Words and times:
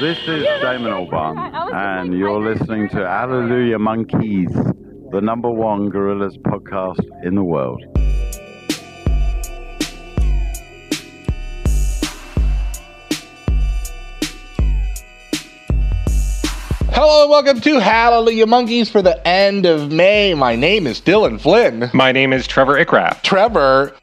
This 0.00 0.18
is 0.26 0.42
Damon 0.60 0.90
Albarn, 0.90 1.38
and 1.72 2.18
you're 2.18 2.42
listening 2.42 2.88
to 2.88 2.96
Hallelujah 2.96 3.78
Monkeys, 3.78 4.50
the 5.12 5.20
number 5.22 5.48
one 5.48 5.88
Gorillaz 5.88 6.36
podcast 6.38 7.00
in 7.24 7.36
the 7.36 7.44
world. 7.44 7.80
Hello 16.90 17.22
and 17.22 17.30
welcome 17.30 17.60
to 17.60 17.78
Hallelujah 17.78 18.48
Monkeys 18.48 18.90
for 18.90 19.00
the 19.00 19.24
end 19.24 19.64
of 19.64 19.92
May. 19.92 20.34
My 20.34 20.56
name 20.56 20.88
is 20.88 21.00
Dylan 21.00 21.40
Flynn. 21.40 21.88
My 21.94 22.10
name 22.10 22.32
is 22.32 22.48
Trevor 22.48 22.84
Ickraft. 22.84 23.22
Trevor, 23.22 23.94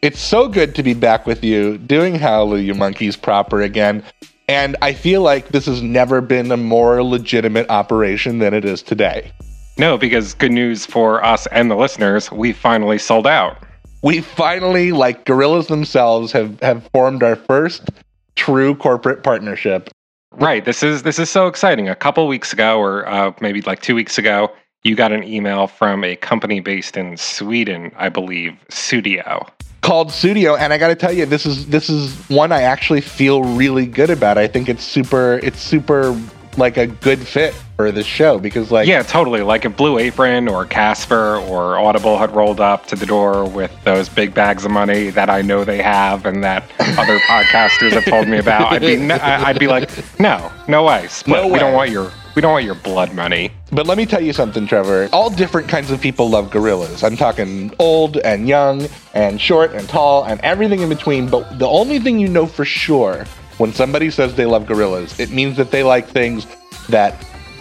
it's 0.00 0.20
so 0.20 0.46
good 0.46 0.76
to 0.76 0.84
be 0.84 0.94
back 0.94 1.26
with 1.26 1.42
you 1.42 1.76
doing 1.76 2.14
Hallelujah 2.14 2.76
Monkeys 2.76 3.16
proper 3.16 3.62
again. 3.62 4.04
And 4.50 4.76
I 4.82 4.94
feel 4.94 5.22
like 5.22 5.50
this 5.50 5.66
has 5.66 5.80
never 5.80 6.20
been 6.20 6.50
a 6.50 6.56
more 6.56 7.04
legitimate 7.04 7.70
operation 7.70 8.40
than 8.40 8.52
it 8.52 8.64
is 8.64 8.82
today. 8.82 9.30
No, 9.78 9.96
because 9.96 10.34
good 10.34 10.50
news 10.50 10.84
for 10.84 11.24
us 11.24 11.46
and 11.52 11.70
the 11.70 11.76
listeners, 11.76 12.32
we 12.32 12.52
finally 12.52 12.98
sold 12.98 13.28
out. 13.28 13.62
We 14.02 14.20
finally, 14.20 14.90
like 14.90 15.24
gorillas 15.24 15.68
themselves, 15.68 16.32
have, 16.32 16.60
have 16.62 16.84
formed 16.92 17.22
our 17.22 17.36
first 17.36 17.90
true 18.34 18.74
corporate 18.74 19.22
partnership. 19.22 19.88
Right. 20.32 20.64
This 20.64 20.82
is 20.82 21.04
this 21.04 21.20
is 21.20 21.30
so 21.30 21.46
exciting. 21.46 21.88
A 21.88 21.94
couple 21.94 22.26
weeks 22.26 22.52
ago, 22.52 22.80
or 22.80 23.08
uh, 23.08 23.32
maybe 23.40 23.62
like 23.62 23.82
two 23.82 23.94
weeks 23.94 24.18
ago, 24.18 24.50
you 24.82 24.96
got 24.96 25.12
an 25.12 25.22
email 25.22 25.68
from 25.68 26.02
a 26.02 26.16
company 26.16 26.58
based 26.58 26.96
in 26.96 27.16
Sweden, 27.16 27.92
I 27.96 28.08
believe, 28.08 28.54
Sudio. 28.68 29.48
Called 29.80 30.08
Sudio, 30.08 30.58
and 30.58 30.72
I 30.72 30.78
got 30.78 30.88
to 30.88 30.94
tell 30.94 31.12
you, 31.12 31.26
this 31.26 31.46
is 31.46 31.66
this 31.66 31.88
is 31.88 32.14
one 32.28 32.52
I 32.52 32.62
actually 32.62 33.00
feel 33.00 33.42
really 33.42 33.86
good 33.86 34.10
about. 34.10 34.36
I 34.36 34.46
think 34.46 34.68
it's 34.68 34.84
super, 34.84 35.40
it's 35.42 35.60
super 35.60 36.14
like 36.56 36.76
a 36.76 36.86
good 36.86 37.18
fit 37.18 37.54
for 37.76 37.90
this 37.90 38.06
show 38.06 38.38
because 38.38 38.70
like 38.70 38.86
Yeah, 38.86 39.02
totally. 39.02 39.42
Like 39.42 39.64
if 39.64 39.76
Blue 39.76 39.98
Apron 39.98 40.48
or 40.48 40.66
Casper 40.66 41.36
or 41.36 41.78
Audible 41.78 42.18
had 42.18 42.34
rolled 42.34 42.60
up 42.60 42.86
to 42.86 42.96
the 42.96 43.06
door 43.06 43.48
with 43.48 43.72
those 43.84 44.08
big 44.08 44.34
bags 44.34 44.64
of 44.64 44.70
money 44.70 45.10
that 45.10 45.30
I 45.30 45.42
know 45.42 45.64
they 45.64 45.82
have 45.82 46.26
and 46.26 46.44
that 46.44 46.64
other 46.80 47.18
podcasters 47.28 47.92
have 47.92 48.04
told 48.04 48.28
me 48.28 48.38
about, 48.38 48.72
I'd 48.72 48.82
be 48.82 48.96
no, 48.96 49.18
I'd 49.20 49.58
be 49.58 49.66
like, 49.66 49.90
no, 50.20 50.52
no 50.68 50.84
way, 50.84 51.06
split. 51.08 51.42
No 51.42 51.48
We 51.48 51.58
don't 51.58 51.72
want 51.72 51.90
your 51.90 52.12
we 52.34 52.42
don't 52.42 52.52
want 52.52 52.64
your 52.64 52.74
blood 52.76 53.14
money. 53.14 53.50
But 53.72 53.86
let 53.86 53.98
me 53.98 54.06
tell 54.06 54.20
you 54.20 54.32
something, 54.32 54.66
Trevor. 54.66 55.08
All 55.12 55.30
different 55.30 55.68
kinds 55.68 55.90
of 55.90 56.00
people 56.00 56.30
love 56.30 56.50
gorillas. 56.50 57.02
I'm 57.02 57.16
talking 57.16 57.72
old 57.78 58.18
and 58.18 58.48
young 58.48 58.86
and 59.14 59.40
short 59.40 59.72
and 59.72 59.88
tall 59.88 60.24
and 60.24 60.40
everything 60.40 60.80
in 60.80 60.88
between. 60.88 61.28
But 61.28 61.58
the 61.58 61.68
only 61.68 61.98
thing 61.98 62.18
you 62.18 62.28
know 62.28 62.46
for 62.46 62.64
sure 62.64 63.24
when 63.58 63.72
somebody 63.72 64.10
says 64.10 64.34
they 64.34 64.46
love 64.46 64.66
gorillas, 64.66 65.18
it 65.18 65.30
means 65.30 65.56
that 65.56 65.70
they 65.70 65.82
like 65.82 66.08
things 66.08 66.46
that 66.88 67.14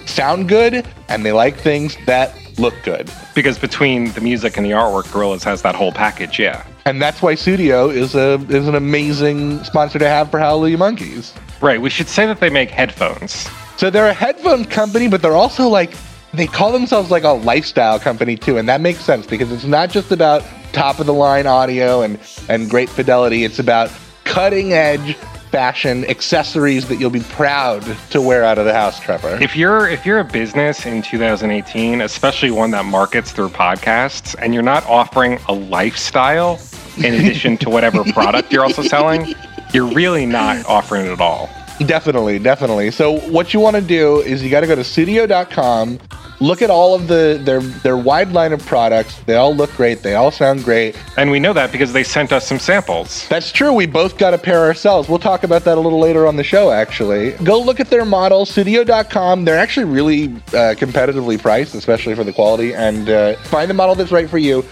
sound 0.06 0.50
good 0.50 0.86
and 1.08 1.26
they 1.26 1.32
like 1.32 1.58
things 1.58 1.98
that 2.06 2.34
look 2.60 2.74
good. 2.84 3.12
Because 3.34 3.58
between 3.58 4.12
the 4.12 4.22
music 4.22 4.58
and 4.58 4.66
the 4.66 4.72
artwork, 4.72 5.06
Gorillaz 5.06 5.44
has 5.44 5.62
that 5.62 5.76
whole 5.76 5.92
package. 5.92 6.40
Yeah. 6.40 6.66
And 6.86 7.02
that's 7.02 7.22
why 7.22 7.36
Sudio 7.36 7.94
is 7.94 8.16
a 8.16 8.34
is 8.50 8.68
an 8.68 8.76
amazing 8.76 9.64
sponsor 9.64 10.00
to 10.00 10.08
have 10.08 10.32
for 10.32 10.40
Hallelujah 10.40 10.78
Monkeys. 10.78 11.34
Right. 11.62 11.82
We 11.82 11.90
should 11.90 12.08
say 12.08 12.26
that 12.26 12.40
they 12.40 12.50
make 12.50 12.70
headphones. 12.70 13.48
So 13.80 13.90
they're 13.90 14.10
a 14.10 14.14
headphone 14.14 14.66
company, 14.66 15.08
but 15.08 15.22
they're 15.22 15.38
also 15.38 15.70
like 15.70 15.94
they 16.34 16.48
call 16.48 16.74
themselves 16.74 17.12
like 17.12 17.24
a 17.24 17.30
lifestyle 17.30 17.98
company 17.98 18.36
too, 18.36 18.58
and 18.58 18.68
that 18.68 18.82
makes 18.82 19.00
sense 19.00 19.26
because 19.26 19.54
it's 19.54 19.64
not 19.64 19.90
just 19.90 20.12
about 20.12 20.44
top 20.74 21.00
of 21.00 21.06
the 21.06 21.14
line 21.14 21.48
audio 21.48 22.02
and 22.02 22.20
and 22.50 22.70
great 22.70 22.90
fidelity. 22.90 23.46
It's 23.46 23.58
about 23.58 23.90
cutting 24.26 24.74
edge 24.74 25.16
fashion 25.16 26.04
accessories 26.10 26.90
that 26.90 26.98
you'll 26.98 27.10
be 27.10 27.22
proud 27.22 27.82
to 28.10 28.22
wear 28.22 28.44
out 28.44 28.58
of 28.58 28.66
the 28.66 28.74
house, 28.74 29.00
Trevor. 29.00 29.42
If 29.42 29.56
you're 29.56 29.88
if 29.88 30.06
you're 30.06 30.20
a 30.20 30.26
business 30.26 30.86
in 30.86 31.02
2018, 31.02 32.02
especially 32.02 32.52
one 32.52 32.72
that 32.72 32.84
markets 32.84 33.32
through 33.32 33.52
podcasts, 33.52 34.36
and 34.40 34.54
you're 34.54 34.62
not 34.62 34.86
offering 34.88 35.40
a 35.48 35.54
lifestyle 35.54 36.60
in 36.98 37.14
addition 37.14 37.58
to 37.60 37.70
whatever 37.70 38.04
product 38.12 38.52
you're 38.52 38.66
also 38.66 38.82
selling, 38.82 39.34
you're 39.74 39.88
really 39.88 40.26
not 40.26 40.66
offering 40.66 41.06
it 41.06 41.12
at 41.12 41.22
all. 41.22 41.50
Definitely, 41.86 42.40
definitely. 42.40 42.92
So 42.92 43.20
what 43.30 43.54
you 43.54 43.60
want 43.60 43.76
to 43.78 43.82
do 43.82 44.22
is 44.22 44.44
you 44.44 44.50
got 44.50 44.62
to 44.62 44.68
go 44.68 44.76
to 44.76 44.82
sudio.com, 44.82 46.00
look 46.42 46.62
at 46.62 46.70
all 46.70 46.94
of 46.94 47.08
the 47.08 47.40
their 47.44 47.62
their 47.62 47.98
wide 47.98 48.32
line 48.32 48.52
of 48.52 48.66
products. 48.66 49.20
They 49.22 49.36
all 49.36 49.56
look 49.56 49.72
great. 49.76 50.04
They 50.04 50.16
all 50.16 50.32
sound 50.32 50.64
great. 50.64 50.98
And 51.18 51.32
we 51.32 51.40
know 51.40 51.54
that 51.54 51.72
because 51.72 51.94
they 51.94 52.04
sent 52.04 52.32
us 52.32 52.48
some 52.48 52.60
samples. 52.60 53.28
That's 53.30 53.52
true. 53.52 53.74
We 53.74 53.86
both 53.86 54.18
got 54.18 54.34
a 54.34 54.38
pair 54.38 54.60
ourselves. 54.60 55.08
We'll 55.08 55.20
talk 55.20 55.44
about 55.44 55.64
that 55.64 55.78
a 55.78 55.82
little 55.82 56.00
later 56.00 56.28
on 56.28 56.36
the 56.36 56.44
show, 56.44 56.72
actually. 56.72 57.32
Go 57.44 57.62
look 57.62 57.80
at 57.80 57.90
their 57.90 58.06
model, 58.06 58.46
sudio.com. 58.46 59.46
They're 59.46 59.58
actually 59.58 59.86
really 59.86 60.26
uh, 60.26 60.76
competitively 60.76 61.42
priced, 61.42 61.76
especially 61.76 62.16
for 62.16 62.24
the 62.24 62.34
quality, 62.34 62.74
and 62.74 63.10
uh, 63.10 63.36
find 63.44 63.70
the 63.70 63.74
model 63.74 63.96
that's 63.96 64.12
right 64.12 64.30
for 64.30 64.38
you. 64.38 64.66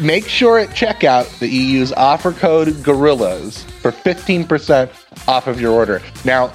Make 0.00 0.28
sure 0.28 0.58
at 0.58 0.70
checkout 0.70 1.38
that 1.38 1.48
you 1.48 1.60
use 1.62 1.92
offer 1.92 2.32
code 2.32 2.68
GORILLAZ 2.84 3.64
for 3.80 3.90
15% 3.92 4.90
off 5.28 5.46
of 5.46 5.60
your 5.60 5.72
order. 5.72 6.02
Now, 6.24 6.52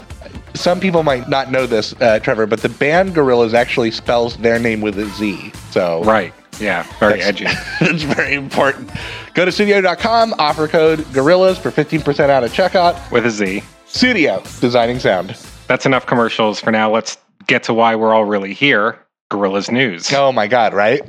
some 0.54 0.80
people 0.80 1.04
might 1.04 1.28
not 1.30 1.52
know 1.52 1.66
this, 1.66 1.94
uh, 2.00 2.20
Trevor, 2.20 2.46
but 2.46 2.62
the 2.62 2.70
band 2.70 3.16
Gorillaz 3.16 3.54
actually 3.54 3.92
spells 3.92 4.38
their 4.38 4.60
name 4.60 4.82
with 4.82 4.98
a 5.00 5.06
Z. 5.06 5.52
So 5.72 6.04
Right. 6.04 6.34
Yeah. 6.60 6.84
Very 7.00 7.20
That's- 7.20 7.28
edgy. 7.30 7.46
That's 7.82 8.04
very 8.04 8.36
important. 8.36 8.92
Go 9.34 9.46
to 9.46 9.52
sudio.com, 9.52 10.36
offer 10.38 10.68
code 10.68 11.00
GORILLAZ 11.12 11.58
for 11.58 11.72
15% 11.72 12.30
out 12.30 12.44
of 12.44 12.52
checkout. 12.54 13.12
With 13.12 13.26
a 13.26 13.32
Z. 13.32 13.64
Sudio, 13.88 14.42
designing 14.60 15.00
sound. 15.00 15.36
That's 15.68 15.86
enough 15.86 16.06
commercials 16.06 16.60
for 16.60 16.72
now. 16.72 16.92
Let's 16.92 17.18
get 17.48 17.64
to 17.64 17.74
why 17.74 17.96
we're 17.96 18.14
all 18.14 18.26
really 18.26 18.54
here. 18.54 19.00
Gorillaz 19.32 19.72
News. 19.72 20.12
Oh 20.14 20.32
my 20.32 20.46
God, 20.48 20.74
right? 20.76 21.02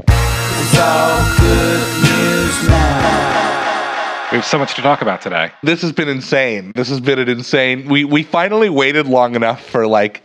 We 4.34 4.39
have 4.39 4.47
so 4.47 4.59
much 4.59 4.75
to 4.75 4.83
talk 4.83 5.00
about 5.00 5.21
today. 5.21 5.53
This 5.62 5.81
has 5.83 5.93
been 5.93 6.09
insane. 6.09 6.72
This 6.75 6.89
has 6.89 6.99
been 6.99 7.21
an 7.21 7.28
insane. 7.28 7.89
We 7.89 8.05
we 8.05 8.25
finally 8.25 8.69
waited 8.69 9.06
long 9.06 9.37
enough 9.37 9.65
for 9.65 9.87
like 9.87 10.25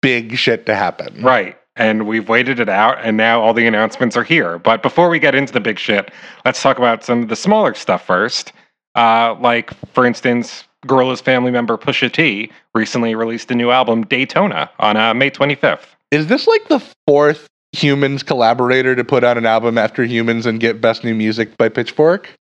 big 0.00 0.36
shit 0.36 0.64
to 0.66 0.76
happen. 0.76 1.24
Right. 1.24 1.58
And 1.74 2.06
we've 2.06 2.28
waited 2.28 2.60
it 2.60 2.68
out, 2.68 3.04
and 3.04 3.16
now 3.16 3.40
all 3.40 3.52
the 3.52 3.66
announcements 3.66 4.16
are 4.16 4.22
here. 4.22 4.60
But 4.60 4.80
before 4.80 5.08
we 5.08 5.18
get 5.18 5.34
into 5.34 5.52
the 5.52 5.58
big 5.58 5.80
shit, 5.80 6.12
let's 6.44 6.62
talk 6.62 6.78
about 6.78 7.02
some 7.02 7.24
of 7.24 7.30
the 7.30 7.34
smaller 7.34 7.74
stuff 7.74 8.06
first. 8.06 8.52
Uh, 8.94 9.34
like, 9.40 9.74
for 9.92 10.06
instance, 10.06 10.62
Gorillaz 10.86 11.20
family 11.20 11.50
member 11.50 11.76
Pusha 11.76 12.12
T 12.12 12.52
recently 12.76 13.16
released 13.16 13.50
a 13.50 13.56
new 13.56 13.72
album, 13.72 14.04
Daytona, 14.04 14.70
on 14.78 14.96
uh, 14.96 15.14
May 15.14 15.32
25th. 15.32 15.96
Is 16.12 16.28
this 16.28 16.46
like 16.46 16.68
the 16.68 16.80
fourth 17.08 17.48
Humanz 17.74 18.24
collaborator 18.24 18.94
to 18.94 19.02
put 19.02 19.24
out 19.24 19.36
an 19.36 19.46
album 19.46 19.78
after 19.78 20.04
Humanz 20.04 20.46
and 20.46 20.60
get 20.60 20.80
Best 20.80 21.02
New 21.02 21.16
Music 21.16 21.56
by 21.56 21.68
Pitchfork? 21.68 22.37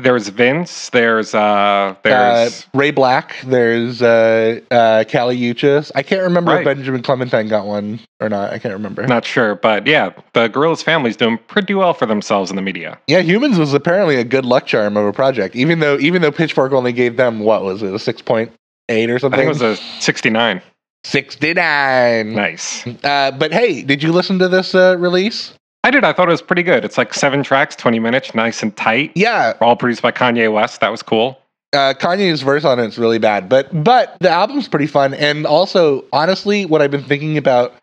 There's 0.00 0.28
Vince. 0.28 0.88
There's 0.90 1.34
uh, 1.34 1.94
Uh, 2.04 2.50
Ray 2.74 2.90
Black. 2.90 3.36
There's 3.44 4.02
uh, 4.02 4.60
uh, 4.70 5.04
Kali 5.04 5.38
Uchis. 5.38 5.90
I 5.94 6.02
can't 6.02 6.22
remember 6.22 6.58
if 6.58 6.64
Benjamin 6.64 7.02
Clementine 7.02 7.48
got 7.48 7.66
one 7.66 8.00
or 8.20 8.28
not. 8.28 8.52
I 8.52 8.58
can't 8.58 8.74
remember. 8.74 9.06
not 9.06 9.24
sure, 9.24 9.54
but 9.54 9.86
yeah, 9.86 10.10
the 10.32 10.48
Gorillaz 10.48 10.82
family's 10.82 11.16
doing 11.16 11.38
pretty 11.46 11.74
well 11.74 11.94
for 11.94 12.06
themselves 12.06 12.50
in 12.50 12.56
the 12.56 12.62
media. 12.62 12.98
Yeah, 13.06 13.22
Humanz 13.22 13.58
was 13.58 13.72
apparently 13.74 14.16
a 14.16 14.24
good 14.24 14.44
luck 14.44 14.66
charm 14.66 14.96
of 14.96 15.04
a 15.06 15.12
project, 15.12 15.54
even 15.56 15.80
though 15.80 15.98
even 15.98 16.22
though 16.22 16.32
Pitchfork 16.32 16.72
only 16.72 16.92
gave 16.92 17.16
them 17.16 17.40
what 17.40 17.62
was 17.62 17.82
it 17.82 17.94
a 17.94 17.98
six 17.98 18.20
point 18.22 18.52
eight 18.88 19.10
or 19.10 19.14
I 19.14 19.18
something? 19.18 19.38
think 19.38 19.46
it 19.46 19.48
was 19.48 19.62
a 19.62 19.76
69. 20.00 20.60
sixty 21.04 21.54
nine. 21.54 22.34
Nice. 22.34 22.86
Uh, 23.04 23.30
but 23.30 23.52
hey, 23.52 23.82
did 23.82 24.02
you 24.02 24.12
listen 24.12 24.38
to 24.40 24.48
this 24.48 24.74
uh, 24.74 24.96
release? 24.98 25.52
I 25.82 25.90
did. 25.90 26.04
I 26.04 26.12
thought 26.12 26.28
it 26.28 26.32
was 26.32 26.42
pretty 26.42 26.62
good. 26.62 26.84
It's 26.84 26.98
like 26.98 27.14
seven 27.14 27.42
tracks, 27.42 27.74
20 27.76 27.98
minutes, 27.98 28.34
nice 28.34 28.62
and 28.62 28.76
tight. 28.76 29.12
Yeah, 29.14 29.54
All 29.60 29.76
produced 29.76 30.02
by 30.02 30.12
Kanye 30.12 30.52
West. 30.52 30.80
That 30.80 30.90
was 30.90 31.02
cool. 31.02 31.40
uh, 31.72 31.94
Kanye's 31.98 32.42
verse 32.42 32.64
on 32.64 32.78
it's 32.78 32.98
really 32.98 33.18
bad, 33.18 33.48
but 33.48 33.68
but 33.84 34.16
the 34.20 34.28
album's 34.28 34.68
pretty 34.68 34.86
fun. 34.86 35.14
And 35.14 35.46
also, 35.46 36.04
honestly, 36.12 36.66
what 36.66 36.82
I've 36.82 36.90
been 36.90 37.04
thinking 37.04 37.38
about 37.38 37.74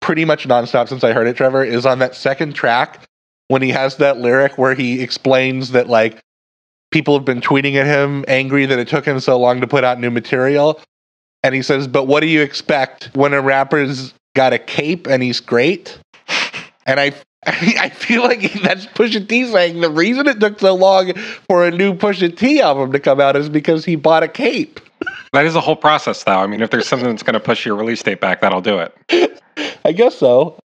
pretty 0.00 0.24
much 0.24 0.46
nonstop 0.46 0.88
since 0.88 1.02
I 1.04 1.12
heard 1.12 1.26
it, 1.26 1.36
Trevor, 1.36 1.64
is 1.64 1.86
on 1.86 1.98
that 2.00 2.14
second 2.14 2.54
track 2.54 3.00
when 3.48 3.62
he 3.62 3.70
has 3.70 3.96
that 3.96 4.18
lyric 4.18 4.58
where 4.58 4.74
he 4.74 5.00
explains 5.00 5.70
that 5.72 5.88
like 5.88 6.20
people 6.90 7.14
have 7.16 7.24
been 7.24 7.40
tweeting 7.40 7.74
at 7.76 7.86
him 7.86 8.24
angry 8.28 8.66
that 8.66 8.78
it 8.78 8.88
took 8.88 9.04
him 9.04 9.18
so 9.20 9.38
long 9.38 9.60
to 9.60 9.66
put 9.66 9.82
out 9.84 9.98
new 9.98 10.10
material. 10.10 10.80
And 11.42 11.54
he 11.54 11.62
says, 11.62 11.88
But 11.88 12.04
what 12.06 12.20
do 12.20 12.26
you 12.26 12.42
expect 12.42 13.10
when 13.14 13.32
a 13.32 13.40
rapper's 13.40 14.12
got 14.36 14.52
a 14.52 14.58
cape 14.58 15.06
and 15.06 15.22
he's 15.22 15.40
great? 15.40 15.98
And 16.86 16.98
I 16.98 17.12
I 17.46 17.88
feel 17.88 18.22
like 18.22 18.52
that's 18.62 18.86
Pusha 18.86 19.26
T 19.26 19.46
saying 19.50 19.80
the 19.80 19.90
reason 19.90 20.26
it 20.26 20.40
took 20.40 20.60
so 20.60 20.74
long 20.74 21.14
for 21.48 21.66
a 21.66 21.70
new 21.70 21.94
Pusha 21.94 22.36
T 22.36 22.60
album 22.60 22.92
to 22.92 23.00
come 23.00 23.18
out 23.18 23.34
is 23.34 23.48
because 23.48 23.84
he 23.84 23.96
bought 23.96 24.22
a 24.22 24.28
cape. 24.28 24.80
That 25.32 25.46
is 25.46 25.54
a 25.54 25.60
whole 25.60 25.76
process, 25.76 26.24
though. 26.24 26.40
I 26.40 26.48
mean, 26.48 26.60
if 26.60 26.70
there's 26.70 26.88
something 26.88 27.08
that's 27.08 27.22
going 27.22 27.34
to 27.34 27.40
push 27.40 27.64
your 27.64 27.76
release 27.76 28.02
date 28.02 28.20
back, 28.20 28.40
that'll 28.40 28.60
do 28.60 28.80
it. 28.80 29.40
I 29.84 29.92
guess 29.92 30.16
so. 30.18 30.58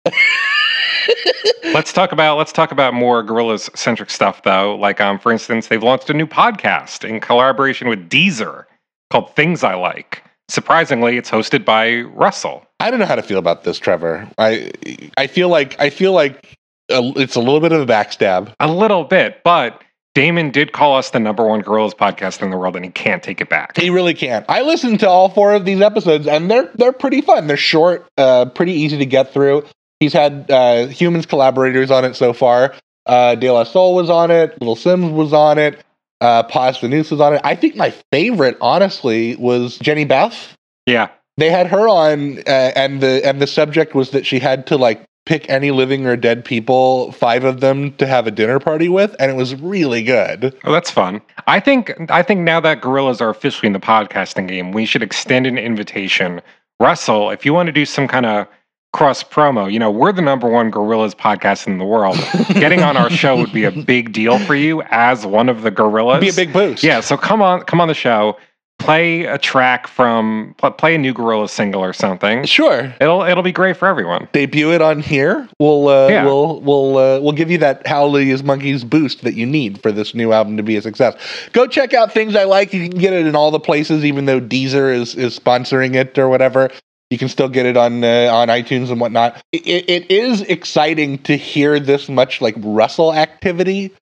let's 1.74 1.92
talk 1.92 2.14
about 2.14 2.38
let's 2.38 2.54
talk 2.54 2.72
about 2.72 2.94
more 2.94 3.26
Gorillaz 3.26 3.76
centric 3.76 4.10
stuff, 4.10 4.42
though. 4.44 4.78
Like, 4.78 5.02
um, 5.02 5.20
for 5.20 5.34
instance, 5.34 5.68
they've 5.68 5.84
launched 5.84 6.10
a 6.10 6.14
new 6.14 6.26
podcast 6.26 7.08
in 7.08 7.20
collaboration 7.20 7.90
with 7.90 8.10
Deezer 8.10 8.64
called 9.12 9.36
"Things 9.36 9.66
I 9.66 9.76
Like." 9.76 10.24
surprisingly, 10.50 11.18
it's 11.18 11.30
hosted 11.30 11.66
by 11.66 12.02
Russell. 12.02 12.66
I 12.80 12.92
don't 12.92 13.00
know 13.00 13.06
how 13.06 13.16
to 13.16 13.24
feel 13.24 13.40
about 13.40 13.64
this, 13.64 13.80
Trevor. 13.80 14.30
I 14.38 14.72
I 15.18 15.28
feel 15.28 15.50
like 15.50 15.80
I 15.80 15.90
feel 15.90 16.14
like 16.14 16.58
it's 16.90 17.36
a 17.36 17.40
little 17.40 17.60
bit 17.60 17.72
of 17.72 17.82
a 17.82 17.86
backstab. 17.86 18.54
A 18.60 18.72
little 18.72 19.04
bit, 19.04 19.42
but 19.44 19.82
Damon 20.16 20.52
did 20.52 20.72
call 20.74 20.96
us 20.98 21.10
the 21.10 21.20
number 21.20 21.46
one 21.46 21.62
Gorillaz 21.64 21.94
podcast 21.96 22.42
in 22.42 22.52
the 22.52 22.58
world, 22.58 22.76
and 22.76 22.86
he 22.86 22.92
can't 22.92 23.24
take 23.24 23.42
it 23.42 23.50
back. 23.50 23.78
He 23.78 23.90
really 23.90 24.14
can't. 24.14 24.46
I 24.48 24.62
listened 24.62 25.00
to 25.00 25.10
all 25.10 25.30
four 25.30 25.54
of 25.54 25.66
these 25.66 25.82
episodes, 25.82 26.28
and 26.28 26.52
they're 26.52 26.70
they're 26.76 26.92
pretty 26.94 27.22
fun. 27.22 27.48
They're 27.48 27.58
short, 27.58 28.06
uh, 28.18 28.46
pretty 28.46 28.74
easy 28.74 28.98
to 28.98 29.06
get 29.06 29.34
through. 29.34 29.66
He's 30.00 30.14
had 30.14 30.52
uh, 30.52 30.88
Humanz 30.88 31.28
collaborators 31.28 31.90
on 31.90 32.06
it 32.06 32.16
so 32.16 32.34
far. 32.34 32.76
Uh, 33.06 33.36
De 33.36 33.50
La 33.50 33.64
Soul 33.64 33.96
was 33.96 34.10
on 34.10 34.32
it. 34.32 34.60
Little 34.62 34.76
Simz 34.76 35.12
was 35.14 35.34
on 35.34 35.58
it. 35.58 35.84
Uh, 36.22 36.44
Posdnuos 36.44 37.12
was 37.12 37.20
on 37.20 37.34
it. 37.34 37.42
I 37.44 37.56
think 37.56 37.76
my 37.76 37.94
favorite, 38.12 38.58
honestly, 38.62 39.36
was 39.36 39.78
Jehnny 39.80 40.08
Beth. 40.08 40.56
Yeah, 40.86 41.10
They 41.38 41.50
had 41.50 41.68
her 41.68 41.88
on, 41.88 42.40
uh, 42.40 42.72
and 42.76 43.02
the 43.02 43.26
and 43.26 43.42
the 43.42 43.48
subject 43.48 43.96
was 43.96 44.12
that 44.12 44.26
she 44.26 44.40
had 44.40 44.68
to 44.68 44.78
like 44.78 45.04
pick 45.26 45.50
any 45.50 45.72
living 45.72 46.06
or 46.06 46.16
dead 46.16 46.44
people, 46.44 47.12
five 47.14 47.44
of 47.44 47.62
them, 47.62 47.94
to 47.94 48.06
have 48.06 48.28
a 48.28 48.32
dinner 48.32 48.60
party 48.60 48.90
with, 48.90 49.16
and 49.20 49.32
it 49.32 49.36
was 49.36 49.56
really 49.56 50.04
good. 50.04 50.56
Oh, 50.64 50.72
that's 50.72 50.92
fun. 50.92 51.22
I 51.48 51.60
think 51.60 51.94
I 52.12 52.24
think 52.24 52.42
now 52.42 52.60
that 52.60 52.82
Gorillaz 52.82 53.22
are 53.22 53.30
officially 53.30 53.68
in 53.68 53.74
the 53.74 53.80
podcasting 53.80 54.48
game, 54.48 54.72
we 54.72 54.86
should 54.86 55.04
extend 55.04 55.48
an 55.48 55.58
invitation. 55.58 56.42
Russell, 56.80 57.30
if 57.30 57.46
you 57.46 57.54
want 57.54 57.68
to 57.68 57.74
do 57.74 57.86
some 57.86 58.08
kind 58.08 58.26
of 58.26 58.48
cross 58.92 59.24
promo, 59.24 59.72
you 59.72 59.80
know, 59.80 59.90
we're 59.90 60.12
the 60.12 60.22
number 60.22 60.48
one 60.48 60.72
Gorillaz 60.72 61.16
podcast 61.16 61.68
in 61.68 61.78
the 61.78 61.86
world. 61.86 62.18
Getting 62.54 62.82
on 62.82 62.96
our 62.98 63.10
show 63.10 63.36
would 63.38 63.54
be 63.54 63.64
a 63.64 63.72
big 63.72 64.14
deal 64.14 64.38
for 64.40 64.56
you 64.56 64.84
as 64.92 65.26
one 65.26 65.50
of 65.50 65.64
the 65.64 65.72
Gorillaz. 65.72 66.22
It'd 66.22 66.36
Be 66.36 66.42
a 66.42 66.46
big 66.46 66.54
boost. 66.54 66.84
Yeah, 66.84 67.00
so 67.00 67.18
come 67.18 67.42
on 67.42 67.62
come 67.64 67.80
on 67.82 67.88
the 67.88 67.94
show. 67.94 68.38
Play 68.84 69.24
a 69.24 69.38
track 69.38 69.88
from 69.88 70.56
play 70.78 70.96
a 70.96 70.98
new 70.98 71.14
gorilla 71.14 71.48
single 71.48 71.82
or 71.82 71.94
something. 71.94 72.44
sure. 72.44 72.94
It'll 73.00 73.24
it'll 73.24 73.42
be 73.42 73.54
great 73.54 73.78
for 73.78 73.88
everyone. 73.88 74.28
debut 74.34 74.74
it 74.74 74.82
on 74.82 75.00
here. 75.00 75.48
We'll 75.58 75.88
uh, 75.88 76.10
Yeah. 76.10 76.26
we'll 76.26 76.60
we'll 76.60 76.98
uh, 76.98 77.20
we'll 77.22 77.32
give 77.32 77.50
you 77.50 77.60
that 77.60 77.88
Hallelujah's 77.88 78.44
Monkeys 78.44 78.84
boost 78.84 79.22
that 79.22 79.36
you 79.36 79.46
need 79.46 79.82
for 79.82 79.94
this 79.94 80.14
new 80.14 80.34
album 80.34 80.58
to 80.58 80.64
be 80.64 80.76
a 80.76 80.82
success. 80.82 81.16
Go 81.54 81.66
check 81.66 81.94
out 81.94 82.12
things 82.12 82.36
I 82.36 82.44
like. 82.44 82.74
You 82.74 82.90
can 82.90 83.00
get 83.00 83.14
it 83.14 83.26
in 83.26 83.38
all 83.38 83.52
the 83.52 83.60
places, 83.60 84.04
even 84.04 84.26
though 84.26 84.42
Deezer 84.42 84.94
is 84.94 85.16
is 85.16 85.40
sponsoring 85.40 85.96
it 85.96 86.18
or 86.18 86.28
whatever. 86.28 86.70
You 87.10 87.18
can 87.18 87.30
still 87.30 87.48
get 87.48 87.66
it 87.66 87.78
on 87.78 88.04
uh, 88.04 88.30
on 88.34 88.50
iTunes 88.50 88.92
and 88.92 89.00
whatnot. 89.00 89.42
It, 89.54 89.90
it 89.90 90.12
is 90.12 90.42
exciting 90.42 91.20
to 91.20 91.38
hear 91.38 91.80
this 91.80 92.10
much 92.10 92.42
like 92.42 92.56
Russell 92.58 93.14
activity, 93.14 93.94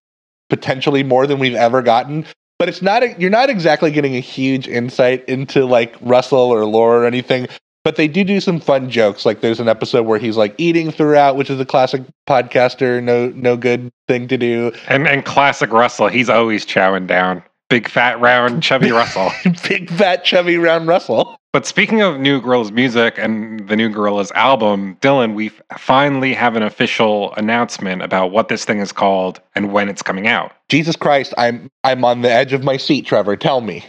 potentially 0.50 1.04
more 1.04 1.28
than 1.28 1.38
we've 1.38 1.54
ever 1.54 1.84
gotten. 1.84 2.26
But 2.62 2.70
it's 2.70 2.84
not 2.84 3.02
a, 3.02 3.16
you're 3.18 3.32
not 3.32 3.50
exactly 3.50 3.90
getting 3.90 4.16
a 4.16 4.20
huge 4.20 4.68
insight 4.68 5.28
into 5.28 5.66
like 5.66 5.96
Russell 6.00 6.38
or 6.38 6.64
lore 6.64 7.02
or 7.02 7.06
anything 7.08 7.48
but 7.84 7.96
they 7.96 8.08
do 8.08 8.24
do 8.24 8.40
some 8.40 8.60
fun 8.60 8.88
jokes. 8.92 9.26
Like 9.26 9.42
there's 9.42 9.60
an 9.60 9.68
episode 9.68 10.06
where 10.06 10.20
he's 10.20 10.38
like 10.38 10.54
eating 10.60 10.92
throughout, 10.92 11.36
which 11.36 11.50
is 11.50 11.60
a 11.60 11.66
classic 11.66 12.04
podcaster 12.30 13.02
no 13.02 13.30
no 13.30 13.58
good 13.58 13.92
thing 14.08 14.28
to 14.28 14.38
do. 14.38 14.72
And 14.88 15.08
and 15.08 15.26
classic 15.26 15.72
Russell, 15.72 16.08
he's 16.10 16.30
always 16.30 16.64
chowing 16.64 17.08
down. 17.08 17.42
Big 17.72 17.88
fat 17.88 18.20
round 18.20 18.62
chubby 18.62 18.92
Russell. 18.92 19.32
Big 19.70 19.90
fat 19.90 20.26
chubby 20.26 20.58
round 20.58 20.88
Russell. 20.90 21.38
But 21.54 21.66
speaking 21.66 22.02
of 22.02 22.20
New 22.20 22.42
Gorillaz 22.42 22.70
music 22.70 23.18
and 23.18 23.66
the 23.70 23.78
New 23.78 23.90
Gorillaz 23.90 24.30
album, 24.34 24.98
Dylan, 25.00 25.36
we 25.36 25.48
finally 25.78 26.34
have 26.34 26.58
an 26.58 26.64
official 26.64 27.34
announcement 27.36 28.02
about 28.02 28.32
what 28.32 28.50
this 28.50 28.66
thing 28.66 28.80
is 28.80 28.92
called 28.92 29.40
and 29.56 29.72
when 29.72 29.88
it's 29.88 30.02
coming 30.02 30.28
out. 30.28 30.52
Jesus 30.68 30.98
Christ, 30.98 31.34
I'm 31.38 31.72
I'm 31.86 32.04
on 32.04 32.24
the 32.24 32.30
edge 32.30 32.52
of 32.52 32.66
my 32.66 32.76
seat, 32.76 33.06
Trevor. 33.06 33.38
Tell 33.38 33.62
me. 33.62 33.86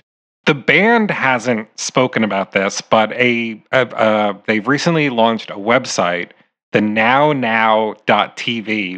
The 0.46 0.54
band 0.54 1.10
hasn't 1.10 1.68
spoken 1.76 2.22
about 2.22 2.52
this, 2.52 2.80
but 2.82 3.10
a, 3.14 3.60
a 3.72 3.88
uh, 3.96 4.34
they've 4.46 4.68
recently 4.68 5.10
launched 5.10 5.50
a 5.50 5.56
website, 5.56 6.30
the 6.70 6.78
NowNow.tv, 6.78 7.98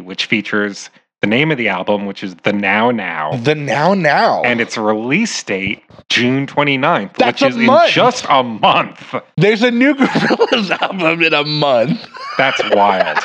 which 0.03 0.25
features 0.27 0.91
the 1.25 1.29
name 1.29 1.51
of 1.51 1.57
the 1.57 1.69
album, 1.69 2.05
which 2.05 2.23
is 2.23 2.35
the 2.43 2.53
Now 2.53 2.91
Now. 2.91 3.35
The 3.37 3.55
now 3.55 3.95
now. 3.95 4.43
and 4.43 4.61
its 4.61 4.77
release 4.77 5.41
date 5.41 5.81
June 6.07 6.45
29th, 6.45 7.15
That's 7.17 7.41
which 7.41 7.49
is 7.49 7.57
in 7.57 7.67
just 7.89 8.27
a 8.29 8.43
month. 8.43 9.15
there's 9.35 9.63
a 9.63 9.71
new 9.71 9.95
Gorillaz 9.95 10.69
album 10.79 11.23
in 11.23 11.33
a 11.33 11.43
month. 11.43 12.07
That's 12.37 12.61
wild. 12.75 13.17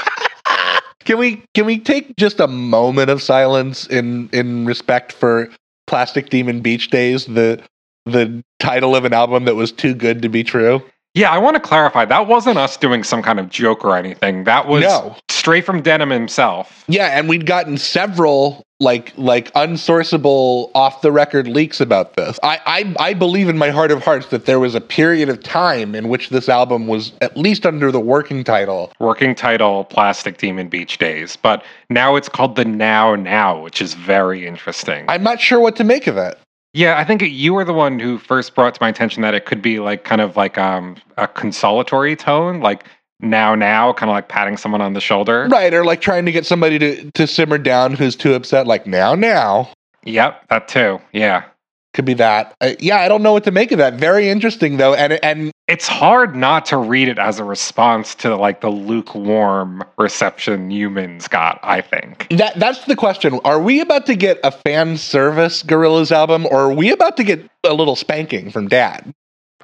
Can 1.04 1.18
we 1.18 1.42
can 1.54 1.64
we 1.66 1.78
take 1.78 2.14
just 2.16 2.40
a 2.40 2.46
moment 2.46 3.10
of 3.10 3.20
silence 3.22 3.86
in 3.86 4.28
in 4.32 4.64
respect 4.66 5.12
for 5.12 5.48
Plastic 5.86 6.28
Demon 6.30 6.60
Beach 6.60 6.88
Days, 6.90 7.24
the 7.26 7.60
the 8.06 8.42
title 8.60 8.94
of 8.94 9.04
an 9.06 9.12
album 9.12 9.44
that 9.46 9.56
was 9.56 9.72
too 9.72 9.94
good 9.94 10.22
to 10.22 10.28
be 10.28 10.44
true? 10.44 10.82
Yeah, 11.14 11.30
I 11.32 11.38
want 11.38 11.54
to 11.54 11.60
clarify 11.60 12.04
that 12.04 12.28
wasn't 12.28 12.56
us 12.56 12.76
doing 12.76 13.02
some 13.02 13.20
kind 13.20 13.40
of 13.40 13.48
joke 13.48 13.84
or 13.84 13.96
anything. 13.96 14.44
That 14.44 14.68
was 14.68 14.82
No. 14.82 15.16
straight 15.28 15.64
from 15.64 15.82
Damon 15.82 16.10
himself. 16.10 16.84
Yeah, 16.86 17.06
and 17.18 17.28
we'd 17.28 17.46
gotten 17.46 17.78
several 17.78 18.62
like 18.78 19.12
like 19.16 19.52
unsourceable 19.54 20.70
off 20.74 21.02
the 21.02 21.10
record 21.12 21.46
leaks 21.48 21.80
about 21.80 22.14
this. 22.16 22.38
I, 22.42 22.60
I 22.64 23.08
I 23.10 23.14
believe 23.14 23.48
in 23.48 23.58
my 23.58 23.70
heart 23.70 23.90
of 23.90 24.02
hearts 24.04 24.28
that 24.28 24.46
there 24.46 24.60
was 24.60 24.74
a 24.74 24.80
period 24.80 25.28
of 25.28 25.42
time 25.42 25.94
in 25.94 26.08
which 26.08 26.30
this 26.30 26.48
album 26.48 26.86
was 26.86 27.12
at 27.20 27.36
least 27.36 27.66
under 27.66 27.90
the 27.90 28.00
working 28.00 28.44
title. 28.44 28.92
Working 29.00 29.34
title 29.34 29.84
Plastic 29.84 30.38
Demon 30.38 30.68
Beach 30.68 30.96
Days, 30.98 31.36
but 31.36 31.64
now 31.90 32.16
it's 32.16 32.28
called 32.28 32.54
the 32.56 32.64
Now 32.64 33.14
Now, 33.16 33.60
which 33.60 33.82
is 33.82 33.94
very 33.94 34.46
interesting. 34.46 35.04
I'm 35.08 35.22
not 35.24 35.40
sure 35.40 35.58
what 35.60 35.76
to 35.76 35.84
make 35.84 36.06
of 36.06 36.16
it. 36.16 36.38
Yeah, 36.72 36.98
I 36.98 37.04
think 37.04 37.22
you 37.22 37.54
were 37.54 37.64
the 37.64 37.72
one 37.72 37.98
who 37.98 38.18
first 38.18 38.54
brought 38.54 38.74
to 38.74 38.78
my 38.80 38.88
attention 38.88 39.22
that 39.22 39.34
it 39.34 39.44
could 39.46 39.60
be 39.60 39.80
like 39.80 40.04
kind 40.04 40.20
of 40.20 40.36
like 40.36 40.56
um, 40.58 40.96
a 41.16 41.26
consolatory 41.26 42.16
tone, 42.16 42.60
like 42.60 42.84
now 43.20 43.54
now, 43.54 43.92
kind 43.92 44.08
of 44.08 44.14
like 44.14 44.28
patting 44.28 44.56
someone 44.56 44.80
on 44.80 44.92
the 44.92 45.00
shoulder. 45.00 45.48
Right, 45.50 45.74
or 45.74 45.84
like 45.84 46.00
trying 46.00 46.24
to 46.26 46.32
get 46.32 46.46
somebody 46.46 46.78
to, 46.78 47.10
to 47.10 47.26
simmer 47.26 47.58
down 47.58 47.94
who's 47.94 48.16
too 48.16 48.34
upset, 48.34 48.66
like 48.66 48.86
now, 48.86 49.14
now. 49.14 49.70
Yep, 50.04 50.48
that 50.48 50.68
too. 50.68 51.00
Yeah. 51.12 51.44
Could 51.92 52.04
be 52.04 52.14
that. 52.14 52.54
Uh, 52.60 52.74
yeah, 52.78 53.00
I 53.00 53.08
don't 53.08 53.22
know 53.22 53.32
what 53.32 53.44
to 53.44 53.50
make 53.50 53.72
of 53.72 53.78
that. 53.78 53.94
Very 53.94 54.28
interesting 54.28 54.76
though, 54.76 54.94
and 54.94 55.12
and 55.24 55.50
it's 55.66 55.88
hard 55.88 56.36
not 56.36 56.66
to 56.66 56.76
read 56.76 57.08
it 57.08 57.18
as 57.18 57.38
a 57.38 57.44
response 57.44 58.14
to 58.16 58.36
like 58.36 58.60
the 58.60 58.70
lukewarm 58.70 59.82
reception 59.98 60.70
Humanz 60.70 61.28
got 61.28 61.60
i 61.62 61.80
think 61.80 62.26
that 62.30 62.58
that's 62.58 62.84
the 62.84 62.96
question. 62.96 63.40
Are 63.44 63.60
we 63.60 63.80
about 63.80 64.06
to 64.06 64.14
get 64.14 64.38
a 64.44 64.50
fan 64.50 64.96
service 64.96 65.62
Gorillaz 65.62 66.12
album, 66.12 66.46
or 66.46 66.60
are 66.60 66.72
we 66.72 66.90
about 66.90 67.16
to 67.16 67.24
get 67.24 67.48
a 67.64 67.74
little 67.74 67.96
spanking 67.96 68.50
from 68.50 68.68
Dad? 68.68 69.12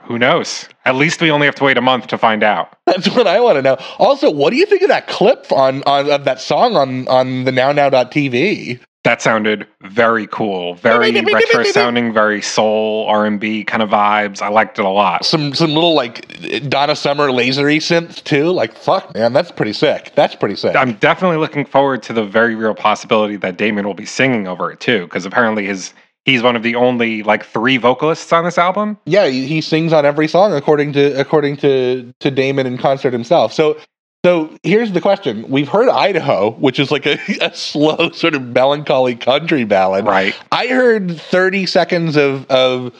who 0.03 0.19
knows 0.19 0.69
at 0.85 0.95
least 0.95 1.21
we 1.21 1.33
only 1.33 1.47
have 1.47 1.55
to 1.57 1.65
wait 1.65 1.77
a 1.77 1.81
month 1.81 2.07
to 2.07 2.17
find 2.17 2.43
out 2.43 2.77
That's 2.87 3.09
what 3.11 3.27
I 3.27 3.41
want 3.41 3.57
to 3.57 3.63
know. 3.63 3.77
Also, 3.99 4.31
what 4.31 4.51
do 4.51 4.57
you 4.57 4.67
think 4.67 4.83
of 4.83 4.89
that 4.89 5.09
clip 5.09 5.51
on, 5.51 5.83
on 5.85 6.09
of 6.09 6.25
that 6.25 6.41
song 6.41 6.77
on 6.77 7.09
on 7.09 7.45
the 7.45 7.53
now 7.53 7.73
now.tv? 7.73 8.81
That 9.07 9.23
sounded 9.23 9.67
very 9.83 10.27
cool 10.27 10.75
very 10.75 11.13
retro 11.23 11.65
sounding 11.65 12.13
very 12.13 12.43
soul 12.43 13.07
r&b 13.07 13.65
kind 13.65 13.83
of 13.83 13.89
vibes 13.89 14.43
i 14.43 14.49
liked 14.49 14.79
it 14.79 14.85
a 14.85 14.89
lot 14.89 15.25
Some 15.25 15.55
some 15.55 15.73
little 15.73 15.95
like 15.95 16.69
Donna 16.69 16.97
Summer 16.97 17.29
lasery 17.29 17.79
synth 17.79 18.23
too. 18.25 18.51
Like 18.51 18.75
fuck, 18.77 19.15
man, 19.15 19.33
that's 19.33 19.51
pretty 19.51 19.73
sick. 19.73 20.13
That's 20.15 20.35
pretty 20.35 20.57
sick. 20.57 20.77
i'm 20.77 20.95
definitely 20.95 21.39
looking 21.39 21.65
forward 21.65 22.03
to 22.05 22.13
the 22.13 22.25
very 22.25 22.55
real 22.55 22.75
possibility 22.75 23.37
that 23.37 23.57
damon 23.57 23.87
will 23.87 23.95
be 23.95 24.07
singing 24.07 24.47
over 24.49 24.71
it 24.71 24.81
too 24.81 25.05
because 25.05 25.25
apparently 25.25 25.67
his 25.67 25.95
he's 26.25 26.43
one 26.43 26.57
of 26.57 26.63
the 26.63 26.75
only 26.75 27.23
like 27.23 27.45
three 27.45 27.77
vocalists 27.77 28.33
on 28.33 28.45
this 28.45 28.59
album 28.59 28.99
yeah, 29.07 29.27
he, 29.27 29.47
he 29.47 29.61
sings 29.61 29.93
on 29.93 30.05
every 30.05 30.29
song 30.29 30.53
according 30.53 30.93
to 30.93 31.19
according 31.19 31.57
to 31.59 32.13
to 32.21 32.31
Damon 32.31 32.67
in 32.67 32.77
concert 32.77 33.13
himself. 33.13 33.53
So 33.53 33.79
so 34.27 34.51
here's 34.65 34.91
the 34.91 35.01
question: 35.01 35.49
We've 35.49 35.69
heard 35.69 35.89
Idaho, 35.89 36.51
which 36.55 36.81
is 36.81 36.91
like 36.91 37.07
a, 37.07 37.17
a 37.41 37.55
slow 37.55 38.11
sort 38.11 38.35
of 38.35 38.43
melancholy 38.43 39.15
country 39.15 39.63
ballad. 39.63 40.05
right 40.05 40.35
I 40.51 40.67
heard 40.67 41.21
30 41.21 41.67
seconds 41.67 42.17
of 42.17 42.45
of 42.51 42.93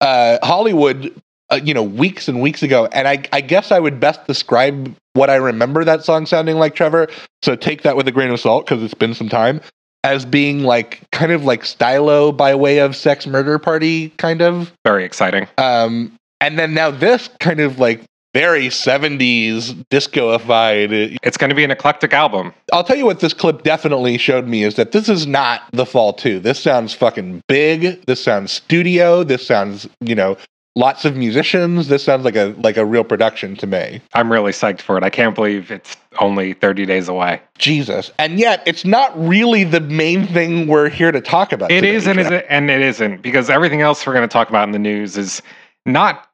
uh, 0.00 0.38
Hollywood, 0.42 1.14
uh, 1.50 1.60
you 1.62 1.74
know, 1.74 1.82
weeks 1.82 2.28
and 2.28 2.40
weeks 2.40 2.62
ago, 2.62 2.86
and 2.92 3.06
I 3.06 3.22
I 3.30 3.42
guess 3.42 3.70
I 3.72 3.78
would 3.78 4.00
best 4.00 4.26
describe 4.26 4.96
what 5.12 5.28
I 5.28 5.34
remember 5.34 5.84
that 5.84 6.02
song 6.02 6.24
sounding 6.24 6.56
like, 6.56 6.74
Trevor. 6.74 7.08
So 7.42 7.56
take 7.56 7.82
that 7.82 7.94
with 7.94 8.08
a 8.08 8.12
grain 8.12 8.30
of 8.30 8.40
salt 8.40 8.64
because 8.64 8.82
it's 8.82 8.94
been 8.94 9.12
some 9.12 9.28
time. 9.28 9.60
As 10.02 10.24
being 10.24 10.62
like 10.62 11.02
kind 11.12 11.30
of 11.30 11.44
like 11.44 11.62
stylo 11.66 12.32
by 12.32 12.54
way 12.54 12.78
of 12.78 12.96
sex 12.96 13.26
murder 13.26 13.58
party 13.58 14.08
kind 14.16 14.40
of 14.40 14.72
very 14.82 15.04
exciting 15.04 15.46
um, 15.58 16.16
and 16.40 16.58
then 16.58 16.72
now 16.72 16.90
this 16.90 17.28
kind 17.38 17.60
of 17.60 17.78
like 17.78 18.00
very 18.32 18.68
70s 18.68 19.84
discoified. 19.90 21.18
it's 21.22 21.36
going 21.36 21.50
to 21.50 21.56
be 21.56 21.64
an 21.64 21.70
eclectic 21.70 22.12
album 22.12 22.52
I'll 22.72 22.84
tell 22.84 22.96
you 22.96 23.06
what 23.06 23.20
this 23.20 23.34
clip 23.34 23.62
definitely 23.62 24.18
showed 24.18 24.46
me 24.46 24.64
is 24.64 24.76
that 24.76 24.92
this 24.92 25.08
is 25.08 25.26
not 25.26 25.62
the 25.72 25.86
Fall 25.86 26.12
2. 26.12 26.40
This 26.40 26.60
sounds 26.62 26.94
fucking 26.94 27.42
big. 27.48 28.04
This 28.06 28.22
sounds 28.22 28.52
studio. 28.52 29.24
This 29.24 29.46
sounds, 29.46 29.88
you 30.00 30.14
know, 30.14 30.36
lots 30.76 31.04
of 31.04 31.16
musicians. 31.16 31.88
This 31.88 32.04
sounds 32.04 32.24
like 32.24 32.36
a 32.36 32.54
like 32.58 32.76
a 32.76 32.84
real 32.84 33.04
production 33.04 33.56
to 33.56 33.66
me. 33.66 34.00
I'm 34.14 34.30
really 34.30 34.52
psyched 34.52 34.80
for 34.80 34.96
it. 34.96 35.04
I 35.04 35.10
can't 35.10 35.34
believe 35.34 35.70
it's 35.70 35.96
only 36.20 36.54
30 36.54 36.86
days 36.86 37.08
away. 37.08 37.40
Jesus. 37.58 38.10
And 38.18 38.38
yet 38.38 38.62
it's 38.66 38.84
not 38.84 39.18
really 39.18 39.64
the 39.64 39.80
main 39.80 40.26
thing 40.26 40.66
we're 40.66 40.88
here 40.88 41.12
to 41.12 41.20
talk 41.20 41.52
about. 41.52 41.70
It 41.70 41.82
today, 41.82 41.94
is 41.94 42.06
and 42.06 42.20
is 42.20 42.30
and 42.30 42.70
it 42.70 42.82
isn't 42.82 43.22
because 43.22 43.50
everything 43.50 43.80
else 43.80 44.06
we're 44.06 44.14
going 44.14 44.28
to 44.28 44.32
talk 44.32 44.48
about 44.48 44.68
in 44.68 44.72
the 44.72 44.78
news 44.78 45.16
is 45.16 45.42
not 45.86 46.29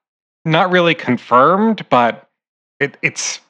not 0.46 0.70
really 0.70 0.94
confirmed, 0.94 1.84
but 1.90 2.28
it, 2.80 2.96
it's 3.02 3.40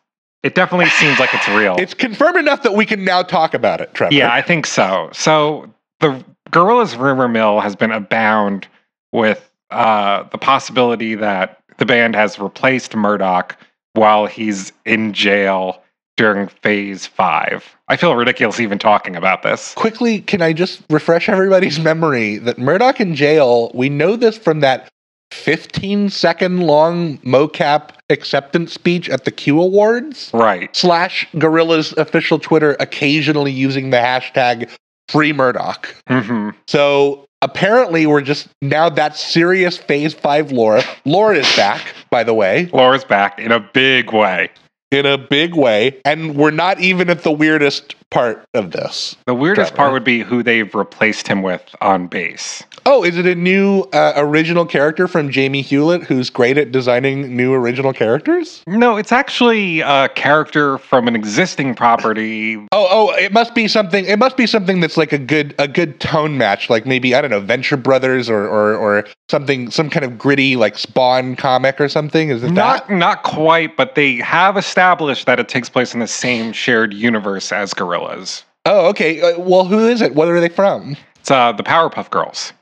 it 0.43 0.55
definitely 0.55 0.89
seems 0.91 1.19
like 1.19 1.35
it's 1.35 1.49
real. 1.49 1.77
It's 1.79 1.95
confirmed 1.95 2.37
enough 2.37 2.63
that 2.63 2.75
we 2.75 2.87
can 2.87 3.05
now 3.05 3.23
talk 3.23 3.53
about 3.55 3.81
it, 3.81 3.93
Trevor. 3.95 4.15
Yeah, 4.15 4.33
I 4.33 4.43
think 4.43 4.67
so. 4.67 5.11
So 5.13 5.73
the 6.01 6.25
Gorillaz 6.51 6.97
rumor 6.97 7.29
mill 7.29 7.61
has 7.61 7.75
been 7.75 7.91
abound 7.91 8.69
with 9.13 9.51
uh, 9.71 10.25
the 10.31 10.39
possibility 10.39 11.15
that 11.17 11.61
the 11.79 11.87
band 11.87 12.15
has 12.15 12.39
replaced 12.39 12.93
Murdoc 12.93 13.57
while 13.95 14.27
he's 14.27 14.73
in 14.85 15.13
jail 15.13 15.83
during 16.17 16.49
phase 16.49 17.07
five. 17.07 17.77
I 17.89 17.97
feel 17.97 18.15
ridiculous 18.15 18.61
even 18.61 18.79
talking 18.79 19.17
about 19.17 19.43
this. 19.43 19.75
Quickly, 19.75 20.21
can 20.21 20.43
I 20.43 20.53
just 20.53 20.83
refresh 20.89 21.29
everybody's 21.29 21.79
memory 21.79 22.39
that 22.39 22.57
Murdoc 22.57 23.01
in 23.01 23.15
jail, 23.15 23.71
we 23.75 23.89
know 23.89 24.17
this 24.17 24.39
from 24.39 24.61
that 24.61 24.89
15 25.37 26.11
second 26.11 26.61
long 26.61 27.19
mocap 27.19 27.91
acceptance 28.11 28.73
speech 28.73 29.09
at 29.09 29.25
the 29.25 29.31
Q 29.31 29.61
Awards. 29.61 30.31
Right. 30.33 30.75
Slash 30.75 31.27
Gorillaz 31.35 31.97
official 31.97 32.39
Twitter 32.39 32.77
occasionally 32.81 33.53
using 33.53 33.91
the 33.91 33.99
hashtag 33.99 34.71
free 35.09 35.33
Murdoc. 35.33 35.87
hmm 36.09 36.51
So 36.67 37.27
apparently 37.43 38.07
we're 38.07 38.23
just 38.23 38.49
now 38.63 38.89
that's 38.89 39.21
serious 39.21 39.77
phase 39.77 40.15
five 40.15 40.51
lore. 40.53 40.81
Lore 41.05 41.35
is 41.35 41.57
back, 41.57 41.95
by 42.11 42.25
the 42.25 42.35
way, 42.35 42.67
Laura's 42.73 43.05
back 43.05 43.39
in 43.39 43.53
a 43.53 43.61
big 43.61 44.13
way. 44.13 44.51
In 44.91 45.07
a 45.07 45.19
big 45.19 45.55
way. 45.55 46.01
And 46.05 46.37
we're 46.37 46.51
not 46.51 46.81
even 46.81 47.11
at 47.11 47.23
the 47.23 47.33
weirdest 47.33 47.95
part 48.11 48.45
of 48.55 48.71
this. 48.71 49.17
The 49.27 49.35
weirdest 49.35 49.71
Trevor. 49.71 49.77
part 49.77 49.93
would 49.93 50.05
be 50.05 50.21
who 50.21 50.43
they've 50.43 50.73
replaced 50.75 51.27
him 51.27 51.43
with 51.43 51.63
on 51.81 52.07
bass. 52.07 52.63
Oh, 52.89 53.03
is 53.03 53.19
it 53.19 53.27
a 53.27 53.35
new 53.35 53.81
uh, 53.93 54.13
original 54.17 54.65
character 54.65 55.09
from 55.09 55.29
Jamie 55.29 55.61
Hewlett 55.61 56.05
who's 56.05 56.31
great 56.31 56.57
at 56.57 56.71
designing 56.71 57.37
new 57.37 57.53
original 57.53 57.93
characters? 57.93 58.63
No, 58.69 58.97
it's 58.97 59.11
actually 59.11 59.81
a 59.81 60.09
character 60.11 60.79
from 60.79 61.09
an 61.09 61.17
existing 61.17 61.75
property. 61.75 62.57
Oh, 62.71 62.87
oh, 62.89 63.11
it 63.15 63.33
must 63.33 63.57
be 63.57 63.67
something. 63.67 64.05
It 64.05 64.21
must 64.21 64.37
be 64.37 64.47
something 64.47 64.79
that's 64.79 64.97
like 64.97 65.13
a 65.13 65.19
good, 65.19 65.53
a 65.59 65.67
good 65.67 65.99
tone 65.99 66.39
match, 66.39 66.71
like 66.71 66.87
maybe 66.87 67.13
I 67.17 67.21
don't 67.21 67.31
know, 67.31 67.41
Venture 67.41 67.77
Brothers 67.77 68.31
or 68.31 68.47
or, 68.47 68.77
or 68.77 69.05
something, 69.29 69.69
some 69.73 69.91
kind 69.91 70.05
of 70.05 70.17
gritty 70.17 70.55
like 70.55 70.79
Spawn 70.79 71.35
comic 71.35 71.81
or 71.81 71.89
something. 71.89 72.31
Is 72.31 72.45
it 72.45 72.53
Not 72.53 72.87
that? 72.87 72.95
not 72.95 73.25
quite, 73.25 73.77
but 73.77 73.97
they 73.97 74.17
have 74.19 74.57
established 74.77 75.25
that 75.25 75.41
it 75.41 75.49
takes 75.49 75.71
place 75.71 75.95
in 75.95 76.01
the 76.01 76.07
same 76.07 76.53
shared 76.53 76.93
universe 76.93 77.51
as 77.51 77.73
Gorillaz. 77.73 78.43
Oh, 78.67 78.89
okay. 78.89 79.23
Uh, 79.23 79.41
well, 79.41 79.65
who 79.65 79.89
is 79.89 80.03
it? 80.03 80.15
What 80.15 80.29
are 80.29 80.39
they 80.39 80.51
from? 80.51 80.99
It's 81.19 81.31
uh, 81.31 81.53
the 81.53 81.63
Powerpuff 81.63 82.11
Girls. 82.11 82.53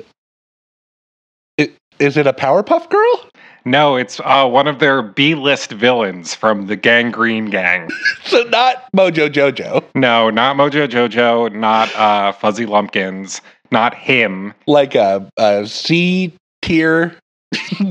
Is 1.98 2.16
it 2.16 2.26
a 2.28 2.32
Powerpuff 2.32 2.88
Girl? 2.88 3.28
No, 3.64 3.96
it's 3.96 4.20
uh, 4.20 4.46
one 4.48 4.68
of 4.68 4.78
their 4.78 5.02
B-list 5.02 5.72
villains 5.72 6.34
from 6.36 6.66
the 6.68 6.76
Gangreen 6.76 7.50
Gang. 7.50 7.88
So 8.26 8.42
not 8.44 8.84
Mojo 8.96 9.28
Jojo, 9.28 9.84
No, 9.96 10.30
not 10.30 10.56
Mojo 10.56 10.86
Jojo, 10.88 11.52
not 11.52 11.94
uh, 11.96 12.30
Fuzzy 12.32 12.64
Lumpkins, 12.66 13.40
not 13.72 13.92
him. 13.94 14.54
like 14.66 14.94
a, 14.94 15.28
a 15.36 15.66
C 15.66 16.32
tier 16.62 17.14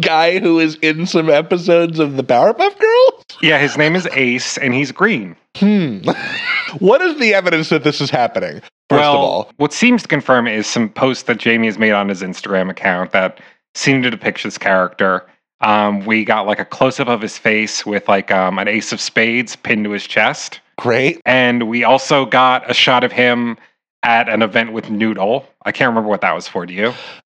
guy 0.01 0.39
who 0.39 0.59
is 0.59 0.75
in 0.81 1.05
some 1.05 1.29
episodes 1.29 1.99
of 1.99 2.17
the 2.17 2.23
Powerpuff 2.23 2.77
Girls. 2.79 3.25
Yeah, 3.41 3.57
his 3.59 3.77
name 3.77 3.95
is 3.95 4.07
Ace, 4.13 4.57
and 4.57 4.73
he's 4.73 4.91
green. 4.91 5.35
Hmm. 5.57 5.99
what 6.79 7.01
is 7.01 7.19
the 7.19 7.33
evidence 7.33 7.69
that 7.69 7.83
this 7.83 8.01
is 8.01 8.09
happening? 8.09 8.61
First 8.89 9.01
well, 9.01 9.13
of 9.13 9.19
all, 9.19 9.51
what 9.57 9.73
seems 9.73 10.03
to 10.03 10.07
confirm 10.07 10.47
is 10.47 10.67
some 10.67 10.89
posts 10.89 11.23
that 11.23 11.37
Jamie 11.37 11.67
has 11.67 11.77
made 11.77 11.91
on 11.91 12.09
his 12.09 12.21
Instagram 12.21 12.69
account 12.69 13.11
that 13.11 13.39
seem 13.75 14.03
to 14.03 14.09
depict 14.09 14.43
this 14.43 14.57
character. 14.57 15.25
Um, 15.61 16.05
we 16.05 16.25
got 16.25 16.45
like 16.45 16.59
a 16.59 16.65
close 16.65 16.99
up 16.99 17.07
of 17.07 17.21
his 17.21 17.37
face 17.37 17.85
with 17.85 18.07
like 18.07 18.31
um, 18.31 18.59
an 18.59 18.67
ace 18.67 18.91
of 18.91 18.99
spades 18.99 19.55
pinned 19.55 19.85
to 19.85 19.91
his 19.91 20.05
chest. 20.05 20.59
great. 20.77 21.21
And 21.25 21.69
we 21.69 21.83
also 21.83 22.25
got 22.25 22.69
a 22.69 22.73
shot 22.73 23.03
of 23.03 23.11
him 23.11 23.57
at 24.03 24.27
an 24.27 24.41
event 24.41 24.73
with 24.73 24.89
Noodle. 24.89 25.47
I 25.65 25.71
can't 25.71 25.89
remember 25.89 26.09
what 26.09 26.21
that 26.21 26.35
was 26.35 26.47
for. 26.47 26.65
Do 26.65 26.73
you? 26.73 26.93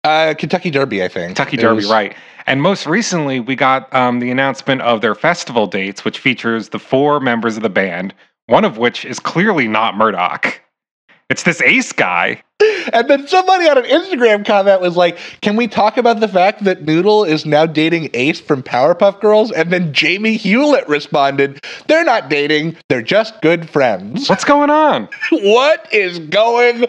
Uh, 0.05 0.35
Kentucky 0.35 0.69
Derby, 0.69 1.03
I 1.03 1.07
think. 1.07 1.35
Kentucky 1.35 1.57
Derby, 1.57 1.77
was- 1.77 1.89
right. 1.89 2.15
And 2.47 2.62
most 2.62 2.85
recently, 2.85 3.39
we 3.39 3.55
got 3.55 3.91
um, 3.93 4.19
the 4.19 4.29
announcement 4.29 4.81
of 4.81 5.01
their 5.01 5.15
festival 5.15 5.65
dates, 5.65 6.05
which 6.05 6.19
features 6.19 6.69
the 6.69 6.77
four 6.77 7.19
members 7.19 7.57
of 7.57 7.63
the 7.63 7.69
band, 7.69 8.13
one 8.45 8.63
of 8.63 8.77
which 8.77 9.03
is 9.03 9.19
clearly 9.19 9.67
not 9.67 9.95
Murdoc. 9.95 10.62
It's 11.31 11.41
this 11.41 11.62
ace 11.62 11.91
guy. 11.91 12.43
And 12.93 13.09
then 13.09 13.27
somebody 13.27 13.67
on 13.67 13.79
an 13.79 13.85
Instagram 13.85 14.45
comment 14.45 14.79
was 14.79 14.95
like, 14.95 15.17
"Can 15.41 15.55
we 15.55 15.67
talk 15.67 15.97
about 15.97 16.19
the 16.19 16.27
fact 16.27 16.63
that 16.65 16.83
Noodle 16.83 17.24
is 17.24 17.43
now 17.43 17.65
dating 17.65 18.12
Ace 18.13 18.39
from 18.39 18.62
Powerpuff 18.62 19.19
Girls?" 19.19 19.51
And 19.51 19.74
then 19.74 19.91
Jamie 19.91 20.38
Hewlett 20.38 20.88
responded, 20.88 21.65
"They're 21.88 22.05
not 22.05 22.29
dating; 22.29 22.77
they're 22.88 23.01
just 23.01 23.41
good 23.41 23.67
friends." 23.67 24.29
What's 24.29 24.45
going 24.45 24.69
on? 24.69 25.09
what 25.31 25.91
is 25.91 26.19
going 26.19 26.85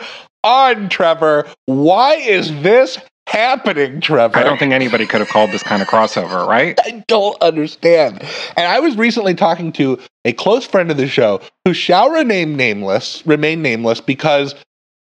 on, 0.47 0.89
Trevor? 0.89 1.47
Why 1.67 2.15
is 2.15 2.49
this 2.63 2.99
happening, 3.27 4.01
Trevor? 4.01 4.39
I 4.39 4.45
don't 4.45 4.59
think 4.59 4.73
anybody 4.73 5.07
could 5.07 5.21
have 5.21 5.29
called 5.29 5.51
this 5.51 5.63
kind 5.63 5.83
of 5.83 5.89
crossover, 5.89 6.47
right? 6.47 6.79
I 6.85 7.05
don't 7.09 7.41
understand. 7.43 8.23
And 8.57 8.67
I 8.67 8.81
was 8.81 8.97
recently 8.97 9.35
talking 9.35 9.73
to 9.73 9.99
a 10.25 10.33
close 10.33 10.65
friend 10.65 10.91
of 10.91 10.97
the 10.97 11.09
show 11.09 11.41
who 11.65 11.75
shall 11.75 12.11
remain 12.11 12.57
nameless, 12.57 13.27
remain 13.27 13.63
nameless, 13.63 14.01
because 14.01 14.55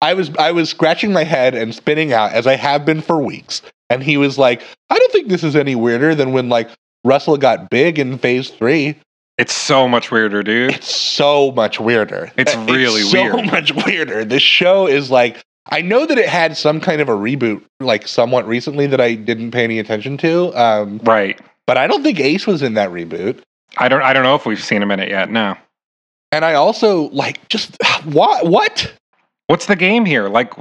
I 0.02 0.14
was 0.14 0.32
I 0.38 0.52
was 0.52 0.70
scratching 0.70 1.12
my 1.12 1.24
head 1.24 1.56
and 1.56 1.74
spinning 1.74 2.14
out 2.14 2.32
as 2.34 2.48
I 2.48 2.56
have 2.56 2.86
been 2.86 3.02
for 3.02 3.22
weeks. 3.22 3.62
And 3.90 4.04
he 4.04 4.18
was 4.18 4.38
like, 4.38 4.62
I 4.90 4.98
don't 4.98 5.12
think 5.12 5.28
this 5.28 5.44
is 5.44 5.56
any 5.56 5.76
weirder 5.76 6.16
than 6.16 6.32
when 6.32 6.50
like 6.50 6.70
Russell 7.04 7.38
got 7.38 7.70
big 7.70 8.00
in 8.00 8.18
phase 8.18 8.50
three. 8.50 8.96
It's 9.38 9.54
so 9.54 9.88
much 9.88 10.12
weirder, 10.12 10.44
dude. 10.44 10.74
It's 10.76 10.94
so 10.94 11.52
much 11.52 11.80
weirder. 11.80 12.32
It's 12.38 12.56
really 12.56 13.02
so 13.02 13.36
weird. 13.36 13.46
much 13.52 13.72
weirder. 13.86 14.24
This 14.26 14.44
show 14.44 14.88
is 14.88 15.10
like 15.10 15.42
I 15.70 15.82
know 15.82 16.06
that 16.06 16.18
it 16.18 16.28
had 16.28 16.58
some 16.58 16.80
kind 16.80 17.02
of 17.02 17.10
a 17.10 17.14
reboot 17.14 17.64
like 17.80 18.08
somewhat 18.08 18.48
recently 18.48 18.88
that 18.88 19.00
I 19.02 19.16
didn't 19.16 19.52
pay 19.52 19.64
any 19.64 19.80
attention 19.80 20.18
to. 20.18 20.56
Um, 20.56 21.00
Right. 21.04 21.40
but 21.66 21.78
I 21.78 21.88
don't 21.88 22.04
think 22.04 22.20
Ace 22.20 22.46
was 22.46 22.62
in 22.62 22.74
that 22.76 22.90
reboot. 22.90 23.42
I 23.78 23.88
don't. 23.88 24.02
I 24.02 24.12
don't 24.14 24.24
know 24.24 24.36
if 24.36 24.46
we've 24.46 24.62
seen 24.64 24.82
him 24.82 24.92
in 24.92 25.00
it 25.00 25.10
yet. 25.10 25.30
No. 25.32 25.56
And 26.34 26.44
I 26.46 26.54
also 26.54 27.10
like 27.10 27.48
just 27.50 27.78
what 28.06 28.46
what? 28.48 28.94
What's 29.48 29.66
the 29.66 29.76
game 29.76 30.06
here? 30.06 30.30
Like, 30.30 30.54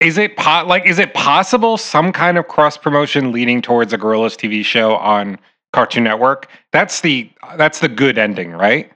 is 0.00 0.16
it 0.18 0.36
po- 0.36 0.64
like 0.66 0.86
is 0.86 0.98
it 0.98 1.12
possible 1.14 1.76
some 1.76 2.12
kind 2.12 2.38
of 2.38 2.46
cross 2.48 2.76
promotion 2.78 3.32
leading 3.32 3.60
towards 3.62 3.92
a 3.92 3.98
Gorillaz 3.98 4.36
TV 4.36 4.64
show 4.64 4.96
on 4.96 5.38
Cartoon 5.72 6.04
Network? 6.04 6.48
That's 6.72 7.00
the 7.00 7.30
that's 7.56 7.80
the 7.80 7.88
good 7.88 8.18
ending, 8.18 8.52
right? 8.52 8.90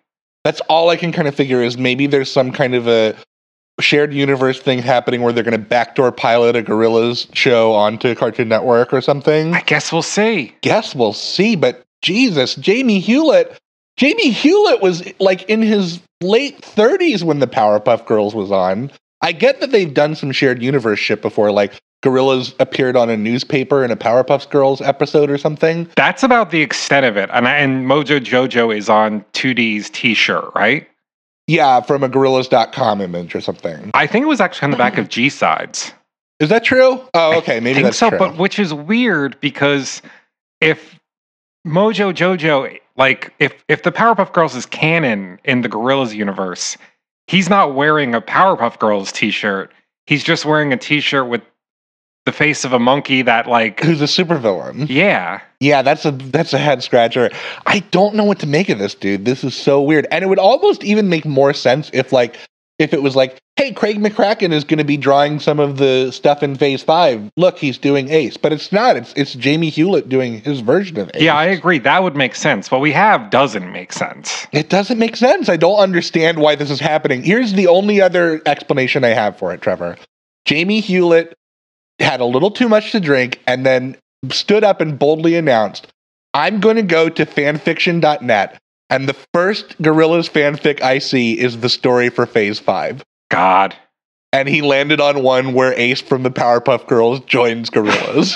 That's 0.45 0.61
all 0.62 0.90
I 0.90 0.97
can 0.97 1.12
kind 1.12 1.26
of 1.28 1.35
figure 1.35 1.62
is 1.62 1.78
maybe 1.78 2.07
there's 2.07 2.31
some 2.31 2.52
kind 2.52 2.75
of 2.75 2.87
a 2.87 3.16
shared 3.81 4.12
universe 4.12 4.61
thing 4.61 4.78
happening 4.78 5.23
where 5.23 5.33
they're 5.33 5.45
going 5.45 5.52
to 5.52 5.59
backdoor 5.59 6.12
pilot 6.12 6.54
a 6.54 6.62
Gorillaz 6.62 7.35
show 7.35 7.73
onto 7.73 8.14
Cartoon 8.14 8.49
Network 8.49 8.93
or 8.93 9.00
something. 9.00 9.54
I 9.54 9.62
guess 9.62 9.93
we'll 9.93 10.02
see. 10.02 10.54
guess 10.61 10.95
we'll 10.95 11.12
see. 11.12 11.57
But 11.57 11.83
Jesus, 12.02 12.54
Jamie 12.57 13.00
Hewlett. 13.00 13.59
Jamie 13.97 14.31
Hewlett 14.31 14.83
was 14.83 15.04
like 15.21 15.43
in 15.45 15.62
his 15.62 16.00
late 16.21 16.61
30s 16.61 17.23
when 17.23 17.38
the 17.38 17.47
Powerpuff 17.47 18.07
Girls 18.07 18.35
was 18.35 18.50
on. 18.50 18.90
I 19.23 19.33
get 19.33 19.61
that 19.61 19.71
they've 19.71 19.93
done 19.93 20.14
some 20.14 20.33
shared 20.33 20.62
universe 20.62 20.99
shit 20.99 21.23
before, 21.23 21.50
like 21.50 21.81
Gorillaz 22.05 22.55
appeared 22.61 22.97
on 22.97 23.09
a 23.09 23.17
newspaper 23.17 23.83
in 23.83 23.91
a 23.91 23.97
Powerpuff 23.97 24.51
Girls 24.51 24.83
episode 24.83 25.31
or 25.31 25.39
something. 25.39 25.89
That's 25.97 26.23
about 26.23 26.51
the 26.51 26.61
extent 26.61 27.07
of 27.07 27.17
it. 27.17 27.31
And 27.33 27.49
I, 27.49 27.57
and 27.57 27.87
Mojo 27.87 28.21
Jojo 28.21 28.77
is 28.77 28.91
on 28.91 29.25
2D's 29.33 29.89
T-shirt, 29.89 30.51
right? 30.55 30.87
Yeah, 31.47 31.81
from 31.81 32.03
a 32.03 32.09
gorillaz.com 32.09 33.01
image 33.01 33.35
or 33.35 33.41
something. 33.41 33.91
I 33.95 34.07
think 34.07 34.25
it 34.25 34.29
was 34.29 34.41
actually 34.41 34.67
on 34.67 34.71
the 34.71 34.77
back 34.77 34.99
of 34.99 35.09
G 35.09 35.29
Sides. 35.31 35.93
Is 36.41 36.51
that 36.51 36.65
true? 36.65 37.01
Oh, 37.15 37.39
okay, 37.39 37.61
maybe 37.61 37.71
I 37.71 37.75
think 37.75 37.85
that's 37.87 37.99
so, 37.99 38.11
true. 38.11 38.19
but 38.19 38.37
which 38.37 38.59
is 38.59 38.75
weird 38.75 39.39
because 39.41 40.03
if 40.61 40.99
Mojo 41.67 42.13
Jojo, 42.13 42.79
like 42.97 43.33
if 43.39 43.65
if 43.69 43.83
the 43.83 43.93
Powerpuff 43.93 44.33
Girls 44.33 44.55
is 44.55 44.67
canon 44.67 45.39
in 45.45 45.63
the 45.63 45.69
Gorillaz 45.69 46.15
universe, 46.15 46.77
he's 47.29 47.49
not 47.49 47.75
wearing 47.75 48.15
a 48.15 48.21
Powerpuff 48.21 48.79
Girls 48.79 49.13
t-shirt. 49.13 49.73
He's 50.07 50.25
just 50.25 50.45
wearing 50.45 50.73
a 50.73 50.77
t-shirt 50.77 51.29
with 51.29 51.43
the 52.26 52.33
face 52.33 52.64
of 52.64 52.73
a 52.73 52.78
monkey 52.78 53.23
that 53.23 53.47
like 53.47 53.81
Who's 53.81 54.00
a 54.00 54.04
supervillain? 54.04 54.87
yeah. 54.88 55.40
Yeah, 55.61 55.83
that's 55.83 56.04
a 56.04 56.11
that's 56.11 56.52
a 56.52 56.59
head 56.59 56.83
scratcher. 56.83 57.31
I 57.66 57.78
don't 57.90 58.14
know 58.14 58.25
what 58.25 58.38
to 58.40 58.47
make 58.47 58.69
of 58.69 58.78
this, 58.78 58.95
dude. 58.95 59.25
This 59.25 59.45
is 59.45 59.54
so 59.54 59.81
weird. 59.83 60.07
And 60.11 60.23
it 60.23 60.28
would 60.28 60.38
almost 60.38 60.85
even 60.85 61.09
make 61.09 61.25
more 61.25 61.54
sense 61.54 61.90
if 61.95 62.12
like 62.12 62.37
if 62.78 62.93
it 62.93 63.02
was 63.02 63.14
like, 63.14 63.38
hey, 63.57 63.73
Craig 63.73 63.99
McCracken 63.99 64.52
is 64.52 64.64
going 64.64 64.78
to 64.78 64.85
be 64.85 64.97
drawing 64.97 65.38
some 65.38 65.61
of 65.61 65.78
the 65.78 66.11
stuff 66.11 66.43
in 66.43 66.57
Phase 66.57 66.83
Five. 66.83 67.31
Look, 67.37 67.57
he's 67.59 67.78
doing 67.78 68.11
Ace, 68.11 68.37
but 68.37 68.52
it's 68.52 68.73
not. 68.73 68.97
It's 68.97 69.14
it's 69.16 69.33
Jamie 69.35 69.71
Hewlett 69.71 70.09
doing 70.09 70.40
his 70.43 70.61
version 70.61 70.99
of 70.99 71.11
Ace. 71.14 71.23
Yeah, 71.23 71.35
I 71.37 71.45
agree. 71.47 71.78
That 71.78 72.02
would 72.02 72.16
make 72.16 72.35
sense. 72.35 72.71
What 72.71 72.81
we 72.83 72.93
have 72.93 73.31
doesn't 73.31 73.71
make 73.73 73.93
sense. 73.93 74.47
It 74.52 74.69
doesn't 74.69 74.99
make 74.99 75.16
sense. 75.16 75.49
I 75.49 75.57
don't 75.57 75.78
understand 75.78 76.38
why 76.38 76.57
this 76.57 76.71
is 76.71 76.81
happening. 76.81 77.23
Here's 77.23 77.52
the 77.54 77.69
only 77.69 78.00
other 78.02 78.43
explanation 78.45 79.04
I 79.04 79.11
have 79.11 79.38
for 79.38 79.54
it, 79.54 79.62
Trevor. 79.62 79.97
Jamie 80.45 80.81
Hewlett 80.81 81.33
had 81.99 82.21
a 82.21 82.25
little 82.25 82.51
too 82.51 82.69
much 82.69 82.93
to 82.93 83.01
drink 83.01 83.41
and 83.47 83.65
then 83.65 83.97
stood 84.31 84.65
up 84.65 84.81
and 84.81 84.99
boldly 84.99 85.37
announced, 85.37 85.87
I'm 86.33 86.61
going 86.61 86.77
to 86.77 86.83
go 86.83 87.09
to 87.09 87.27
fanfiction.net, 87.27 88.59
and 88.91 89.09
the 89.09 89.17
first 89.33 89.81
Gorillaz 89.81 90.29
fanfic 90.29 90.83
I 90.83 90.99
see 90.99 91.39
is 91.39 91.61
the 91.61 91.69
story 91.69 92.11
for 92.11 92.27
Phase 92.27 92.59
5. 92.59 93.03
God. 93.31 93.77
And 94.33 94.49
he 94.49 94.63
landed 94.63 95.01
on 95.01 95.23
one 95.23 95.55
where 95.55 95.73
Ace 95.79 96.01
from 96.01 96.25
the 96.25 96.31
Powerpuff 96.31 96.89
Girls 96.89 97.21
joins 97.21 97.71
Gorillaz. 97.71 98.35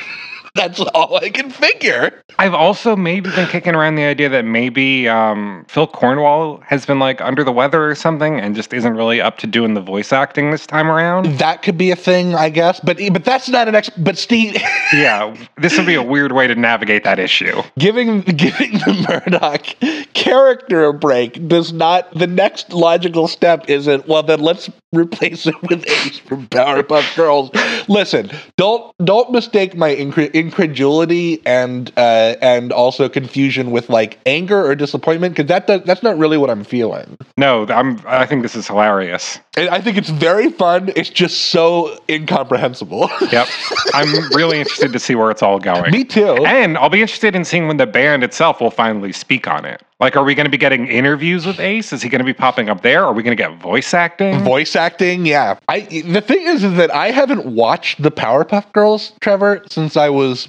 That's 0.54 0.80
all 0.80 1.16
I 1.16 1.30
can 1.30 1.50
figure. 1.50 2.22
I've 2.38 2.54
also 2.54 2.96
maybe 2.96 3.30
been 3.30 3.48
kicking 3.48 3.74
around 3.74 3.94
the 3.94 4.04
idea 4.04 4.28
that 4.28 4.44
maybe 4.44 5.08
um, 5.08 5.64
Phil 5.68 5.86
Cornwell 5.86 6.62
has 6.66 6.84
been 6.86 6.98
like 6.98 7.20
under 7.20 7.44
the 7.44 7.52
weather 7.52 7.88
or 7.88 7.94
something 7.94 8.40
and 8.40 8.54
just 8.56 8.72
isn't 8.72 8.94
really 8.94 9.20
up 9.20 9.38
to 9.38 9.46
doing 9.46 9.74
the 9.74 9.80
voice 9.80 10.12
acting 10.12 10.50
this 10.50 10.66
time 10.66 10.90
around. 10.90 11.26
That 11.38 11.62
could 11.62 11.78
be 11.78 11.90
a 11.90 11.96
thing, 11.96 12.34
I 12.34 12.50
guess. 12.50 12.80
But 12.80 12.98
but 13.12 13.24
that's 13.24 13.48
not 13.48 13.68
an 13.68 13.74
ex. 13.74 13.90
But 13.90 14.18
Steve, 14.18 14.54
yeah, 14.92 15.36
this 15.58 15.76
would 15.76 15.86
be 15.86 15.94
a 15.94 16.02
weird 16.02 16.32
way 16.32 16.46
to 16.46 16.54
navigate 16.54 17.04
that 17.04 17.18
issue. 17.18 17.62
giving 17.78 18.22
giving 18.22 18.72
the 18.72 19.06
Murdoc 19.08 20.14
character 20.14 20.84
a 20.84 20.94
break 20.94 21.46
does 21.48 21.72
not. 21.72 22.12
The 22.14 22.26
next 22.26 22.72
logical 22.72 23.28
step 23.28 23.68
isn't. 23.68 24.08
Well, 24.08 24.22
then 24.22 24.40
let's 24.40 24.68
replace 24.94 25.46
it 25.46 25.54
with 25.62 25.88
Ace 25.88 26.18
from 26.18 26.48
Powerpuff 26.48 27.14
Girls. 27.14 27.50
Listen, 27.88 28.30
don't 28.56 28.92
don't 28.98 29.30
mistake 29.30 29.76
my 29.76 29.94
incre- 29.94 30.32
incredulity 30.32 31.40
and 31.46 31.92
uh, 31.96 32.34
and 32.42 32.72
also 32.72 33.08
confusion 33.08 33.70
with 33.70 33.88
like 33.88 34.18
anger 34.26 34.64
or 34.64 34.74
disappointment 34.74 35.34
because 35.36 35.48
that 35.48 35.66
does, 35.68 35.82
that's 35.84 36.02
not 36.02 36.18
really 36.18 36.38
what 36.38 36.50
I'm 36.50 36.64
feeling. 36.64 37.16
No, 37.36 37.66
I'm. 37.68 38.00
I 38.06 38.26
think 38.26 38.42
this 38.42 38.56
is 38.56 38.66
hilarious. 38.66 39.38
And 39.56 39.68
I 39.68 39.80
think 39.80 39.96
it's 39.96 40.10
very 40.10 40.48
fun. 40.50 40.92
It's 40.94 41.10
just 41.10 41.46
so 41.50 41.98
incomprehensible. 42.08 43.10
Yep, 43.30 43.46
I'm 43.94 44.12
really 44.30 44.58
interested 44.58 44.92
to 44.92 44.98
see 44.98 45.14
where 45.14 45.30
it's 45.30 45.42
all 45.42 45.60
going. 45.60 45.92
Me 45.92 46.02
too. 46.02 46.44
And 46.44 46.76
I'll 46.76 46.88
be 46.88 47.00
interested 47.00 47.36
in 47.36 47.44
seeing 47.44 47.68
when 47.68 47.76
the 47.76 47.86
band 47.86 48.24
itself 48.24 48.60
will 48.60 48.72
finally 48.72 49.12
speak 49.12 49.46
on 49.46 49.64
it. 49.64 49.82
Like, 50.00 50.16
are 50.16 50.24
we 50.24 50.34
going 50.34 50.46
to 50.46 50.50
be 50.50 50.56
getting 50.56 50.88
interviews 50.88 51.46
with 51.46 51.60
Ace? 51.60 51.92
Is 51.92 52.02
he 52.02 52.08
going 52.08 52.20
to 52.20 52.24
be 52.24 52.32
popping 52.32 52.68
up 52.68 52.82
there? 52.82 53.04
Are 53.04 53.12
we 53.12 53.22
going 53.22 53.36
to 53.36 53.40
get 53.40 53.60
voice 53.60 53.94
acting? 53.94 54.40
Voice 54.40 54.74
acting, 54.74 55.26
yeah. 55.26 55.58
I 55.68 55.80
the 55.80 56.20
thing 56.20 56.42
is, 56.42 56.64
is 56.64 56.76
that 56.76 56.92
I 56.92 57.12
haven't 57.12 57.46
watched 57.46 58.02
the 58.02 58.10
Powerpuff 58.10 58.72
Girls, 58.72 59.12
Trevor, 59.20 59.62
since 59.70 59.96
I 59.96 60.08
was 60.08 60.48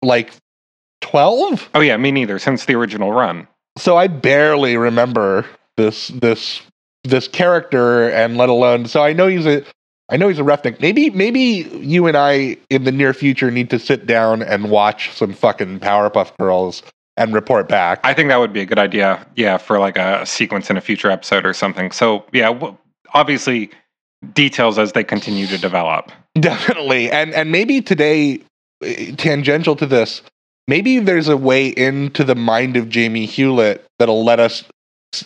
like 0.00 0.32
twelve. 1.02 1.68
Oh 1.74 1.80
yeah, 1.80 1.96
me 1.98 2.10
neither. 2.10 2.38
Since 2.38 2.64
the 2.64 2.74
original 2.74 3.12
run. 3.12 3.48
So 3.76 3.96
I 3.96 4.06
barely 4.06 4.76
remember 4.78 5.44
this 5.76 6.08
this 6.08 6.62
this 7.04 7.28
character, 7.28 8.10
and 8.10 8.36
let 8.36 8.48
alone. 8.48 8.86
So 8.86 9.02
I 9.02 9.12
know 9.12 9.26
he's 9.26 9.46
a. 9.46 9.64
I 10.10 10.16
know 10.16 10.28
he's 10.28 10.38
a 10.38 10.44
roughneck. 10.44 10.80
Maybe, 10.80 11.10
maybe 11.10 11.68
you 11.82 12.06
and 12.06 12.16
I 12.16 12.56
in 12.70 12.84
the 12.84 12.92
near 12.92 13.12
future 13.12 13.50
need 13.50 13.68
to 13.68 13.78
sit 13.78 14.06
down 14.06 14.42
and 14.42 14.70
watch 14.70 15.12
some 15.12 15.34
fucking 15.34 15.80
Powerpuff 15.80 16.34
Girls 16.38 16.82
and 17.18 17.34
report 17.34 17.68
back. 17.68 18.00
I 18.04 18.14
think 18.14 18.30
that 18.30 18.38
would 18.38 18.52
be 18.52 18.60
a 18.60 18.66
good 18.66 18.78
idea. 18.78 19.26
Yeah, 19.36 19.58
for 19.58 19.78
like 19.78 19.98
a 19.98 20.24
sequence 20.24 20.70
in 20.70 20.78
a 20.78 20.80
future 20.80 21.10
episode 21.10 21.44
or 21.44 21.52
something. 21.52 21.90
So 21.90 22.24
yeah, 22.32 22.52
w- 22.52 22.76
obviously 23.12 23.70
details 24.32 24.78
as 24.78 24.92
they 24.92 25.04
continue 25.04 25.46
to 25.48 25.58
develop. 25.58 26.10
Definitely. 26.40 27.10
And 27.10 27.34
and 27.34 27.50
maybe 27.50 27.80
today 27.82 28.40
eh, 28.82 29.14
tangential 29.16 29.76
to 29.76 29.86
this, 29.86 30.22
maybe 30.68 31.00
there's 31.00 31.28
a 31.28 31.36
way 31.36 31.68
into 31.68 32.24
the 32.24 32.34
mind 32.34 32.76
of 32.76 32.88
Jamie 32.88 33.26
Hewlett 33.26 33.84
that'll 33.98 34.24
let 34.24 34.40
us 34.40 34.64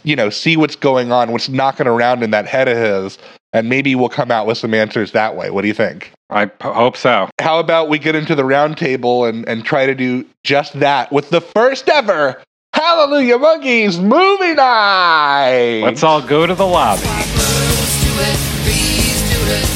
you 0.05 0.17
know, 0.17 0.31
see 0.31 0.57
what's 0.57 0.77
going 0.77 1.13
on, 1.13 1.33
what's 1.33 1.49
knocking 1.49 1.87
around 1.87 2.23
in 2.23 2.31
that 2.31 2.47
head 2.47 2.69
of 2.69 2.77
his, 2.77 3.19
and 3.53 3.69
maybe 3.69 3.95
we'll 3.95 4.09
come 4.09 4.31
out 4.31 4.47
with 4.47 4.59
some 4.59 4.75
answers 4.75 5.13
that 5.13 5.37
way. 5.37 5.51
What 5.51 5.63
do 5.63 5.69
you 5.69 5.75
think? 5.75 6.13
I 6.31 6.47
p- 6.47 6.69
hope 6.69 6.97
so. 6.97 7.29
How 7.41 7.59
about 7.59 7.89
we 7.89 7.99
get 7.99 8.15
into 8.15 8.35
the 8.35 8.45
round 8.45 8.77
table 8.77 9.25
and, 9.25 9.47
and 9.49 9.65
try 9.65 9.87
to 9.87 9.95
do 9.95 10.25
just 10.45 10.79
that 10.81 11.13
with 11.13 11.31
the 11.31 11.41
first 11.41 11.89
ever 11.89 12.43
Hallelujah 12.73 13.39
Monkeys 13.39 13.99
movie 13.99 14.55
night? 14.55 15.83
Let's 15.85 16.03
all 16.03 16.23
go 16.23 16.47
to 16.47 16.55
the 16.55 16.67
lobby. 16.67 17.03
Birds 17.03 18.05
do 18.05 18.13
it, 18.17 18.39
bees 18.65 19.21
do 19.29 19.41
it, 19.51 19.69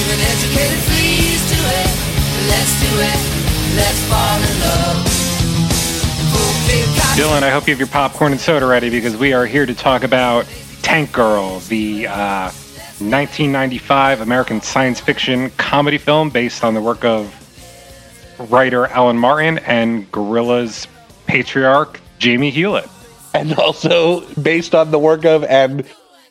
even 0.00 0.18
educated 0.18 0.80
fleas 0.90 1.42
do 1.52 1.60
it. 1.62 1.90
Let's 2.48 2.74
do 2.80 2.90
it, 2.98 3.76
let's 3.76 4.00
fall 4.08 4.38
in 4.42 4.60
love. 4.60 5.13
Dylan, 7.14 7.44
I 7.44 7.50
hope 7.50 7.68
you 7.68 7.72
have 7.72 7.78
your 7.78 7.86
popcorn 7.86 8.32
and 8.32 8.40
soda 8.40 8.66
ready 8.66 8.90
because 8.90 9.16
we 9.16 9.32
are 9.32 9.46
here 9.46 9.64
to 9.66 9.72
talk 9.72 10.02
about 10.02 10.46
Tank 10.82 11.12
Girl, 11.12 11.60
the 11.60 12.08
uh, 12.08 12.50
1995 12.98 14.20
American 14.20 14.60
science 14.60 14.98
fiction 14.98 15.50
comedy 15.50 15.96
film 15.96 16.30
based 16.30 16.64
on 16.64 16.74
the 16.74 16.82
work 16.82 17.04
of 17.04 17.32
writer 18.50 18.88
Alan 18.88 19.16
Martin 19.16 19.58
and 19.58 20.10
Gorillaz 20.10 20.88
patriarch 21.28 22.00
Jamie 22.18 22.50
Hewlett. 22.50 22.90
and 23.32 23.54
also 23.60 24.26
based 24.34 24.74
on 24.74 24.90
the 24.90 24.98
work 24.98 25.24
of 25.24 25.44
and 25.44 25.84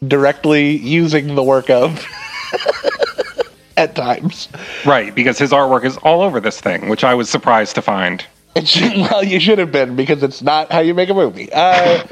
directly 0.06 0.76
using 0.76 1.36
the 1.36 1.44
work 1.44 1.70
of 1.70 2.06
at 3.78 3.96
times. 3.96 4.50
Right, 4.86 5.16
because 5.16 5.40
his 5.40 5.52
artwork 5.52 5.86
is 5.86 5.96
all 5.96 6.22
over 6.22 6.42
this 6.42 6.60
thing, 6.60 6.90
which 6.90 7.06
I 7.06 7.14
was 7.14 7.30
surprised 7.30 7.76
to 7.76 7.82
find. 7.82 8.26
It 8.56 8.68
should, 8.68 8.96
well, 8.98 9.24
you 9.24 9.40
should 9.40 9.60
have 9.60 9.72
been 9.72 9.96
because 9.96 10.24
it's 10.24 10.42
not 10.42 10.72
how 10.72 10.80
you 10.80 10.94
make 10.94 11.10
a 11.10 11.14
movie. 11.14 11.52
Uh, 11.52 12.06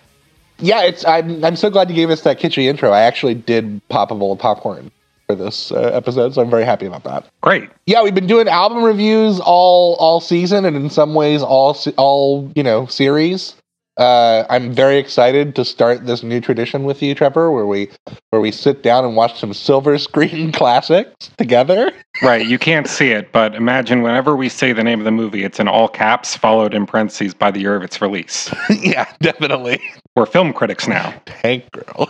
yeah, 0.58 0.82
it's. 0.82 1.04
I'm. 1.04 1.44
I'm 1.44 1.56
so 1.56 1.70
glad 1.70 1.88
you 1.88 1.96
gave 1.96 2.10
us 2.10 2.22
that 2.22 2.38
kitschy 2.38 2.64
intro. 2.64 2.90
I 2.90 3.00
actually 3.00 3.34
did 3.34 3.80
pop 3.88 4.10
a 4.10 4.14
bowl 4.14 4.32
of 4.32 4.38
popcorn 4.38 4.90
for 5.26 5.34
this 5.34 5.72
uh, 5.72 5.90
episode, 5.94 6.34
so 6.34 6.42
I'm 6.42 6.50
very 6.50 6.64
happy 6.64 6.86
about 6.86 7.04
that. 7.04 7.26
Great. 7.40 7.70
Yeah, 7.86 8.02
we've 8.02 8.14
been 8.14 8.26
doing 8.26 8.48
album 8.48 8.82
reviews 8.82 9.40
all 9.40 9.96
all 9.98 10.20
season, 10.20 10.64
and 10.64 10.76
in 10.76 10.90
some 10.90 11.14
ways, 11.14 11.42
all 11.42 11.76
all 11.96 12.50
you 12.54 12.62
know 12.62 12.86
series. 12.86 13.54
Uh, 14.00 14.46
I'm 14.48 14.72
very 14.72 14.96
excited 14.96 15.54
to 15.56 15.64
start 15.64 16.06
this 16.06 16.22
new 16.22 16.40
tradition 16.40 16.84
with 16.84 17.02
you, 17.02 17.14
Trevor, 17.14 17.52
where 17.52 17.66
we 17.66 17.90
where 18.30 18.40
we 18.40 18.50
sit 18.50 18.82
down 18.82 19.04
and 19.04 19.14
watch 19.14 19.38
some 19.38 19.52
silver 19.52 19.98
screen 20.08 20.52
classics 20.52 21.30
together. 21.36 21.92
Right, 22.22 22.46
you 22.46 22.58
can't 22.58 22.88
see 22.88 23.10
it, 23.10 23.30
but 23.30 23.54
imagine 23.54 24.00
whenever 24.00 24.34
we 24.34 24.48
say 24.48 24.72
the 24.72 24.82
name 24.82 25.00
of 25.00 25.04
the 25.04 25.10
movie, 25.10 25.44
it's 25.44 25.60
in 25.60 25.68
all 25.68 25.86
caps, 25.86 26.34
followed 26.34 26.72
in 26.72 26.86
parentheses 26.86 27.34
by 27.34 27.50
the 27.50 27.60
year 27.60 27.76
of 27.76 27.82
its 27.82 28.00
release. 28.00 28.50
yeah, 28.70 29.06
definitely. 29.20 29.78
We're 30.16 30.24
film 30.24 30.54
critics 30.54 30.88
now. 30.88 31.12
Tank 31.26 31.70
Girl. 31.72 32.08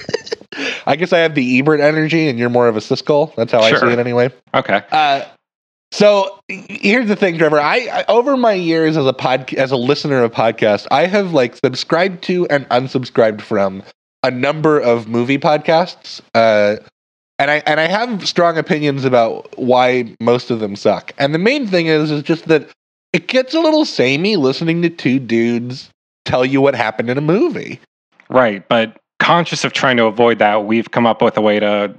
I 0.86 0.94
guess 0.94 1.14
I 1.14 1.20
have 1.20 1.34
the 1.34 1.58
Ebert 1.58 1.80
energy, 1.80 2.28
and 2.28 2.38
you're 2.38 2.50
more 2.50 2.68
of 2.68 2.76
a 2.76 2.80
Siskel. 2.80 3.34
That's 3.34 3.52
how 3.52 3.60
I 3.60 3.72
see 3.72 3.86
it, 3.86 3.98
anyway. 3.98 4.30
Okay. 4.52 4.82
Uh, 4.90 5.24
so 5.90 6.40
here's 6.48 7.08
the 7.08 7.16
thing, 7.16 7.38
Trevor. 7.38 7.60
I, 7.60 7.88
I 7.92 8.04
over 8.08 8.36
my 8.36 8.52
years 8.52 8.96
as 8.96 9.06
a 9.06 9.12
pod 9.12 9.52
as 9.54 9.70
a 9.70 9.76
listener 9.76 10.22
of 10.22 10.32
podcasts, 10.32 10.86
I 10.90 11.06
have 11.06 11.32
like 11.32 11.56
subscribed 11.56 12.22
to 12.24 12.46
and 12.48 12.68
unsubscribed 12.68 13.40
from 13.40 13.82
a 14.22 14.30
number 14.30 14.78
of 14.78 15.08
movie 15.08 15.38
podcasts. 15.38 16.20
Uh, 16.34 16.76
and 17.38 17.50
I 17.50 17.62
and 17.66 17.80
I 17.80 17.86
have 17.86 18.28
strong 18.28 18.58
opinions 18.58 19.04
about 19.04 19.56
why 19.58 20.14
most 20.20 20.50
of 20.50 20.60
them 20.60 20.76
suck. 20.76 21.12
And 21.18 21.34
the 21.34 21.38
main 21.38 21.66
thing 21.66 21.86
is 21.86 22.10
is 22.10 22.22
just 22.22 22.48
that 22.48 22.68
it 23.12 23.28
gets 23.28 23.54
a 23.54 23.60
little 23.60 23.84
samey 23.84 24.36
listening 24.36 24.82
to 24.82 24.90
two 24.90 25.18
dudes 25.18 25.88
tell 26.24 26.44
you 26.44 26.60
what 26.60 26.74
happened 26.74 27.08
in 27.08 27.16
a 27.16 27.22
movie. 27.22 27.80
Right, 28.28 28.68
but 28.68 28.98
conscious 29.18 29.64
of 29.64 29.72
trying 29.72 29.96
to 29.96 30.04
avoid 30.04 30.38
that, 30.40 30.66
we've 30.66 30.90
come 30.90 31.06
up 31.06 31.22
with 31.22 31.36
a 31.38 31.40
way 31.40 31.58
to 31.58 31.94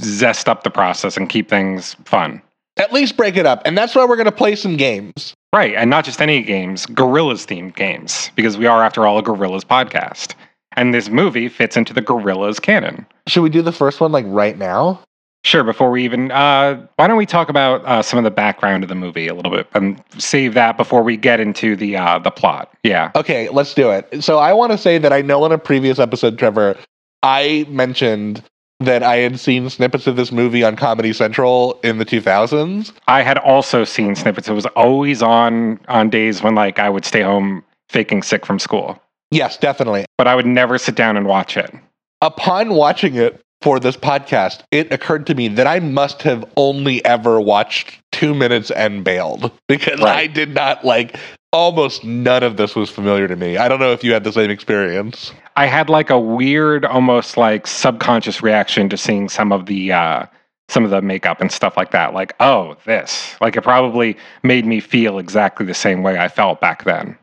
zest 0.00 0.48
up 0.48 0.64
the 0.64 0.70
process 0.70 1.16
and 1.16 1.28
keep 1.28 1.48
things 1.48 1.94
fun. 2.04 2.42
At 2.78 2.92
least 2.92 3.16
break 3.16 3.36
it 3.36 3.46
up. 3.46 3.62
And 3.64 3.76
that's 3.76 3.94
why 3.94 4.04
we're 4.04 4.16
going 4.16 4.26
to 4.26 4.32
play 4.32 4.54
some 4.56 4.76
games. 4.76 5.34
Right, 5.52 5.74
and 5.74 5.88
not 5.88 6.04
just 6.04 6.20
any 6.20 6.42
games, 6.42 6.86
Gorillaz 6.86 7.46
themed 7.46 7.74
games, 7.74 8.30
because 8.34 8.56
we 8.58 8.66
are, 8.66 8.84
after 8.84 9.06
all, 9.06 9.18
a 9.18 9.22
Gorillaz 9.22 9.62
podcast. 9.62 10.34
And 10.72 10.92
this 10.92 11.08
movie 11.08 11.48
fits 11.48 11.76
into 11.76 11.92
the 11.92 12.02
Gorillaz 12.02 12.60
canon. 12.60 13.06
Should 13.26 13.42
we 13.42 13.50
do 13.50 13.62
the 13.62 13.72
first 13.72 14.00
one 14.00 14.12
like 14.12 14.26
right 14.28 14.56
now? 14.58 15.00
Sure, 15.44 15.64
before 15.64 15.90
we 15.90 16.04
even, 16.04 16.30
uh, 16.30 16.86
why 16.96 17.06
don't 17.06 17.16
we 17.16 17.24
talk 17.24 17.48
about 17.48 17.84
uh, 17.86 18.02
some 18.02 18.18
of 18.18 18.24
the 18.24 18.30
background 18.30 18.82
of 18.82 18.88
the 18.88 18.94
movie 18.94 19.28
a 19.28 19.34
little 19.34 19.52
bit 19.52 19.66
and 19.72 20.02
save 20.18 20.52
that 20.54 20.76
before 20.76 21.02
we 21.02 21.16
get 21.16 21.40
into 21.40 21.76
the 21.76 21.96
uh, 21.96 22.18
the 22.18 22.30
plot? 22.30 22.70
Yeah. 22.82 23.12
Okay, 23.14 23.48
let's 23.48 23.72
do 23.72 23.90
it. 23.90 24.22
So 24.22 24.38
I 24.38 24.52
want 24.52 24.72
to 24.72 24.78
say 24.78 24.98
that 24.98 25.12
I 25.12 25.22
know 25.22 25.46
in 25.46 25.52
a 25.52 25.58
previous 25.58 25.98
episode, 25.98 26.38
Trevor, 26.38 26.76
I 27.22 27.66
mentioned 27.68 28.42
that 28.80 29.02
I 29.02 29.16
had 29.16 29.40
seen 29.40 29.68
snippets 29.70 30.06
of 30.06 30.16
this 30.16 30.30
movie 30.30 30.62
on 30.62 30.76
Comedy 30.76 31.12
Central 31.12 31.78
in 31.82 31.98
the 31.98 32.04
2000s. 32.04 32.92
I 33.08 33.22
had 33.22 33.38
also 33.38 33.84
seen 33.84 34.14
snippets. 34.14 34.48
It 34.48 34.52
was 34.54 34.66
always 34.66 35.22
on 35.22 35.80
on 35.88 36.10
days 36.10 36.42
when 36.42 36.54
like 36.54 36.78
I 36.78 36.88
would 36.88 37.04
stay 37.04 37.22
home 37.22 37.64
faking 37.88 38.22
sick 38.22 38.44
from 38.46 38.58
school, 38.58 39.00
Yes, 39.30 39.56
definitely. 39.56 40.04
but 40.16 40.26
I 40.28 40.34
would 40.34 40.46
never 40.46 40.78
sit 40.78 40.94
down 40.94 41.16
and 41.16 41.26
watch 41.26 41.56
it. 41.56 41.74
Upon 42.20 42.74
watching 42.74 43.14
it 43.14 43.40
for 43.62 43.80
this 43.80 43.96
podcast, 43.96 44.60
it 44.70 44.92
occurred 44.92 45.26
to 45.26 45.34
me 45.34 45.48
that 45.48 45.66
I 45.66 45.80
must 45.80 46.22
have 46.22 46.44
only 46.56 47.04
ever 47.04 47.40
watched 47.40 47.98
two 48.12 48.34
minutes 48.34 48.70
and 48.70 49.02
bailed 49.02 49.50
because 49.68 50.00
Right. 50.00 50.16
I 50.18 50.26
did 50.28 50.54
not 50.54 50.84
like 50.84 51.18
almost 51.52 52.04
none 52.04 52.42
of 52.42 52.56
this 52.56 52.74
was 52.74 52.90
familiar 52.90 53.28
to 53.28 53.36
me. 53.36 53.56
I 53.56 53.68
don't 53.68 53.80
know 53.80 53.92
if 53.92 54.04
you 54.04 54.12
had 54.12 54.24
the 54.24 54.32
same 54.32 54.50
experience. 54.50 55.32
I 55.56 55.66
had 55.66 55.88
like 55.88 56.10
a 56.10 56.18
weird, 56.18 56.84
almost 56.84 57.36
like 57.36 57.66
subconscious 57.66 58.42
reaction 58.42 58.88
to 58.90 58.96
seeing 58.96 59.28
some 59.28 59.52
of 59.52 59.66
the 59.66 59.92
uh, 59.92 60.26
some 60.68 60.84
of 60.84 60.90
the 60.90 61.00
makeup 61.00 61.40
and 61.40 61.50
stuff 61.50 61.76
like 61.76 61.90
that. 61.92 62.12
Like, 62.14 62.34
oh, 62.40 62.76
this. 62.84 63.34
Like, 63.40 63.56
it 63.56 63.62
probably 63.62 64.16
made 64.42 64.66
me 64.66 64.80
feel 64.80 65.18
exactly 65.18 65.64
the 65.64 65.74
same 65.74 66.02
way 66.02 66.18
I 66.18 66.28
felt 66.28 66.60
back 66.60 66.84
then. 66.84 67.16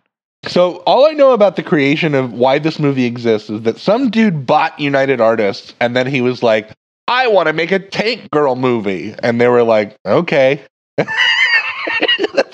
So 0.47 0.77
all 0.85 1.05
I 1.05 1.11
know 1.11 1.31
about 1.31 1.55
the 1.55 1.63
creation 1.63 2.13
of 2.13 2.33
why 2.33 2.59
this 2.59 2.79
movie 2.79 3.05
exists 3.05 3.49
is 3.49 3.61
that 3.61 3.79
some 3.79 4.09
dude 4.09 4.45
bought 4.45 4.79
United 4.79 5.19
Artists 5.19 5.73
and 5.79 5.95
then 5.95 6.05
he 6.05 6.21
was 6.21 6.43
like, 6.43 6.71
I 7.07 7.27
want 7.27 7.47
to 7.47 7.53
make 7.53 7.71
a 7.71 7.79
Tank 7.79 8.29
Girl 8.31 8.55
movie. 8.55 9.15
And 9.23 9.39
they 9.41 9.47
were 9.47 9.63
like, 9.63 9.95
okay. 10.05 10.63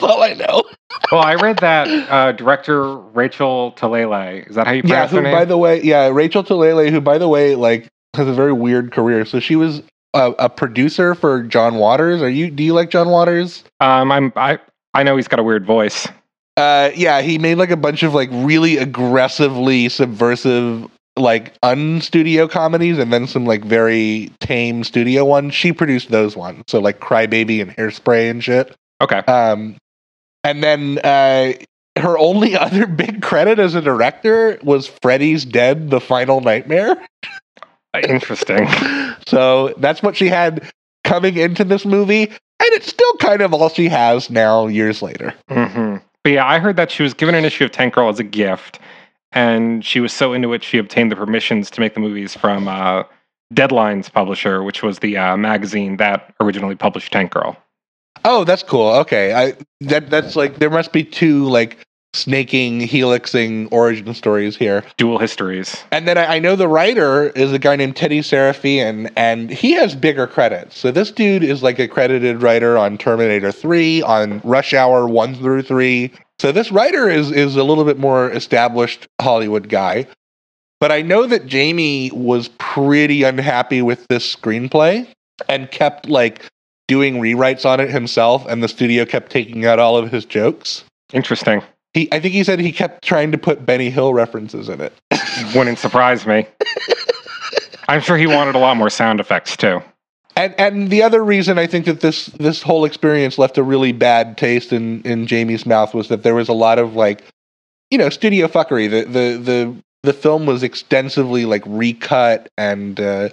That's 0.02 0.14
all 0.14 0.24
I 0.24 0.34
know. 0.34 0.64
Well, 1.12 1.22
I 1.22 1.36
read 1.36 1.58
that 1.60 1.88
uh, 2.10 2.32
director 2.34 2.96
Rachel 2.96 3.74
Talalay. 3.78 4.48
Is 4.50 4.56
that 4.56 4.68
how 4.68 4.74
you 4.74 4.82
Yeah, 4.86 5.08
pronounce 5.08 5.12
who 5.12 5.18
her 5.18 5.24
name? 5.24 5.32
by 5.34 5.46
the 5.46 5.58
way, 5.58 5.82
yeah, 5.82 6.08
Rachel 6.10 6.44
Talalay, 6.44 6.90
who 6.90 7.02
by 7.02 7.18
the 7.18 7.28
way, 7.28 7.56
like 7.56 7.88
has 8.16 8.28
a 8.28 8.34
very 8.34 8.54
weird 8.54 8.92
career. 8.92 9.26
So 9.26 9.40
she 9.40 9.56
was 9.56 9.82
a, 10.14 10.34
a 10.40 10.50
producer 10.50 11.16
for 11.16 11.44
John 11.44 11.76
Waters. 11.76 12.22
Are 12.22 12.30
you 12.30 12.52
do 12.52 12.64
you 12.64 12.74
like 12.74 12.90
John 12.90 13.10
Waters? 13.10 13.64
um, 13.80 14.12
I'm 14.12 14.34
I 14.36 14.60
I 14.94 15.04
know 15.04 15.16
he's 15.16 15.28
got 15.30 15.40
a 15.40 15.44
weird 15.44 15.66
voice. 15.66 16.08
Uh, 16.58 16.92
yeah, 16.96 17.22
he 17.22 17.38
made 17.38 17.56
like 17.56 17.72
a 17.72 17.78
bunch 17.78 18.04
of 18.04 18.14
like 18.14 18.30
really 18.32 18.78
aggressively 18.78 19.88
subversive 19.90 20.90
like 21.18 21.60
unstudio 21.62 22.50
comedies 22.50 22.98
and 22.98 23.12
then 23.12 23.28
some 23.28 23.46
like 23.46 23.64
very 23.64 24.32
tame 24.40 24.84
studio 24.84 25.24
ones. 25.26 25.54
She 25.54 25.72
produced 25.74 26.10
those 26.12 26.36
ones. 26.36 26.64
So 26.68 26.80
like 26.80 27.00
Crybaby 27.00 27.62
and 27.62 27.76
Hairspray 27.76 28.30
and 28.30 28.44
shit. 28.44 28.76
Okay. 29.02 29.20
Um 29.20 29.78
and 30.44 30.64
then 30.64 31.00
uh 31.04 31.54
her 32.00 32.18
only 32.18 32.56
other 32.58 32.88
big 32.88 33.22
credit 33.22 33.60
as 33.60 33.76
a 33.76 33.82
director 33.82 34.58
was 34.64 34.88
Freddy's 35.02 35.46
Dead, 35.46 35.90
The 35.90 36.00
Final 36.00 36.42
Nightmare. 36.42 36.96
Interesting. 37.94 38.68
So 39.28 39.74
that's 39.78 40.02
what 40.02 40.18
she 40.18 40.28
had 40.28 40.70
coming 41.04 41.38
into 41.38 41.64
this 41.64 41.86
movie, 41.86 42.24
and 42.24 42.40
it's 42.60 42.88
still 42.88 43.14
kind 43.18 43.42
of 43.42 43.54
all 43.54 43.70
she 43.70 43.88
has 43.88 44.30
now 44.30 44.68
years 44.68 45.02
later. 45.02 45.34
hmm 45.48 45.98
But 46.24 46.34
yeah, 46.34 46.46
I 46.46 46.58
heard 46.60 46.76
that 46.78 46.90
she 46.90 47.04
was 47.04 47.14
given 47.14 47.36
an 47.36 47.46
issue 47.46 47.64
of 47.64 47.72
Tank 47.72 47.94
Girl 47.94 48.10
as 48.10 48.20
a 48.20 48.24
gift, 48.24 48.80
and 49.32 49.86
she 49.86 50.00
was 50.00 50.12
so 50.12 50.34
into 50.34 50.52
it 50.54 50.64
she 50.64 50.80
obtained 50.80 51.12
the 51.12 51.16
permissions 51.16 51.70
to 51.72 51.82
make 51.82 51.94
the 51.94 52.00
movies 52.00 52.36
from 52.36 52.68
uh, 52.68 53.04
Deadline's 53.54 54.10
publisher, 54.10 54.64
which 54.64 54.82
was 54.82 55.00
the 55.00 55.18
uh, 55.18 55.38
magazine 55.38 55.98
that 55.98 56.34
originally 56.42 56.76
published 56.76 57.14
Tank 57.14 57.32
Girl. 57.32 57.56
Oh, 58.26 58.44
that's 58.44 58.64
cool. 58.64 58.90
Okay, 58.98 59.34
I 59.34 59.56
that 59.82 60.10
that's 60.10 60.36
like 60.36 60.60
there 60.60 60.70
must 60.70 60.92
be 60.92 61.04
two 61.04 61.46
like 61.46 61.78
snaking, 62.14 62.82
helixing 62.82 63.68
origin 63.72 64.14
stories 64.14 64.56
here. 64.56 64.84
Dual 64.98 65.18
histories. 65.18 65.82
And 65.92 66.08
then 66.08 66.18
I, 66.18 66.36
I 66.36 66.40
know 66.40 66.56
the 66.56 66.68
writer 66.68 67.30
is 67.30 67.54
a 67.54 67.60
guy 67.60 67.76
named 67.76 67.96
Tedi 67.96 68.20
Sarafian, 68.20 69.12
and 69.16 69.50
he 69.50 69.72
has 69.74 69.96
bigger 69.96 70.28
credits. 70.28 70.78
So 70.78 70.92
this 70.92 71.12
dude 71.12 71.44
is 71.44 71.64
like 71.64 71.80
a 71.80 71.88
credited 71.88 72.42
writer 72.42 72.78
on 72.78 72.98
Terminator 72.98 73.52
3, 73.52 74.02
on 74.04 74.42
Rush 74.44 74.74
Hour 74.74 75.08
1 75.08 75.36
through 75.36 75.64
3. 75.64 76.12
So 76.40 76.52
this 76.52 76.72
writer 76.72 77.10
is 77.10 77.32
is 77.32 77.56
a 77.56 77.64
little 77.64 77.86
bit 77.86 78.00
more 78.00 78.32
established 78.32 79.08
Hollywood 79.22 79.70
guy. 79.70 80.08
But 80.80 80.92
I 80.92 81.04
know 81.04 81.28
that 81.28 81.46
Jamie 81.46 82.10
was 82.12 82.50
pretty 82.58 83.22
unhappy 83.22 83.84
with 83.84 84.08
this 84.08 84.36
screenplay 84.36 85.08
and 85.48 85.70
kept 85.70 86.10
like 86.10 86.50
doing 86.92 87.22
rewrites 87.22 87.66
on 87.66 87.80
it 87.80 87.90
himself, 87.90 88.46
and 88.50 88.62
the 88.62 88.68
studio 88.68 89.06
kept 89.06 89.32
taking 89.32 89.66
out 89.66 89.80
all 89.80 89.96
of 89.96 90.12
his 90.12 90.26
jokes. 90.26 90.84
Interesting. 91.14 91.64
He, 91.94 92.12
I 92.12 92.20
think 92.20 92.34
he 92.34 92.44
said 92.44 92.60
he 92.60 92.74
kept 92.74 93.02
trying 93.02 93.32
to 93.32 93.38
put 93.38 93.66
Benny 93.66 93.90
Hill 93.90 94.14
references 94.14 94.68
in 94.68 94.82
it. 94.82 94.92
Wouldn't 95.56 95.80
surprise 95.80 96.28
me. 96.28 96.46
I'm 97.88 98.02
sure 98.02 98.18
he 98.18 98.28
wanted 98.28 98.56
a 98.56 98.58
lot 98.58 98.76
more 98.76 98.90
sound 98.90 99.22
effects 99.22 99.56
too. 99.56 99.82
And 100.36 100.54
and 100.60 100.90
the 100.90 101.02
other 101.02 101.24
reason 101.24 101.58
I 101.58 101.66
think 101.66 101.86
that 101.86 102.02
this 102.02 102.26
this 102.26 102.62
whole 102.62 102.84
experience 102.84 103.38
left 103.38 103.58
a 103.58 103.64
really 103.64 103.94
bad 103.94 104.38
taste 104.38 104.74
in 104.74 105.02
in 105.04 105.28
Jamie's 105.28 105.66
mouth 105.66 105.94
was 105.94 106.10
that 106.10 106.24
there 106.24 106.36
was 106.36 106.50
a 106.50 106.54
lot 106.54 106.78
of 106.78 106.96
like, 106.96 107.24
you 107.90 107.98
know, 107.98 108.10
studio 108.10 108.50
fuckery. 108.50 108.90
The 108.90 109.06
the 109.06 109.38
the 109.38 109.76
the 110.04 110.14
film 110.14 110.46
was 110.46 110.62
extensively 110.62 111.46
like 111.46 111.64
recut 111.66 112.50
and 112.58 113.00
uh, 113.00 113.30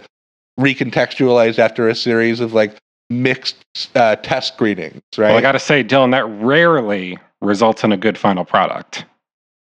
recontextualized 0.61 1.59
after 1.59 1.89
a 1.89 1.95
series 1.97 2.39
of 2.39 2.53
like 2.53 2.77
mixed 3.11 3.57
uh, 3.95 4.17
test 4.17 4.55
screenings, 4.55 5.03
right? 5.17 5.29
Well, 5.29 5.37
I 5.37 5.41
got 5.41 5.53
to 5.53 5.59
say, 5.59 5.83
Dylan, 5.85 6.13
that 6.13 6.27
rarely 6.45 7.19
results 7.41 7.85
in 7.85 7.93
a 7.93 7.97
good 7.97 8.19
final 8.19 8.45
product. 8.45 9.05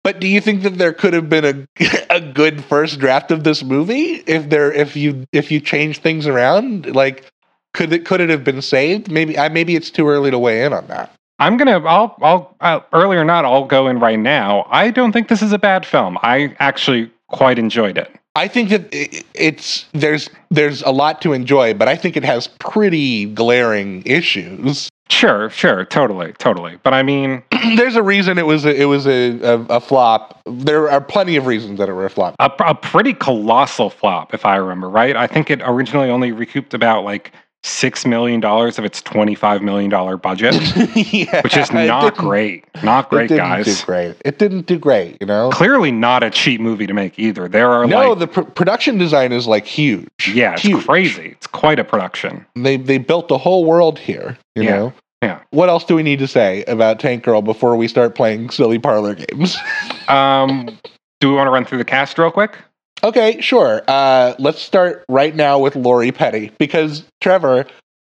But 0.03 0.21
do 0.21 0.29
you 0.29 0.41
think 0.41 0.63
that 0.63 0.79
there 0.79 0.93
could 0.93 1.15
have 1.15 1.29
been 1.29 1.45
a 1.45 1.85
a 2.11 2.21
good 2.21 2.65
first 2.65 2.99
draft 3.01 3.31
of 3.31 3.45
this 3.45 3.65
movie 3.65 4.23
if 4.27 4.49
there 4.51 4.73
if 4.73 4.97
you 4.97 5.27
if 5.33 5.51
you 5.51 5.61
change 5.61 5.99
things 5.99 6.27
around? 6.27 6.95
Like, 6.95 7.31
could 7.75 7.93
it 7.93 8.05
could 8.05 8.21
it 8.21 8.31
have 8.31 8.45
been 8.45 8.63
saved? 8.63 9.11
Maybe 9.11 9.39
I 9.39 9.49
maybe 9.49 9.75
it's 9.75 9.91
too 9.91 10.09
early 10.09 10.31
to 10.31 10.39
weigh 10.39 10.65
in 10.65 10.73
on 10.73 10.87
that. 10.87 11.13
I'm 11.39 11.57
gonna. 11.57 11.85
I'll. 11.85 12.17
I'll. 12.23 12.57
Uh, 12.61 12.81
early 12.93 13.17
or 13.17 13.25
not, 13.25 13.45
I'll 13.45 13.67
go 13.67 13.89
in 13.89 13.99
right 13.99 14.19
now. 14.19 14.67
I 14.71 14.91
don't 14.91 15.13
think 15.13 15.29
this 15.29 15.43
is 15.43 15.53
a 15.53 15.59
bad 15.59 15.85
film. 15.85 16.17
I 16.23 16.57
actually 16.59 17.11
quite 17.29 17.59
enjoyed 17.59 17.99
it. 17.99 18.15
I 18.35 18.49
think 18.49 18.69
that 18.69 18.89
it's 19.35 19.87
there's 19.93 20.29
there's 20.51 20.83
a 20.83 20.91
lot 20.91 21.23
to 21.23 21.33
enjoy, 21.33 21.73
but 21.73 21.89
I 21.89 21.97
think 21.97 22.17
it 22.17 22.25
has 22.25 22.49
pretty 22.59 23.27
glaring 23.27 24.03
issues. 24.05 24.91
Sure, 25.09 25.49
sure, 25.51 25.85
totally, 25.85 26.33
totally. 26.35 26.79
But 26.83 26.93
I 26.93 27.03
mean, 27.03 27.43
there's 27.77 27.97
a 27.97 28.03
reason 28.03 28.39
it 28.39 28.47
was 28.47 28.65
a, 28.65 28.75
it 28.75 28.87
was 28.87 29.07
a, 29.07 29.39
a, 29.41 29.61
a 29.77 29.81
flop. 29.81 30.43
There 30.45 30.91
are 30.91 31.01
plenty 31.01 31.37
of 31.37 31.47
reasons 31.47 31.79
that 31.79 31.89
it 31.89 31.93
were 31.93 32.07
a 32.07 32.11
flop. 32.11 32.35
a, 32.41 32.51
a 32.67 32.75
pretty 32.75 33.15
colossal 33.15 33.89
flop, 33.89 34.35
if 34.35 34.45
I 34.45 34.57
remember 34.57 34.91
right. 34.91 35.17
I 35.17 35.27
think 35.27 35.51
it 35.51 35.63
originally 35.65 36.11
only 36.11 36.33
recouped 36.33 36.75
about 36.75 37.05
like 37.05 37.33
six 37.67 38.07
million 38.07 38.39
dollars 38.41 38.79
of 38.79 38.85
its 38.85 39.03
twenty-five 39.03 39.61
million 39.63 39.91
dollar 39.91 40.17
budget, 40.17 40.55
yeah, 41.13 41.41
which 41.43 41.57
is 41.57 41.73
not 41.73 42.03
didn't- 42.15 42.17
great. 42.19 42.65
Not 42.83 43.07
it 43.07 43.11
great, 43.11 43.29
didn't 43.29 43.45
guys. 43.45 43.65
Do 43.81 43.87
great. 43.87 44.17
It 44.25 44.39
didn't 44.39 44.67
do 44.67 44.79
great. 44.79 45.17
You 45.21 45.27
know. 45.27 45.51
Clearly, 45.51 45.91
not 45.91 46.23
a 46.23 46.31
cheap 46.31 46.61
movie 46.61 46.87
to 46.87 46.95
make 46.95 47.19
either. 47.19 47.49
There 47.49 47.71
are 47.71 47.87
No, 47.87 48.11
like, 48.11 48.19
the 48.21 48.27
pr- 48.29 48.43
production 48.51 48.99
design 48.99 49.33
is 49.33 49.47
like 49.47 49.67
huge. 49.67 50.09
yeah, 50.33 50.53
it's 50.53 50.63
huge. 50.63 50.87
crazy. 50.87 51.29
It's 51.33 51.47
quite 51.47 51.79
a 51.79 51.85
production. 51.85 52.47
They 52.55 52.77
they 52.77 52.99
built 52.99 53.29
the 53.29 53.39
whole 53.39 53.65
world 53.65 53.99
here. 53.99 54.39
You 54.55 54.63
Yeah, 54.63 54.77
know. 54.77 54.93
yeah. 55.23 55.41
What 55.51 55.69
else 55.69 55.85
do 55.85 55.95
we 55.97 56.03
need 56.03 56.19
to 56.21 56.29
say 56.29 56.63
about 56.65 57.01
Tank 57.01 57.25
Girl 57.25 57.43
before 57.43 57.77
we 57.77 57.89
start 57.89 58.15
playing 58.15 58.51
silly 58.51 58.79
parlor 58.79 59.15
games? 59.15 59.57
Um, 60.09 60.79
do 61.19 61.29
we 61.31 61.35
want 61.35 61.49
to 61.49 61.51
run 61.51 61.65
through 61.65 61.79
the 61.79 61.85
cast 61.85 62.17
real 62.17 62.31
quick? 62.31 62.57
Okay, 63.05 63.41
sure. 63.41 63.83
Uh, 63.87 64.35
let's 64.39 64.61
start 64.61 65.05
right 65.09 65.35
now 65.35 65.59
with 65.59 65.77
Lori 65.77 66.13
Petty 66.13 66.51
because 66.59 67.05
Trevor, 67.21 67.67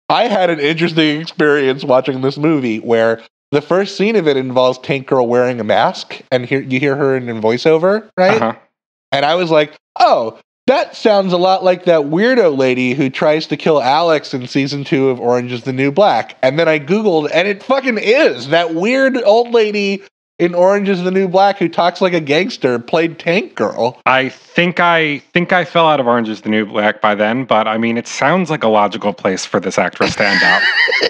I 0.08 0.24
had 0.24 0.50
an 0.50 0.60
interesting 0.60 1.20
experience 1.20 1.84
watching 1.84 2.20
this 2.20 2.38
movie 2.38 2.78
where 2.78 3.22
the 3.50 3.60
first 3.60 3.96
scene 3.96 4.16
of 4.16 4.28
it 4.28 4.36
involves 4.36 4.78
Tank 4.78 5.06
Girl 5.06 5.26
wearing 5.26 5.60
a 5.60 5.64
mask, 5.64 6.20
and 6.30 6.46
here 6.46 6.60
you 6.60 6.78
hear 6.80 6.96
her 6.96 7.16
in 7.16 7.28
a 7.28 7.34
voiceover, 7.34 8.08
right? 8.16 8.40
Uh-huh. 8.40 8.58
And 9.12 9.24
I 9.24 9.34
was 9.34 9.50
like, 9.50 9.74
oh. 9.98 10.38
That 10.66 10.94
sounds 10.94 11.32
a 11.32 11.38
lot 11.38 11.64
like 11.64 11.86
that 11.86 12.02
weirdo 12.02 12.54
lady 12.54 12.92
who 12.92 13.08
tries 13.08 13.46
to 13.46 13.56
kill 13.56 13.80
Alex 13.80 14.34
in 14.34 14.46
season 14.46 14.84
two 14.84 15.08
of 15.08 15.18
Orange 15.18 15.50
is 15.50 15.62
the 15.62 15.72
New 15.72 15.90
Black. 15.90 16.36
And 16.42 16.58
then 16.58 16.68
I 16.68 16.78
Googled, 16.78 17.30
and 17.32 17.48
it 17.48 17.62
fucking 17.62 17.96
is 17.96 18.48
that 18.48 18.74
weird 18.74 19.16
old 19.16 19.54
lady 19.54 20.02
in 20.38 20.54
Orange 20.54 20.88
is 20.88 21.02
the 21.02 21.10
New 21.10 21.28
Black 21.28 21.58
who 21.58 21.68
talks 21.68 22.00
like 22.00 22.12
a 22.12 22.20
gangster 22.20 22.78
played 22.78 23.18
Tank 23.18 23.54
Girl. 23.54 24.00
I 24.06 24.28
think 24.28 24.78
I 24.80 25.18
think 25.32 25.52
I 25.52 25.64
fell 25.64 25.88
out 25.88 26.00
of 26.00 26.06
Orange 26.06 26.28
is 26.28 26.42
the 26.42 26.48
New 26.48 26.64
Black 26.66 27.00
by 27.00 27.14
then, 27.14 27.44
but 27.44 27.66
I 27.66 27.76
mean, 27.78 27.96
it 27.98 28.06
sounds 28.06 28.50
like 28.50 28.62
a 28.62 28.68
logical 28.68 29.12
place 29.12 29.44
for 29.44 29.58
this 29.58 29.78
actress 29.78 30.14
to 30.16 30.26
end 30.26 30.42
up. 30.42 30.62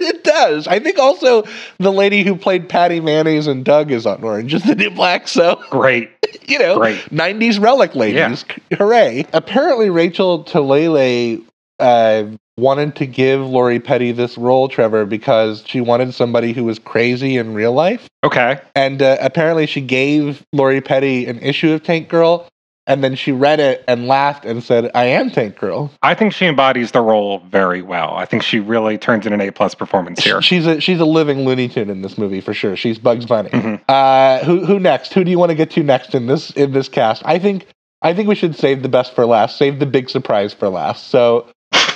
it 0.00 0.24
does. 0.24 0.66
I 0.66 0.78
think 0.78 0.98
also 0.98 1.44
the 1.78 1.92
lady 1.92 2.22
who 2.22 2.34
played 2.34 2.68
Patty 2.68 3.00
Mayonnaise 3.00 3.46
and 3.46 3.64
Doug 3.64 3.90
is 3.90 4.06
on 4.06 4.24
Orange 4.24 4.54
is 4.54 4.62
the 4.62 4.74
New 4.74 4.90
Black. 4.90 5.28
So, 5.28 5.62
Great. 5.70 6.10
you 6.48 6.58
know, 6.58 6.78
Great. 6.78 6.98
90s 7.10 7.60
relic 7.60 7.94
ladies. 7.94 8.44
Hooray. 8.76 9.26
Apparently, 9.32 9.90
Rachel 9.90 10.44
Talalay 10.44 11.44
uh, 11.78 12.24
wanted 12.60 12.96
to 12.96 13.06
give 13.06 13.40
Lori 13.40 13.80
Petty 13.80 14.12
this 14.12 14.38
role, 14.38 14.68
Trevor, 14.68 15.06
because 15.06 15.64
she 15.66 15.80
wanted 15.80 16.14
somebody 16.14 16.52
who 16.52 16.64
was 16.64 16.78
crazy 16.78 17.36
in 17.36 17.54
real 17.54 17.72
life. 17.72 18.08
Okay. 18.22 18.60
And 18.74 19.02
uh, 19.02 19.16
apparently, 19.20 19.66
she 19.66 19.80
gave 19.80 20.44
Lori 20.52 20.80
Petty 20.80 21.26
an 21.26 21.38
issue 21.40 21.72
of 21.72 21.82
Tank 21.82 22.08
Girl. 22.08 22.46
And 22.86 23.04
then 23.04 23.14
she 23.14 23.30
read 23.30 23.60
it 23.60 23.84
and 23.86 24.08
laughed 24.08 24.44
and 24.44 24.64
said, 24.64 24.90
I 24.96 25.04
am 25.04 25.30
Tank 25.30 25.56
Girl. 25.58 25.92
I 26.02 26.14
think 26.14 26.32
she 26.32 26.46
embodies 26.46 26.90
the 26.90 27.00
role 27.00 27.38
very 27.48 27.82
well. 27.82 28.14
I 28.16 28.24
think 28.24 28.42
she 28.42 28.58
really 28.58 28.98
turns 28.98 29.26
in 29.26 29.32
an 29.32 29.40
A 29.40 29.52
plus 29.52 29.76
performance 29.76 30.24
here. 30.24 30.42
She's 30.42 30.66
a 30.66 30.80
she's 30.80 30.98
a 30.98 31.04
living 31.04 31.44
Looney 31.44 31.68
Tune 31.68 31.88
in 31.88 32.02
this 32.02 32.18
movie 32.18 32.40
for 32.40 32.52
sure. 32.52 32.74
She's 32.74 32.98
Bugs 32.98 33.26
Bunny. 33.26 33.50
Mhm. 33.50 33.80
Uh, 33.88 34.44
who 34.44 34.64
who 34.64 34.80
next? 34.80 35.12
Who 35.12 35.22
do 35.22 35.30
you 35.30 35.38
want 35.38 35.50
to 35.50 35.54
get 35.54 35.70
to 35.72 35.84
next 35.84 36.16
in 36.16 36.26
this 36.26 36.50
in 36.52 36.72
this 36.72 36.88
cast? 36.88 37.22
I 37.24 37.38
think 37.38 37.66
I 38.02 38.12
think 38.12 38.28
we 38.28 38.34
should 38.34 38.56
save 38.56 38.82
the 38.82 38.88
best 38.88 39.14
for 39.14 39.24
last. 39.24 39.56
Save 39.56 39.78
the 39.78 39.86
big 39.86 40.10
surprise 40.10 40.52
for 40.52 40.68
last. 40.68 41.08
So 41.08 41.46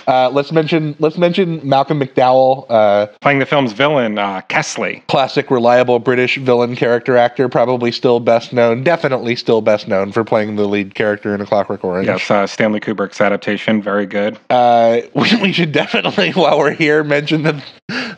Uh, 0.06 0.30
let's 0.30 0.52
mention 0.52 0.94
let's 0.98 1.18
mention 1.18 1.60
Malcolm 1.66 2.00
McDowell, 2.00 2.66
uh, 2.68 3.06
Playing 3.20 3.38
the 3.38 3.46
film's 3.46 3.72
villain, 3.72 4.18
uh, 4.18 4.42
Kesslee. 4.48 5.06
classic, 5.06 5.50
reliable 5.50 5.98
British 5.98 6.36
villain 6.36 6.76
character 6.76 7.16
actor, 7.16 7.48
probably 7.48 7.92
still 7.92 8.20
best 8.20 8.52
known, 8.52 8.82
definitely 8.84 9.36
still 9.36 9.60
best 9.60 9.88
known 9.88 10.12
for 10.12 10.24
playing 10.24 10.56
the 10.56 10.66
lead 10.66 10.94
character 10.94 11.34
in 11.34 11.40
A 11.40 11.46
Clockwork 11.46 11.84
Orange. 11.84 12.06
Yes, 12.06 12.30
uh, 12.30 12.46
Stanley 12.46 12.80
Kubrick's 12.80 13.20
adaptation. 13.20 13.82
Very 13.82 14.06
good. 14.06 14.38
Uh, 14.50 15.00
we, 15.14 15.34
we 15.40 15.52
should 15.52 15.72
definitely, 15.72 16.32
while 16.32 16.58
we're 16.58 16.72
here, 16.72 17.04
mention 17.04 17.42
that 17.42 17.64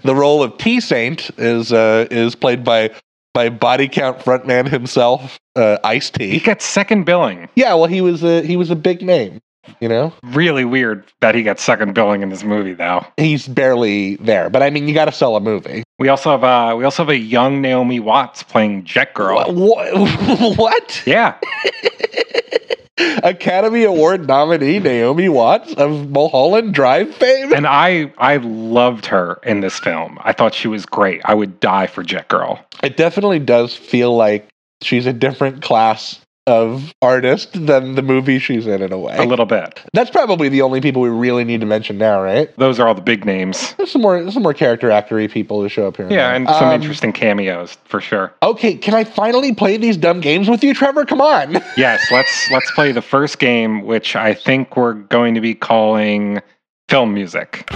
the 0.03 0.15
role 0.15 0.43
of 0.43 0.59
T 0.59 0.81
Saint 0.81 1.31
is 1.39 1.73
uh, 1.73 2.07
is 2.11 2.35
played 2.35 2.65
by 2.65 2.91
by 3.35 3.51
body 3.51 3.87
count 3.87 4.19
frontman 4.21 4.67
himself, 4.67 5.39
uh, 5.57 5.77
Ice 5.85 6.09
T. 6.09 6.31
He 6.31 6.41
got 6.41 6.63
second 6.63 7.05
billing. 7.05 7.51
Yeah, 7.55 7.75
well, 7.75 7.87
he 7.87 8.01
was 8.01 8.25
a 8.25 8.43
he 8.43 8.57
was 8.57 8.71
a 8.71 8.77
big 8.77 9.03
name. 9.03 9.41
You 9.81 9.89
know, 9.89 10.13
Really 10.23 10.65
weird 10.65 11.05
that 11.21 11.35
he 11.35 11.43
gets 11.43 11.63
second 11.63 11.95
billing 11.95 12.23
in 12.23 12.29
this 12.31 12.45
movie, 12.45 12.73
though. 12.75 13.05
he's 13.17 13.47
barely 13.49 14.17
there, 14.17 14.49
but 14.51 14.63
I 14.63 14.71
mean, 14.71 14.89
you 14.89 14.95
got 14.95 15.07
to 15.07 15.13
sell 15.13 15.37
a 15.37 15.41
movie. 15.41 15.83
We 15.99 16.09
also 16.09 16.31
have 16.31 16.45
uh, 16.45 16.75
we 16.77 16.85
also 16.85 17.03
have 17.05 17.11
a 17.11 17.17
young 17.19 17.61
Naomi 17.63 18.01
Watts 18.01 18.43
playing 18.43 18.85
Jet 18.85 19.15
Girl. 19.15 19.43
What? 19.53 20.57
what? 20.59 21.03
Yeah, 21.07 21.37
Academy 23.23 23.85
Award 23.85 24.27
nominee 24.27 24.79
Naomi 24.79 25.29
Watts 25.29 25.75
of 25.75 26.11
Mulholland 26.11 26.73
Drive 26.75 27.15
fame. 27.15 27.53
and 27.53 27.67
I 27.67 28.13
I 28.19 28.37
loved 28.39 29.07
her 29.07 29.39
in 29.43 29.61
this 29.61 29.79
film. 29.79 30.19
I 30.23 30.33
thought 30.33 30.55
she 30.55 30.69
was 30.69 30.87
great. 30.87 31.21
I 31.25 31.35
would 31.35 31.61
die 31.61 31.87
for 31.89 32.03
Jet 32.03 32.29
Girl. 32.29 32.65
It 32.83 32.97
definitely 32.97 33.39
does 33.39 33.75
feel 33.75 34.17
like 34.17 34.49
she's 34.83 35.07
a 35.07 35.13
different 35.13 35.63
class 35.63 36.21
of 36.47 36.95
artist 37.03 37.53
than 37.67 37.97
the 37.97 38.03
movie 38.03 38.39
she's 38.39 38.67
in 38.67 38.81
in 38.81 38.93
a 38.93 38.99
way. 38.99 39.17
A 39.17 39.25
little 39.25 39.47
bit. 39.47 39.83
That's 39.93 40.11
probably 40.11 40.49
the 40.49 40.63
only 40.63 40.81
people 40.81 41.03
we 41.03 41.09
really 41.09 41.43
need 41.45 41.61
to 41.61 41.67
mention 41.67 41.99
now, 41.99 42.23
right? 42.23 42.55
Those 42.57 42.79
are 42.79 42.87
all 42.87 42.95
the 42.95 43.01
big 43.01 43.25
names. 43.25 43.75
There's 43.75 43.91
some 43.91 44.03
more, 44.03 44.31
some 44.31 44.43
more 44.45 44.55
character 44.55 44.89
actory 44.89 45.29
people 45.31 45.61
who 45.61 45.69
show 45.69 45.89
up 45.89 45.97
here. 45.97 46.09
Yeah, 46.11 46.35
and 46.35 46.47
some 46.49 46.69
Um, 46.69 46.75
interesting 46.75 47.13
cameos 47.13 47.77
for 47.85 48.01
sure. 48.01 48.33
Okay, 48.43 48.75
can 48.77 48.95
I 48.95 49.03
finally 49.05 49.55
play 49.55 49.77
these 49.77 49.97
dumb 49.97 50.21
games 50.21 50.49
with 50.49 50.63
you, 50.63 50.73
Trevor? 50.73 51.05
Come 51.05 51.21
on. 51.21 51.57
Yes, 51.77 52.11
let's 52.11 52.51
let's 52.51 52.71
play 52.73 52.93
the 52.93 53.03
first 53.03 53.39
game, 53.39 53.83
which 53.83 54.17
I 54.17 54.33
think 54.33 54.77
we're 54.77 54.95
going 54.95 55.35
to 55.35 55.41
be 55.43 55.55
calling 55.55 56.41
film 56.89 57.13
music. 57.13 57.69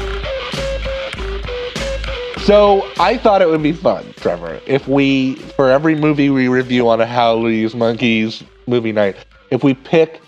So 2.44 2.88
I 2.98 3.18
thought 3.18 3.42
it 3.42 3.48
would 3.48 3.62
be 3.62 3.72
fun, 3.72 4.14
Trevor, 4.16 4.58
if 4.66 4.88
we, 4.88 5.34
for 5.34 5.70
every 5.70 5.94
movie 5.94 6.30
we 6.30 6.48
review 6.48 6.88
on 6.88 7.00
a 7.00 7.06
Howley's 7.06 7.74
Monkeys 7.74 8.42
movie 8.70 8.92
night, 8.92 9.16
if 9.50 9.62
we 9.62 9.74
pick 9.74 10.20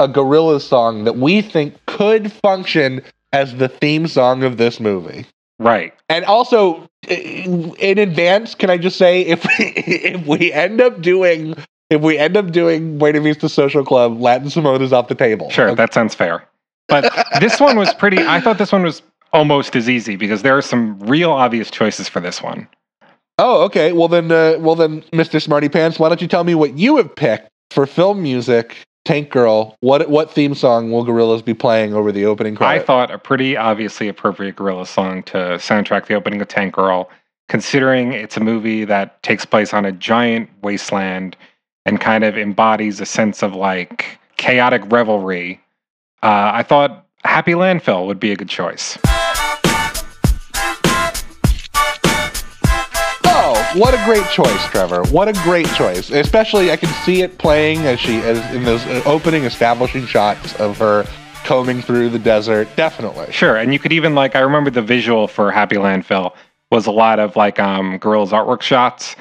a 0.00 0.08
Gorillaz 0.08 0.62
song 0.62 1.04
that 1.04 1.16
we 1.16 1.40
think 1.42 1.74
could 1.86 2.30
function 2.32 3.02
as 3.32 3.56
the 3.56 3.68
theme 3.68 4.06
song 4.06 4.42
of 4.42 4.56
this 4.56 4.80
movie. 4.80 5.26
Right. 5.58 5.92
And 6.08 6.24
also, 6.24 6.88
in 7.08 7.98
advance, 7.98 8.54
can 8.54 8.70
I 8.70 8.78
just 8.78 8.96
say 8.96 9.22
if 9.22 9.44
we, 9.44 9.50
if 9.76 10.26
we 10.26 10.52
end 10.52 10.80
up 10.80 11.00
doing 11.00 11.54
if 11.90 12.02
we 12.02 12.18
end 12.18 12.36
up 12.36 12.50
doing 12.52 12.98
Buena 12.98 13.20
Vista 13.20 13.48
Social 13.48 13.82
Club, 13.82 14.20
Latin 14.20 14.50
Simone 14.50 14.82
is 14.82 14.92
off 14.92 15.08
the 15.08 15.14
table. 15.14 15.48
Sure, 15.50 15.68
Okay. 15.68 15.74
that 15.76 15.94
sounds 15.94 16.14
fair. 16.14 16.44
But 16.86 17.10
this 17.40 17.58
one 17.60 17.76
was 17.78 17.92
pretty 17.94 18.18
I 18.18 18.40
thought 18.40 18.58
this 18.58 18.72
one 18.72 18.82
was 18.82 19.02
almost 19.32 19.74
as 19.74 19.88
easy 19.88 20.16
because 20.16 20.42
there 20.42 20.56
are 20.56 20.62
some 20.62 20.98
real 21.00 21.32
obvious 21.32 21.70
choices 21.70 22.08
for 22.08 22.20
this 22.20 22.42
one. 22.42 22.68
Oh, 23.38 23.62
okay. 23.64 23.92
Well 23.92 24.08
then, 24.08 24.30
uh, 24.32 24.56
well 24.58 24.74
then, 24.74 25.02
Mr. 25.12 25.40
Smarty 25.40 25.68
Pants, 25.68 25.98
why 25.98 26.08
don't 26.08 26.20
you 26.20 26.28
tell 26.28 26.44
me 26.44 26.54
what 26.54 26.76
you 26.78 26.96
have 26.96 27.14
picked 27.14 27.48
for 27.70 27.86
film 27.86 28.22
music? 28.22 28.84
Tank 29.04 29.30
Girl. 29.30 29.74
What 29.80 30.10
what 30.10 30.30
theme 30.30 30.54
song 30.54 30.90
will 30.90 31.02
Gorillaz 31.02 31.42
be 31.42 31.54
playing 31.54 31.94
over 31.94 32.12
the 32.12 32.26
opening 32.26 32.54
credits? 32.54 32.82
I 32.82 32.86
thought 32.86 33.10
a 33.10 33.18
pretty 33.18 33.56
obviously 33.56 34.06
appropriate 34.06 34.56
gorilla 34.56 34.86
song 34.86 35.22
to 35.24 35.38
soundtrack 35.56 36.06
the 36.08 36.14
opening 36.14 36.42
of 36.42 36.48
Tank 36.48 36.74
Girl, 36.74 37.08
considering 37.48 38.12
it's 38.12 38.36
a 38.36 38.40
movie 38.40 38.84
that 38.84 39.22
takes 39.22 39.46
place 39.46 39.72
on 39.72 39.86
a 39.86 39.92
giant 39.92 40.50
wasteland 40.62 41.38
and 41.86 42.00
kind 42.02 42.22
of 42.22 42.36
embodies 42.36 43.00
a 43.00 43.06
sense 43.06 43.42
of 43.42 43.54
like 43.54 44.18
chaotic 44.36 44.82
revelry. 44.92 45.58
Uh, 46.22 46.50
I 46.52 46.62
thought 46.62 47.06
Happy 47.24 47.52
Landfill 47.52 48.06
would 48.06 48.20
be 48.20 48.30
a 48.30 48.36
good 48.36 48.50
choice. 48.50 48.98
What 53.78 53.94
a 53.94 54.04
great 54.04 54.28
choice, 54.30 54.66
Trevor! 54.70 55.04
What 55.04 55.28
a 55.28 55.32
great 55.44 55.68
choice. 55.74 56.10
Especially, 56.10 56.72
I 56.72 56.76
can 56.76 56.88
see 57.04 57.22
it 57.22 57.38
playing 57.38 57.86
as 57.86 58.00
she 58.00 58.16
as 58.22 58.38
in 58.52 58.64
those 58.64 58.84
uh, 58.86 59.02
opening 59.06 59.44
establishing 59.44 60.04
shots 60.04 60.58
of 60.58 60.76
her 60.78 61.06
combing 61.44 61.80
through 61.80 62.08
the 62.08 62.18
desert. 62.18 62.68
Definitely. 62.74 63.30
Sure, 63.30 63.54
and 63.56 63.72
you 63.72 63.78
could 63.78 63.92
even 63.92 64.16
like 64.16 64.34
I 64.34 64.40
remember 64.40 64.70
the 64.70 64.82
visual 64.82 65.28
for 65.28 65.52
Happy 65.52 65.76
Landfill 65.76 66.34
was 66.72 66.86
a 66.86 66.90
lot 66.90 67.20
of 67.20 67.36
like 67.36 67.60
um 67.60 68.00
Gorillaz 68.00 68.30
artwork 68.30 68.62
shots, 68.62 69.14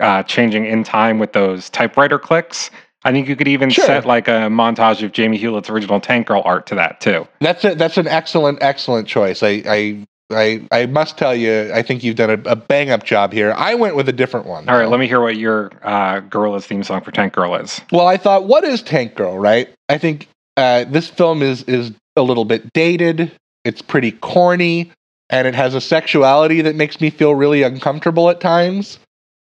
uh, 0.00 0.22
changing 0.22 0.64
in 0.64 0.84
time 0.84 1.18
with 1.18 1.32
those 1.32 1.68
typewriter 1.70 2.20
clicks. 2.20 2.70
I 3.04 3.10
think 3.10 3.28
you 3.28 3.34
could 3.34 3.48
even 3.48 3.68
Sure. 3.68 3.84
set 3.84 4.06
like 4.06 4.28
a 4.28 4.48
montage 4.48 5.02
of 5.02 5.10
Jamie 5.10 5.38
Hewlett's 5.38 5.68
original 5.68 5.98
Tank 5.98 6.28
Girl 6.28 6.40
art 6.44 6.66
to 6.68 6.76
that 6.76 7.00
too. 7.00 7.26
That's 7.40 7.64
a, 7.64 7.74
that's 7.74 7.98
an 7.98 8.06
excellent 8.06 8.58
excellent 8.62 9.08
choice. 9.08 9.42
I 9.42 9.62
I. 9.66 10.06
I, 10.30 10.66
I 10.72 10.86
must 10.86 11.18
tell 11.18 11.34
you, 11.34 11.70
I 11.72 11.82
think 11.82 12.02
you've 12.02 12.16
done 12.16 12.30
a, 12.30 12.50
a 12.50 12.56
bang 12.56 12.90
up 12.90 13.04
job 13.04 13.32
here. 13.32 13.52
I 13.52 13.74
went 13.74 13.94
with 13.94 14.08
a 14.08 14.12
different 14.12 14.46
one. 14.46 14.68
All 14.68 14.76
right, 14.76 14.88
let 14.88 14.98
me 14.98 15.06
hear 15.06 15.20
what 15.20 15.36
your 15.36 15.70
uh, 15.82 16.20
Gorillaz 16.22 16.64
theme 16.64 16.82
song 16.82 17.02
for 17.02 17.10
Tank 17.10 17.34
Girl 17.34 17.54
is. 17.56 17.80
Well, 17.92 18.06
I 18.06 18.16
thought, 18.16 18.46
what 18.46 18.64
is 18.64 18.82
Tank 18.82 19.14
Girl, 19.14 19.38
right? 19.38 19.68
I 19.88 19.98
think 19.98 20.28
uh, 20.56 20.84
this 20.84 21.08
film 21.08 21.42
is 21.42 21.62
is 21.64 21.92
a 22.16 22.22
little 22.22 22.44
bit 22.44 22.72
dated. 22.72 23.32
It's 23.64 23.82
pretty 23.82 24.12
corny, 24.12 24.92
and 25.30 25.46
it 25.46 25.54
has 25.54 25.74
a 25.74 25.80
sexuality 25.80 26.62
that 26.62 26.74
makes 26.74 27.00
me 27.00 27.10
feel 27.10 27.34
really 27.34 27.62
uncomfortable 27.62 28.30
at 28.30 28.40
times. 28.40 28.98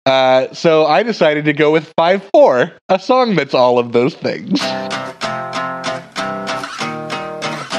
Uh, 0.07 0.53
so 0.55 0.87
I 0.87 1.03
decided 1.03 1.45
to 1.47 1.53
go 1.53 1.71
with 1.71 1.93
Five 1.97 2.29
Four, 2.33 2.73
a 2.89 2.99
song 2.99 3.37
that's 3.37 3.55
all 3.55 3.79
of 3.79 3.93
those 3.93 4.15
things. 4.15 4.61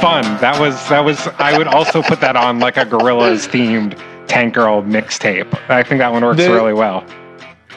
Fun. 0.02 0.24
That 0.40 0.60
was 0.60 0.76
that 0.90 1.04
was. 1.04 1.28
I 1.40 1.58
would 1.58 1.68
also 1.68 2.02
put 2.02 2.22
that 2.22 2.36
on 2.36 2.60
like 2.60 2.78
a 2.78 2.86
Gorillaz 2.86 3.48
themed 3.50 3.98
Tank 4.28 4.54
Girl 4.54 4.82
mixtape. 4.82 5.54
I 5.70 5.84
think 5.84 6.00
that 6.00 6.12
one 6.12 6.24
works 6.24 6.38
The- 6.38 6.50
really 6.54 6.74
well. 6.74 7.04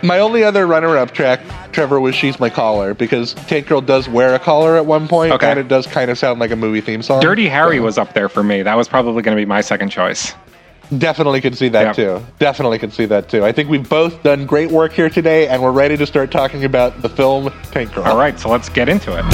My 0.05 0.19
only 0.19 0.43
other 0.43 0.67
runner-up 0.67 1.13
track, 1.13 1.39
Trevor, 1.71 2.01
was 2.01 2.15
"She's 2.17 2.41
My 2.41 2.51
Collar" 2.51 2.93
because 2.93 3.35
Tank 3.35 3.67
Girl 3.69 3.81
does 3.81 4.09
wear 4.09 4.35
a 4.35 4.39
collar 4.39 4.77
at 4.77 4.85
one 4.85 5.07
point, 5.07 5.33
Okay. 5.33 5.49
and 5.51 5.61
it 5.61 5.69
does 5.69 5.87
kind 5.87 6.11
of 6.11 6.19
sound 6.19 6.41
like 6.41 6.51
a 6.51 6.57
movie 6.57 6.81
theme 6.81 7.03
song. 7.03 7.21
Dirty 7.21 7.49
Harry 7.49 7.77
So- 7.79 7.85
was 7.85 7.99
up 7.99 8.13
there 8.13 8.29
for 8.29 8.43
me. 8.43 8.63
That 8.63 8.77
was 8.77 8.89
probably 8.89 9.23
going 9.23 9.37
to 9.37 9.41
be 9.41 9.47
my 9.47 9.61
second 9.61 9.91
choice. 9.91 10.35
Definitely 10.99 11.41
could 11.41 11.57
see 11.57 11.69
that 11.69 11.87
Yeah. 11.87 11.93
too. 12.19 12.23
Definitely 12.41 12.79
could 12.79 12.93
see 12.93 13.05
that 13.07 13.29
too. 13.29 13.45
I 13.45 13.53
think 13.53 13.71
we've 13.71 13.89
both 13.89 14.23
done 14.25 14.45
great 14.45 14.71
work 14.73 14.93
here 14.93 15.09
today, 15.09 15.47
and 15.47 15.63
we're 15.63 15.71
ready 15.71 15.97
to 15.97 16.05
start 16.07 16.31
talking 16.33 16.65
about 16.65 17.01
the 17.01 17.09
film 17.09 17.51
Tank 17.71 17.95
Girl. 17.95 18.05
All 18.05 18.17
right, 18.17 18.39
so 18.39 18.49
let's 18.49 18.69
get 18.69 18.89
into 18.89 19.17
it. 19.17 19.25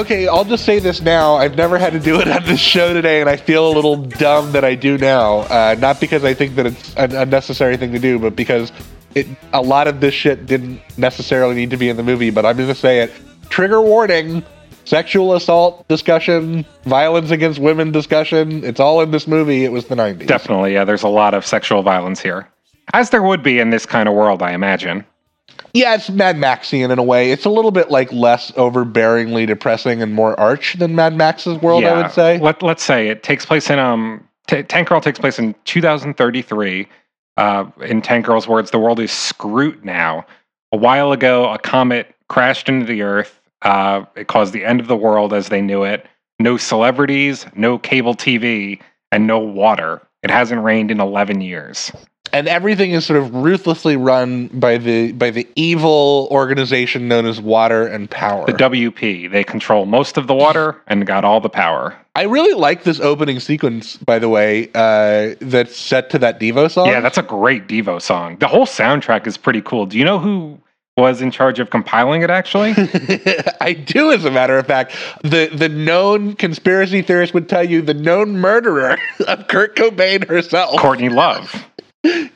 Okay, 0.00 0.28
I'll 0.28 0.44
just 0.44 0.64
say 0.64 0.78
this 0.78 1.00
now. 1.00 1.36
I've 1.36 1.56
never 1.56 1.78
had 1.78 1.92
to 1.92 2.00
do 2.00 2.20
it 2.20 2.28
on 2.28 2.44
this 2.44 2.60
show 2.60 2.92
today, 2.92 3.20
and 3.20 3.28
I 3.28 3.36
feel 3.36 3.68
a 3.68 3.72
little 3.72 3.96
dumb 3.96 4.52
that 4.52 4.64
I 4.64 4.74
do 4.74 4.98
now. 4.98 5.40
Uh, 5.40 5.76
not 5.78 6.00
because 6.00 6.24
I 6.24 6.34
think 6.34 6.56
that 6.56 6.66
it's 6.66 6.94
an 6.96 7.14
unnecessary 7.14 7.76
thing 7.76 7.92
to 7.92 7.98
do, 7.98 8.18
but 8.18 8.34
because 8.34 8.72
it 9.14 9.26
a 9.52 9.60
lot 9.60 9.88
of 9.88 10.00
this 10.00 10.14
shit 10.14 10.46
didn't 10.46 10.80
necessarily 10.96 11.54
need 11.54 11.70
to 11.70 11.76
be 11.76 11.88
in 11.88 11.96
the 11.96 12.02
movie. 12.02 12.30
But 12.30 12.46
I'm 12.46 12.56
going 12.56 12.68
to 12.68 12.74
say 12.74 13.00
it. 13.00 13.12
Trigger 13.48 13.80
warning. 13.80 14.42
Sexual 14.86 15.34
assault 15.36 15.86
discussion, 15.86 16.64
violence 16.84 17.30
against 17.30 17.60
women 17.60 17.92
discussion. 17.92 18.64
It's 18.64 18.80
all 18.80 19.02
in 19.02 19.12
this 19.12 19.28
movie. 19.28 19.64
It 19.64 19.70
was 19.70 19.86
the 19.86 19.94
90s. 19.94 20.26
Definitely, 20.26 20.72
yeah. 20.72 20.84
There's 20.84 21.04
a 21.04 21.08
lot 21.08 21.32
of 21.32 21.46
sexual 21.46 21.82
violence 21.82 22.18
here, 22.18 22.48
as 22.92 23.10
there 23.10 23.22
would 23.22 23.42
be 23.42 23.60
in 23.60 23.70
this 23.70 23.86
kind 23.86 24.08
of 24.08 24.16
world, 24.16 24.42
I 24.42 24.52
imagine. 24.52 25.04
Yeah, 25.72 25.94
it's 25.94 26.10
Mad 26.10 26.36
Maxian 26.36 26.90
in 26.90 26.98
a 26.98 27.02
way. 27.02 27.30
It's 27.30 27.44
a 27.44 27.50
little 27.50 27.70
bit 27.70 27.90
like 27.90 28.12
less 28.12 28.50
overbearingly 28.52 29.46
depressing 29.46 30.02
and 30.02 30.12
more 30.12 30.38
arch 30.38 30.74
than 30.78 30.94
Mad 30.94 31.16
Max's 31.16 31.60
world, 31.62 31.84
I 31.84 32.02
would 32.02 32.12
say. 32.12 32.38
Let, 32.38 32.62
let's 32.62 32.82
say 32.82 33.08
it 33.08 33.22
takes 33.22 33.46
place 33.46 33.70
in 33.70 33.78
um. 33.78 34.26
T- 34.46 34.62
Tank 34.64 34.88
Girl 34.88 35.00
takes 35.00 35.18
place 35.18 35.38
in 35.38 35.54
2033. 35.64 36.88
Uh, 37.36 37.64
in 37.82 38.02
Tank 38.02 38.26
Girl's 38.26 38.48
words, 38.48 38.70
the 38.70 38.78
world 38.78 38.98
is 38.98 39.12
screwed 39.12 39.84
now. 39.84 40.26
A 40.72 40.76
while 40.76 41.12
ago, 41.12 41.48
a 41.52 41.58
comet 41.58 42.14
crashed 42.28 42.68
into 42.68 42.84
the 42.84 43.02
Earth. 43.02 43.40
Uh, 43.62 44.04
it 44.16 44.26
caused 44.26 44.52
the 44.52 44.64
end 44.64 44.80
of 44.80 44.88
the 44.88 44.96
world 44.96 45.32
as 45.32 45.48
they 45.48 45.60
knew 45.60 45.84
it. 45.84 46.06
No 46.38 46.56
celebrities, 46.56 47.46
no 47.54 47.78
cable 47.78 48.14
TV, 48.14 48.80
and 49.12 49.26
no 49.26 49.38
water. 49.38 50.02
It 50.22 50.30
hasn't 50.30 50.62
rained 50.62 50.90
in 50.90 51.00
11 51.00 51.40
years. 51.40 51.92
And 52.32 52.48
everything 52.48 52.92
is 52.92 53.04
sort 53.06 53.18
of 53.18 53.34
ruthlessly 53.34 53.96
run 53.96 54.48
by 54.48 54.78
the 54.78 55.12
by 55.12 55.30
the 55.30 55.46
evil 55.56 56.28
organization 56.30 57.08
known 57.08 57.26
as 57.26 57.40
Water 57.40 57.86
and 57.86 58.10
Power. 58.10 58.46
The 58.46 58.52
WP. 58.52 59.30
They 59.30 59.44
control 59.44 59.86
most 59.86 60.16
of 60.16 60.26
the 60.26 60.34
water 60.34 60.80
and 60.86 61.06
got 61.06 61.24
all 61.24 61.40
the 61.40 61.48
power. 61.48 61.96
I 62.14 62.24
really 62.24 62.54
like 62.54 62.82
this 62.82 63.00
opening 63.00 63.38
sequence, 63.40 63.96
by 63.96 64.18
the 64.18 64.28
way, 64.28 64.68
uh, 64.74 65.36
that's 65.40 65.76
set 65.76 66.10
to 66.10 66.18
that 66.18 66.40
Devo 66.40 66.70
song. 66.70 66.88
Yeah, 66.88 67.00
that's 67.00 67.18
a 67.18 67.22
great 67.22 67.68
Devo 67.68 68.02
song. 68.02 68.36
The 68.38 68.48
whole 68.48 68.66
soundtrack 68.66 69.26
is 69.26 69.36
pretty 69.36 69.62
cool. 69.62 69.86
Do 69.86 69.96
you 69.96 70.04
know 70.04 70.18
who 70.18 70.58
was 71.00 71.22
in 71.22 71.30
charge 71.30 71.58
of 71.58 71.70
compiling 71.70 72.22
it 72.22 72.30
actually? 72.30 72.74
I 73.60 73.72
do, 73.72 74.12
as 74.12 74.24
a 74.24 74.30
matter 74.30 74.58
of 74.58 74.66
fact. 74.66 74.94
The 75.22 75.50
the 75.52 75.68
known 75.68 76.34
conspiracy 76.34 77.02
theorist 77.02 77.32
would 77.34 77.48
tell 77.48 77.64
you 77.64 77.80
the 77.82 77.94
known 77.94 78.36
murderer 78.38 78.98
of 79.26 79.48
Kurt 79.48 79.76
Cobain 79.76 80.26
herself, 80.28 80.78
Courtney 80.78 81.08
Love. 81.08 81.66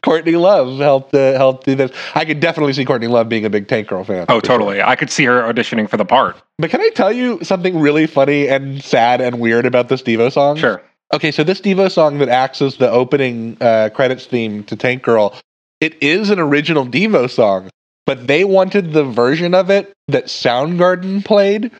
Courtney 0.03 0.37
Love, 0.37 0.79
helped 0.79 1.15
uh, 1.15 1.33
helped 1.33 1.65
do 1.65 1.75
this. 1.75 1.91
I 2.15 2.25
could 2.25 2.41
definitely 2.41 2.73
see 2.75 2.85
Courtney 2.85 3.09
Love 3.09 3.29
being 3.29 3.45
a 3.45 3.51
big 3.51 3.69
Tank 3.69 3.89
Girl 3.89 4.05
fan. 4.05 4.27
Oh, 4.29 4.41
for 4.41 4.47
sure. 4.47 4.59
totally. 4.59 4.83
I 4.83 4.97
could 4.97 5.11
see 5.11 5.25
her 5.25 5.41
auditioning 5.43 5.89
for 5.89 5.97
the 5.97 6.05
part. 6.05 6.37
But 6.59 6.71
can 6.71 6.81
I 6.81 6.91
tell 6.91 7.13
you 7.13 7.43
something 7.43 7.79
really 7.79 8.07
funny 8.07 8.49
and 8.49 8.83
sad 8.83 9.21
and 9.21 9.41
weird 9.41 9.67
about 9.67 9.89
this 9.89 10.03
Devo 10.03 10.31
song? 10.31 10.57
Sure. 10.57 10.83
Okay, 11.13 11.31
so 11.31 11.45
this 11.45 11.61
Devo 11.61 11.91
song 11.91 12.19
that 12.19 12.29
acts 12.29 12.61
as 12.61 12.77
the 12.77 12.91
opening 12.91 13.57
uh, 13.61 13.91
credits 13.95 14.27
theme 14.27 14.65
to 14.65 14.77
Tank 14.77 15.03
Girl, 15.03 15.35
it 15.81 16.03
is 16.03 16.31
an 16.31 16.39
original 16.39 16.87
Devo 16.87 17.31
song, 17.31 17.71
but 18.05 18.27
they 18.27 18.45
wanted 18.45 18.93
the 18.93 19.05
version 19.05 19.55
of 19.55 19.71
it 19.71 19.93
that 20.09 20.27
Soundgarden 20.27 21.25
played. 21.25 21.71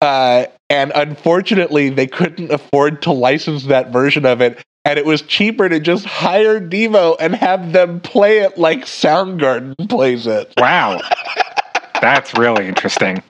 Uh, 0.00 0.46
and 0.70 0.92
unfortunately, 0.94 1.90
they 1.90 2.06
couldn't 2.06 2.50
afford 2.50 3.02
to 3.02 3.12
license 3.12 3.64
that 3.64 3.92
version 3.92 4.24
of 4.24 4.40
it. 4.40 4.62
And 4.90 4.98
it 4.98 5.06
was 5.06 5.22
cheaper 5.22 5.68
to 5.68 5.78
just 5.78 6.04
hire 6.04 6.60
Devo 6.60 7.14
and 7.20 7.32
have 7.36 7.72
them 7.72 8.00
play 8.00 8.38
it 8.38 8.58
like 8.58 8.86
Soundgarden 8.86 9.88
plays 9.88 10.26
it. 10.26 10.52
Wow. 10.58 11.00
That's 12.00 12.36
really 12.36 12.66
interesting. 12.66 13.22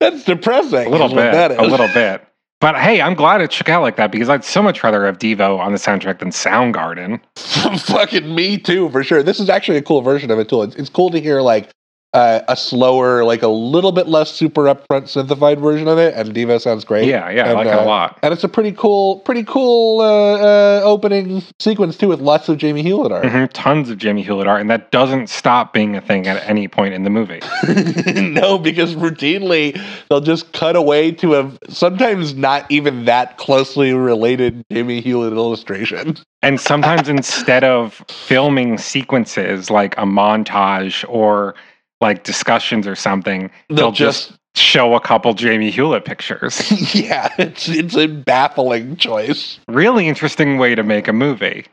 That's 0.00 0.24
depressing. 0.24 0.86
A 0.86 0.88
little 0.88 1.10
bit. 1.10 1.58
A 1.58 1.62
little 1.66 1.88
bit. 1.88 2.26
But 2.62 2.76
hey, 2.76 3.02
I'm 3.02 3.12
glad 3.12 3.42
it 3.42 3.52
shook 3.52 3.68
out 3.68 3.82
like 3.82 3.96
that 3.96 4.10
because 4.10 4.30
I'd 4.30 4.42
so 4.42 4.62
much 4.62 4.82
rather 4.82 5.04
have 5.04 5.18
Devo 5.18 5.58
on 5.58 5.72
the 5.72 5.76
soundtrack 5.78 6.20
than 6.20 6.30
Soundgarden. 6.30 7.20
fucking 7.80 8.34
me 8.34 8.56
too 8.56 8.88
for 8.88 9.04
sure 9.04 9.22
this 9.22 9.40
is 9.40 9.50
actually 9.50 9.76
a 9.76 9.82
cool 9.82 10.00
version 10.00 10.30
of 10.30 10.38
it 10.38 10.48
too 10.48 10.62
it's, 10.62 10.74
it's 10.76 10.88
cool 10.88 11.10
to 11.10 11.20
hear 11.20 11.42
like 11.42 11.68
uh, 12.14 12.40
a 12.48 12.56
slower 12.56 13.24
like 13.24 13.42
a 13.42 13.48
little 13.48 13.92
bit 13.92 14.06
less 14.08 14.30
super 14.30 14.62
upfront 14.62 15.04
synthified 15.12 15.60
version 15.60 15.88
of 15.88 15.98
it 15.98 16.14
and 16.14 16.34
devo 16.34 16.60
sounds 16.60 16.84
great 16.84 17.06
Yeah, 17.06 17.28
yeah, 17.30 17.44
I 17.44 17.46
And, 17.48 17.54
like 17.54 17.66
it 17.66 17.74
uh, 17.74 17.82
a 17.82 17.84
lot. 17.84 18.18
and 18.22 18.32
it's 18.32 18.44
a 18.44 18.48
pretty 18.48 18.72
cool 18.72 19.18
pretty 19.20 19.44
cool 19.44 20.00
uh, 20.00 20.36
uh, 20.38 20.80
opening 20.84 21.42
sequence 21.60 21.96
too 21.98 22.08
with 22.08 22.20
lots 22.20 22.48
of 22.48 22.56
jamie 22.58 22.82
hewlett 22.82 23.12
art 23.12 23.26
hmm 23.30 23.44
Tons 23.46 23.90
of 23.90 23.98
Jamie 23.98 24.22
Hewlett 24.22 24.46
art, 24.46 24.60
and 24.60 24.70
that 24.70 24.90
doesn't 24.90 25.28
stop 25.28 25.72
being 25.72 25.96
a 25.96 26.00
thing 26.00 26.26
at 26.26 26.42
any 26.48 26.68
point 26.68 26.94
in 26.94 27.02
the 27.04 27.10
movie. 27.10 27.40
no 28.14 28.58
because 28.58 28.94
routinely 28.94 29.80
they'll 30.08 30.20
just 30.20 30.52
cut 30.52 30.76
away 30.76 31.10
to 31.12 31.34
a 31.34 31.52
sometimes 31.68 32.34
not 32.34 32.70
even 32.70 33.04
that 33.06 33.36
closely 33.38 33.92
related 33.92 34.64
jamie 34.72 35.00
hewlett 35.00 35.32
illustration 35.32 36.16
And 36.42 36.60
sometimes 36.60 37.08
instead 37.18 37.64
of 37.64 37.94
filming 38.08 38.78
sequences 38.78 39.70
like 39.70 39.96
a 39.96 40.02
montage 40.04 41.04
or 41.08 41.54
like 42.00 42.24
discussions 42.24 42.86
or 42.86 42.94
something, 42.94 43.50
they'll, 43.68 43.76
they'll 43.76 43.92
just 43.92 44.28
just 44.28 44.38
show 44.56 44.94
a 44.94 45.00
couple 45.00 45.34
Jamie 45.34 45.70
Hewlett 45.70 46.04
pictures. 46.04 46.70
yeah 46.94 47.28
it's 47.38 47.68
it's 47.68 47.96
a 47.96 48.06
baffling 48.06 48.96
choice 48.96 49.58
really 49.68 50.06
interesting 50.06 50.58
way 50.58 50.74
to 50.74 50.82
make 50.82 51.08
a 51.08 51.12
movie. 51.12 51.66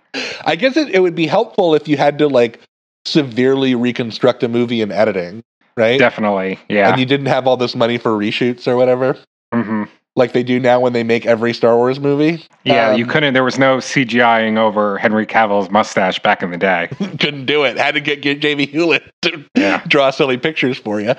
I 0.45 0.55
guess 0.55 0.75
it, 0.77 0.89
it 0.89 0.99
would 0.99 1.15
be 1.15 1.27
helpful 1.27 1.75
if 1.75 1.87
you 1.87 1.97
had 1.97 2.17
to 2.19 2.27
like 2.27 2.59
severely 3.05 3.75
reconstruct 3.75 4.43
a 4.43 4.47
movie 4.47 4.81
in 4.81 4.91
editing, 4.91 5.43
right? 5.75 5.99
Definitely. 5.99 6.59
Yeah. 6.69 6.89
And 6.89 6.99
you 6.99 7.05
didn't 7.05 7.27
have 7.27 7.47
all 7.47 7.57
this 7.57 7.75
money 7.75 7.97
for 7.97 8.11
reshoots 8.11 8.67
or 8.67 8.75
whatever, 8.75 9.17
hmm 9.53 9.83
like 10.15 10.33
they 10.33 10.43
do 10.43 10.59
now 10.59 10.79
when 10.79 10.93
they 10.93 11.03
make 11.03 11.25
every 11.25 11.53
Star 11.53 11.75
Wars 11.77 11.99
movie. 11.99 12.43
Yeah, 12.63 12.93
you 12.95 13.05
Um, 13.05 13.09
couldn't. 13.09 13.33
There 13.33 13.43
was 13.43 13.57
no 13.57 13.77
CGIing 13.77 14.57
over 14.57 14.97
Henry 14.97 15.25
Cavill's 15.25 15.69
mustache 15.69 16.19
back 16.19 16.43
in 16.43 16.51
the 16.51 16.57
day. 16.57 16.89
Couldn't 17.19 17.45
do 17.45 17.63
it. 17.63 17.77
Had 17.77 17.93
to 17.95 18.01
get, 18.01 18.21
get 18.21 18.39
Jamie 18.41 18.65
Hewlett 18.65 19.03
to 19.23 19.45
Yeah. 19.55 19.81
draw 19.87 20.09
silly 20.11 20.37
pictures 20.37 20.77
for 20.77 20.99
you. 20.99 21.13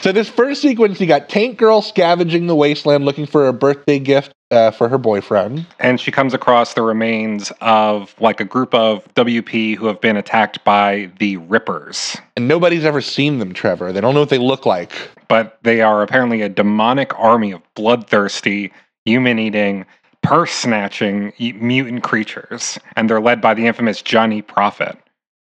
So 0.00 0.12
this 0.12 0.28
first 0.28 0.62
sequence, 0.62 1.00
you 1.00 1.06
got 1.06 1.28
Tank 1.28 1.58
Girl 1.58 1.82
scavenging 1.82 2.46
the 2.46 2.54
wasteland 2.54 3.04
looking 3.04 3.26
for 3.26 3.48
a 3.48 3.52
birthday 3.52 3.98
gift 3.98 4.32
uh, 4.50 4.70
for 4.70 4.88
her 4.88 4.98
boyfriend. 4.98 5.66
And 5.78 6.00
she 6.00 6.10
comes 6.10 6.34
across 6.34 6.74
the 6.74 6.82
remains 6.82 7.52
of 7.60 8.14
like 8.20 8.40
a 8.40 8.44
group 8.44 8.74
of 8.74 9.06
WP 9.14 9.76
who 9.76 9.86
have 9.86 10.00
been 10.00 10.16
attacked 10.16 10.64
by 10.64 11.10
the 11.18 11.36
Rippers. 11.36 12.16
And 12.36 12.48
nobody's 12.48 12.84
ever 12.84 13.00
seen 13.00 13.38
them, 13.38 13.52
Trevor. 13.52 13.92
They 13.92 14.00
don't 14.00 14.14
know 14.14 14.20
what 14.20 14.30
they 14.30 14.38
look 14.38 14.66
like. 14.66 14.92
But 15.28 15.58
they 15.62 15.82
are 15.82 16.02
apparently 16.02 16.42
a 16.42 16.48
demonic 16.48 17.18
army 17.18 17.52
of 17.52 17.62
bloodthirsty, 17.74 18.72
human 19.04 19.38
eating, 19.38 19.84
purse 20.22 20.52
snatching 20.52 21.32
mutant 21.38 22.02
creatures. 22.02 22.78
And 22.96 23.08
they're 23.10 23.20
led 23.20 23.40
by 23.40 23.54
the 23.54 23.66
infamous 23.66 24.00
Johnny 24.02 24.42
Prophet. 24.42 24.96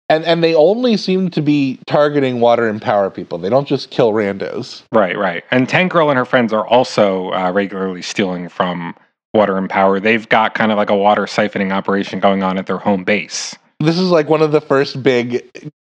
And 0.09 0.25
and 0.25 0.43
they 0.43 0.55
only 0.55 0.97
seem 0.97 1.31
to 1.31 1.43
be 1.43 1.79
targeting 1.87 2.41
water 2.41 2.69
and 2.69 2.81
power 2.81 3.11
people. 3.11 3.39
They 3.39 3.51
don't 3.51 3.69
just 3.69 3.91
kill 3.91 4.13
randos. 4.13 4.83
Right, 4.93 5.17
right. 5.17 5.45
And 5.51 5.69
Tank 5.69 5.93
Girl 5.93 6.09
and 6.09 6.19
her 6.19 6.25
friends 6.25 6.53
are 6.53 6.67
also 6.67 7.31
uh, 7.33 7.53
regularly 7.53 8.03
stealing 8.03 8.49
from 8.49 8.95
Water 9.35 9.59
and 9.59 9.69
Power. 9.69 10.01
They've 10.01 10.29
got 10.29 10.55
kind 10.55 10.73
of 10.73 10.79
like 10.79 10.91
a 10.91 10.97
water 10.97 11.23
siphoning 11.23 11.73
operation 11.73 12.21
going 12.21 12.43
on 12.43 12.57
at 12.57 12.67
their 12.67 12.79
home 12.79 13.05
base. 13.05 13.55
This 13.81 13.99
is 13.99 14.11
like 14.11 14.29
one 14.29 14.43
of 14.43 14.53
the 14.53 14.63
first 14.63 15.03
big 15.03 15.45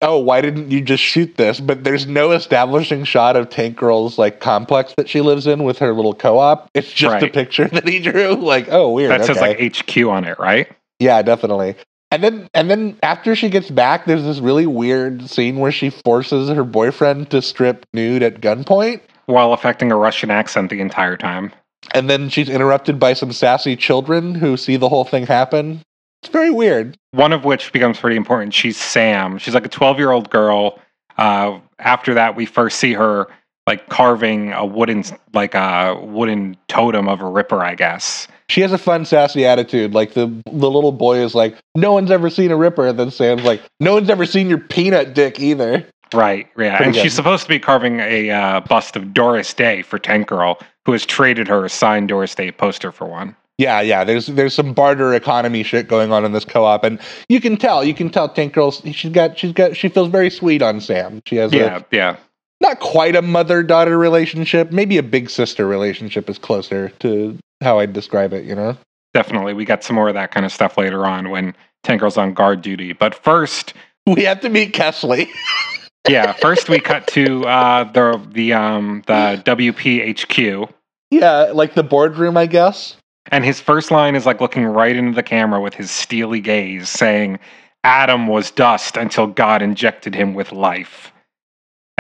oh, 0.03 0.19
why 0.19 0.41
didn't 0.41 0.71
you 0.71 0.81
just 0.81 1.03
shoot 1.03 1.37
this? 1.37 1.61
But 1.61 1.85
there's 1.85 2.07
no 2.07 2.33
establishing 2.33 3.05
shot 3.05 3.37
of 3.37 3.51
Tank 3.51 3.77
Girl's 3.77 4.19
like 4.19 4.41
complex 4.41 4.95
that 4.97 5.09
she 5.09 5.21
lives 5.21 5.47
in 5.47 5.65
with 5.65 5.79
her 5.79 5.93
little 5.93 6.15
co-op. 6.15 6.71
It's 6.75 6.93
just 6.93 7.23
a 7.23 7.29
picture 7.29 7.69
that 7.73 7.87
he 7.87 8.01
drew. 8.01 8.35
Like, 8.35 8.69
oh 8.71 8.91
weird. 8.91 9.11
That 9.11 9.25
says 9.25 9.41
like 9.41 9.61
HQ 9.61 9.97
on 9.99 10.25
it, 10.25 10.39
right? 10.39 10.69
Yeah, 10.99 11.23
definitely. 11.23 11.77
And 12.11 12.25
then 12.25 12.49
and 12.55 12.71
then 12.71 12.99
after 13.03 13.37
she 13.37 13.49
gets 13.49 13.71
back, 13.71 14.07
there's 14.07 14.25
this 14.25 14.41
really 14.41 14.67
weird 14.67 15.29
scene 15.31 15.59
where 15.59 15.73
she 15.73 15.91
forces 15.91 16.49
her 16.49 16.65
boyfriend 16.65 17.31
to 17.31 17.41
strip 17.41 17.87
nude 17.93 18.23
at 18.23 18.41
gunpoint. 18.41 19.01
While 19.27 19.53
affecting 19.53 19.93
a 19.93 19.97
Russian 19.97 20.31
accent 20.31 20.71
the 20.71 20.81
entire 20.81 21.17
time. 21.17 21.53
And 21.95 22.11
then 22.11 22.29
she's 22.29 22.49
interrupted 22.49 22.99
by 22.99 23.13
some 23.13 23.33
sassy 23.33 23.77
children 23.77 24.35
who 24.35 24.57
see 24.57 24.77
the 24.77 24.89
whole 24.89 25.05
thing 25.05 25.27
happen. 25.27 25.83
It's 26.23 26.33
very 26.33 26.51
weird. 26.51 26.97
One 27.13 27.33
of 27.33 27.45
which 27.45 27.73
becomes 27.73 27.99
pretty 27.99 28.17
important. 28.17 28.55
She's 28.55 28.77
Sam. 28.77 29.39
She's 29.39 29.55
like 29.55 29.65
a 29.65 29.71
12 29.71 29.99
year 29.99 30.11
old 30.11 30.31
girl. 30.31 30.81
Uh, 31.17 31.61
after 31.79 32.15
that, 32.15 32.37
we 32.37 32.45
first 32.45 32.79
see 32.79 32.93
her 32.93 33.29
like 33.67 33.89
carving 33.89 34.53
a 34.53 34.65
wooden, 34.65 35.05
like 35.33 35.55
a 35.55 35.99
wooden 36.03 36.57
totem 36.69 37.09
of 37.09 37.21
a 37.21 37.29
ripper, 37.29 37.63
I 37.63 37.75
guess. 37.75 38.27
She 38.51 38.63
has 38.63 38.73
a 38.73 38.79
fun, 38.79 39.05
sassy 39.05 39.47
attitude. 39.47 39.95
Like 39.95 40.15
the 40.15 40.27
the 40.51 40.71
little 40.71 40.91
boy 40.91 41.19
is 41.19 41.35
like, 41.37 41.57
"No 41.77 41.93
one's 41.93 42.11
ever 42.11 42.29
seen 42.29 42.51
a 42.51 42.57
ripper," 42.57 42.89
and 42.89 42.99
then 42.99 43.11
Sam's 43.13 43.45
like, 43.45 43.63
"No 43.79 43.95
one's 43.95 44.11
ever 44.11 44.27
seen 44.27 44.49
your 44.49 44.59
peanut 44.59 45.15
dick 45.15 45.39
either." 45.39 45.87
Right, 46.13 46.49
yeah. 46.59 46.77
Pretty 46.77 46.85
and 46.87 46.95
good. 46.95 47.03
she's 47.03 47.15
supposed 47.15 47.45
to 47.45 47.49
be 47.49 47.61
carving 47.61 48.01
a 48.01 48.31
uh, 48.31 48.61
bust 48.63 48.97
of 48.97 49.15
Doris 49.15 49.55
Day 49.55 49.83
for 49.83 50.01
Tank 50.01 50.27
Girl, 50.27 50.59
who 50.85 50.91
has 50.91 51.07
traded 51.07 51.47
her 51.47 51.65
a 51.65 51.69
signed 51.69 52.09
Doris 52.09 52.35
Day 52.35 52.51
poster 52.51 52.91
for 52.91 53.07
one. 53.07 53.37
Yeah, 53.59 53.81
yeah. 53.83 54.03
There's 54.03 54.27
there's 54.27 54.55
some 54.55 54.73
barter 54.73 55.15
economy 55.15 55.63
shit 55.63 55.87
going 55.87 56.11
on 56.11 56.25
in 56.25 56.33
this 56.33 56.45
co-op, 56.45 56.83
and 56.83 56.99
you 57.29 57.41
can 57.41 57.57
tell. 57.57 57.85
You 57.85 57.95
can 57.95 58.11
tell 58.11 58.29
Tank 58.29 58.55
Girl's 58.55 58.83
she's 58.93 59.13
got 59.13 59.39
she's 59.39 59.53
got 59.53 59.77
she 59.77 59.89
feels 59.89 60.09
very 60.09 60.31
sweet 60.31 60.63
on 60.63 60.81
Sam. 60.81 61.23
She 61.27 61.37
has 61.37 61.53
Yeah, 61.53 61.77
a 61.77 61.85
yeah. 61.93 62.17
Not 62.61 62.81
quite 62.81 63.17
a 63.17 63.23
mother 63.23 63.63
daughter 63.63 63.97
relationship. 63.99 64.71
Maybe 64.71 64.99
a 64.99 65.03
big 65.03 65.31
sister 65.31 65.67
relationship 65.67 66.29
is 66.29 66.39
closer 66.39 66.91
to 67.01 67.39
how 67.63 67.79
I'd 67.79 67.93
describe 67.93 68.33
it. 68.33 68.45
You 68.45 68.55
know. 68.55 68.77
Definitely. 69.15 69.55
We 69.55 69.65
got 69.65 69.83
some 69.83 69.97
more 69.97 70.09
of 70.09 70.15
that 70.15 70.31
kind 70.31 70.47
of 70.47 70.53
stuff 70.53 70.79
later 70.79 71.05
on 71.07 71.31
when 71.31 71.55
Tank 71.83 72.01
Girl's 72.01 72.17
on 72.17 72.33
guard 72.33 72.63
duty. 72.63 72.93
But 72.93 73.15
first, 73.15 73.75
We 74.07 74.23
have 74.25 74.41
to 74.41 74.49
meet 74.49 74.73
Kesslee. 74.73 75.29
yeah, 76.09 76.33
first 76.33 76.69
we 76.69 76.79
cut 76.81 77.07
to 77.09 77.45
uh, 77.47 77.85
the 77.85 78.21
the 78.33 78.53
um 78.53 79.03
the 79.07 79.43
WPHQ. 79.45 80.71
yeah, 81.11 81.51
like 81.53 81.75
the 81.75 81.83
boardroom, 81.83 82.37
I 82.37 82.47
guess. 82.47 82.97
And 83.33 83.45
his 83.45 83.61
first 83.61 83.91
line 83.91 84.17
is 84.17 84.27
like 84.27 84.41
looking 84.41 84.65
right 84.65 84.97
into 84.97 85.15
the 85.15 85.23
camera 85.23 85.61
with 85.61 85.75
his 85.75 85.91
steely 85.91 86.41
gaze, 86.41 86.89
saying, 86.89 87.39
Adam 87.85 88.27
was 88.27 88.51
dust 88.51 88.97
until 88.97 89.27
God 89.27 89.63
injected 89.63 90.15
him 90.15 90.35
with 90.35 90.53
life. 90.53 91.13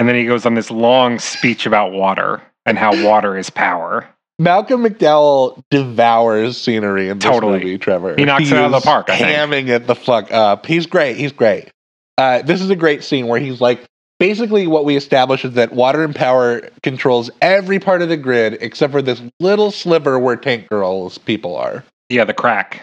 And 0.00 0.08
then 0.08 0.16
he 0.16 0.24
goes 0.24 0.46
on 0.46 0.54
this 0.54 0.70
long 0.70 1.18
speech 1.18 1.66
about 1.66 1.92
water 1.92 2.40
and 2.64 2.78
how 2.78 3.04
water 3.04 3.36
is 3.36 3.50
power. 3.50 4.08
Malcolm 4.38 4.82
McDowell 4.82 5.62
devours 5.70 6.56
scenery 6.56 7.10
in 7.10 7.18
this 7.18 7.30
Totally. 7.30 7.58
movie, 7.58 7.76
Trevor. 7.76 8.14
He 8.16 8.24
knocks 8.24 8.50
it 8.50 8.56
out 8.56 8.64
of 8.64 8.72
the 8.72 8.80
park, 8.80 9.10
I 9.10 9.18
think. 9.18 9.28
Hamming 9.28 9.68
it 9.68 9.86
the 9.86 9.94
fuck 9.94 10.32
up. 10.32 10.64
He's 10.64 10.86
great. 10.86 11.18
He's 11.18 11.32
great. 11.32 11.70
Uh, 12.16 12.40
this 12.40 12.62
is 12.62 12.70
a 12.70 12.76
great 12.76 13.04
scene 13.04 13.26
where 13.26 13.38
he's 13.38 13.60
like, 13.60 13.84
basically, 14.18 14.66
what 14.66 14.86
we 14.86 14.96
establish 14.96 15.44
is 15.44 15.52
that 15.52 15.74
water 15.74 16.02
and 16.02 16.14
power 16.14 16.62
controls 16.82 17.30
every 17.42 17.78
part 17.78 18.00
of 18.00 18.08
the 18.08 18.16
grid 18.16 18.56
except 18.62 18.94
for 18.94 19.02
this 19.02 19.20
little 19.38 19.70
sliver 19.70 20.18
where 20.18 20.36
Tank 20.36 20.70
Girl's 20.70 21.18
people 21.18 21.56
are. 21.56 21.84
Yeah, 22.08 22.24
the 22.24 22.32
crack. 22.32 22.80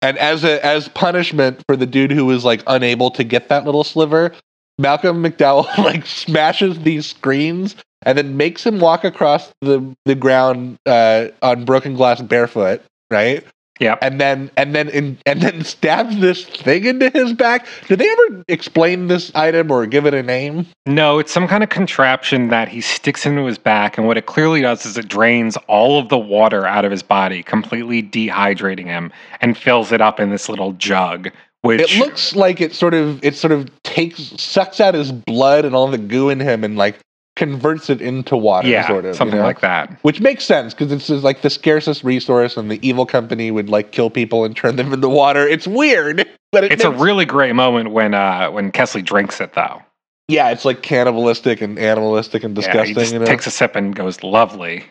And 0.00 0.16
as 0.16 0.44
a 0.44 0.64
as 0.64 0.88
punishment 0.88 1.62
for 1.68 1.76
the 1.76 1.84
dude 1.84 2.10
who 2.10 2.24
was 2.24 2.42
like 2.42 2.62
unable 2.66 3.10
to 3.10 3.22
get 3.22 3.50
that 3.50 3.66
little 3.66 3.84
sliver, 3.84 4.32
Malcolm 4.78 5.22
McDowell 5.22 5.66
like 5.84 6.06
smashes 6.06 6.78
these 6.80 7.06
screens 7.06 7.76
and 8.02 8.18
then 8.18 8.36
makes 8.36 8.66
him 8.66 8.80
walk 8.80 9.04
across 9.04 9.52
the 9.60 9.94
the 10.04 10.14
ground 10.14 10.78
uh, 10.86 11.28
on 11.42 11.64
broken 11.64 11.94
glass 11.94 12.20
barefoot, 12.20 12.82
right? 13.10 13.44
Yeah. 13.80 13.96
And 14.00 14.20
then 14.20 14.52
and 14.56 14.74
then 14.74 14.88
in, 14.88 15.18
and 15.26 15.42
then 15.42 15.64
stabs 15.64 16.20
this 16.20 16.44
thing 16.44 16.84
into 16.84 17.10
his 17.10 17.32
back. 17.32 17.66
Did 17.88 17.98
they 17.98 18.08
ever 18.08 18.44
explain 18.46 19.08
this 19.08 19.34
item 19.34 19.70
or 19.70 19.84
give 19.86 20.06
it 20.06 20.14
a 20.14 20.22
name? 20.22 20.66
No, 20.86 21.18
it's 21.18 21.32
some 21.32 21.48
kind 21.48 21.64
of 21.64 21.70
contraption 21.70 22.48
that 22.48 22.68
he 22.68 22.80
sticks 22.80 23.26
into 23.26 23.44
his 23.46 23.58
back, 23.58 23.98
and 23.98 24.06
what 24.06 24.16
it 24.16 24.26
clearly 24.26 24.60
does 24.60 24.86
is 24.86 24.96
it 24.96 25.08
drains 25.08 25.56
all 25.66 25.98
of 25.98 26.08
the 26.08 26.18
water 26.18 26.66
out 26.66 26.84
of 26.84 26.92
his 26.92 27.02
body, 27.02 27.42
completely 27.42 28.00
dehydrating 28.00 28.86
him, 28.86 29.12
and 29.40 29.58
fills 29.58 29.90
it 29.90 30.00
up 30.00 30.20
in 30.20 30.30
this 30.30 30.48
little 30.48 30.72
jug. 30.74 31.30
Which 31.64 31.80
It 31.80 31.98
looks 31.98 32.36
like 32.36 32.60
it 32.60 32.74
sort 32.74 32.92
of 32.92 33.24
it 33.24 33.36
sort 33.36 33.52
of 33.52 33.70
takes 33.84 34.34
sucks 34.40 34.80
out 34.80 34.92
his 34.94 35.10
blood 35.10 35.64
and 35.64 35.74
all 35.74 35.86
the 35.86 35.96
goo 35.98 36.28
in 36.28 36.38
him 36.38 36.62
and 36.62 36.76
like 36.76 36.98
converts 37.36 37.88
it 37.90 38.00
into 38.02 38.36
water, 38.36 38.68
yeah, 38.68 38.86
sort 38.86 39.04
of 39.06 39.16
something 39.16 39.36
you 39.36 39.40
know? 39.40 39.46
like 39.46 39.60
that. 39.60 39.98
Which 40.02 40.20
makes 40.20 40.44
sense 40.44 40.74
because 40.74 40.92
it's 40.92 41.08
like 41.24 41.40
the 41.42 41.48
scarcest 41.50 42.04
resource, 42.04 42.56
and 42.56 42.70
the 42.70 42.78
evil 42.86 43.06
company 43.06 43.50
would 43.50 43.68
like 43.70 43.92
kill 43.92 44.10
people 44.10 44.44
and 44.44 44.54
turn 44.54 44.76
them 44.76 44.92
into 44.92 45.08
water. 45.08 45.48
It's 45.48 45.66
weird, 45.66 46.28
but 46.52 46.64
it 46.64 46.72
It's 46.72 46.84
a 46.84 46.90
really 46.90 47.24
great 47.24 47.54
moment 47.54 47.92
when 47.92 48.12
uh 48.12 48.50
when 48.50 48.70
Kesslee 48.70 49.02
drinks 49.04 49.40
it 49.40 49.54
though. 49.54 49.82
yeah, 50.28 50.50
it's 50.50 50.66
like 50.66 50.82
cannibalistic 50.82 51.60
and 51.62 51.78
animalistic 51.78 52.44
and 52.44 52.54
yeah, 52.56 52.60
disgusting. 52.62 52.94
he 52.94 53.00
just 53.00 53.12
you 53.14 53.18
know? 53.20 53.24
takes 53.24 53.46
a 53.46 53.50
sip 53.50 53.74
and 53.74 53.96
goes 53.96 54.22
lovely. 54.22 54.84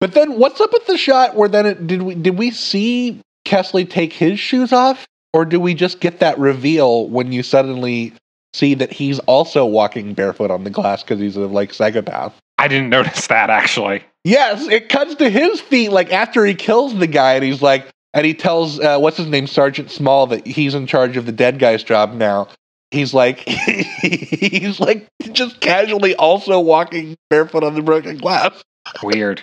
But 0.00 0.12
then, 0.12 0.38
what's 0.38 0.60
up 0.60 0.72
with 0.72 0.86
the 0.86 0.98
shot 0.98 1.34
where 1.36 1.48
then 1.48 1.64
it, 1.66 1.86
did 1.86 2.02
we 2.02 2.14
did 2.14 2.36
we 2.38 2.50
see 2.50 3.20
Kesslee 3.46 3.88
take 3.88 4.12
his 4.12 4.38
shoes 4.38 4.72
off, 4.72 5.06
or 5.32 5.44
do 5.44 5.60
we 5.60 5.74
just 5.74 6.00
get 6.00 6.20
that 6.20 6.38
reveal 6.38 7.08
when 7.08 7.32
you 7.32 7.42
suddenly 7.42 8.12
see 8.54 8.74
that 8.74 8.92
he's 8.92 9.18
also 9.20 9.64
walking 9.66 10.14
barefoot 10.14 10.50
on 10.50 10.64
the 10.64 10.70
glass 10.70 11.02
because 11.02 11.20
he's 11.20 11.36
a 11.36 11.40
like 11.40 11.72
psychopath? 11.72 12.34
I 12.58 12.68
didn't 12.68 12.90
notice 12.90 13.26
that 13.28 13.50
actually. 13.50 14.02
Yes, 14.24 14.66
it 14.68 14.88
cuts 14.88 15.14
to 15.16 15.30
his 15.30 15.60
feet 15.60 15.90
like 15.90 16.12
after 16.12 16.44
he 16.44 16.54
kills 16.54 16.98
the 16.98 17.06
guy, 17.06 17.34
and 17.34 17.44
he's 17.44 17.62
like, 17.62 17.88
and 18.14 18.26
he 18.26 18.34
tells 18.34 18.80
uh, 18.80 18.98
what's 18.98 19.16
his 19.16 19.28
name, 19.28 19.46
Sergeant 19.46 19.90
Small, 19.90 20.26
that 20.28 20.46
he's 20.46 20.74
in 20.74 20.86
charge 20.86 21.16
of 21.16 21.26
the 21.26 21.32
dead 21.32 21.58
guy's 21.58 21.82
job 21.82 22.14
now. 22.14 22.48
He's 22.90 23.12
like, 23.12 23.40
he's 23.48 24.80
like 24.80 25.06
just 25.32 25.60
casually 25.60 26.14
also 26.16 26.58
walking 26.58 27.16
barefoot 27.30 27.64
on 27.64 27.74
the 27.74 27.82
broken 27.82 28.18
glass. 28.18 28.62
Weird. 29.02 29.42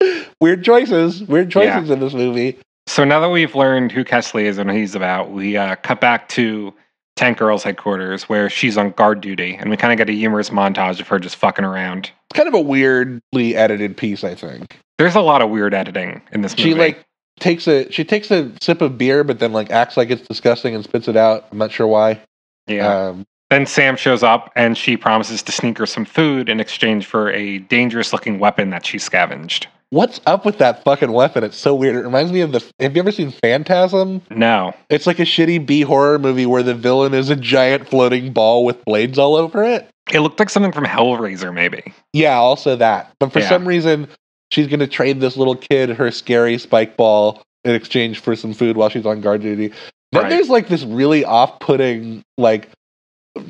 Weird 0.40 0.64
choices, 0.64 1.22
weird 1.22 1.48
choices 1.50 1.88
in 1.88 2.00
this 2.00 2.12
movie. 2.12 2.58
So 2.92 3.04
now 3.04 3.20
that 3.20 3.30
we've 3.30 3.54
learned 3.54 3.90
who 3.90 4.04
Kesslee 4.04 4.42
is 4.42 4.58
and 4.58 4.68
what 4.68 4.76
he's 4.76 4.94
about, 4.94 5.30
we 5.30 5.56
uh, 5.56 5.76
cut 5.76 5.98
back 5.98 6.28
to 6.28 6.74
Tank 7.16 7.38
Girl's 7.38 7.62
headquarters 7.62 8.24
where 8.24 8.50
she's 8.50 8.76
on 8.76 8.90
guard 8.90 9.22
duty, 9.22 9.54
and 9.54 9.70
we 9.70 9.78
kind 9.78 9.94
of 9.94 9.96
get 9.96 10.10
a 10.10 10.12
humorous 10.12 10.50
montage 10.50 11.00
of 11.00 11.08
her 11.08 11.18
just 11.18 11.36
fucking 11.36 11.64
around. 11.64 12.10
It's 12.28 12.36
kind 12.36 12.48
of 12.48 12.52
a 12.52 12.60
weirdly 12.60 13.56
edited 13.56 13.96
piece, 13.96 14.24
I 14.24 14.34
think. 14.34 14.78
There's 14.98 15.14
a 15.14 15.22
lot 15.22 15.40
of 15.40 15.48
weird 15.48 15.72
editing 15.72 16.20
in 16.32 16.42
this 16.42 16.52
movie. 16.54 16.68
She 16.68 16.74
like 16.74 17.02
takes 17.40 17.66
a 17.66 17.90
she 17.90 18.04
takes 18.04 18.30
a 18.30 18.52
sip 18.60 18.82
of 18.82 18.98
beer, 18.98 19.24
but 19.24 19.38
then 19.38 19.54
like 19.54 19.70
acts 19.70 19.96
like 19.96 20.10
it's 20.10 20.28
disgusting 20.28 20.74
and 20.74 20.84
spits 20.84 21.08
it 21.08 21.16
out. 21.16 21.46
I'm 21.50 21.56
not 21.56 21.72
sure 21.72 21.86
why. 21.86 22.20
yeah. 22.66 23.06
Um, 23.08 23.24
Then 23.48 23.64
Sam 23.64 23.96
shows 23.96 24.22
up 24.22 24.52
and 24.54 24.76
she 24.76 24.98
promises 24.98 25.42
to 25.44 25.52
sneak 25.52 25.78
her 25.78 25.86
some 25.86 26.04
food 26.04 26.50
in 26.50 26.60
exchange 26.60 27.06
for 27.06 27.32
a 27.32 27.60
dangerous 27.60 28.12
looking 28.12 28.38
weapon 28.38 28.68
that 28.68 28.84
she 28.84 28.98
scavenged. 28.98 29.68
What's 29.92 30.20
up 30.26 30.44
with 30.46 30.58
that 30.58 30.82
fucking 30.82 31.12
weapon? 31.12 31.44
It's 31.44 31.56
so 31.56 31.74
weird. 31.74 31.94
It 31.94 32.00
reminds 32.02 32.32
me 32.32 32.40
of 32.40 32.50
the. 32.52 32.64
Have 32.80 32.96
you 32.96 33.02
ever 33.02 33.12
seen 33.12 33.30
Phantasm? 33.30 34.22
No. 34.30 34.74
It's 34.90 35.06
like 35.06 35.18
a 35.20 35.24
shitty 35.24 35.64
B 35.64 35.82
horror 35.82 36.18
movie 36.18 36.46
where 36.46 36.62
the 36.62 36.74
villain 36.74 37.14
is 37.14 37.30
a 37.30 37.36
giant 37.36 37.88
floating 37.88 38.32
ball 38.32 38.64
with 38.64 38.84
blades 38.84 39.18
all 39.18 39.36
over 39.36 39.62
it. 39.62 39.88
It 40.12 40.20
looked 40.20 40.38
like 40.40 40.50
something 40.50 40.72
from 40.72 40.84
Hellraiser, 40.84 41.54
maybe. 41.54 41.92
Yeah, 42.12 42.34
also 42.36 42.74
that. 42.76 43.12
But 43.20 43.32
for 43.32 43.38
Yeah. 43.40 43.48
some 43.48 43.68
reason, 43.68 44.08
she's 44.50 44.66
going 44.66 44.80
to 44.80 44.86
trade 44.88 45.20
this 45.20 45.36
little 45.36 45.54
kid 45.54 45.90
her 45.90 46.10
scary 46.10 46.58
spike 46.58 46.96
ball 46.96 47.42
in 47.64 47.74
exchange 47.74 48.18
for 48.18 48.34
some 48.34 48.52
food 48.54 48.76
while 48.76 48.88
she's 48.88 49.06
on 49.06 49.20
guard 49.20 49.42
duty. 49.42 49.72
Then 50.10 50.22
Right. 50.24 50.30
there's 50.30 50.48
like 50.50 50.68
this 50.68 50.82
really 50.84 51.24
off-putting, 51.24 52.22
like 52.36 52.68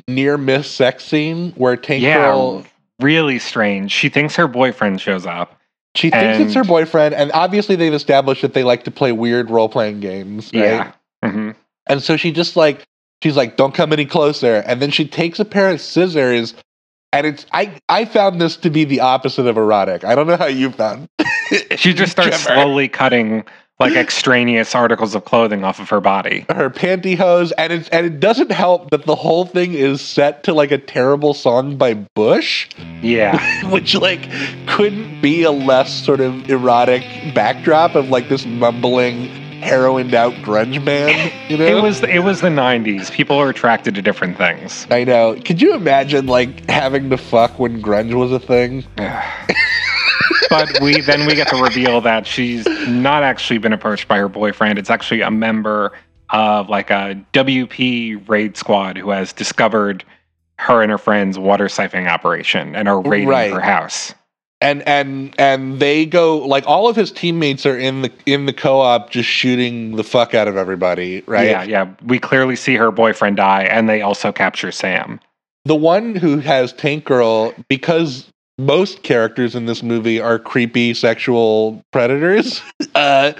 near 0.07 0.37
miss 0.37 0.69
sex 0.69 1.03
scene 1.03 1.51
where 1.55 1.75
Tank 1.75 2.03
Yeah. 2.03 2.17
Girl 2.31 2.63
Really 3.01 3.39
strange. 3.39 3.91
She 3.91 4.07
thinks 4.07 4.35
her 4.35 4.47
boyfriend 4.47 5.01
shows 5.01 5.25
up. 5.25 5.59
She 5.95 6.09
thinks 6.09 6.39
it's 6.39 6.53
her 6.55 6.63
boyfriend, 6.63 7.13
and 7.15 7.31
obviously 7.33 7.75
they've 7.75 7.93
established 7.93 8.41
that 8.41 8.53
they 8.53 8.63
like 8.63 8.83
to 8.85 8.91
play 8.91 9.11
weird 9.11 9.49
role-playing 9.49 9.99
games, 9.99 10.51
right? 10.53 10.61
Yeah. 10.63 10.91
hmm 11.23 11.51
And 11.87 12.01
so 12.01 12.17
she 12.17 12.31
just 12.31 12.55
like 12.55 12.83
she's 13.21 13.37
like, 13.37 13.57
"Don't 13.57 13.73
come 13.73 13.93
any 13.93 14.05
closer." 14.05 14.55
And 14.65 14.81
then 14.81 14.91
she 14.91 15.07
takes 15.07 15.39
a 15.39 15.45
pair 15.45 15.69
of 15.69 15.79
scissors, 15.81 16.55
and 17.11 17.27
it's 17.27 17.45
I 17.51 17.77
I 17.89 18.05
found 18.05 18.41
this 18.41 18.57
to 18.57 18.69
be 18.69 18.85
the 18.85 19.01
opposite 19.01 19.45
of 19.45 19.57
erotic. 19.57 20.03
I 20.03 20.15
don't 20.15 20.27
know 20.27 20.37
how 20.37 20.47
you 20.47 20.71
found. 20.71 21.07
She 21.75 21.93
just 21.93 22.11
starts 22.13 22.43
Trevor. 22.43 22.61
slowly 22.61 22.87
cutting 22.87 23.43
like 23.89 23.95
extraneous 23.97 24.73
articles 24.75 25.15
of 25.15 25.25
clothing 25.25 25.63
off 25.63 25.79
of 25.79 25.89
her 25.89 25.99
body. 26.01 26.45
her 26.49 26.69
pantyhose, 26.69 27.51
and 27.57 27.71
it 27.73 27.89
and 27.91 28.05
it 28.05 28.19
doesn't 28.19 28.51
help 28.51 28.89
that 28.91 29.05
the 29.05 29.15
whole 29.15 29.45
thing 29.45 29.73
is 29.73 30.01
set 30.01 30.43
to 30.43 30.53
like 30.53 30.71
a 30.71 30.77
terrible 30.77 31.33
song 31.33 31.77
by 31.77 31.93
Bush, 31.93 32.67
Yeah. 33.01 33.37
which 33.69 33.95
like 33.95 34.29
couldn't 34.67 35.21
be 35.21 35.43
a 35.43 35.51
less 35.51 35.91
sort 36.05 36.19
of 36.19 36.49
erotic 36.49 37.03
backdrop 37.33 37.95
of 37.95 38.09
like 38.09 38.29
this 38.29 38.45
mumbling, 38.45 39.27
heroined 39.61 40.13
out 40.13 40.33
grunge 40.45 40.83
band. 40.83 41.31
You 41.49 41.57
know, 41.57 41.65
It 41.65 41.81
was 41.81 42.01
it 42.03 42.19
was 42.23 42.41
the 42.41 42.49
90s. 42.49 43.11
People 43.11 43.37
are 43.37 43.49
attracted 43.49 43.95
to 43.95 44.01
different 44.01 44.37
things. 44.37 44.87
I 44.91 45.03
know. 45.03 45.35
Could 45.43 45.61
you 45.61 45.73
imagine 45.75 46.25
like 46.27 46.69
having 46.69 47.09
to 47.11 47.17
fuck 47.17 47.59
when 47.59 47.81
grunge 47.81 48.13
was 48.13 48.31
a 48.31 48.39
thing? 48.39 48.83
but 50.49 50.79
we 50.81 51.01
then 51.01 51.25
we 51.25 51.35
get 51.35 51.47
to 51.49 51.61
reveal 51.61 52.01
that 52.01 52.25
she's 52.27 52.65
not 52.87 53.23
actually 53.23 53.57
been 53.59 53.73
approached 53.73 54.07
by 54.07 54.17
her 54.17 54.27
boyfriend. 54.29 54.77
It's 54.79 54.89
actually 54.89 55.21
a 55.21 55.31
member 55.31 55.91
of 56.29 56.69
like 56.69 56.89
a 56.89 57.21
WP 57.33 58.27
raid 58.27 58.57
squad 58.57 58.97
who 58.97 59.09
has 59.11 59.33
discovered 59.33 60.03
her 60.59 60.81
and 60.81 60.91
her 60.91 60.97
friend's 60.97 61.37
water 61.37 61.65
siphoning 61.65 62.07
operation 62.09 62.75
and 62.75 62.87
are 62.87 63.01
raiding 63.01 63.27
Right. 63.27 63.51
her 63.51 63.59
house. 63.59 64.13
and 64.61 64.81
and 64.87 65.33
and 65.37 65.79
they 65.79 66.05
go 66.05 66.37
like 66.37 66.65
all 66.67 66.87
of 66.87 66.95
his 66.95 67.11
teammates 67.11 67.65
are 67.65 67.77
in 67.77 68.01
the 68.01 68.11
in 68.25 68.45
the 68.45 68.53
co-op 68.53 69.09
just 69.09 69.27
shooting 69.27 69.95
the 69.97 70.03
fuck 70.03 70.33
out 70.33 70.47
of 70.47 70.55
everybody 70.55 71.21
right 71.27 71.49
Yeah, 71.49 71.63
yeah. 71.63 71.93
We 72.05 72.17
clearly 72.19 72.55
see 72.55 72.75
her 72.75 72.89
boyfriend 72.91 73.37
die, 73.37 73.63
and 73.63 73.89
they 73.89 74.01
also 74.01 74.31
capture 74.31 74.71
Sam. 74.71 75.19
the 75.65 75.75
one 75.75 76.15
who 76.15 76.37
has 76.39 76.71
tank 76.73 77.03
girl 77.05 77.53
because 77.67 78.29
most 78.57 79.03
characters 79.03 79.55
in 79.55 79.65
this 79.65 79.81
movie 79.81 80.19
are 80.21 80.37
creepy 80.37 80.93
sexual 80.93 81.81
predators 81.91 82.61
uh 82.95 83.33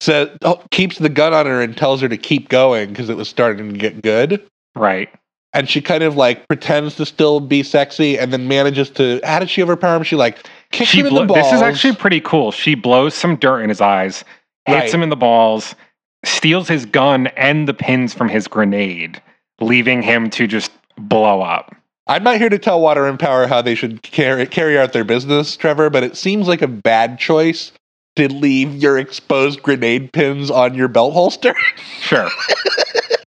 so 0.00 0.30
oh, 0.42 0.60
keeps 0.70 0.98
the 0.98 1.08
gun 1.08 1.32
on 1.32 1.46
her 1.46 1.62
and 1.62 1.76
tells 1.76 2.00
her 2.00 2.08
to 2.08 2.16
keep 2.16 2.48
going 2.48 2.88
because 2.88 3.08
it 3.08 3.16
was 3.16 3.28
starting 3.28 3.72
to 3.72 3.78
get 3.78 4.02
good 4.02 4.44
Right. 4.74 5.08
and 5.54 5.68
she 5.68 5.80
kind 5.80 6.02
of 6.02 6.16
like 6.16 6.46
pretends 6.48 6.96
to 6.96 7.06
still 7.06 7.38
be 7.40 7.62
sexy 7.62 8.18
and 8.18 8.32
then 8.32 8.48
manages 8.48 8.90
to 8.90 9.20
how 9.24 9.38
did 9.38 9.48
she 9.48 9.62
overpower 9.62 9.96
him 9.96 10.02
she 10.02 10.16
like 10.16 10.46
kicks 10.72 10.90
She 10.90 10.98
him 11.00 11.06
in 11.06 11.14
the 11.14 11.24
balls 11.26 11.44
this 11.44 11.52
is 11.54 11.62
actually 11.62 11.94
pretty 11.94 12.20
cool. 12.20 12.50
She 12.50 12.74
blows 12.74 13.14
some 13.14 13.36
dirt 13.36 13.60
in 13.62 13.68
his 13.68 13.80
eyes, 13.80 14.24
hits 14.66 14.80
Right. 14.86 14.94
him 14.94 15.02
in 15.04 15.08
the 15.10 15.16
balls, 15.16 15.76
steals 16.24 16.66
his 16.68 16.84
gun 16.84 17.28
and 17.28 17.68
the 17.68 17.72
pins 17.72 18.12
from 18.12 18.28
his 18.28 18.48
grenade, 18.48 19.22
leaving 19.60 20.02
him 20.02 20.28
to 20.30 20.46
just 20.48 20.72
blow 20.98 21.40
up. 21.40 21.74
I'm 22.06 22.22
not 22.22 22.38
here 22.38 22.48
to 22.48 22.58
tell 22.58 22.80
Water 22.80 23.06
and 23.06 23.18
Power 23.18 23.46
how 23.46 23.62
they 23.62 23.74
should 23.74 24.02
carry 24.02 24.46
carry 24.46 24.78
out 24.78 24.92
their 24.92 25.04
business, 25.04 25.56
Trevor, 25.56 25.90
but 25.90 26.04
it 26.04 26.16
seems 26.16 26.46
like 26.46 26.62
a 26.62 26.68
bad 26.68 27.18
choice 27.18 27.72
to 28.14 28.32
leave 28.32 28.74
your 28.76 28.96
exposed 28.96 29.62
grenade 29.62 30.12
pins 30.12 30.50
on 30.50 30.74
your 30.74 30.88
belt 30.88 31.12
holster. 31.14 31.54
Sure. 32.00 32.28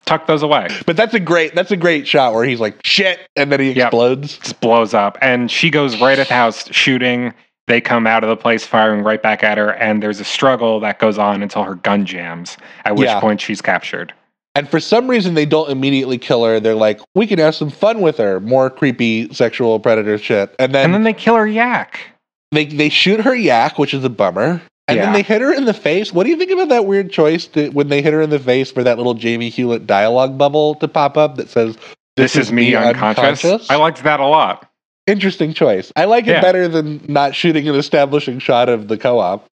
Tuck 0.06 0.26
those 0.26 0.42
away. 0.42 0.68
but 0.86 0.96
that's 0.96 1.14
a 1.14 1.20
great 1.20 1.54
that's 1.54 1.70
a 1.72 1.78
great 1.78 2.08
shot 2.08 2.34
where 2.34 2.46
he's 2.46 2.60
like 2.62 2.80
shit 2.86 3.20
and 3.36 3.52
then 3.52 3.60
he 3.60 3.72
Yep. 3.74 3.88
explodes. 3.88 4.38
Just 4.40 4.60
blows 4.62 4.94
up. 4.94 5.18
And 5.22 5.52
she 5.52 5.70
goes 5.70 6.00
right 6.02 6.18
at 6.18 6.30
the 6.30 6.34
house 6.34 6.68
shooting. 6.74 7.34
They 7.68 7.82
come 7.82 8.08
out 8.08 8.24
of 8.24 8.30
the 8.30 8.38
place 8.38 8.66
firing 8.66 9.04
right 9.04 9.22
back 9.22 9.44
at 9.44 9.58
her. 9.60 9.74
And 9.74 10.02
there's 10.02 10.20
a 10.20 10.24
struggle 10.24 10.80
that 10.80 10.98
goes 10.98 11.18
on 11.20 11.44
until 11.44 11.64
her 11.64 11.76
gun 11.76 12.06
jams, 12.06 12.58
at 12.86 12.96
which 12.96 13.06
Yeah. 13.08 13.20
point 13.20 13.42
she's 13.42 13.62
captured. 13.62 14.14
And 14.60 14.70
for 14.70 14.82
some 14.82 15.08
reason 15.10 15.36
they 15.36 15.46
don't 15.46 15.70
immediately 15.70 16.18
kill 16.18 16.44
her. 16.44 16.60
They're 16.60 16.76
like, 16.76 17.00
we 17.16 17.26
can 17.26 17.40
have 17.40 17.56
some 17.56 17.70
fun 17.70 18.02
with 18.02 18.18
her. 18.18 18.42
More 18.42 18.70
creepy 18.70 19.34
sexual 19.34 19.80
predator 19.80 20.18
shit. 20.18 20.54
And 20.60 20.76
then, 20.76 20.84
And 20.84 20.94
then 20.94 21.04
they 21.04 21.14
kill 21.14 21.36
her 21.38 21.48
yak. 21.48 21.98
they 22.52 22.66
they 22.66 22.90
shoot 22.90 23.22
her 23.22 23.34
yak, 23.34 23.80
which 23.80 23.94
is 23.94 24.04
a 24.04 24.10
bummer. 24.10 24.62
And 24.90 24.98
Yeah. 24.98 25.06
then 25.06 25.14
they 25.14 25.22
hit 25.22 25.42
her 25.42 25.54
in 25.54 25.64
the 25.64 25.74
face. 25.74 26.12
What 26.12 26.26
do 26.26 26.30
you 26.30 26.36
think 26.36 26.52
about 26.52 26.68
that 26.70 26.86
weird 26.86 27.10
choice 27.10 27.48
to, 27.48 27.70
when 27.70 27.88
they 27.88 28.02
hit 28.02 28.12
her 28.12 28.22
in 28.22 28.32
the 28.32 28.40
face 28.40 28.70
for 28.70 28.84
that 28.84 28.98
little 28.98 29.14
Jamie 29.14 29.50
Hewlett 29.50 29.88
dialogue 29.88 30.38
bubble 30.38 30.76
to 30.76 30.90
pop 30.90 31.16
up 31.16 31.38
that 31.38 31.48
says, 31.50 31.78
This, 32.18 32.36
is 32.36 32.52
me 32.52 32.76
unconscious. 32.76 33.70
I 33.70 33.78
liked 33.78 34.04
that 34.04 34.20
a 34.20 34.26
lot. 34.26 34.70
Interesting 35.08 35.54
choice. 35.54 35.94
I 35.96 36.04
like 36.06 36.26
it 36.28 36.32
Yeah. 36.32 36.42
better 36.42 36.68
than 36.68 37.02
not 37.08 37.34
shooting 37.34 37.70
an 37.70 37.76
establishing 37.76 38.40
shot 38.40 38.68
of 38.68 38.90
the 38.90 38.98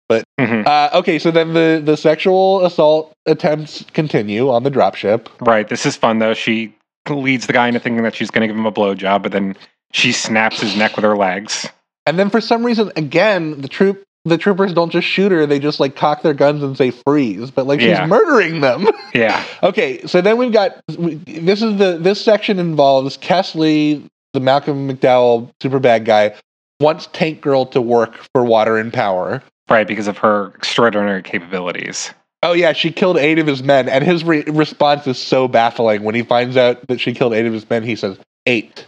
co-op. 0.09 0.23
Mhm. 0.39 0.65
Uh, 0.67 0.89
okay, 0.99 1.19
so 1.19 1.31
then 1.31 1.53
the 1.53 1.81
the 1.83 1.95
sexual 1.97 2.65
assault 2.65 3.13
attempts 3.25 3.85
continue 3.93 4.49
on 4.49 4.63
the 4.63 4.71
dropship. 4.71 5.27
Right. 5.41 5.67
This 5.67 5.85
is 5.85 5.95
fun 5.95 6.19
though. 6.19 6.33
She 6.33 6.73
leads 7.09 7.47
the 7.47 7.53
guy 7.53 7.67
into 7.67 7.79
thinking 7.79 8.03
that 8.03 8.15
she's 8.15 8.31
going 8.31 8.41
to 8.41 8.47
give 8.47 8.55
him 8.55 8.65
a 8.65 8.71
blowjob, 8.71 9.23
but 9.23 9.31
then 9.31 9.55
she 9.91 10.11
snaps 10.11 10.61
his 10.61 10.75
neck 10.75 10.95
with 10.95 11.03
her 11.03 11.15
legs. 11.17 11.67
And 12.05 12.17
then 12.17 12.29
for 12.29 12.41
some 12.41 12.65
reason, 12.65 12.91
again, 12.95 13.61
the 13.61 13.67
troop 13.67 14.03
the 14.25 14.37
troopers 14.37 14.73
don't 14.73 14.89
just 14.91 15.07
shoot 15.07 15.31
her; 15.31 15.45
they 15.45 15.59
just 15.59 15.79
like 15.79 15.95
cock 15.95 16.21
their 16.21 16.33
guns 16.33 16.63
and 16.63 16.77
say 16.77 16.91
freeze. 16.91 17.51
But 17.51 17.67
like 17.67 17.79
Yeah. 17.81 18.01
she's 18.01 18.09
murdering 18.09 18.61
them. 18.61 18.87
Yeah. 19.13 19.43
okay, 19.61 20.01
so 20.07 20.21
then 20.21 20.37
we've 20.37 20.51
got 20.51 20.81
this 20.87 21.61
is 21.61 21.77
the 21.77 21.97
this 22.01 22.19
section 22.19 22.57
involves 22.57 23.15
Kesslee, 23.17 24.03
the 24.33 24.39
Malcolm 24.39 24.89
McDowell 24.89 25.49
super 25.61 25.77
bad 25.77 26.03
guy, 26.03 26.33
wants 26.79 27.07
Tank 27.13 27.39
Girl 27.41 27.65
to 27.67 27.81
work 27.81 28.15
for 28.33 28.43
Water 28.43 28.77
and 28.79 28.91
Power. 28.91 29.43
Right. 29.69 29.87
Because 29.87 30.07
of 30.07 30.17
her 30.19 30.47
extraordinary 30.55 31.23
capabilities. 31.23 32.11
Oh 32.43 32.51
yeah, 32.51 32.73
she 32.73 32.91
killed 32.91 33.17
eight 33.17 33.39
of 33.39 33.47
his 33.47 33.63
men, 33.63 33.87
and 33.87 34.03
his 34.03 34.25
re- 34.25 34.43
response 34.43 35.07
is 35.07 35.17
so 35.17 35.47
baffling. 35.47 36.03
When 36.03 36.13
he 36.13 36.23
finds 36.23 36.57
out 36.57 36.85
that 36.87 36.99
she 36.99 37.13
killed 37.13 37.33
eight 37.33 37.45
of 37.45 37.53
his 37.53 37.67
men, 37.69 37.83
he 37.83 37.95
says, 37.95 38.17
eight, 38.45 38.85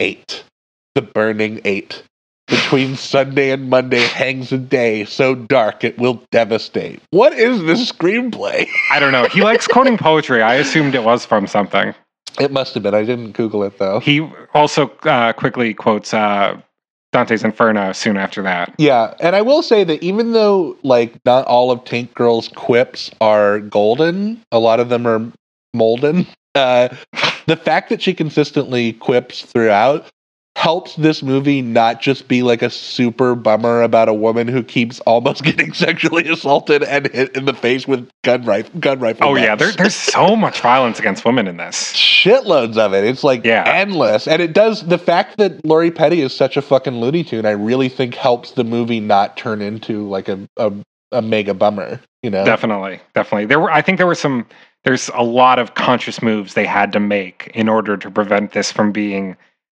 eight, 0.00 0.42
the 0.94 1.02
burning 1.02 1.60
eight. 1.66 2.02
Between 2.48 2.96
Sunday 2.96 3.50
and 3.50 3.68
Monday 3.68 4.00
hangs 4.00 4.52
a 4.52 4.58
day 4.58 5.04
so 5.04 5.34
dark 5.34 5.82
it 5.82 5.98
will 5.98 6.22
devastate. 6.30 7.02
What 7.10 7.32
is 7.32 7.60
this 7.64 7.90
screenplay? 7.90 8.68
I 8.92 9.00
don't 9.00 9.12
know. 9.12 9.26
He 9.26 9.42
likes 9.42 9.66
quoting 9.66 9.98
poetry. 9.98 10.42
I 10.42 10.54
assumed 10.54 10.94
it 10.94 11.02
was 11.02 11.26
from 11.26 11.48
something. 11.48 11.92
It 12.40 12.52
must 12.52 12.74
have 12.74 12.82
been. 12.82 12.94
I 12.94 13.04
didn't 13.04 13.32
Google 13.32 13.64
it 13.64 13.78
though. 13.78 13.98
He 14.00 14.20
also 14.54 14.88
uh, 15.02 15.32
quickly 15.32 15.74
quotes 15.74 16.14
uh, 16.14 16.60
Dante's 17.16 17.44
Inferno 17.44 17.92
soon 17.92 18.18
after 18.18 18.42
that. 18.42 18.74
Yeah, 18.76 19.14
and 19.20 19.34
I 19.34 19.40
will 19.40 19.62
say 19.62 19.84
that 19.84 20.02
even 20.02 20.32
though 20.32 20.76
like 20.82 21.14
not 21.24 21.46
all 21.46 21.70
of 21.70 21.82
Tank 21.86 22.12
Girl's 22.12 22.48
quips 22.48 23.10
are 23.22 23.60
golden, 23.60 24.42
a 24.52 24.58
lot 24.58 24.80
of 24.80 24.90
them 24.90 25.06
are 25.06 25.32
molden. 25.74 26.26
Uh, 26.56 26.88
the 27.44 27.54
fact 27.54 27.90
that 27.90 28.00
she 28.00 28.14
consistently 28.14 28.94
quips 28.94 29.42
throughout 29.42 30.06
helps 30.56 30.96
this 30.96 31.22
movie 31.22 31.60
not 31.60 32.00
just 32.00 32.28
be 32.28 32.42
like 32.42 32.62
a 32.62 32.70
super 32.70 33.34
bummer 33.34 33.82
about 33.82 34.08
a 34.08 34.14
woman 34.14 34.48
who 34.48 34.62
keeps 34.62 35.00
almost 35.00 35.44
getting 35.44 35.74
sexually 35.74 36.26
assaulted 36.28 36.82
and 36.82 37.08
hit 37.12 37.36
in 37.36 37.44
the 37.44 37.52
face 37.52 37.86
with 37.86 38.08
gun 38.24 38.42
rifle 38.42 38.80
gun 38.80 38.98
rifle. 38.98 39.28
Oh 39.28 39.36
yeah, 39.36 39.54
there, 39.54 39.70
there's 39.72 39.94
so 39.94 40.34
much 40.34 40.62
violence 40.62 40.98
against 40.98 41.26
women 41.26 41.46
in 41.46 41.58
this. 41.58 41.92
shitloads 41.92 42.78
of 42.78 42.94
it. 42.94 43.04
It's 43.04 43.22
like 43.22 43.44
Yeah. 43.44 43.64
endless, 43.66 44.26
and 44.26 44.40
it 44.40 44.54
does. 44.54 44.86
The 44.86 44.96
fact 44.98 45.36
that 45.36 45.62
Lori 45.64 45.90
Petty 45.90 46.22
is 46.22 46.34
such 46.34 46.56
a 46.56 46.62
fucking 46.62 46.94
Looney 47.00 47.22
Tune, 47.22 47.44
I 47.44 47.50
really 47.50 47.90
think 47.90 48.14
helps 48.14 48.52
the 48.52 48.64
movie 48.64 48.98
not 48.98 49.36
turn 49.36 49.60
into 49.60 50.08
like 50.08 50.28
a 50.28 50.48
a, 50.56 50.72
a 51.12 51.20
mega 51.20 51.52
bummer. 51.52 52.00
You 52.22 52.30
know, 52.30 52.46
Definitely, 52.46 52.98
definitely. 53.14 53.44
There 53.44 53.60
were. 53.60 53.70
I 53.70 53.82
think 53.82 53.98
there 53.98 54.06
were 54.06 54.14
some. 54.14 54.46
There's 54.84 55.10
a 55.14 55.22
lot 55.22 55.58
of 55.58 55.74
conscious 55.74 56.22
moves 56.22 56.54
they 56.54 56.64
had 56.64 56.92
to 56.92 57.00
make 57.00 57.50
in 57.54 57.68
order 57.68 57.96
to 57.98 58.10
prevent 58.10 58.52
this 58.52 58.72
from 58.72 58.90
being 58.90 59.36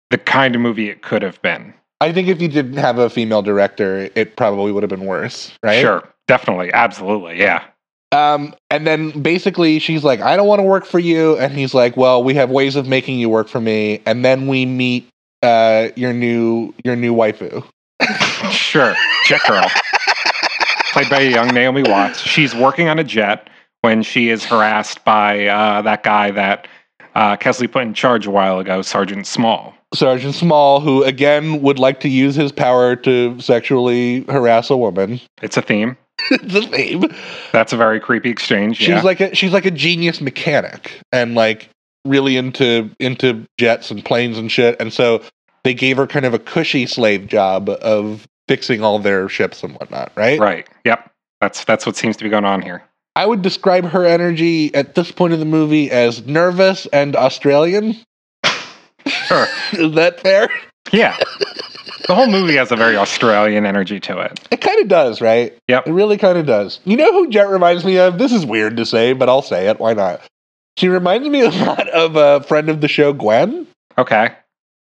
the 0.10 0.18
kind 0.18 0.55
of 0.55 0.62
movie 0.62 0.89
it 0.89 1.01
could 1.01 1.22
have 1.22 1.41
been. 1.41 1.74
I 1.99 2.14
think 2.14 2.28
if 2.28 2.41
you 2.41 2.47
didn't 2.47 2.78
have 2.78 2.99
a 2.99 3.10
female 3.10 3.41
director, 3.41 4.10
it 4.14 4.36
probably 4.36 4.72
would 4.72 4.84
have 4.84 4.89
been 4.89 5.05
worse, 5.05 5.51
right? 5.64 5.82
Sure, 5.82 6.08
definitely, 6.28 6.72
absolutely, 6.72 7.39
yeah. 7.39 7.64
Um, 8.12 8.53
and 8.70 8.88
then 8.88 9.22
basically 9.22 9.80
she's 9.80 10.03
like, 10.03 10.22
I 10.22 10.38
don't 10.38 10.47
want 10.47 10.60
to 10.60 10.64
work 10.64 10.86
for 10.86 10.99
you. 10.99 11.38
And 11.38 11.53
he's 11.53 11.74
like, 11.74 11.97
Well, 11.97 12.24
we 12.24 12.36
have 12.36 12.49
ways 12.49 12.76
of 12.78 12.88
making 12.88 13.20
you 13.20 13.30
work 13.30 13.49
for 13.49 13.60
me. 13.60 14.01
And 14.05 14.24
then 14.24 14.47
we 14.47 14.66
meet 14.66 15.10
uh 15.43 15.89
your 15.95 16.14
new 16.14 16.74
your 16.84 16.95
new 16.95 17.14
waifu. 17.14 17.64
Sure, 18.51 18.95
Jet 19.26 19.41
Girl, 19.47 19.68
played 20.93 21.10
by 21.10 21.22
a 21.22 21.32
young 21.32 21.47
Naomi 21.47 21.84
Watts. 21.84 22.20
She's 22.20 22.53
working 22.55 22.88
on 22.88 22.99
a 22.99 23.03
jet 23.03 23.49
when 23.82 24.03
she 24.03 24.30
is 24.30 24.45
harassed 24.45 25.03
by 25.03 25.47
uh, 25.47 25.82
that 25.82 26.03
guy 26.03 26.32
that 26.32 26.68
uh, 27.16 27.36
Kesslee 27.38 27.72
put 27.72 27.84
in 27.84 27.93
charge 27.93 28.28
a 28.28 28.32
while 28.32 28.60
ago, 28.60 28.82
Sergeant 28.82 29.26
Small. 29.26 29.74
Sergeant 29.93 30.35
Small, 30.35 30.79
who 30.79 31.03
again 31.03 31.61
would 31.61 31.79
like 31.79 31.99
to 32.01 32.09
use 32.09 32.35
his 32.35 32.51
power 32.51 32.95
to 32.97 33.39
sexually 33.39 34.21
harass 34.23 34.69
a 34.69 34.77
woman. 34.77 35.21
It's 35.41 35.57
a 35.57 35.61
theme. 35.61 35.97
it's 36.31 36.55
a 36.55 36.61
theme. 36.63 37.03
That's 37.51 37.73
a 37.73 37.77
very 37.77 37.99
creepy 37.99 38.29
exchange. 38.29 38.77
She's 38.77 38.89
yeah. 38.89 39.01
like 39.01 39.21
a 39.21 39.35
she's 39.35 39.53
like 39.53 39.65
a 39.65 39.71
genius 39.71 40.19
mechanic 40.19 40.99
and 41.11 41.35
like 41.35 41.69
really 42.05 42.38
into 42.38 42.89
into 42.99 43.45
jets 43.57 43.91
and 43.91 44.03
planes 44.03 44.38
and 44.38 44.51
shit. 44.51 44.75
And 44.79 44.91
so 44.91 45.21
they 45.63 45.73
gave 45.73 45.97
her 45.97 46.07
kind 46.07 46.25
of 46.25 46.33
a 46.33 46.39
cushy 46.39 46.85
slave 46.85 47.27
job 47.27 47.69
of 47.69 48.27
fixing 48.47 48.83
all 48.83 48.99
their 48.99 49.29
ships 49.29 49.63
and 49.63 49.73
whatnot, 49.73 50.11
right? 50.15 50.39
right. 50.39 50.67
Yep. 50.85 51.11
That's 51.41 51.63
that's 51.65 51.85
what 51.85 51.95
seems 51.95 52.17
to 52.17 52.23
be 52.23 52.29
going 52.29 52.45
on 52.45 52.61
here. 52.61 52.83
I 53.15 53.25
would 53.25 53.41
describe 53.41 53.85
her 53.85 54.05
energy 54.05 54.73
at 54.75 54.95
this 54.95 55.11
point 55.11 55.33
in 55.33 55.39
the 55.39 55.45
movie 55.45 55.89
as 55.91 56.25
nervous 56.25 56.85
and 56.88 57.15
Australian. 57.15 57.95
Sure. 59.08 59.47
Is 59.74 59.93
that 59.95 60.20
fair? 60.22 60.49
Yeah. 60.91 61.18
the 62.08 62.16
whole 62.16 62.28
movie 62.28 62.55
has 62.55 62.72
a 62.72 62.76
very 62.76 62.95
Australian 62.95 63.66
energy 63.66 63.99
to 64.01 64.20
it. 64.20 64.39
It 64.51 64.62
kind 64.62 64.80
of 64.80 64.88
does, 64.88 65.22
right? 65.22 65.58
Yep. 65.68 65.88
It 65.88 65.91
really 65.91 66.18
kind 66.18 66.38
of 66.38 66.45
does. 66.45 66.80
You 66.86 66.97
know 66.97 67.12
who 67.12 67.30
Jet 67.30 67.49
reminds 67.49 67.84
me 67.84 67.97
of? 67.97 68.18
This 68.18 68.32
is 68.32 68.45
weird 68.45 68.78
to 68.78 68.86
say, 68.86 69.14
but 69.14 69.28
I'll 69.30 69.41
say 69.41 69.68
it. 69.68 69.80
Why 69.80 69.93
not? 69.93 70.22
She 70.78 70.88
reminds 70.88 71.28
me 71.28 71.41
a 71.41 71.49
lot 71.66 71.89
of 71.89 72.16
a 72.16 72.45
friend 72.45 72.70
of 72.70 72.82
the 72.82 72.88
show, 72.88 73.12
Gwen. 73.14 73.68
Okay. 73.97 74.30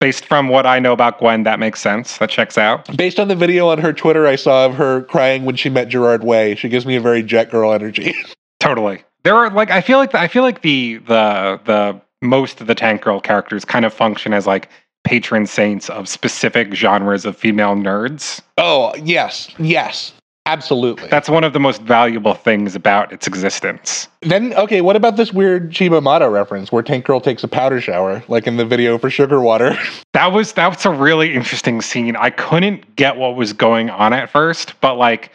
Based 0.01 0.26
from 0.26 0.49
what 0.49 0.66
I 0.66 0.80
know 0.80 0.91
about 0.91 1.20
Gwen, 1.20 1.43
that 1.43 1.57
makes 1.59 1.80
sense. 1.80 2.18
That 2.18 2.30
checks 2.30 2.57
out. 2.57 2.95
Based 2.97 3.20
on 3.20 3.30
the 3.30 3.36
video 3.36 3.70
on 3.70 3.78
her 3.80 3.93
Twitter 3.93 4.28
I 4.28 4.36
saw 4.36 4.66
of 4.66 4.76
her 4.76 5.03
crying 5.03 5.45
when 5.45 5.55
she 5.55 5.70
met 5.70 5.88
Gerard 5.88 6.24
Way, 6.24 6.55
she 6.55 6.68
gives 6.68 6.86
me 6.86 6.95
a 6.97 7.01
very 7.01 7.24
Jet 7.24 7.49
Girl 7.49 7.72
energy. 7.72 8.13
Totally. 8.59 9.03
There 9.24 9.36
are 9.36 9.49
like 9.51 9.72
I 9.72 9.82
feel 9.82 9.97
like 9.97 10.13
I 10.13 10.28
feel 10.28 10.43
like 10.43 10.61
the 10.61 10.97
the 11.07 11.59
the 11.66 12.01
most 12.22 12.61
of 12.61 12.68
the 12.68 12.76
Tank 12.76 13.01
Girl 13.01 13.20
characters 13.20 13.66
kind 13.66 13.86
of 13.86 13.93
function 13.93 14.34
as 14.34 14.47
like 14.47 14.70
patron 15.03 15.45
saints 15.45 15.89
of 15.89 16.09
specific 16.09 16.74
genres 16.74 17.26
of 17.26 17.38
female 17.38 17.76
nerds. 17.76 18.41
oh, 18.57 18.93
yes. 18.95 19.49
Yes. 19.59 20.13
Absolutely. 20.47 21.07
That's 21.07 21.28
one 21.28 21.43
of 21.43 21.53
the 21.53 21.59
most 21.59 21.82
valuable 21.82 22.36
things 22.36 22.76
about 22.76 23.11
its 23.11 23.26
existence. 23.26 24.07
Then, 24.22 24.53
okay, 24.53 24.82
what 24.82 24.95
about 24.95 25.18
this 25.18 25.34
weird 25.34 25.76
Cibo 25.76 26.01
Matto 26.01 26.30
reference 26.30 26.72
where 26.72 26.84
Tank 26.84 27.03
Girl 27.05 27.20
takes 27.20 27.43
a 27.43 27.47
powder 27.47 27.82
shower, 27.82 28.24
like 28.28 28.45
in 28.45 28.57
the 28.57 28.66
video 28.66 28.99
for 28.99 29.09
Sugar 29.09 29.41
Water? 29.41 29.76
That 30.13 30.32
was 30.32 30.53
that 30.53 30.70
was 30.70 30.86
a 30.86 30.91
really 30.91 31.34
interesting 31.34 31.82
scene. 31.82 32.16
I 32.16 32.30
couldn't 32.30 32.95
get 32.95 33.18
what 33.18 33.36
was 33.36 33.51
going 33.51 33.89
on 33.89 34.13
at 34.13 34.30
first, 34.30 34.80
but 34.80 34.95
like 34.95 35.30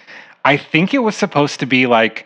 I 0.47 0.57
think 0.57 0.95
it 0.95 1.01
was 1.01 1.15
supposed 1.15 1.61
to 1.61 1.67
be 1.67 1.87
like 1.87 2.25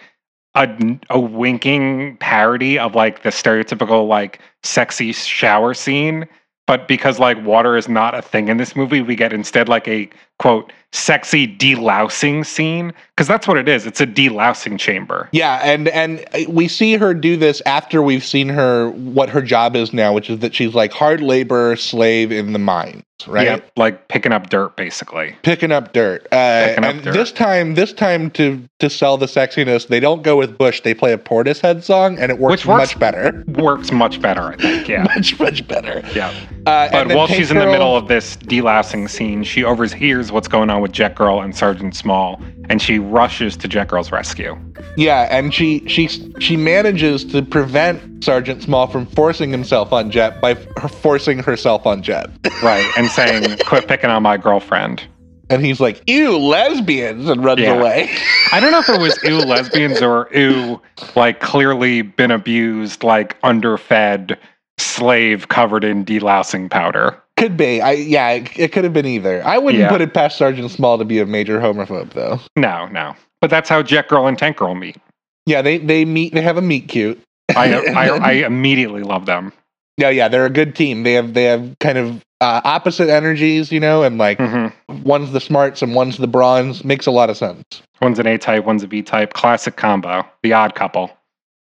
a 0.55 0.99
a 1.11 1.19
winking 1.19 2.17
parody 2.19 2.79
of 2.79 2.95
like 2.95 3.23
the 3.23 3.31
stereotypical 3.31 4.07
like 4.07 4.41
sexy 4.63 5.13
shower 5.13 5.75
scene, 5.75 6.27
but 6.67 6.89
because 6.89 7.19
like 7.19 7.43
water 7.45 7.77
is 7.77 7.89
not 7.89 8.15
a 8.15 8.23
thing 8.23 8.49
in 8.49 8.57
this 8.57 8.77
movie, 8.77 9.03
we 9.03 9.17
get 9.17 9.33
instead 9.33 9.69
like 9.69 9.89
a 9.89 10.09
quote 10.39 10.72
sexy 10.93 11.49
delousing 11.57 12.47
scene 12.47 12.93
because 13.16 13.26
that's 13.26 13.49
what 13.49 13.57
it 13.57 13.68
is. 13.68 13.85
It's 13.87 14.01
a 14.01 14.07
delousing 14.07 14.78
chamber. 14.78 15.28
yeah, 15.32 15.61
and 15.64 15.89
and 15.89 16.24
we 16.49 16.68
see 16.68 16.95
her 16.97 17.14
do 17.14 17.37
this 17.37 17.61
after 17.66 18.03
we've 18.03 18.24
seen 18.24 18.49
her 18.49 18.91
what 18.91 19.28
her 19.30 19.43
job 19.43 19.74
is 19.76 19.93
now, 19.93 20.12
which 20.12 20.30
is 20.30 20.39
that 20.41 20.55
she's 20.55 20.74
like 20.74 20.93
hard 20.93 21.20
labor 21.20 21.74
slave 21.76 22.30
in 22.30 22.53
the 22.53 22.59
mines, 22.61 23.03
right? 23.26 23.47
Yep, 23.47 23.70
like 23.76 24.07
picking 24.09 24.30
up 24.32 24.51
dirt 24.51 24.76
basically. 24.76 25.35
Picking 25.43 25.72
up 25.72 25.93
dirt. 25.93 26.26
Uh, 26.32 26.66
Picking 26.68 26.85
up 26.85 26.95
and 26.95 27.03
dirt. 27.05 27.12
this 27.14 27.32
time, 27.32 27.74
this 27.74 27.93
time 27.93 28.30
to 28.32 28.62
to 28.80 28.89
sell 28.91 29.16
the 29.16 29.26
sexiness, 29.26 29.89
they 29.89 29.99
don't 30.01 30.22
go 30.22 30.37
with 30.37 30.57
Bush. 30.59 30.80
They 30.82 30.95
play 30.95 31.12
a 31.12 31.18
Portishead 31.18 31.82
song, 31.82 32.18
and 32.18 32.30
it 32.30 32.39
works, 32.39 32.64
works- 32.66 32.91
much 32.93 32.99
better. 33.01 33.43
Works 33.49 33.91
much 33.93 34.20
better, 34.20 34.43
I 34.53 34.57
think. 34.57 34.89
Yeah. 34.95 35.05
much 35.05 35.39
much 35.41 35.66
better. 35.66 36.03
Yeah. 36.14 36.32
Uh, 36.66 36.89
But 36.91 37.14
while 37.16 37.26
she's 37.26 37.51
in 37.51 37.59
the 37.59 37.66
middle 37.66 37.97
of 37.97 38.07
this 38.09 38.37
delousing 38.37 39.09
scene, 39.09 39.43
she 39.45 39.64
overhears 39.64 40.24
what's 40.33 40.49
going 40.49 40.70
on 40.70 40.81
with 40.83 40.93
Jet 40.93 41.14
Girl 41.14 41.41
and 41.41 41.55
Sergeant 41.57 41.95
Small, 41.97 42.41
and 42.68 42.81
she 42.81 42.99
rushes 42.99 43.57
to 43.59 43.68
Jet 43.68 43.89
Girl's 43.89 44.11
rescue. 44.12 44.57
Yeah, 44.97 45.29
and 45.31 45.53
she 45.53 45.87
she 45.89 46.09
she 46.41 46.57
manages 46.57 47.25
to 47.27 47.43
prevent 47.43 48.25
Sergeant 48.25 48.62
Small 48.62 48.87
from 48.87 49.07
forcing 49.07 49.51
himself 49.51 49.93
on 49.93 50.11
Jet 50.11 50.41
by 50.41 50.55
forcing 50.55 51.39
herself 51.39 51.87
on 51.87 52.03
Jet. 52.03 52.31
Right. 52.62 52.87
And 52.97 53.09
saying, 53.09 53.59
quit 53.66 53.89
picking 53.89 54.09
on 54.09 54.22
my 54.22 54.39
girlfriend. 54.39 55.03
And 55.51 55.62
he's 55.62 55.81
like, 55.81 56.01
"Ew, 56.07 56.39
lesbians," 56.39 57.29
and 57.29 57.45
runs 57.45 57.61
Yeah. 57.61 57.75
away. 57.75 58.09
I 58.53 58.61
don't 58.61 58.70
know 58.72 58.79
if 58.79 58.89
it 58.89 58.99
was 59.01 59.22
ew 59.25 59.39
lesbians 59.41 60.01
or 60.01 60.31
ew, 60.33 60.81
like 61.14 61.41
clearly 61.41 62.01
been 62.01 62.31
abused, 62.31 63.03
like 63.05 63.37
underfed 63.43 64.39
slave 64.79 65.49
covered 65.49 65.85
in 65.85 66.05
delousing 66.07 66.70
powder. 66.70 67.20
Could 67.37 67.57
be. 67.57 67.80
I 67.80 67.93
yeah, 67.93 68.30
it, 68.30 68.59
it 68.59 68.72
could 68.72 68.85
have 68.85 68.93
been 68.93 69.07
either. 69.07 69.45
I 69.45 69.59
wouldn't 69.59 69.80
Yeah. 69.82 69.89
put 69.89 70.01
it 70.01 70.14
past 70.14 70.37
Sergeant 70.39 70.70
Small 70.70 70.99
to 70.99 71.05
be 71.05 71.18
a 71.20 71.26
major 71.26 71.61
homophobe, 71.61 72.12
though. 72.12 72.41
No, 72.57 72.87
no. 72.87 73.14
But 73.41 73.51
that's 73.51 73.68
how 73.68 73.82
Jet 73.82 74.09
Girl 74.09 74.26
and 74.26 74.39
Tank 74.39 74.57
Girl 74.57 74.74
meet. 74.74 74.97
Yeah, 75.47 75.61
they 75.62 75.78
they 75.78 76.05
meet. 76.05 76.32
They 76.35 76.41
have 76.43 76.57
a 76.57 76.62
meet 76.62 76.89
cute. 76.89 77.20
I, 77.57 77.74
I, 77.97 78.09
I 78.18 78.32
immediately 78.32 79.03
love 79.03 79.26
them. 79.26 79.53
Yeah, 79.97 80.09
yeah, 80.11 80.28
they're 80.28 80.47
a 80.47 80.51
good 80.51 80.74
team. 80.74 81.03
They 81.03 81.12
have 81.12 81.35
they 81.35 81.45
have 81.45 81.76
kind 81.80 81.99
of 81.99 82.16
uh, 82.41 82.61
opposite 82.64 83.09
energies, 83.09 83.70
you 83.70 83.78
know, 83.80 84.03
and 84.03 84.18
like 84.18 84.39
hmm 84.39 84.68
one's 85.03 85.32
the 85.32 85.41
smarts 85.41 85.82
and 85.82 85.95
one's 85.95 86.16
the 86.18 86.26
bronze 86.26 86.85
makes 86.85 87.07
a 87.07 87.11
lot 87.11 87.30
of 87.30 87.37
sense. 87.37 87.62
One's 88.01 88.18
an 88.18 88.26
A 88.26 88.39
type, 88.39 88.64
one's 88.64 88.82
a 88.82 88.87
B 88.89 89.03
type. 89.03 89.32
Classic 89.35 89.76
combo. 89.76 90.24
The 90.43 90.53
odd 90.53 90.74
couple. 90.74 91.11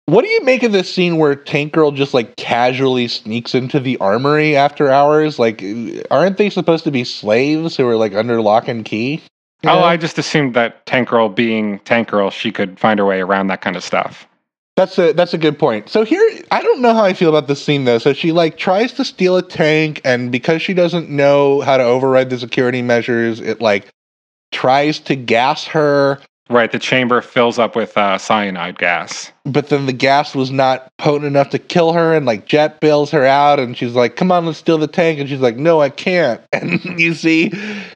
What 0.10 0.26
do 0.26 0.32
you 0.32 0.43
make 0.43 0.64
of 0.64 0.72
this 0.72 0.91
scene 0.91 1.18
where 1.18 1.36
Tank 1.36 1.74
Girl 1.74 1.91
just 1.91 2.16
like 2.16 2.36
casually 2.36 3.07
sneaks 3.07 3.53
into 3.53 3.80
the 3.80 3.95
armory 3.97 4.55
after 4.55 4.89
hours? 4.89 5.38
Like, 5.38 5.64
aren't 6.10 6.38
they 6.38 6.49
supposed 6.49 6.84
to 6.86 6.91
be 6.91 7.03
slaves 7.03 7.78
who 7.78 7.88
are 7.88 7.95
like 7.95 8.16
under 8.16 8.41
lock 8.41 8.68
and 8.68 8.84
key? 8.84 9.22
You 9.62 9.70
Oh. 9.70 9.80
I 9.80 9.97
just 9.97 10.18
assumed 10.18 10.55
that 10.55 10.86
Tank 10.88 11.10
Girl 11.10 11.30
being 11.30 11.80
Tank 11.80 12.10
Girl, 12.10 12.32
she 12.32 12.51
could 12.51 12.80
find 12.80 12.97
her 12.97 13.05
way 13.05 13.22
around 13.22 13.47
that 13.47 13.62
kind 13.62 13.76
of 13.76 13.84
stuff. 13.84 14.28
That's 14.76 14.97
a 14.97 15.12
that's 15.12 15.34
a 15.34 15.38
good 15.38 15.60
point. 15.60 15.89
So 15.89 16.03
here, 16.03 16.24
I 16.51 16.64
don't 16.64 16.82
know 16.82 16.93
how 16.93 17.03
I 17.03 17.14
feel 17.14 17.30
about 17.30 17.47
this 17.47 17.64
scene 17.64 17.84
though. 17.84 17.97
So 17.99 18.14
she 18.14 18.32
like 18.32 18.57
tries 18.57 18.93
to 18.93 19.05
steal 19.05 19.36
a 19.38 19.43
tank, 19.43 20.01
and 20.05 20.32
because 20.32 20.62
she 20.62 20.74
doesn't 20.74 21.10
know 21.10 21.62
how 21.62 21.78
to 21.78 21.84
override 21.84 22.30
the 22.30 22.39
security 22.39 22.82
measures, 22.82 23.41
it 23.41 23.62
like 23.62 23.89
tries 24.51 24.97
to 25.01 25.16
gas 25.16 25.66
her. 25.66 26.20
Right, 26.52 26.72
the 26.72 26.80
chamber 26.80 27.22
fills 27.22 27.60
up 27.60 27.76
with 27.76 27.95
uh, 27.95 28.18
cyanide 28.18 28.80
gas. 28.80 29.32
But 29.45 29.70
then 29.70 29.86
the 29.86 29.93
gas 29.93 30.34
was 30.34 30.50
not 30.50 30.91
potent 30.97 31.26
enough 31.26 31.52
to 31.52 31.60
kill 31.60 31.93
her, 31.93 32.16
and 32.16 32.26
like 32.26 32.47
Jet 32.47 32.80
bails 32.80 33.12
her 33.12 33.24
out, 33.24 33.60
and 33.60 33.78
she's 33.78 33.93
like, 33.93 34.16
"Come 34.16 34.32
on, 34.32 34.47
let's 34.47 34.58
steal 34.58 34.80
the 34.80 34.88
tank," 34.88 35.20
and 35.20 35.30
she's 35.30 35.41
like, 35.41 35.58
"No, 35.58 35.80
I 35.82 35.89
can't." 35.89 36.41
And 36.54 37.00
you 37.00 37.14
see, 37.14 37.52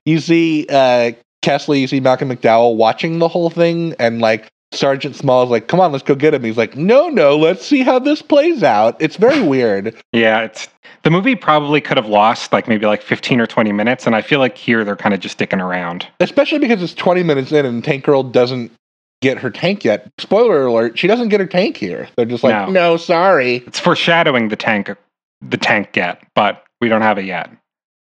you 0.06 0.20
see 0.20 0.68
uh, 0.70 1.14
Kesslee, 1.42 1.82
you 1.82 1.88
see 1.88 2.00
Malcolm 2.00 2.30
McDowell 2.30 2.76
watching 2.76 3.18
the 3.18 3.28
whole 3.28 3.50
thing, 3.50 3.96
and 3.98 4.22
like 4.22 4.52
Sergeant 4.74 5.16
Small's 5.16 5.50
like, 5.50 5.68
"Come 5.68 5.80
on, 5.80 5.92
let's 5.92 6.04
go 6.04 6.16
get 6.16 6.34
him." 6.34 6.44
He's 6.44 6.58
like, 6.58 6.76
"No, 6.76 7.08
no, 7.10 7.38
let's 7.38 7.66
see 7.66 7.82
how 7.82 8.00
this 8.00 8.22
plays 8.22 8.64
out." 8.64 8.96
It's 9.00 9.16
very 9.16 9.42
weird. 9.48 9.96
Yeah, 10.12 10.42
it's 10.42 10.68
the 11.04 11.10
movie 11.12 11.36
probably 11.36 11.82
could 11.82 11.98
have 11.98 12.08
lost 12.08 12.52
like 12.54 12.68
maybe 12.68 12.86
like 12.86 13.02
15 13.02 13.40
or 13.42 13.48
20 13.48 13.72
minutes, 13.72 14.06
and 14.08 14.16
I 14.16 14.22
feel 14.22 14.40
like 14.40 14.58
here 14.58 14.84
they're 14.84 14.96
kind 14.96 15.14
of 15.14 15.20
just 15.20 15.34
sticking 15.34 15.60
around. 15.62 16.08
especially 16.20 16.60
because 16.60 16.82
it's 16.82 16.94
20 16.94 17.24
minutes 17.24 17.52
in 17.52 17.66
and 17.66 17.84
Tank 17.84 18.04
Girl 18.06 18.24
doesn't 18.24 18.72
get 19.22 19.38
her 19.38 19.50
tank 19.50 19.84
yet. 19.86 20.10
Spoiler 20.20 20.66
alert, 20.66 20.98
she 21.00 21.08
doesn't 21.08 21.30
get 21.30 21.40
her 21.40 21.46
tank 21.46 21.78
here. 21.78 22.10
They're 22.18 22.26
just 22.26 22.44
like, 22.44 22.54
No. 22.68 22.72
no, 22.72 22.98
sorry. 22.98 23.58
It's 23.68 23.80
foreshadowing 23.80 24.50
the 24.50 24.56
tank 24.58 24.90
the 25.42 25.58
tank 25.58 25.92
get, 25.92 26.22
but 26.36 26.64
we 26.82 26.88
don't 26.90 27.02
have 27.02 27.18
it 27.18 27.26
yet. 27.26 27.50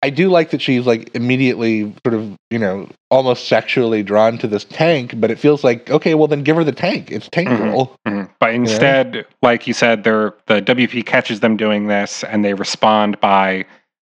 I 0.03 0.09
do 0.09 0.27
like 0.27 0.49
that 0.49 0.61
she's 0.61 0.85
like 0.85 1.15
immediately 1.15 1.93
sort 2.05 2.13
of, 2.13 2.35
you 2.49 2.59
know, 2.59 2.89
almost 3.09 3.47
sexually 3.47 4.03
drawn 4.03 4.37
to 4.39 4.47
this 4.47 4.65
tank, 4.65 5.13
but 5.15 5.31
it 5.31 5.39
feels 5.39 5.63
like, 5.63 5.89
okay, 5.89 6.13
well 6.13 6.27
then 6.27 6.43
give 6.43 6.57
her 6.57 6.65
the 6.65 6.73
tank. 6.73 7.09
It's 7.09 7.29
Tank 7.29 7.47
Mhm. 7.47 7.57
Girl. 7.57 7.95
Mhm. 8.05 8.29
But 8.37 8.53
instead, 8.53 9.25
like 9.41 9.65
you 9.65 9.73
said, 9.73 10.03
they're 10.03 10.33
the 10.47 10.61
WP 10.61 11.03
catches 11.03 11.39
them 11.39 11.55
doing 11.55 11.87
this, 11.87 12.25
and 12.25 12.43
they 12.43 12.53
respond 12.53 13.17
by 13.21 13.63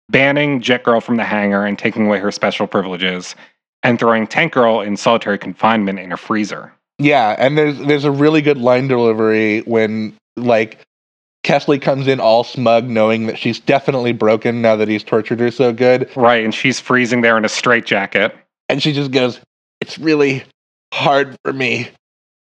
banning 0.10 0.62
Jet 0.62 0.84
Girl 0.84 1.02
from 1.02 1.18
the 1.18 1.26
hangar 1.26 1.66
and 1.66 1.78
taking 1.78 2.08
away 2.08 2.20
her 2.20 2.32
special 2.32 2.66
privileges, 2.66 3.36
and 3.84 4.00
throwing 4.00 4.26
Tank 4.26 4.54
Girl 4.54 4.80
in 4.80 4.96
solitary 4.96 5.38
confinement 5.38 6.00
in 6.00 6.14
a 6.14 6.18
freezer. 6.18 6.72
Yeah, 6.98 7.36
and 7.38 7.58
there's 7.58 7.78
there's 7.78 8.06
a 8.06 8.12
really 8.12 8.42
good 8.42 8.58
line 8.58 8.88
delivery 8.88 9.64
when 9.66 10.14
like 10.38 10.78
Kesslee 11.44 11.82
comes 11.82 12.08
in 12.08 12.20
all 12.20 12.44
smug, 12.44 12.86
knowing 12.86 13.28
that 13.28 13.38
she's 13.38 13.60
definitely 13.60 14.12
broken 14.12 14.62
now 14.62 14.76
that 14.76 14.88
he's 14.88 15.04
tortured 15.04 15.40
her 15.40 15.52
so 15.52 15.72
good. 15.74 16.10
Right, 16.16 16.44
and 16.44 16.54
she's 16.54 16.80
freezing 16.80 17.22
there 17.22 17.38
in 17.38 17.46
a 17.46 17.50
straitjacket. 17.50 18.36
and 18.68 18.84
she 18.84 18.94
just 18.94 19.10
goes, 19.12 19.40
"It's 19.82 19.98
really 19.98 20.44
hard 20.94 21.36
for 21.44 21.52
me 21.54 21.90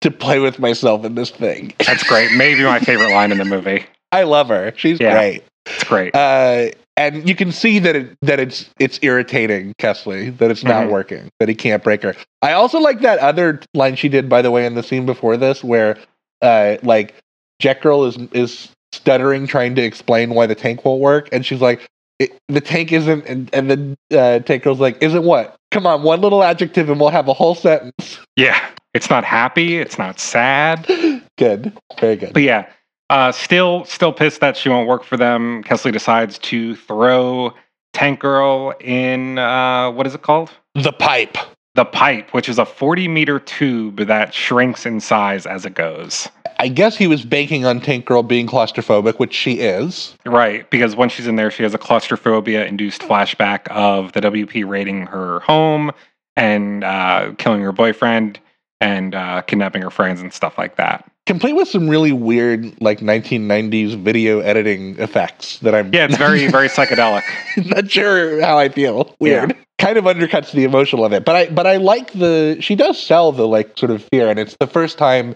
to 0.03 0.11
play 0.11 0.39
with 0.39 0.59
myself 0.59 1.05
in 1.05 1.15
this 1.15 1.31
thing." 1.31 1.73
That's 1.87 2.03
great. 2.03 2.33
Maybe 2.33 2.63
my 2.63 2.79
favorite 2.81 3.11
line 3.11 3.33
in 3.33 3.39
the 3.39 3.45
movie. 3.47 3.87
I 4.13 4.25
love 4.25 4.49
her. 4.49 4.73
She's 4.77 5.01
Yeah. 5.01 5.13
great. 5.15 5.45
It's 5.67 5.85
great. 5.85 6.15
Uh, 6.15 6.71
and 6.97 7.27
you 7.29 7.35
can 7.35 7.53
see 7.53 7.79
that 7.79 7.97
it 7.97 8.17
that 8.23 8.39
it's 8.41 8.69
it's 8.79 8.99
irritating 9.03 9.73
Kesslee 9.79 10.37
that 10.39 10.51
it's 10.51 10.65
not 10.65 10.87
Mhm. 10.87 10.91
working 10.91 11.29
that 11.39 11.49
he 11.49 11.55
can't 11.55 11.83
break 11.83 12.03
her. 12.03 12.15
I 12.43 12.53
also 12.53 12.81
like 12.81 13.01
that 13.01 13.19
other 13.21 13.61
line 13.73 13.95
she 13.97 14.09
did 14.11 14.29
by 14.29 14.43
the 14.43 14.51
way 14.51 14.67
in 14.67 14.75
the 14.75 14.83
scene 14.83 15.07
before 15.07 15.37
this 15.39 15.63
where 15.65 15.97
uh 16.43 16.77
like 16.83 17.15
Jet 17.61 17.81
Girl 17.81 18.05
is 18.05 18.19
is 18.33 18.69
stuttering 18.93 19.47
trying 19.47 19.75
to 19.75 19.83
explain 19.83 20.35
why 20.35 20.47
the 20.47 20.55
tank 20.55 20.85
won't 20.85 21.01
work 21.01 21.29
and 21.33 21.47
she's 21.47 21.61
like 21.61 21.89
it, 22.19 22.37
the 22.49 22.61
tank 22.61 22.93
isn't 22.93 23.25
and, 23.27 23.49
and 23.55 23.71
then 23.71 23.97
uh, 24.13 24.41
Tank 24.41 24.63
Girl's 24.63 24.81
like 24.81 25.03
isn't 25.03 25.25
what 25.25 25.57
come 25.71 25.87
on 25.87 26.03
one 26.03 26.21
little 26.21 26.43
adjective 26.43 26.91
and 26.91 27.01
we'll 27.01 27.09
have 27.09 27.29
a 27.29 27.33
whole 27.33 27.55
sentence 27.55 28.19
Yeah, 28.37 28.61
it's 28.93 29.09
not 29.09 29.25
happy. 29.25 29.79
It's 29.79 29.99
not 29.99 30.21
sad. 30.21 30.87
good 31.39 31.73
very 31.99 32.17
good 32.17 32.33
But 32.35 32.43
yeah, 32.43 32.67
uh, 33.09 33.33
still, 33.33 33.85
still 33.87 34.13
pissed 34.13 34.41
that 34.41 34.57
she 34.57 34.69
won't 34.69 34.89
work 34.89 35.03
for 35.05 35.17
them. 35.17 35.65
Kesslee 35.65 35.93
decides 35.93 36.39
to 36.39 36.77
throw 36.77 37.53
Tank 37.93 38.21
Girl 38.21 38.73
in 38.81 39.39
uh, 39.39 39.91
what 39.91 40.07
is 40.07 40.15
it 40.15 40.23
called? 40.23 40.51
the 40.75 40.93
pipe 40.93 41.37
The 41.75 41.85
pipe, 41.85 42.33
which 42.35 42.49
is 42.49 42.59
a 42.59 42.67
40 42.67 43.09
meter 43.09 43.41
tube 43.41 43.97
that 44.07 44.35
shrinks 44.35 44.85
in 44.87 45.01
size 45.01 45.47
as 45.47 45.65
it 45.65 45.75
goes. 45.75 46.29
I 46.61 46.69
guess 46.69 46.95
he 46.95 47.07
was 47.07 47.25
banking 47.25 47.65
on 47.65 47.81
Tank 47.81 48.05
Girl 48.05 48.23
being 48.23 48.47
claustrophobic 48.47 49.19
which 49.19 49.33
she 49.35 49.61
is 49.61 50.15
Right, 50.27 50.69
because 50.71 50.95
when 50.95 51.09
she's 51.09 51.27
in 51.27 51.37
there, 51.37 51.51
she 51.51 51.63
has 51.63 51.73
a 51.73 51.79
claustrophobia 51.79 52.67
induced 52.67 53.01
flashback 53.01 53.67
of 53.69 54.13
the 54.13 54.21
WP 54.21 54.69
raiding 54.69 55.07
her 55.07 55.41
home 55.41 55.91
and 56.37 56.85
uh, 56.85 57.33
killing 57.39 57.63
her 57.63 57.73
boyfriend 57.73 58.39
and 58.81 59.15
uh, 59.15 59.41
kidnapping 59.43 59.81
her 59.83 59.91
friends 59.91 60.21
and 60.21 60.33
stuff 60.33 60.59
like 60.59 60.77
that. 60.77 61.11
complete 61.27 61.55
with 61.55 61.69
some 61.69 61.89
really 61.89 62.13
weird 62.13 62.79
like 62.83 63.01
1990s 63.01 63.97
video 64.03 64.41
editing 64.41 64.99
effects 64.99 65.59
that 65.61 65.75
I'm 65.75 65.93
Yeah, 65.95 66.05
it's 66.05 66.17
very, 66.19 66.47
very 66.51 66.69
psychedelic. 66.69 67.23
not 67.57 67.91
sure 67.91 68.41
how 68.43 68.59
I 68.59 68.69
feel. 68.69 69.15
Weird. 69.19 69.57
Kind 69.79 69.97
of 69.97 70.05
undercuts 70.05 70.53
the 70.53 70.65
emotional 70.65 71.07
of 71.07 71.13
it. 71.15 71.25
But 71.25 71.37
I 71.37 71.49
but 71.49 71.67
I 71.67 71.77
like 71.79 72.13
the 72.13 72.59
she 72.61 72.75
does 72.75 73.03
sell 73.03 73.33
the 73.33 73.49
like 73.49 73.79
sort 73.79 73.91
of 73.91 74.03
fear 74.13 74.29
and 74.29 74.39
it's 74.39 74.57
the 74.61 74.67
first 74.67 74.99
time 74.99 75.35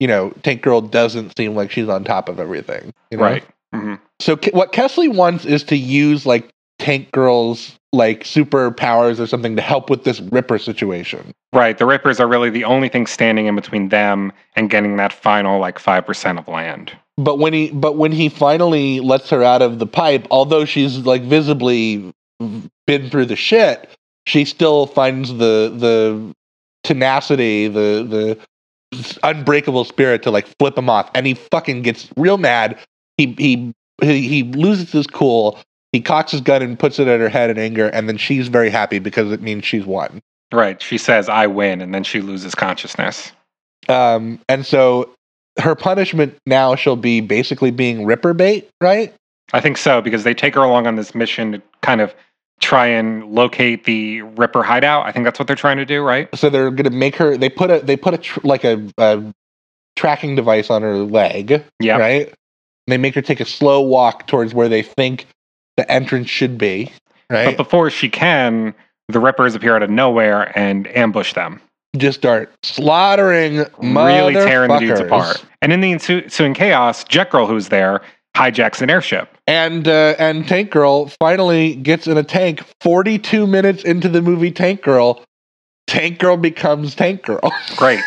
you 0.00 0.08
know 0.08 0.30
Tank 0.42 0.62
Girl 0.62 0.80
doesn't 0.80 1.36
seem 1.36 1.54
like 1.54 1.70
she's 1.70 1.88
on 1.88 2.04
top 2.04 2.28
of 2.28 2.40
everything. 2.40 2.92
You 3.10 3.18
know? 3.18 3.24
Right. 3.24 3.44
hmm 3.72 3.94
So 4.20 4.36
Ke- 4.36 4.52
what 4.52 4.72
Kesslee 4.72 5.14
wants 5.14 5.44
is 5.44 5.62
to 5.64 5.76
use 5.76 6.26
like 6.26 6.50
Tank 6.78 7.12
Girl's 7.12 7.78
like 7.92 8.24
superpowers 8.24 9.20
or 9.20 9.26
something 9.26 9.54
to 9.56 9.62
help 9.62 9.88
with 9.88 10.04
this 10.04 10.20
Ripper 10.20 10.58
situation. 10.58 11.32
Right. 11.52 11.78
The 11.78 11.86
Rippers 11.86 12.18
are 12.18 12.26
really 12.26 12.50
the 12.50 12.64
only 12.64 12.88
thing 12.88 13.06
standing 13.06 13.46
in 13.46 13.54
between 13.54 13.88
them 13.88 14.32
and 14.56 14.68
getting 14.68 14.96
that 14.96 15.12
final 15.12 15.60
like 15.60 15.78
5% 15.78 16.38
of 16.38 16.48
land. 16.48 16.92
But 17.16 17.38
when 17.38 17.52
he 17.52 17.70
but 17.70 17.96
when 17.96 18.10
he 18.10 18.28
finally 18.28 18.98
lets 18.98 19.30
her 19.30 19.44
out 19.44 19.62
of 19.62 19.78
the 19.78 19.86
pipe, 19.86 20.26
although 20.32 20.64
she's 20.64 20.98
like 20.98 21.22
visibly 21.22 22.12
been 22.86 23.08
through 23.08 23.26
the 23.26 23.36
shit, 23.36 23.88
she 24.26 24.44
still 24.44 24.86
finds 24.86 25.30
the 25.30 25.72
the 25.76 26.34
tenacity, 26.82 27.68
the 27.68 28.04
the 28.08 28.38
unbreakable 29.22 29.84
spirit 29.84 30.22
to 30.24 30.30
like 30.30 30.46
flip 30.58 30.76
him 30.76 30.90
off, 30.90 31.10
and 31.14 31.26
he 31.26 31.34
fucking 31.34 31.82
gets 31.82 32.08
real 32.16 32.38
mad. 32.38 32.78
He 33.16 33.34
he 33.38 33.72
he, 34.02 34.28
he 34.28 34.42
loses 34.42 34.92
his 34.92 35.06
cool. 35.06 35.58
He 35.92 36.00
cocks 36.00 36.32
his 36.32 36.40
gun 36.40 36.60
and 36.60 36.76
puts 36.76 36.98
it 36.98 37.06
at 37.06 37.20
her 37.20 37.28
head 37.28 37.50
in 37.50 37.58
anger, 37.58 37.88
and 37.88 38.08
then 38.08 38.16
she's 38.16 38.48
very 38.48 38.68
happy 38.70 38.98
because 38.98 39.30
it 39.30 39.40
means 39.40 39.64
she's 39.64 39.86
won. 39.86 40.20
Right. 40.52 40.82
She 40.82 40.98
says, 40.98 41.28
I 41.28 41.46
win, 41.46 41.80
and 41.80 41.94
then 41.94 42.02
she 42.02 42.20
loses 42.20 42.54
consciousness. 42.54 43.32
Um, 43.88 44.40
and 44.48 44.66
so 44.66 45.14
her 45.60 45.74
punishment 45.74 46.36
now 46.46 46.74
she'll 46.74 46.96
be 46.96 47.20
basically 47.20 47.70
being 47.70 48.04
Ripper 48.04 48.34
bait, 48.34 48.68
right? 48.80 49.14
I 49.52 49.60
think 49.60 49.76
so, 49.76 50.00
because 50.00 50.24
they 50.24 50.34
take 50.34 50.54
her 50.54 50.62
along 50.62 50.86
on 50.86 50.96
this 50.96 51.14
mission 51.14 51.52
to 51.52 51.62
kind 51.82 52.00
of 52.00 52.14
try 52.60 52.86
and 52.86 53.24
locate 53.34 53.84
the 53.84 54.22
Ripper 54.22 54.62
hideout. 54.62 55.06
I 55.06 55.12
think 55.12 55.24
that's 55.24 55.38
what 55.38 55.46
they're 55.46 55.56
trying 55.56 55.76
to 55.78 55.84
do, 55.84 56.02
right? 56.02 56.28
so 56.34 56.48
they're 56.50 56.70
gonna 56.70 56.90
make 56.90 57.16
her 57.16 57.36
they 57.36 57.48
put 57.48 57.70
a 57.70 57.80
they 57.80 57.96
put 57.96 58.14
a 58.14 58.18
tr- 58.18 58.40
like 58.44 58.64
a, 58.64 58.86
a 58.98 59.22
tracking 59.96 60.34
device 60.34 60.70
on 60.70 60.82
her 60.82 60.96
leg 60.98 61.62
Yeah. 61.80 61.98
right 61.98 62.26
And 62.28 62.34
they 62.88 62.96
make 62.96 63.14
her 63.14 63.22
take 63.22 63.40
a 63.40 63.44
slow 63.44 63.80
walk 63.80 64.26
towards 64.26 64.54
where 64.54 64.68
they 64.68 64.82
think 64.82 65.26
the 65.76 65.90
entrance 65.90 66.28
should 66.30 66.56
be 66.58 66.90
Right. 67.30 67.46
But 67.46 67.56
before 67.56 67.88
she 67.90 68.08
can, 68.10 68.74
the 69.08 69.18
Rippers 69.18 69.54
appear 69.54 69.74
out 69.74 69.82
of 69.82 69.88
nowhere 69.90 70.56
and 70.58 70.86
ambush 70.96 71.32
them, 71.32 71.58
just 71.96 72.18
start 72.18 72.52
slaughtering 72.62 73.64
really 73.80 74.34
tearing 74.34 74.70
the 74.70 74.78
dudes 74.78 75.00
apart. 75.00 75.42
And 75.62 75.72
in 75.72 75.80
the 75.80 75.92
ensuing 75.92 76.52
chaos, 76.54 77.02
Jet 77.04 77.30
Girl, 77.30 77.46
who's 77.46 77.70
there, 77.70 78.02
hijacks 78.36 78.82
an 78.82 78.90
airship. 78.90 79.28
and 79.46 79.86
uh, 79.86 80.14
and 80.18 80.46
tank 80.48 80.70
girl 80.70 81.06
finally 81.20 81.74
gets 81.76 82.06
in 82.06 82.16
a 82.18 82.22
tank 82.24 82.62
42 82.80 83.46
minutes 83.46 83.84
into 83.84 84.08
the 84.08 84.20
movie 84.22 84.50
tank 84.50 84.82
girl 84.82 85.22
tank 85.86 86.18
girl 86.18 86.36
becomes 86.36 86.94
tank 86.94 87.22
girl 87.22 87.52
Great. 87.76 88.00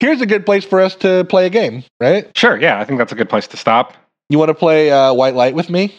here's 0.00 0.20
a 0.20 0.26
good 0.26 0.44
place 0.44 0.64
for 0.64 0.80
us 0.80 0.94
to 0.96 1.24
play 1.30 1.46
a 1.46 1.50
game 1.50 1.82
right 2.00 2.30
Sure, 2.36 2.60
yeah, 2.60 2.78
I 2.78 2.84
think 2.84 2.98
that's 2.98 3.12
a 3.12 3.16
good 3.16 3.28
place 3.30 3.46
to 3.48 3.56
stop. 3.56 3.94
you 4.28 4.38
want 4.38 4.48
to 4.50 4.54
play 4.54 4.90
uh, 4.90 5.12
white 5.14 5.34
light 5.34 5.54
with 5.54 5.70
me 5.70 5.94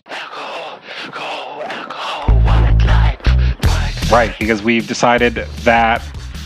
Right, 4.12 4.34
because 4.40 4.64
we've 4.64 4.88
decided 4.88 5.36
that 5.36 6.02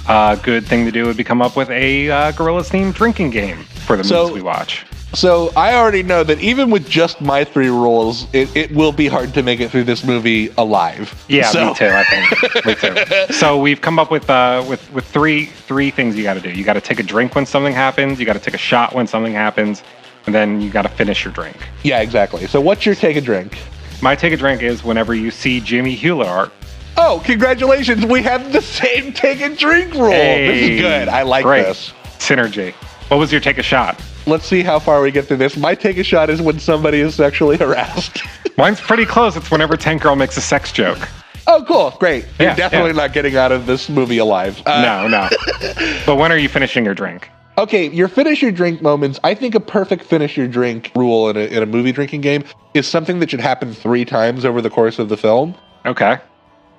a 0.10 0.38
good 0.44 0.66
thing 0.66 0.84
to 0.84 0.92
do 0.92 1.06
would 1.06 1.16
be 1.16 1.24
come 1.24 1.42
up 1.42 1.56
with 1.56 1.70
a 1.70 2.10
uh, 2.12 2.32
Gorillaz 2.34 2.70
themed 2.70 2.94
drinking 2.94 3.30
game 3.30 3.64
for 3.86 3.96
the 3.96 4.04
So- 4.04 4.24
movies 4.24 4.34
we 4.36 4.42
watch. 4.42 4.86
So 5.14 5.52
I 5.56 5.76
already 5.76 6.02
know 6.02 6.24
that 6.24 6.40
even 6.40 6.72
with 6.72 6.90
just 6.90 7.22
my 7.22 7.44
three 7.44 7.70
rules, 7.70 8.26
it, 8.34 8.54
it 8.56 8.72
will 8.72 8.92
be 8.92 9.08
hard 9.08 9.34
to 9.36 9.44
make 9.44 9.60
it 9.60 9.70
through 9.70 9.84
this 9.84 10.04
movie 10.04 10.50
alive. 10.58 11.14
Yeah, 11.30 11.46
So- 11.52 11.68
me 11.68 11.74
too. 11.76 11.88
I 11.88 12.04
think 12.04 12.66
me 12.66 12.76
too. 12.76 13.34
So 13.34 13.60
we've 13.62 13.80
come 13.82 14.00
up 14.00 14.10
with 14.12 14.30
uh, 14.30 14.66
with 14.68 14.92
with 14.92 15.06
three 15.06 15.46
three 15.46 15.92
things 15.92 16.16
you 16.16 16.24
got 16.24 16.34
to 16.36 16.42
do. 16.42 16.50
You 16.52 16.64
got 16.64 16.74
to 16.74 16.82
take 16.82 17.00
a 17.00 17.04
drink 17.04 17.36
when 17.36 17.46
something 17.46 17.74
happens. 17.74 18.20
You 18.20 18.26
got 18.26 18.34
to 18.34 18.40
take 18.40 18.54
a 18.54 18.58
shot 18.60 18.94
when 18.96 19.06
something 19.08 19.34
happens, 19.34 19.84
and 20.26 20.34
then 20.34 20.62
you 20.62 20.70
got 20.72 20.82
to 20.84 20.90
finish 20.90 21.24
your 21.24 21.34
drink. 21.34 21.58
Yeah, 21.84 22.00
exactly. 22.02 22.48
So 22.48 22.60
what's 22.60 22.86
your 22.86 22.96
take 22.96 23.16
a 23.16 23.22
drink? 23.22 23.58
My 24.02 24.16
take 24.16 24.34
a 24.34 24.38
drink 24.38 24.62
is 24.64 24.84
whenever 24.84 25.14
you 25.14 25.30
see 25.32 25.60
Jimmy 25.60 25.96
Hewlett 25.96 26.28
art. 26.28 26.52
Oh, 26.98 27.22
congratulations! 27.26 28.06
We 28.06 28.22
have 28.24 28.52
the 28.52 28.62
same 28.62 29.14
take 29.14 29.42
a 29.42 29.56
drink 29.56 29.94
rule. 29.94 30.10
this 30.12 30.72
is 30.72 30.80
good. 30.82 31.08
I 31.08 31.22
like 31.24 31.44
great. 31.44 31.64
this. 31.64 31.94
Synergy. 32.18 32.74
What 33.10 33.18
was 33.18 33.32
your 33.32 33.42
take 33.42 33.58
a 33.58 33.64
shot? 33.64 34.02
Let's 34.26 34.46
see 34.46 34.64
how 34.64 34.80
far 34.80 35.02
we 35.02 35.12
get 35.12 35.26
through 35.26 35.38
this. 35.38 35.58
My 35.58 35.76
take 35.76 35.98
a 35.98 36.04
shot 36.04 36.30
is 36.30 36.42
when 36.42 36.60
somebody 36.60 37.00
is 37.00 37.16
sexually 37.16 37.58
harassed. 37.58 38.22
Mine's 38.58 38.80
pretty 38.80 39.06
close. 39.06 39.36
It's 39.36 39.52
whenever 39.52 39.76
Tank 39.78 40.02
Girl 40.02 40.16
makes 40.16 40.38
a 40.38 40.42
sex 40.42 40.72
joke. 40.72 41.00
oh, 41.48 41.64
cool. 41.68 41.92
Great. 42.00 42.26
You're 42.40 42.56
definitely 42.56 42.92
yeah. 42.92 42.98
not 42.98 43.14
getting 43.14 43.36
out 43.36 43.52
of 43.52 43.66
this 43.66 43.90
movie 43.90 44.18
alive. 44.18 44.62
Uh, 44.66 44.82
no, 44.82 45.08
no. 45.08 45.30
But 46.06 46.16
when 46.16 46.32
are 46.32 46.38
you 46.38 46.50
finishing 46.50 46.86
your 46.86 46.94
drink? 46.94 47.30
Okay, 47.58 47.90
your 47.90 48.08
finish 48.08 48.42
your 48.42 48.52
drink 48.52 48.82
moments. 48.82 49.20
I 49.24 49.36
think 49.36 49.54
a 49.54 49.60
perfect 49.60 50.06
finish 50.06 50.36
your 50.38 50.48
drink 50.48 50.92
rule 50.96 51.30
in 51.30 51.38
a, 51.38 51.42
in 51.42 51.62
a 51.62 51.66
movie 51.68 51.92
drinking 51.92 52.22
game 52.22 52.44
is 52.74 52.88
something 52.88 53.20
that 53.20 53.30
should 53.30 53.42
happen 53.42 53.74
three 53.74 54.06
times 54.06 54.44
over 54.44 54.62
the 54.62 54.70
course 54.70 54.98
of 54.98 55.10
the 55.10 55.18
film. 55.18 55.54
Okay. 55.86 56.18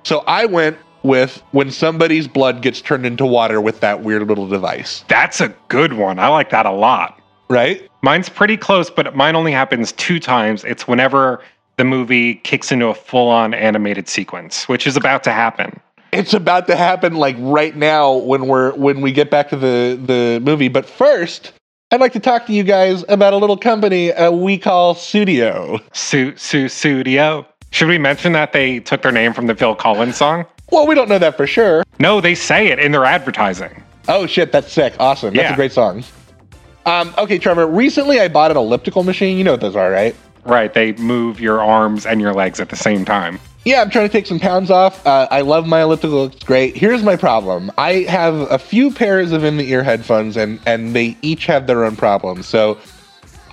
So 0.03 0.19
I 0.27 0.45
went 0.45 0.77
with 1.05 1.41
when 1.51 1.71
somebody's 1.71 2.27
blood 2.27 2.61
gets 2.61 2.81
turned 2.81 3.05
into 3.05 3.25
water 3.25 3.61
with 3.61 3.79
that 3.79 4.01
weird 4.03 4.27
little 4.27 4.47
device, 4.47 5.03
That's 5.07 5.39
a 5.41 5.49
good 5.69 5.93
one. 5.93 6.19
I 6.19 6.27
like 6.27 6.49
that 6.49 6.65
a 6.65 6.71
lot. 6.71 7.19
right? 7.49 7.87
Mine's 8.01 8.29
pretty 8.29 8.57
close, 8.57 8.89
but 8.89 9.15
mine 9.15 9.35
only 9.35 9.51
happens 9.51 9.91
two 9.93 10.19
times. 10.19 10.63
It's 10.65 10.87
whenever 10.87 11.41
the 11.77 11.83
movie 11.83 12.35
kicks 12.35 12.71
into 12.71 12.87
a 12.87 12.93
full 12.93 13.29
on 13.29 13.53
animated 13.53 14.07
sequence, 14.07 14.67
which 14.67 14.85
is 14.87 14.95
about 14.97 15.23
to 15.25 15.31
happen. 15.31 15.79
It's 16.11 16.33
about 16.33 16.67
to 16.67 16.75
happen 16.75 17.15
like 17.15 17.35
right 17.39 17.75
now 17.75 18.13
when 18.13 18.47
we're 18.47 18.73
when 18.75 19.01
we 19.01 19.11
get 19.11 19.29
back 19.29 19.49
to 19.49 19.55
the 19.57 19.99
the 20.01 20.39
movie. 20.43 20.69
But 20.69 20.85
first, 20.85 21.51
I'd 21.91 21.99
like 21.99 22.13
to 22.13 22.19
talk 22.21 22.45
to 22.45 22.53
you 22.53 22.63
guys 22.63 23.03
about 23.09 23.33
a 23.33 23.37
little 23.37 23.57
company 23.57 24.13
uh, 24.13 24.31
we 24.31 24.57
call 24.57 24.95
Sudio. 24.95 25.81
Su 25.93 26.33
Su 26.37 26.65
Sudio. 26.67 27.45
Should 27.71 27.89
we 27.89 27.97
mention 27.97 28.31
that 28.33 28.53
they 28.53 28.79
took 28.79 29.01
their 29.01 29.11
name 29.11 29.33
from 29.33 29.47
the 29.47 29.55
Phil 29.55 29.75
Collins 29.75 30.15
song? 30.15 30.45
Well, 30.71 30.87
we 30.87 30.95
don't 30.95 31.09
know 31.09 31.19
that 31.19 31.37
for 31.37 31.47
sure. 31.47 31.83
No, 31.99 32.21
they 32.21 32.35
say 32.35 32.67
it 32.67 32.79
in 32.79 32.91
their 32.91 33.05
advertising. 33.05 33.83
Oh 34.07 34.25
shit, 34.25 34.51
that's 34.51 34.71
sick. 34.71 34.95
Awesome. 34.99 35.33
That's 35.33 35.53
a 35.53 35.55
great 35.55 35.71
song. 35.71 36.03
Um, 36.85 37.13
okay, 37.17 37.39
Trevor. 37.39 37.65
Recently, 37.65 38.19
I 38.19 38.27
bought 38.27 38.51
an 38.51 38.57
elliptical 38.57 39.03
machine. 39.03 39.37
You 39.37 39.43
know 39.43 39.51
what 39.51 39.61
those 39.61 39.75
are, 39.75 39.89
right? 39.89 40.15
Right, 40.43 40.71
they 40.71 40.93
move 40.93 41.39
your 41.39 41.61
arms 41.61 42.05
and 42.05 42.21
your 42.21 42.33
legs 42.33 42.59
at 42.59 42.69
the 42.69 42.75
same 42.75 43.03
time. 43.03 43.39
Yeah, 43.63 43.81
I'm 43.81 43.89
trying 43.89 44.07
to 44.07 44.11
take 44.11 44.27
some 44.27 44.39
pounds 44.39 44.69
off. 44.69 45.05
Uh, 45.07 45.27
I 45.31 45.41
love 45.41 45.65
my 45.65 45.81
elliptical; 45.81 46.25
it's 46.25 46.43
great. 46.43 46.77
Here's 46.77 47.01
my 47.01 47.15
problem: 47.15 47.71
I 47.79 48.01
have 48.01 48.35
a 48.51 48.59
few 48.59 48.91
pairs 48.91 49.31
of 49.31 49.43
in-the-ear 49.43 49.81
headphones, 49.81 50.37
and 50.37 50.59
and 50.67 50.95
they 50.95 51.17
each 51.23 51.47
have 51.47 51.65
their 51.65 51.83
own 51.83 51.95
problems. 51.95 52.45
So 52.45 52.77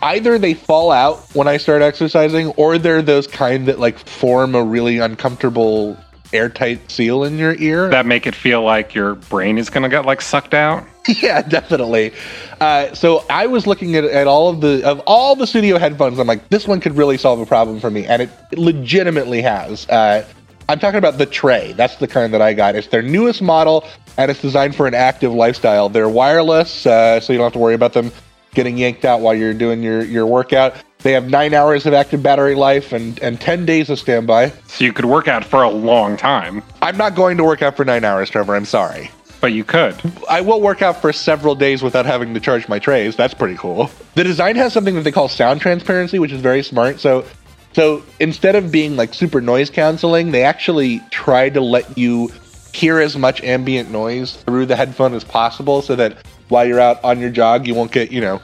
either 0.02 0.38
they 0.38 0.52
fall 0.52 0.90
out 0.92 1.20
when 1.34 1.48
I 1.48 1.56
start 1.56 1.80
exercising, 1.80 2.48
or 2.58 2.76
they're 2.76 3.00
those 3.00 3.26
kind 3.26 3.66
that 3.68 3.78
like 3.78 3.98
form 3.98 4.54
a 4.54 4.62
really 4.62 4.98
uncomfortable 4.98 5.96
airtight 6.32 6.90
seal 6.90 7.24
in 7.24 7.38
your 7.38 7.54
ear. 7.54 7.88
That 7.88 8.06
make 8.06 8.26
it 8.26 8.34
feel 8.34 8.62
like 8.62 8.94
your 8.94 9.14
brain 9.14 9.58
is 9.58 9.70
gonna 9.70 9.88
get 9.88 10.04
like 10.04 10.20
sucked 10.20 10.54
out. 10.54 10.84
yeah, 11.08 11.42
definitely. 11.42 12.12
Uh, 12.60 12.94
so 12.94 13.24
I 13.28 13.46
was 13.46 13.66
looking 13.66 13.96
at, 13.96 14.04
at 14.04 14.26
all 14.26 14.48
of 14.48 14.60
the 14.60 14.82
of 14.84 15.00
all 15.00 15.34
the 15.34 15.44
Sudio 15.44 15.78
headphones. 15.78 16.18
I'm 16.18 16.26
like, 16.26 16.48
this 16.48 16.66
one 16.68 16.80
could 16.80 16.96
really 16.96 17.16
solve 17.16 17.40
a 17.40 17.46
problem 17.46 17.80
for 17.80 17.90
me, 17.90 18.06
and 18.06 18.22
it 18.22 18.30
legitimately 18.56 19.42
has. 19.42 19.88
Uh, 19.88 20.24
I'm 20.68 20.78
talking 20.78 20.98
about 20.98 21.18
the 21.18 21.26
Tre. 21.26 21.72
That's 21.72 21.96
the 21.96 22.06
kind 22.06 22.32
that 22.34 22.42
I 22.42 22.54
got. 22.54 22.76
It's 22.76 22.86
their 22.86 23.02
newest 23.02 23.42
model, 23.42 23.84
and 24.16 24.30
it's 24.30 24.40
designed 24.40 24.76
for 24.76 24.86
an 24.86 24.94
active 24.94 25.32
lifestyle. 25.32 25.88
They're 25.88 26.08
wireless, 26.08 26.86
uh, 26.86 27.20
so 27.20 27.32
you 27.32 27.38
don't 27.38 27.46
have 27.46 27.52
to 27.54 27.58
worry 27.58 27.74
about 27.74 27.92
them 27.92 28.12
getting 28.54 28.76
yanked 28.76 29.04
out 29.04 29.20
while 29.20 29.34
you're 29.34 29.54
doing 29.54 29.82
your 29.82 30.04
your 30.04 30.26
workout. 30.26 30.74
They 31.02 31.12
have 31.12 31.28
nine 31.28 31.52
hours 31.54 31.84
of 31.86 31.94
active 31.94 32.22
battery 32.22 32.54
life 32.54 32.92
and 32.92 33.18
and 33.20 33.40
ten 33.40 33.66
days 33.66 33.90
of 33.90 33.98
standby. 33.98 34.52
So 34.68 34.84
you 34.84 34.92
could 34.92 35.04
work 35.04 35.28
out 35.28 35.44
for 35.44 35.62
a 35.62 35.70
long 35.70 36.16
time, 36.16 36.62
I'm 36.80 36.96
not 36.96 37.14
going 37.14 37.36
to 37.38 37.44
work 37.44 37.62
out 37.62 37.76
for 37.76 37.84
nine 37.84 38.04
hours, 38.04 38.30
Trevor. 38.30 38.54
I'm 38.54 38.64
sorry. 38.64 39.10
but 39.40 39.52
you 39.52 39.64
could. 39.64 39.96
I 40.30 40.40
will 40.40 40.60
work 40.60 40.82
out 40.82 41.00
for 41.02 41.12
several 41.12 41.56
days 41.56 41.82
without 41.82 42.06
having 42.06 42.32
to 42.34 42.40
charge 42.40 42.68
my 42.68 42.78
Tres. 42.78 43.16
That's 43.16 43.34
pretty 43.34 43.56
cool. 43.56 43.90
The 44.14 44.22
design 44.22 44.54
has 44.56 44.72
something 44.72 44.94
that 44.94 45.02
they 45.02 45.10
call 45.10 45.28
sound 45.28 45.60
transparency, 45.60 46.20
which 46.20 46.30
is 46.30 46.40
very 46.40 46.62
smart. 46.62 47.00
So, 47.00 47.24
so 47.72 48.04
instead 48.20 48.54
of 48.54 48.70
being 48.70 48.94
like 48.96 49.12
super 49.14 49.40
noise 49.40 49.68
canceling, 49.70 50.30
they 50.30 50.44
actually 50.44 51.00
try 51.10 51.48
to 51.48 51.60
let 51.60 51.98
you 51.98 52.30
hear 52.72 53.00
as 53.00 53.16
much 53.16 53.42
ambient 53.42 53.90
noise 53.90 54.36
through 54.44 54.66
the 54.66 54.76
headphone 54.76 55.12
as 55.12 55.24
possible, 55.24 55.82
so 55.82 55.96
that 55.96 56.16
while 56.48 56.64
you're 56.64 56.80
out 56.80 57.02
on 57.02 57.18
your 57.18 57.30
jog, 57.30 57.66
you 57.66 57.74
won't 57.74 57.90
get 57.90 58.12
you 58.12 58.20
know 58.20 58.40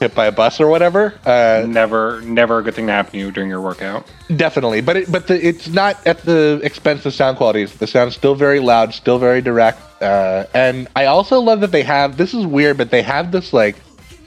hit 0.00 0.14
by 0.14 0.26
a 0.26 0.32
bus 0.32 0.60
or 0.60 0.68
whatever. 0.68 1.14
Uh, 1.24 1.64
Never, 1.66 2.20
never 2.22 2.58
a 2.58 2.62
good 2.62 2.74
thing 2.74 2.86
to 2.86 2.92
happen 2.92 3.12
to 3.12 3.18
you 3.18 3.30
during 3.30 3.48
your 3.48 3.60
workout. 3.60 4.06
Definitely, 4.34 4.80
but 4.80 4.96
it, 4.96 5.12
but 5.12 5.26
the, 5.26 5.46
it's 5.46 5.68
not 5.68 6.04
at 6.06 6.22
the 6.22 6.60
expense 6.62 7.06
of 7.06 7.14
sound 7.14 7.36
quality. 7.36 7.64
The 7.64 7.86
sound's 7.86 8.14
still 8.14 8.34
very 8.34 8.60
loud, 8.60 8.94
still 8.94 9.18
very 9.18 9.40
direct, 9.40 9.80
uh, 10.02 10.46
and 10.54 10.88
I 10.96 11.06
also 11.06 11.40
love 11.40 11.60
that 11.60 11.72
they 11.72 11.82
have. 11.82 12.16
This 12.16 12.34
is 12.34 12.46
weird, 12.46 12.76
but 12.76 12.90
they 12.90 13.02
have 13.02 13.32
this 13.32 13.52
like 13.52 13.76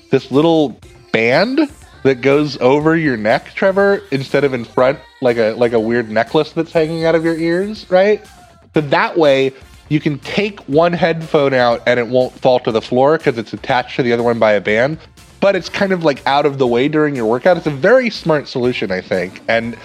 this 0.09 0.31
little 0.31 0.79
band 1.11 1.59
that 2.03 2.21
goes 2.21 2.57
over 2.57 2.95
your 2.95 3.17
neck, 3.17 3.53
Trevor, 3.55 4.01
instead 4.11 4.43
of 4.43 4.53
in 4.53 4.65
front, 4.65 4.99
like 5.21 5.37
a 5.37 5.53
like 5.53 5.73
a 5.73 5.79
weird 5.79 6.09
necklace 6.09 6.51
that's 6.53 6.71
hanging 6.71 7.05
out 7.05 7.15
of 7.15 7.23
your 7.23 7.37
ears, 7.37 7.89
right? 7.89 8.25
So 8.73 8.81
that 8.81 9.17
way 9.17 9.53
you 9.89 9.99
can 9.99 10.19
take 10.19 10.59
one 10.61 10.93
headphone 10.93 11.53
out 11.53 11.81
and 11.87 11.99
it 11.99 12.07
won't 12.07 12.33
fall 12.39 12.59
to 12.61 12.71
the 12.71 12.81
floor 12.81 13.17
because 13.17 13.37
it's 13.37 13.53
attached 13.53 13.95
to 13.97 14.03
the 14.03 14.13
other 14.13 14.23
one 14.23 14.39
by 14.39 14.53
a 14.53 14.61
band. 14.61 14.99
But 15.39 15.55
it's 15.55 15.69
kind 15.69 15.91
of 15.91 16.03
like 16.03 16.25
out 16.25 16.45
of 16.45 16.57
the 16.57 16.67
way 16.67 16.87
during 16.87 17.15
your 17.15 17.25
workout. 17.25 17.57
It's 17.57 17.67
a 17.67 17.71
very 17.71 18.09
smart 18.09 18.47
solution, 18.47 18.91
I 18.91 19.01
think. 19.01 19.41
And 19.47 19.77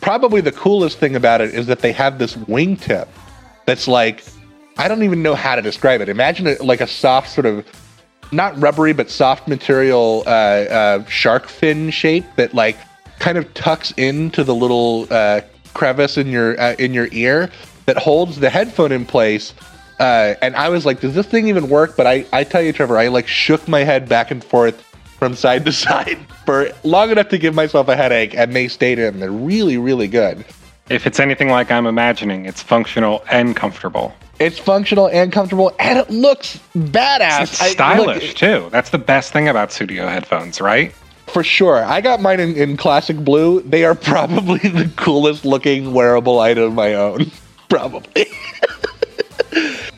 probably 0.00 0.40
the 0.40 0.52
coolest 0.52 0.98
thing 0.98 1.16
about 1.16 1.40
it 1.40 1.54
is 1.54 1.66
that 1.66 1.80
they 1.80 1.92
have 1.92 2.18
this 2.18 2.34
wingtip 2.36 3.08
that's 3.66 3.88
like 3.88 4.24
I 4.78 4.86
don't 4.86 5.02
even 5.02 5.22
know 5.22 5.34
how 5.34 5.56
to 5.56 5.62
describe 5.62 6.00
it. 6.00 6.08
Imagine 6.08 6.46
it 6.46 6.60
like 6.60 6.80
a 6.80 6.86
soft 6.86 7.30
sort 7.30 7.46
of 7.46 7.66
not 8.30 8.58
rubbery 8.60 8.92
but 8.92 9.10
soft 9.10 9.48
material 9.48 10.22
uh, 10.26 10.30
uh, 10.30 11.04
shark 11.06 11.48
fin 11.48 11.90
shape 11.90 12.24
that 12.36 12.54
like 12.54 12.76
kind 13.18 13.36
of 13.38 13.52
tucks 13.54 13.92
into 13.96 14.44
the 14.44 14.54
little 14.54 15.06
uh, 15.10 15.40
crevice 15.74 16.16
in 16.16 16.28
your 16.28 16.60
uh, 16.60 16.74
in 16.78 16.94
your 16.94 17.08
ear 17.12 17.50
that 17.86 17.96
holds 17.96 18.38
the 18.38 18.50
headphone 18.50 18.92
in 18.92 19.04
place. 19.04 19.54
Uh, 19.98 20.34
and 20.42 20.54
I 20.54 20.68
was 20.68 20.86
like, 20.86 21.00
does 21.00 21.14
this 21.14 21.26
thing 21.26 21.48
even 21.48 21.68
work? 21.68 21.96
But 21.96 22.06
I, 22.06 22.24
I 22.32 22.44
tell 22.44 22.62
you, 22.62 22.72
Trevor, 22.72 22.98
I 22.98 23.08
like 23.08 23.26
shook 23.26 23.66
my 23.66 23.80
head 23.80 24.08
back 24.08 24.30
and 24.30 24.44
forth 24.44 24.84
from 25.18 25.34
side 25.34 25.64
to 25.64 25.72
side 25.86 26.18
for 26.46 26.70
long 26.84 27.10
enough 27.10 27.28
to 27.30 27.38
give 27.38 27.54
myself 27.54 27.88
a 27.88 27.96
headache, 27.96 28.34
and 28.34 28.54
they 28.54 28.68
stayed 28.68 28.98
in. 28.98 29.20
They're 29.20 29.30
really, 29.30 29.78
really 29.78 30.08
good. 30.08 30.44
If 30.88 31.06
it's 31.06 31.20
anything 31.20 31.48
like 31.48 31.70
I'm 31.70 31.86
imagining, 31.86 32.46
it's 32.46 32.62
functional 32.62 33.22
and 33.30 33.54
comfortable. 33.54 34.14
It's 34.38 34.58
functional 34.58 35.08
and 35.08 35.32
comfortable, 35.32 35.74
and 35.78 35.98
it 35.98 36.10
looks 36.10 36.58
badass. 36.76 37.42
It's 37.42 37.60
I- 37.60 37.66
look, 37.66 37.72
stylish 37.72 38.34
too. 38.34 38.68
That's 38.70 38.90
the 38.90 38.98
best 38.98 39.32
thing 39.32 39.48
about 39.48 39.70
Sudio 39.70 40.08
headphones, 40.08 40.60
right? 40.60 40.94
for 41.28 41.44
sure. 41.44 41.84
I 41.84 42.00
got 42.00 42.22
mine 42.22 42.40
in, 42.40 42.56
in 42.56 42.76
classic 42.78 43.18
blue. 43.18 43.60
They 43.60 43.84
are 43.84 43.94
probably 44.12 44.60
the 44.60 44.90
coolest 44.96 45.44
looking 45.44 45.92
wearable 45.92 46.40
item 46.40 46.78
I 46.78 46.94
own. 46.94 47.30
Probably. 47.68 48.24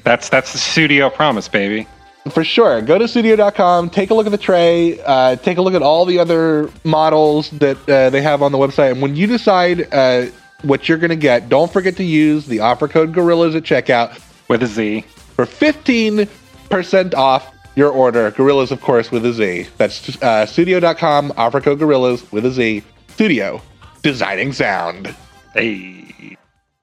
That's 0.02 0.28
that's 0.28 0.52
the 0.52 0.58
Sudio 0.58 1.12
promise, 1.14 1.46
baby. 1.46 1.86
For 2.30 2.44
sure. 2.44 2.80
Go 2.82 2.98
to 2.98 3.04
sudio.com, 3.04 3.90
take 3.90 4.10
a 4.10 4.14
look 4.14 4.26
at 4.26 4.32
the 4.32 4.38
Tre, 4.38 4.98
uh, 5.04 5.36
take 5.36 5.58
a 5.58 5.62
look 5.62 5.74
at 5.74 5.82
all 5.82 6.04
the 6.04 6.18
other 6.18 6.70
models 6.84 7.50
that 7.50 7.76
uh, 7.88 8.10
they 8.10 8.22
have 8.22 8.42
on 8.42 8.52
the 8.52 8.58
website. 8.58 8.92
And 8.92 9.02
when 9.02 9.16
you 9.16 9.26
decide 9.26 9.92
uh, 9.92 10.26
what 10.62 10.88
you're 10.88 10.98
going 10.98 11.10
to 11.10 11.16
get, 11.16 11.48
don't 11.48 11.72
forget 11.72 11.96
to 11.96 12.04
use 12.04 12.46
the 12.46 12.60
offer 12.60 12.88
code 12.88 13.12
Gorillaz 13.12 13.54
at 13.56 13.64
checkout 13.64 14.20
With 14.48 14.62
a 14.62 14.66
Z. 14.66 15.02
for 15.34 15.44
15% 15.46 17.14
off 17.14 17.52
your 17.76 17.90
order. 17.90 18.30
Gorillaz, 18.30 18.70
of 18.70 18.80
course, 18.80 19.10
with 19.10 19.24
a 19.26 19.32
Z. 19.32 19.66
That's 19.76 20.08
uh, 20.22 20.46
sudio.com, 20.46 21.32
offer 21.36 21.60
code 21.60 21.78
Gorillaz 21.80 22.30
with 22.32 22.46
a 22.46 22.50
Z. 22.50 22.82
Sudio, 23.08 23.60
designing 24.02 24.52
sound. 24.52 25.14
Hey. 25.54 26.36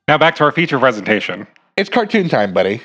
Now 0.08 0.18
back 0.18 0.36
to 0.36 0.44
our 0.44 0.52
feature 0.52 0.80
presentation. 0.80 1.48
It's 1.76 1.90
cartoon 1.90 2.30
time, 2.30 2.54
buddy. 2.54 2.82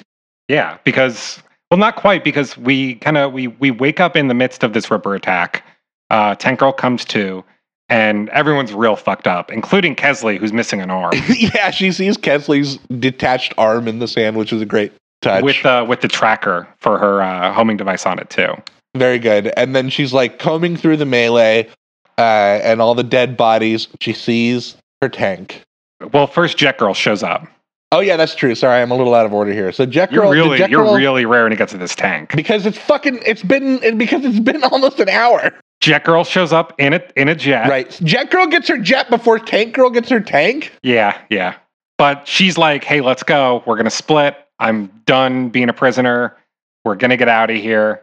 Yeah, 0.48 0.78
because 0.84 1.40
well, 1.72 1.78
not 1.78 1.96
quite 1.96 2.22
because 2.22 2.58
we 2.58 2.96
kind 2.96 3.16
of 3.16 3.32
we 3.32 3.46
we 3.46 3.70
wake 3.70 3.98
up 3.98 4.14
in 4.14 4.28
the 4.28 4.34
midst 4.34 4.62
of 4.62 4.74
this 4.74 4.90
Ripper 4.90 5.14
attack. 5.14 5.64
Uh, 6.10 6.34
Tank 6.34 6.60
Girl 6.60 6.70
comes 6.70 7.02
to, 7.06 7.42
and 7.88 8.28
everyone's 8.28 8.74
real 8.74 8.94
fucked 8.94 9.26
up, 9.26 9.50
including 9.50 9.96
Kesslee, 9.96 10.36
who's 10.36 10.52
missing 10.52 10.82
an 10.82 10.90
arm. 10.90 11.14
yeah, 11.30 11.70
she 11.70 11.90
sees 11.90 12.18
Kesslee's 12.18 12.76
detached 13.00 13.54
arm 13.56 13.88
in 13.88 14.00
the 14.00 14.06
sand, 14.06 14.36
which 14.36 14.52
is 14.52 14.60
a 14.60 14.66
great 14.66 14.92
touch. 15.22 15.42
with 15.42 15.64
uh, 15.64 15.86
with 15.88 16.02
the 16.02 16.08
tracker 16.08 16.68
for 16.76 16.98
her 16.98 17.22
uh, 17.22 17.54
homing 17.54 17.78
device 17.78 18.04
on 18.04 18.18
it 18.18 18.28
too. 18.28 18.52
very 18.94 19.18
good. 19.18 19.50
And 19.56 19.74
then 19.74 19.88
she's 19.88 20.12
like 20.12 20.38
combing 20.38 20.76
through 20.76 20.98
the 20.98 21.06
melee 21.06 21.70
uh, 22.18 22.60
and 22.62 22.82
all 22.82 22.94
the 22.94 23.02
dead 23.02 23.34
bodies. 23.34 23.88
She 23.98 24.12
sees 24.12 24.76
her 25.00 25.08
tank. 25.08 25.62
Well, 26.12 26.26
first 26.26 26.58
Jet 26.58 26.76
Girl 26.76 26.92
shows 26.92 27.22
up. 27.22 27.48
Oh 27.93 28.01
yeah, 28.01 28.16
that's 28.16 28.34
true. 28.34 28.55
Sorry, 28.55 28.80
I'm 28.80 28.90
a 28.90 28.97
little 28.97 29.14
out 29.14 29.26
of 29.26 29.34
order 29.34 29.53
here. 29.53 29.70
So 29.70 29.84
Jet 29.86 30.11
You're 30.11 30.22
Girl, 30.22 30.30
really, 30.32 30.59
Jet 30.59 30.70
you're 30.70 30.82
Girl- 30.82 30.95
really 30.95 31.26
raring 31.26 31.51
to 31.51 31.57
get 31.57 31.68
to 31.68 31.76
this 31.78 31.95
tank. 31.95 32.34
because 32.34 32.64
it's 32.66 32.78
fucking 32.78 33.20
it's 33.24 33.43
been 33.43 33.99
because 33.99 34.24
it's 34.24 34.40
been 34.40 34.64
almost 34.72 34.99
an 34.99 35.11
hour. 35.11 35.53
Jet 35.80 36.03
Girl 36.05 36.24
shows 36.24 36.53
up 36.53 36.72
in 36.78 36.95
a 36.95 37.03
in 37.16 37.28
a 37.28 37.34
jet. 37.34 37.68
Right. 37.68 37.90
Jet 38.03 38.30
Girl 38.30 38.47
gets 38.47 38.66
her 38.68 38.78
jet 38.78 39.11
before 39.11 39.38
Tank 39.38 39.74
Girl 39.74 39.90
gets 39.90 40.09
her 40.09 40.20
tank. 40.20 40.72
Yeah, 40.82 41.18
yeah. 41.28 41.57
But 41.99 42.26
she's 42.26 42.57
like, 42.57 42.82
"Hey, 42.82 43.01
let's 43.03 43.22
go. 43.22 43.62
We're 43.66 43.76
gonna 43.76 43.90
split. 43.90 44.36
I'm 44.59 44.86
done 45.05 45.51
being 45.51 45.68
a 45.68 45.72
prisoner. 45.74 46.36
We're 46.84 46.95
gonna 46.97 47.16
get 47.18 47.28
out 47.28 47.51
of 47.51 47.57
here." 47.57 48.03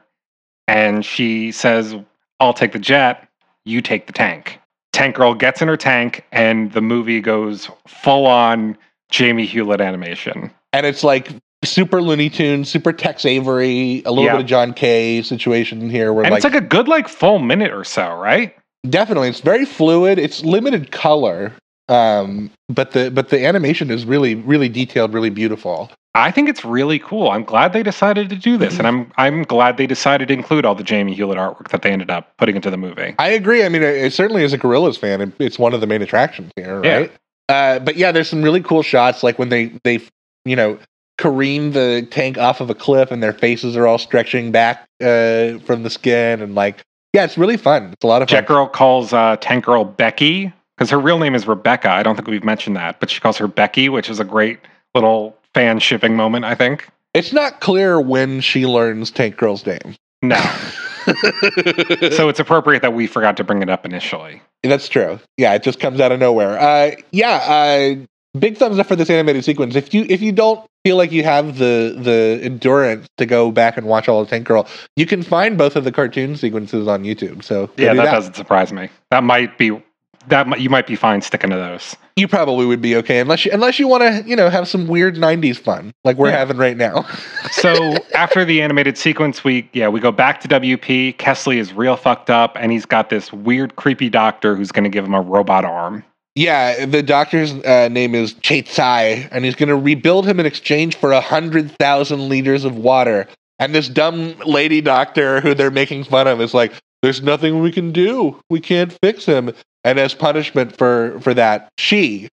And 0.68 1.04
she 1.04 1.52
says, 1.52 1.96
"I'll 2.40 2.54
take 2.54 2.74
the 2.74 2.80
jet. 2.80 3.28
You 3.66 3.82
take 3.82 4.06
the 4.08 4.14
tank." 4.14 4.60
Tank 4.94 5.16
Girl 5.16 5.34
gets 5.34 5.62
in 5.62 5.68
her 5.68 5.78
tank, 5.78 6.26
and 6.32 6.72
the 6.74 6.82
movie 6.82 7.22
goes 7.22 7.70
full 7.88 8.28
on 8.28 8.78
Jamie 9.10 9.45
Hewlett 9.45 9.82
animation. 9.82 10.51
And 10.74 10.86
it's 10.86 11.03
like 11.03 11.30
super 11.64 12.01
Looney 12.01 12.30
Tunes, 12.30 12.70
super 12.70 12.93
Tex 12.93 13.26
Avery, 13.26 14.01
a 14.05 14.12
little 14.12 14.26
Yeah. 14.26 14.34
bit 14.34 14.41
of 14.41 14.47
John 14.47 14.74
K. 14.74 15.22
situation 15.22 15.89
here 15.89 16.14
where 16.14 16.24
And 16.24 16.32
like, 16.32 16.43
it's 16.43 16.53
like 16.53 16.62
a 16.62 16.66
good 16.66 16.88
like 16.88 17.07
full 17.07 17.39
minute 17.39 17.72
or 17.74 17.84
so, 17.84 18.16
right? 18.16 18.55
definitely 18.89 19.28
it's 19.28 19.41
very 19.41 19.66
fluid. 19.66 20.18
It's 20.18 20.43
limited 20.43 20.91
color. 20.91 21.51
Um 21.89 22.49
but 22.70 22.91
the 22.91 23.10
but 23.12 23.30
the 23.30 23.45
animation 23.45 23.89
is 23.91 24.05
really 24.05 24.36
really 24.36 24.70
detailed, 24.70 25.14
really 25.14 25.30
beautiful. 25.32 25.91
I 26.16 26.32
think 26.32 26.49
it's 26.49 26.64
really 26.66 26.97
cool. 26.99 27.30
I'm 27.30 27.43
glad 27.43 27.72
they 27.74 27.84
decided 27.84 28.30
to 28.30 28.36
do 28.36 28.57
this, 28.57 28.78
and 28.80 28.88
I'm 28.88 29.12
I'm 29.18 29.43
glad 29.43 29.78
they 29.78 29.86
decided 29.88 30.28
to 30.30 30.34
include 30.34 30.66
all 30.66 30.76
the 30.76 30.84
Jamie 30.84 31.14
Hewlett 31.14 31.38
artwork 31.38 31.70
that 31.70 31.82
they 31.84 31.91
ended 31.91 32.10
up 32.10 32.36
putting 32.38 32.55
into 32.55 32.70
the 32.72 32.78
movie. 32.78 33.16
I 33.20 33.30
agree. 33.30 33.64
I 33.64 33.70
mean, 33.70 33.84
it, 33.84 33.95
it 33.95 34.14
certainly 34.14 34.43
as 34.43 34.51
a 34.53 34.57
Gorillaz 34.57 34.97
fan, 34.97 35.22
it, 35.22 35.32
it's 35.39 35.60
one 35.60 35.74
of 35.74 35.82
the 35.82 35.88
main 35.88 36.01
attractions 36.01 36.51
here, 36.55 36.82
Yeah. 36.84 37.07
Uh, 37.50 37.80
but 37.80 37.97
yeah, 37.97 38.12
there's 38.12 38.30
some 38.30 38.43
really 38.43 38.62
cool 38.62 38.84
shots, 38.84 39.24
like 39.24 39.39
when 39.39 39.50
they 39.50 39.66
they 39.84 40.00
you 40.45 40.56
know 40.56 40.78
careen 41.18 41.72
the 41.72 42.08
tank 42.12 42.38
off 42.38 42.62
of 42.62 42.70
a 42.70 42.76
cliff 42.76 43.12
and 43.12 43.22
their 43.22 43.34
faces 43.34 43.76
are 43.76 43.86
all 43.86 43.97
stretching 43.97 44.52
back 44.52 44.88
uh, 45.02 45.58
from 45.66 45.84
the 45.84 45.89
skin, 45.89 46.41
and 46.41 46.56
like 46.56 46.86
yeah, 47.12 47.26
it's 47.26 47.38
really 47.38 47.58
fun. 47.58 47.91
It's 47.91 48.04
a 48.04 48.08
lot 48.08 48.22
of 48.22 48.30
fun. 48.30 48.45
Girl 48.45 48.68
calls 48.68 49.12
uh, 49.12 49.36
Tank 49.41 49.66
Girl 49.66 49.84
Becky 49.84 50.54
because 50.78 50.91
her 50.91 51.00
real 51.00 51.18
name 51.18 51.34
is 51.34 51.47
Rebecca. 51.47 51.89
I 51.89 52.04
don't 52.04 52.16
think 52.16 52.28
we've 52.28 52.43
mentioned 52.43 52.76
that, 52.76 53.00
but 53.00 53.10
she 53.10 53.20
calls 53.20 53.38
her 53.38 53.47
Becky, 53.47 53.89
which 53.89 54.10
is 54.10 54.20
a 54.20 54.26
great 54.26 54.60
little 54.93 55.36
fan 55.56 55.80
shipping 55.80 56.16
moment. 56.16 56.45
I 56.45 56.54
think. 56.56 56.88
It's 57.16 57.34
not 57.34 57.60
clear 57.60 58.00
when 58.00 58.39
she 58.39 58.68
learns 58.68 59.10
Tank 59.10 59.36
Girl's 59.36 59.66
name. 59.66 59.95
No, 60.22 60.38
so 62.16 62.30
it's 62.30 62.39
appropriate 62.39 62.82
that 62.82 62.93
we 62.93 63.07
forgot 63.07 63.38
to 63.38 63.43
bring 63.43 63.62
it 63.62 63.70
up 63.70 63.86
initially. 63.86 64.41
That's 64.64 64.89
true. 64.89 65.20
Yeah, 65.38 65.53
it 65.53 65.64
just 65.64 65.80
comes 65.80 65.99
out 65.99 66.12
of 66.12 66.20
nowhere. 66.20 66.60
Uh, 66.60 66.95
yeah, 67.12 67.36
uh, 67.36 67.95
big 68.38 68.57
thumbs 68.57 68.80
up 68.80 68.88
for 68.88 68.95
this 68.95 69.10
animated 69.10 69.43
sequence. 69.43 69.76
If 69.76 69.93
you 69.93 70.05
if 70.10 70.22
you 70.22 70.32
don't 70.32 70.66
feel 70.84 70.97
like 70.97 71.12
you 71.12 71.24
have 71.24 71.57
the 71.57 71.95
the 71.97 72.39
endurance 72.43 73.07
to 73.18 73.26
go 73.26 73.51
back 73.51 73.78
and 73.78 73.88
watch 73.88 74.07
all 74.07 74.22
of 74.22 74.30
Tank 74.30 74.45
Girl, 74.45 74.68
you 74.95 75.05
can 75.05 75.24
find 75.24 75.57
both 75.57 75.76
of 75.76 75.84
the 75.84 75.91
cartoon 75.91 76.36
sequences 76.36 76.88
on 76.88 77.03
YouTube. 77.03 77.43
So 77.43 77.70
Yeah, 77.78 77.91
do 77.91 77.97
that, 77.97 78.12
doesn't 78.12 78.36
surprise 78.36 78.72
me. 78.72 78.89
That 79.12 79.24
might 79.24 79.57
be 79.57 79.82
that 80.30 80.48
might, 80.48 80.60
you 80.60 80.70
might 80.70 80.88
be 80.88 80.96
fine 80.96 81.22
sticking 81.22 81.50
to 81.50 81.56
those. 81.56 81.96
You 82.16 82.28
probably 82.28 82.66
would 82.66 82.82
be 82.82 82.96
okay 82.98 83.20
unless 83.20 83.46
you 83.46 83.52
unless 83.52 83.80
you 83.80 83.88
want 83.88 84.04
to 84.04 84.28
you 84.30 84.36
know 84.36 84.50
have 84.50 84.68
some 84.68 84.88
weird 84.88 85.16
'90s 85.16 85.58
fun 85.58 85.92
like 86.04 86.18
we're 86.18 86.30
Yeah. 86.30 86.38
having 86.38 86.58
right 86.58 86.78
now. 86.78 87.06
So 87.52 87.96
after 88.14 88.46
the 88.46 88.62
animated 88.62 88.98
sequence, 88.98 89.44
we 89.44 89.70
yeah 89.74 89.88
we 89.90 90.00
go 90.00 90.12
back 90.12 90.40
to 90.42 90.48
WP. 90.48 91.18
Kesslee 91.18 91.58
is 91.58 91.74
real 91.74 91.96
fucked 91.96 92.30
up, 92.30 92.56
and 92.60 92.72
he's 92.72 92.86
got 92.86 93.10
this 93.10 93.34
weird, 93.34 93.76
creepy 93.76 94.10
doctor 94.10 94.56
who's 94.56 94.72
going 94.72 94.84
to 94.84 94.90
give 94.90 95.04
him 95.04 95.14
a 95.16 95.22
robot 95.22 95.66
arm. 95.66 96.04
Yeah, 96.36 96.86
the 96.86 97.02
doctor's 97.04 97.54
uh, 97.54 97.90
name 97.92 98.16
is 98.16 98.34
Che'tsai, 98.36 99.28
and 99.32 99.44
he's 99.44 99.56
going 99.56 99.68
to 99.70 99.76
rebuild 99.76 100.26
him 100.28 100.40
in 100.40 100.46
exchange 100.46 100.96
for 100.96 101.12
a 101.12 101.20
hundred 101.20 101.72
thousand 101.80 102.30
liters 102.30 102.64
of 102.66 102.78
water. 102.78 103.28
And 103.58 103.74
this 103.76 103.90
dumb 103.90 104.36
lady 104.46 104.80
doctor 104.80 105.42
who 105.42 105.54
they're 105.54 105.72
making 105.72 106.04
fun 106.06 106.28
of 106.28 106.40
is 106.40 106.54
like, 106.54 106.72
"There's 107.02 107.22
nothing 107.22 107.62
we 107.62 107.72
can 107.72 107.92
do. 107.92 108.40
We 108.50 108.60
can't 108.62 108.96
fix 109.04 109.26
him." 109.26 109.52
And 109.84 109.98
as 110.00 110.14
punishment 110.14 110.76
for 110.78 111.20
for 111.22 111.34
that, 111.34 111.70
she 111.78 112.28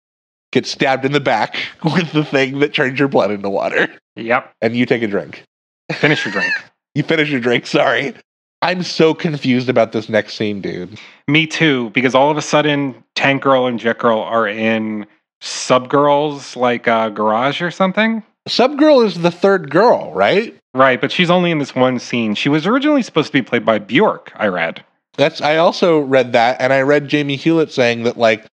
gets 0.53 0.71
stabbed 0.71 1.05
in 1.05 1.13
the 1.13 1.21
back 1.21 1.57
with 1.85 2.13
the 2.13 2.25
thing 2.25 2.59
that 2.61 2.75
turns 2.75 2.99
your 2.99 3.09
blood 3.09 3.31
into 3.31 3.49
water, 3.51 3.89
Yep, 4.17 4.53
and 4.61 4.77
you 4.77 4.87
take 4.87 5.03
a 5.03 5.07
drink. 5.09 5.45
finish 5.93 6.25
your 6.25 6.33
drink. 6.33 6.53
You 6.95 7.03
finish 7.03 7.31
your 7.31 7.41
drink. 7.41 7.67
Sorry, 7.67 8.13
I'm 8.61 8.83
so 8.83 9.15
confused 9.15 9.71
about 9.71 9.93
this 9.93 10.11
next 10.11 10.35
scene, 10.35 10.61
dude. 10.61 10.99
Me 11.27 11.47
too, 11.47 11.89
because 11.95 12.15
all 12.15 12.31
of 12.31 12.37
a 12.37 12.43
sudden, 12.43 13.03
Tank 13.15 13.43
Girl 13.43 13.67
and 13.67 13.79
Jet 13.79 13.99
Girl 13.99 14.19
are 14.21 14.47
in 14.47 15.07
Subgirl's 15.43 16.55
like 16.57 16.87
uh, 16.87 17.09
garage 17.09 17.63
or 17.63 17.71
something. 17.71 18.23
Subgirl 18.49 19.07
is 19.07 19.15
the 19.23 19.31
third 19.31 19.71
girl, 19.71 20.13
right? 20.13 20.55
Right, 20.75 21.01
but 21.01 21.11
she's 21.13 21.31
only 21.31 21.51
in 21.51 21.59
this 21.61 21.75
one 21.75 21.99
scene. 21.99 22.35
She 22.35 22.49
was 22.51 22.67
originally 22.67 23.03
supposed 23.03 23.29
to 23.29 23.33
be 23.33 23.43
played 23.43 23.65
by 23.65 23.79
Bjork. 23.79 24.33
I 24.37 24.49
read. 24.49 24.85
That's 25.17 25.41
I 25.41 25.57
also 25.57 25.99
read 26.01 26.33
that, 26.33 26.61
and 26.61 26.73
I 26.73 26.81
read 26.83 27.09
Jamie 27.09 27.37
Hewlett 27.37 27.71
saying 27.71 28.05
that 28.05 28.17
like 28.17 28.47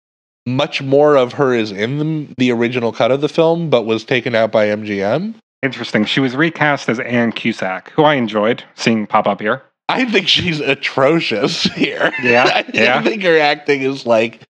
much 0.46 0.82
more 0.82 1.16
of 1.16 1.34
her 1.34 1.54
is 1.54 1.72
in 1.72 2.00
the, 2.00 2.34
the 2.38 2.52
original 2.52 2.92
cut 2.92 3.12
of 3.12 3.22
the 3.22 3.30
film, 3.30 3.70
but 3.70 3.84
was 3.84 4.04
taken 4.04 4.36
out 4.36 4.52
by 4.52 4.68
MGM. 4.68 5.36
Interesting. 5.62 6.06
She 6.06 6.20
was 6.20 6.36
recast 6.36 6.90
as 6.90 7.00
Ann 7.00 7.32
Cusack, 7.32 7.92
who 7.92 8.04
I 8.04 8.16
enjoyed 8.16 8.64
seeing 8.76 9.06
pop 9.08 9.28
up 9.28 9.42
here. 9.42 9.62
I 9.90 10.06
think 10.06 10.28
she's 10.28 10.60
atrocious 10.60 11.64
here. 11.74 12.12
Yeah, 12.22 12.44
I 12.54 12.66
yeah. 12.74 13.02
think 13.02 13.24
her 13.24 13.40
acting 13.40 13.82
is 13.82 14.06
like 14.06 14.42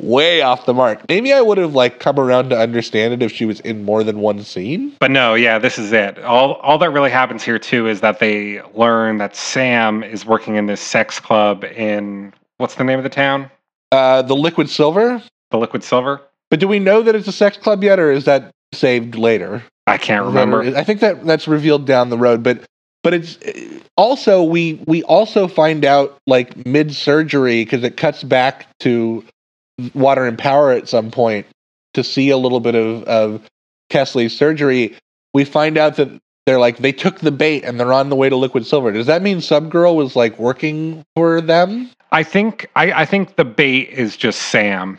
way 0.00 0.42
off 0.42 0.66
the 0.66 0.74
mark. 0.74 1.00
Maybe 1.08 1.32
I 1.32 1.40
would 1.40 1.58
have 1.58 1.74
like 1.74 2.00
come 2.00 2.18
around 2.18 2.50
to 2.50 2.58
understand 2.58 3.14
it 3.14 3.22
if 3.22 3.32
she 3.32 3.44
was 3.44 3.60
in 3.60 3.84
more 3.84 4.02
than 4.02 4.20
one 4.20 4.42
scene. 4.42 4.94
But 5.00 5.10
no, 5.10 5.34
yeah, 5.34 5.58
this 5.58 5.78
is 5.78 5.92
it. 5.92 6.18
All 6.20 6.54
all 6.54 6.78
that 6.78 6.90
really 6.90 7.10
happens 7.10 7.42
here 7.42 7.58
too 7.58 7.86
is 7.86 8.00
that 8.00 8.18
they 8.18 8.60
learn 8.74 9.18
that 9.18 9.36
Sam 9.36 10.02
is 10.02 10.26
working 10.26 10.56
in 10.56 10.66
this 10.66 10.80
sex 10.80 11.20
club 11.20 11.64
in 11.64 12.32
what's 12.58 12.74
the 12.74 12.84
name 12.84 12.98
of 12.98 13.04
the 13.04 13.10
town? 13.10 13.50
Uh, 13.92 14.22
the 14.22 14.36
Liquid 14.36 14.68
Silver. 14.68 15.22
The 15.50 15.58
Liquid 15.58 15.84
Silver. 15.84 16.20
But 16.50 16.60
do 16.60 16.68
we 16.68 16.78
know 16.78 17.02
that 17.02 17.14
it's 17.14 17.28
a 17.28 17.32
sex 17.32 17.56
club 17.56 17.82
yet, 17.82 17.98
or 17.98 18.10
is 18.10 18.24
that 18.24 18.50
saved 18.72 19.16
later? 19.16 19.62
I 19.86 19.98
can't 19.98 20.24
remember. 20.24 20.62
I 20.76 20.82
think 20.82 21.00
that 21.00 21.24
that's 21.24 21.46
revealed 21.46 21.86
down 21.86 22.10
the 22.10 22.18
road, 22.18 22.42
but 22.42 22.64
but 23.02 23.12
it's 23.12 23.38
also 23.96 24.42
we 24.42 24.82
we 24.86 25.02
also 25.04 25.46
find 25.46 25.84
out 25.84 26.18
like 26.26 26.66
mid 26.66 26.94
surgery 26.94 27.64
because 27.64 27.84
it 27.84 27.96
cuts 27.96 28.24
back 28.24 28.66
to 28.80 29.22
Water 29.94 30.24
and 30.24 30.38
Power 30.38 30.70
at 30.70 30.88
some 30.88 31.10
point 31.10 31.46
to 31.94 32.04
see 32.04 32.30
a 32.30 32.36
little 32.36 32.60
bit 32.60 32.74
of 32.74 33.02
of 33.04 33.42
Kesslee's 33.90 34.36
surgery. 34.36 34.96
We 35.32 35.44
find 35.44 35.76
out 35.78 35.96
that 35.96 36.08
they're 36.46 36.58
like 36.58 36.78
they 36.78 36.92
took 36.92 37.20
the 37.20 37.32
bait 37.32 37.64
and 37.64 37.78
they're 37.80 37.92
on 37.92 38.10
the 38.10 38.16
way 38.16 38.28
to 38.28 38.36
Liquid 38.36 38.66
Silver. 38.66 38.92
Does 38.92 39.06
that 39.06 39.22
mean 39.22 39.38
Subgirl 39.38 39.96
was 39.96 40.14
like 40.14 40.38
working 40.38 41.04
for 41.16 41.40
them? 41.40 41.90
I 42.12 42.22
think 42.22 42.70
I, 42.76 42.92
I 42.92 43.04
think 43.06 43.36
the 43.36 43.44
bait 43.44 43.88
is 43.90 44.16
just 44.16 44.42
Sam. 44.42 44.98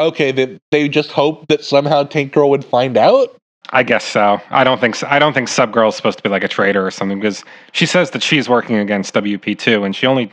Okay, 0.00 0.30
that 0.32 0.60
they 0.70 0.88
just 0.88 1.10
hope 1.10 1.48
that 1.48 1.64
somehow 1.64 2.04
Tank 2.04 2.32
Girl 2.32 2.50
would 2.50 2.64
find 2.64 2.96
out. 2.96 3.34
I 3.70 3.82
guess 3.82 4.04
so. 4.04 4.40
I 4.50 4.64
don't 4.64 4.80
think 4.80 4.94
so. 4.94 5.06
I 5.10 5.18
don't 5.18 5.34
think 5.34 5.48
Subgirl 5.48 5.88
is 5.88 5.96
supposed 5.96 6.16
to 6.18 6.22
be 6.22 6.30
like 6.30 6.44
a 6.44 6.48
traitor 6.48 6.86
or 6.86 6.90
something 6.90 7.18
because 7.18 7.44
she 7.72 7.84
says 7.84 8.12
that 8.12 8.22
she's 8.22 8.48
working 8.48 8.76
against 8.76 9.12
WP 9.14 9.58
two 9.58 9.84
and 9.84 9.94
she 9.94 10.06
only 10.06 10.30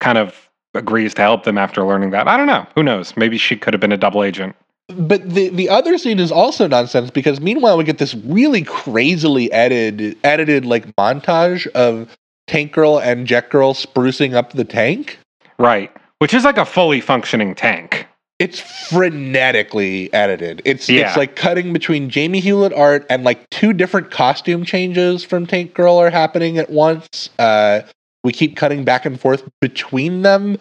kind 0.00 0.18
of 0.18 0.48
agrees 0.74 1.14
to 1.14 1.22
help 1.22 1.44
them 1.44 1.58
after 1.58 1.84
learning 1.84 2.10
that. 2.10 2.28
I 2.28 2.36
don't 2.36 2.46
know. 2.46 2.66
Who 2.74 2.82
knows? 2.82 3.16
Maybe 3.16 3.38
she 3.38 3.56
could 3.56 3.74
have 3.74 3.80
been 3.80 3.92
a 3.92 3.96
double 3.96 4.22
agent. 4.22 4.56
But 4.88 5.28
the 5.30 5.48
the 5.48 5.68
other 5.68 5.96
scene 5.96 6.18
is 6.18 6.32
also 6.32 6.66
nonsense 6.66 7.10
because 7.10 7.40
meanwhile 7.40 7.78
we 7.78 7.84
get 7.84 7.98
this 7.98 8.14
really 8.14 8.62
crazily 8.62 9.50
edited 9.52 10.18
edited 10.24 10.66
like 10.66 10.94
montage 10.96 11.66
of 11.68 12.16
Tank 12.46 12.72
Girl 12.72 12.98
and 12.98 13.26
Jet 13.26 13.48
Girl 13.48 13.74
sprucing 13.74 14.34
up 14.34 14.52
the 14.52 14.64
tank. 14.64 15.18
Right. 15.58 15.90
Which 16.18 16.34
is 16.34 16.44
like 16.44 16.58
a 16.58 16.64
fully 16.64 17.00
functioning 17.00 17.54
tank. 17.54 18.06
It's 18.38 18.60
frenetically 18.60 20.10
edited. 20.12 20.62
It's 20.64 20.88
Yeah. 20.88 21.06
it's 21.08 21.16
like 21.16 21.36
cutting 21.36 21.72
between 21.72 22.10
Jamie 22.10 22.40
Hewlett 22.40 22.72
art 22.72 23.06
and 23.08 23.24
like 23.24 23.48
two 23.50 23.72
different 23.72 24.10
costume 24.10 24.64
changes 24.64 25.22
from 25.22 25.46
Tank 25.46 25.74
Girl 25.74 25.96
are 25.98 26.10
happening 26.10 26.58
at 26.58 26.68
once. 26.70 27.30
Uh, 27.38 27.82
we 28.24 28.32
keep 28.32 28.56
cutting 28.56 28.84
back 28.84 29.04
and 29.04 29.20
forth 29.20 29.48
between 29.60 30.22
them, 30.22 30.58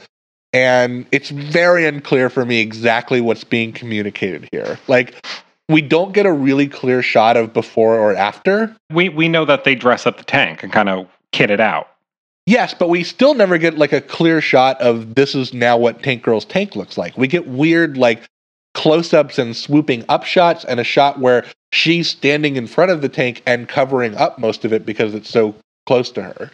and 0.53 1.05
it's 1.12 1.30
very 1.30 1.86
unclear 1.86 2.30
for 2.30 2.45
me 2.45 2.59
exactly 2.59 3.22
what's 3.22 3.43
being 3.43 3.72
communicated 3.72 4.47
here. 4.51 4.80
Like, 4.88 5.26
we 5.70 5.82
don't 5.82 6.14
get 6.14 6.26
a 6.26 6.34
really 6.34 6.68
clear 6.68 7.01
shot 7.01 7.38
of 7.38 7.53
before 7.53 7.97
or 7.97 8.16
after. 8.16 8.76
We 8.91 9.09
we 9.09 9.30
know 9.30 9.45
that 9.45 9.64
they 9.64 9.76
dress 9.76 10.05
up 10.05 10.18
the 10.18 10.24
tank 10.24 10.64
and 10.64 10.72
kind 10.72 10.89
of 10.89 11.07
kit 11.32 11.49
it 11.49 11.59
out. 11.59 11.88
Yes, 12.45 12.74
but 12.74 12.89
we 12.89 13.03
still 13.03 13.34
never 13.34 13.57
get 13.57 13.78
like 13.78 13.93
a 13.93 14.01
clear 14.01 14.41
shot 14.41 14.82
of 14.82 15.16
this 15.16 15.36
is 15.36 15.53
now 15.53 15.78
what 15.78 16.01
Tank 16.03 16.24
Girl's 16.24 16.45
tank 16.45 16.76
looks 16.76 16.97
like. 16.97 17.18
We 17.18 17.28
get 17.28 17.47
weird 17.47 17.97
like 17.97 18.24
close 18.74 19.14
ups 19.14 19.38
and 19.38 19.55
swooping 19.55 20.05
up 20.09 20.24
shots 20.24 20.66
and 20.66 20.80
a 20.80 20.84
shot 20.84 21.20
where 21.20 21.45
she's 21.72 22.09
standing 22.09 22.55
in 22.55 22.68
front 22.68 22.91
of 22.91 23.01
the 23.01 23.09
tank 23.09 23.43
and 23.45 23.68
covering 23.68 24.16
up 24.16 24.39
most 24.39 24.66
of 24.66 24.74
it 24.74 24.86
because 24.86 25.14
it's 25.14 25.30
so 25.30 25.55
close 25.86 26.09
to 26.12 26.24
her. 26.24 26.51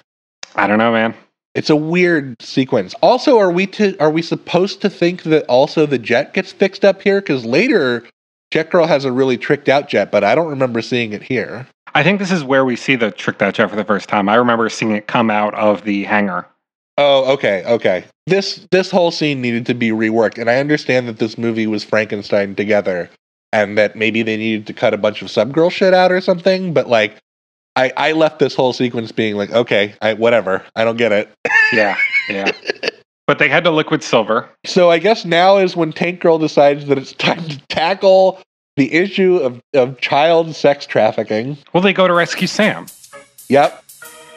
I 0.58 0.68
don't 0.68 0.80
know, 0.80 0.92
man. 0.92 1.14
It's 1.56 1.70
a 1.70 1.76
weird 1.76 2.42
sequence. 2.42 2.94
Also, 3.02 3.40
are 3.40 3.52
we 3.52 3.68
to 3.68 3.98
are 4.00 4.12
we 4.12 4.22
supposed 4.22 4.82
to 4.82 4.90
think 4.90 5.24
that 5.24 5.46
also 5.46 5.86
the 5.86 5.98
jet 5.98 6.34
gets 6.34 6.52
fixed 6.52 6.84
up 6.84 7.02
here? 7.02 7.22
Because 7.22 7.46
later, 7.46 8.04
Jet 8.52 8.70
Girl 8.70 8.86
has 8.86 9.06
a 9.06 9.12
really 9.12 9.38
tricked 9.38 9.70
out 9.70 9.88
jet, 9.88 10.12
but 10.12 10.24
I 10.24 10.36
don't 10.36 10.50
remember 10.50 10.82
seeing 10.82 11.14
it 11.14 11.24
here. 11.24 11.68
I 11.96 12.04
think 12.04 12.20
this 12.20 12.32
is 12.32 12.44
where 12.44 12.64
we 12.64 12.76
see 12.76 12.96
the 12.96 13.12
tricked 13.12 13.42
out 13.42 13.56
jet 13.56 13.70
for 13.70 13.76
the 13.76 13.84
first 13.84 14.08
time. 14.08 14.30
I 14.30 14.36
remember 14.36 14.70
seeing 14.70 14.92
it 14.92 15.08
come 15.08 15.30
out 15.30 15.54
of 15.56 15.84
the 15.84 16.04
hangar. 16.04 16.48
Oh, 16.98 17.34
okay, 17.34 17.64
okay. 17.66 18.06
This 18.26 18.68
this 18.72 18.92
whole 18.92 19.12
scene 19.12 19.42
needed 19.42 19.66
to 19.68 19.74
be 19.74 19.90
reworked, 19.90 20.38
and 20.38 20.50
I 20.50 20.58
understand 20.58 21.08
that 21.08 21.20
this 21.20 21.38
movie 21.38 21.68
was 21.68 21.84
Frankenstein 21.84 22.56
together, 22.56 23.10
and 23.52 23.78
that 23.78 23.96
maybe 23.96 24.24
they 24.24 24.38
needed 24.38 24.68
to 24.68 24.74
cut 24.74 24.94
a 24.94 24.98
bunch 24.98 25.22
of 25.22 25.28
subgirl 25.28 25.72
shit 25.72 25.94
out 25.94 26.12
or 26.12 26.22
something. 26.22 26.74
But 26.74 26.88
like, 26.88 27.18
I 27.78 27.94
I 27.96 28.12
left 28.12 28.40
this 28.40 28.56
whole 28.56 28.74
sequence 28.74 29.12
being 29.12 29.36
like, 29.36 29.52
okay, 29.52 29.94
I 30.02 30.14
whatever, 30.14 30.66
I 30.76 30.84
don't 30.84 30.98
get 30.98 31.12
it. 31.12 31.30
Yeah, 31.72 31.96
yeah. 32.28 32.52
but 33.28 33.40
they 33.40 33.48
had 33.48 33.64
to 33.66 33.72
liquid 33.72 34.04
silver. 34.04 34.50
So 34.66 34.90
I 34.90 34.98
guess 34.98 35.24
now 35.24 35.58
is 35.58 35.76
when 35.76 35.94
Tank 35.94 36.20
Girl 36.20 36.40
decides 36.40 36.88
that 36.88 36.98
it's 36.98 37.14
time 37.14 37.48
to 37.48 37.60
tackle 37.68 38.42
the 38.76 38.94
issue 38.94 39.38
of, 39.38 39.62
of 39.74 40.00
child 40.02 40.56
sex 40.56 40.86
trafficking. 40.86 41.58
Well, 41.74 41.82
they 41.82 41.94
go 41.94 42.08
to 42.08 42.14
rescue 42.14 42.48
Sam. 42.48 42.88
Yep. 43.50 43.84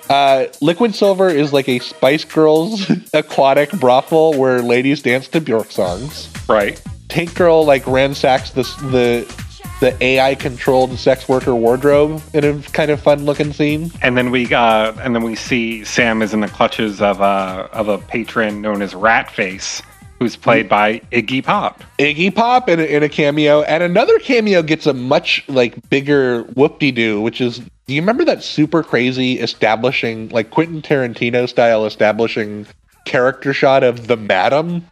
Uh, 0.08 0.46
Liquid 0.60 0.94
Silver 0.94 1.28
is 1.28 1.52
like 1.52 1.68
a 1.68 1.78
Spice 1.78 2.24
Girls 2.24 2.90
aquatic 3.14 3.70
brothel 3.72 4.34
where 4.34 4.60
ladies 4.60 5.02
dance 5.02 5.28
to 5.28 5.40
Bjork 5.40 5.70
songs. 5.70 6.28
Right. 6.48 6.82
Tank 7.08 7.34
Girl 7.34 7.64
like 7.64 7.86
ransacks 7.86 8.50
the 8.50 8.62
the 8.90 9.49
the 9.80 9.96
AI 10.02 10.34
controlled 10.34 10.96
sex 10.98 11.28
worker 11.28 11.54
wardrobe 11.54 12.22
in 12.34 12.44
a 12.44 12.62
kind 12.70 12.90
of 12.90 13.00
fun 13.00 13.24
looking 13.24 13.52
scene. 13.52 13.90
And 14.02 14.16
then 14.16 14.30
we 14.30 14.52
uh, 14.52 14.92
and 15.00 15.14
then 15.14 15.22
we 15.22 15.34
see 15.34 15.84
Sam 15.84 16.22
is 16.22 16.32
in 16.32 16.40
the 16.40 16.48
clutches 16.48 17.00
of 17.00 17.20
a 17.20 17.68
of 17.72 17.88
a 17.88 17.98
patron 17.98 18.60
known 18.60 18.82
as 18.82 18.92
Ratface, 18.92 19.82
who's 20.18 20.36
played 20.36 20.68
by 20.68 21.00
Iggy 21.10 21.42
Pop. 21.42 21.82
Iggy 21.98 22.34
Pop 22.34 22.68
in 22.68 22.78
a, 22.78 22.84
in 22.84 23.02
a 23.02 23.08
cameo, 23.08 23.62
and 23.62 23.82
another 23.82 24.18
cameo 24.18 24.62
gets 24.62 24.86
a 24.86 24.92
much 24.92 25.42
like 25.48 25.88
bigger 25.88 26.42
whoop 26.42 26.78
de 26.78 26.92
doo, 26.92 27.20
which 27.20 27.40
is 27.40 27.58
do 27.58 27.94
you 27.94 28.02
remember 28.02 28.24
that 28.26 28.44
super 28.44 28.82
crazy 28.82 29.40
establishing 29.40 30.28
like 30.28 30.50
Quentin 30.50 30.82
Tarantino 30.82 31.48
style 31.48 31.86
establishing 31.86 32.66
character 33.06 33.54
shot 33.54 33.82
of 33.82 34.06
the 34.06 34.16
Madam? 34.16 34.86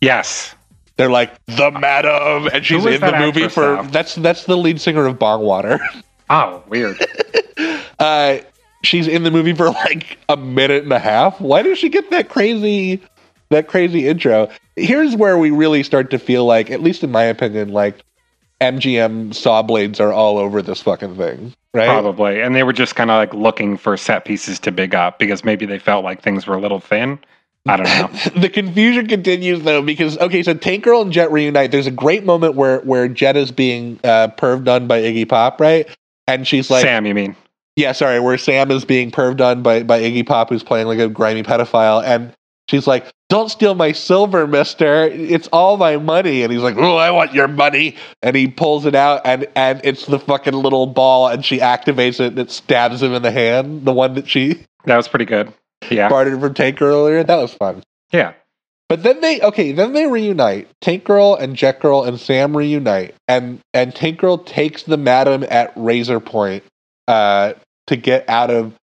Yes. 0.00 0.54
They're 1.00 1.08
like 1.08 1.34
the 1.46 1.70
Madam, 1.70 2.50
and 2.52 2.62
she's 2.62 2.84
in 2.84 3.00
the 3.00 3.16
movie 3.18 3.48
for 3.48 3.76
now? 3.76 3.82
that's 3.84 4.16
that's 4.16 4.44
the 4.44 4.54
lead 4.54 4.82
singer 4.82 5.06
of 5.06 5.18
Bongwater. 5.18 5.80
Oh, 6.32 6.62
weird. 6.68 6.96
uh, 7.98 8.38
she's 8.84 9.08
in 9.08 9.24
the 9.24 9.32
movie 9.32 9.52
for 9.52 9.68
like 9.70 10.16
a 10.28 10.36
minute 10.36 10.84
and 10.84 10.92
a 10.92 11.00
half. 11.00 11.40
Why 11.40 11.62
does 11.62 11.76
she 11.76 11.88
get 11.88 12.08
that 12.10 12.28
crazy, 12.28 13.02
that 13.48 13.66
crazy 13.66 14.06
intro? 14.06 14.48
Here's 14.76 15.16
where 15.16 15.36
we 15.38 15.50
really 15.50 15.82
start 15.82 16.08
to 16.12 16.20
feel 16.20 16.44
like, 16.44 16.70
at 16.70 16.82
least 16.82 17.02
in 17.02 17.10
my 17.10 17.24
opinion, 17.24 17.70
like 17.72 18.04
MGM 18.60 19.34
saw 19.34 19.62
blades 19.62 19.98
are 19.98 20.12
all 20.12 20.38
over 20.38 20.62
this 20.62 20.80
fucking 20.82 21.16
thing, 21.16 21.52
right? 21.74 21.88
Probably. 21.88 22.40
And 22.40 22.54
they 22.54 22.62
were 22.62 22.72
just 22.72 22.94
kind 22.94 23.10
of 23.10 23.16
like 23.16 23.34
looking 23.34 23.76
for 23.76 23.96
set 23.96 24.24
pieces 24.24 24.60
to 24.60 24.70
big 24.70 24.94
up 24.94 25.18
because 25.18 25.42
maybe 25.42 25.66
they 25.66 25.80
felt 25.80 26.04
like 26.04 26.22
things 26.22 26.46
were 26.46 26.54
a 26.54 26.60
little 26.60 26.78
thin. 26.78 27.18
I 27.68 27.76
don't 27.76 27.86
know. 27.86 28.30
the 28.40 28.48
confusion 28.48 29.06
continues 29.06 29.62
though 29.62 29.82
because 29.82 30.18
okay, 30.18 30.42
so 30.42 30.54
Tank 30.54 30.84
Girl 30.84 31.02
and 31.02 31.12
Jet 31.12 31.30
reunite. 31.30 31.70
There's 31.70 31.86
a 31.86 31.92
great 31.92 32.24
moment 32.24 32.54
where 32.54 32.80
where 32.80 33.08
Jet 33.08 33.36
is 33.36 33.52
being 33.52 34.00
uh, 34.02 34.28
perved 34.28 34.68
on 34.68 34.86
by 34.86 35.00
Iggy 35.02 35.28
Pop, 35.28 35.60
right? 35.60 35.88
And 36.26 36.46
she's 36.46 36.70
like, 36.70 36.82
Sam, 36.82 37.06
you 37.06 37.14
mean? 37.14 37.36
Yeah, 37.76 37.92
sorry, 37.92 38.20
where 38.20 38.38
Sam 38.38 38.70
is 38.70 38.84
being 38.84 39.10
perved 39.10 39.40
on 39.40 39.62
by, 39.62 39.82
by 39.82 40.00
Iggy 40.00 40.26
Pop, 40.26 40.50
who's 40.50 40.62
playing 40.62 40.86
like 40.86 40.98
a 40.98 41.08
grimy 41.08 41.42
pedophile, 41.42 42.02
and 42.04 42.32
she's 42.68 42.86
like, 42.86 43.10
Don't 43.28 43.48
steal 43.50 43.74
my 43.74 43.92
silver, 43.92 44.46
mister. 44.46 45.04
It's 45.04 45.48
all 45.48 45.76
my 45.76 45.96
money. 45.96 46.42
And 46.42 46.52
he's 46.52 46.62
like, 46.62 46.76
Oh, 46.76 46.96
I 46.96 47.10
want 47.10 47.32
your 47.32 47.48
money. 47.48 47.96
And 48.22 48.36
he 48.36 48.48
pulls 48.48 48.86
it 48.86 48.94
out, 48.94 49.22
and, 49.24 49.46
and 49.54 49.80
it's 49.84 50.06
the 50.06 50.18
fucking 50.18 50.54
little 50.54 50.86
ball, 50.86 51.28
and 51.28 51.44
she 51.44 51.58
activates 51.58 52.20
it, 52.20 52.28
and 52.28 52.38
it 52.38 52.50
stabs 52.50 53.02
him 53.02 53.12
in 53.14 53.22
the 53.22 53.30
hand, 53.30 53.84
the 53.84 53.92
one 53.92 54.14
that 54.14 54.28
she 54.28 54.64
That 54.84 54.96
was 54.96 55.08
pretty 55.08 55.26
good. 55.26 55.52
Yeah. 55.96 56.08
bartered 56.08 56.40
from 56.40 56.54
Tank 56.54 56.78
Girl 56.78 56.96
earlier. 57.06 57.24
That 57.24 57.36
was 57.36 57.52
fun. 57.52 57.82
Yeah. 58.12 58.34
But 58.88 59.04
then 59.04 59.20
they 59.20 59.40
okay, 59.40 59.70
then 59.72 59.92
they 59.92 60.06
reunite. 60.06 60.68
Tank 60.80 61.04
Girl 61.04 61.36
and 61.36 61.54
Jet 61.54 61.78
Girl 61.80 62.02
and 62.02 62.18
Sam 62.18 62.56
reunite, 62.56 63.14
and 63.28 63.60
and 63.72 63.94
Tank 63.94 64.18
Girl 64.18 64.38
takes 64.38 64.82
the 64.82 64.96
Madam 64.96 65.44
at 65.48 65.72
Razor 65.76 66.18
Point 66.18 66.64
uh, 67.06 67.52
to 67.86 67.96
get 67.96 68.28
out 68.28 68.50
of 68.50 68.74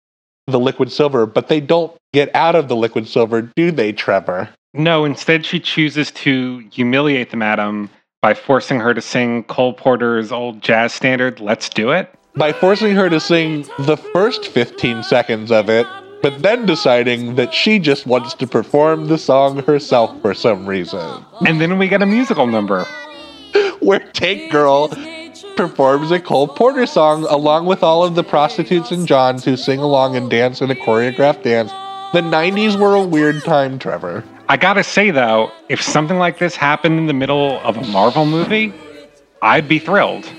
the 0.48 0.60
Liquid 0.60 0.92
Silver, 0.92 1.26
but 1.26 1.50
they 1.50 1.60
don't 1.60 1.94
get 2.14 2.34
out 2.34 2.56
of 2.56 2.70
the 2.70 2.76
Liquid 2.76 3.08
Silver, 3.08 3.42
do 3.42 3.70
they, 3.70 3.92
Trevor? 3.92 4.50
No, 4.74 5.04
instead 5.04 5.46
she 5.46 5.60
chooses 5.60 6.10
to 6.12 6.60
humiliate 6.72 7.32
the 7.32 7.38
madam 7.38 7.90
by 8.22 8.34
forcing 8.34 8.80
her 8.80 8.94
to 8.94 9.02
sing 9.02 9.44
Cole 9.44 9.74
Porter's 9.74 10.32
old 10.32 10.62
jazz 10.62 10.94
standard, 10.94 11.40
Let's 11.40 11.68
Do 11.70 11.92
It. 11.92 12.14
By 12.36 12.54
forcing 12.54 12.96
her 12.96 13.10
to 13.10 13.20
sing 13.20 13.66
the 13.80 13.98
first 13.98 14.48
15 14.48 15.04
seconds 15.04 15.52
of 15.52 15.70
it, 15.70 15.86
but 16.22 16.42
then 16.42 16.66
deciding 16.66 17.36
that 17.36 17.54
she 17.54 17.80
just 17.80 18.06
wants 18.06 18.34
to 18.36 18.48
perform 18.48 19.08
the 19.08 19.18
song 19.18 19.64
herself 19.64 20.20
for 20.22 20.34
some 20.34 20.66
reason. 20.66 21.26
And 21.46 21.62
then 21.62 21.78
we 21.78 21.88
get 21.88 22.02
a 22.02 22.06
musical 22.06 22.48
number. 22.48 22.86
Where 23.80 24.00
Tank 24.00 24.52
Girl 24.52 24.90
performs 25.56 26.12
a 26.12 26.20
Cole 26.20 26.48
Porter 26.48 26.86
song 26.86 27.26
along 27.26 27.66
with 27.66 27.84
all 27.84 28.04
of 28.04 28.16
the 28.16 28.24
prostitutes 28.24 28.92
and 28.92 29.08
Johns 29.08 29.44
who 29.44 29.56
sing 29.58 29.80
along 29.80 30.16
and 30.16 30.30
dance 30.30 30.62
in 30.62 30.72
a 30.72 30.76
choreographed 30.76 31.44
dance. 31.44 31.72
The 32.14 32.22
90s 32.22 32.80
were 32.80 32.96
a 32.96 33.04
weird 33.04 33.44
time, 33.44 33.80
Trevor. 33.80 34.24
I 34.50 34.58
gotta 34.58 34.84
say 34.84 35.12
though, 35.12 35.52
if 35.68 35.82
something 35.82 36.18
like 36.18 36.40
this 36.40 36.56
happened 36.56 36.98
in 36.98 37.08
the 37.08 37.14
middle 37.14 37.60
of 37.60 37.78
a 37.78 37.86
Marvel 37.88 38.26
movie, 38.26 38.74
I'd 39.42 39.68
be 39.68 39.80
thrilled. 39.80 40.30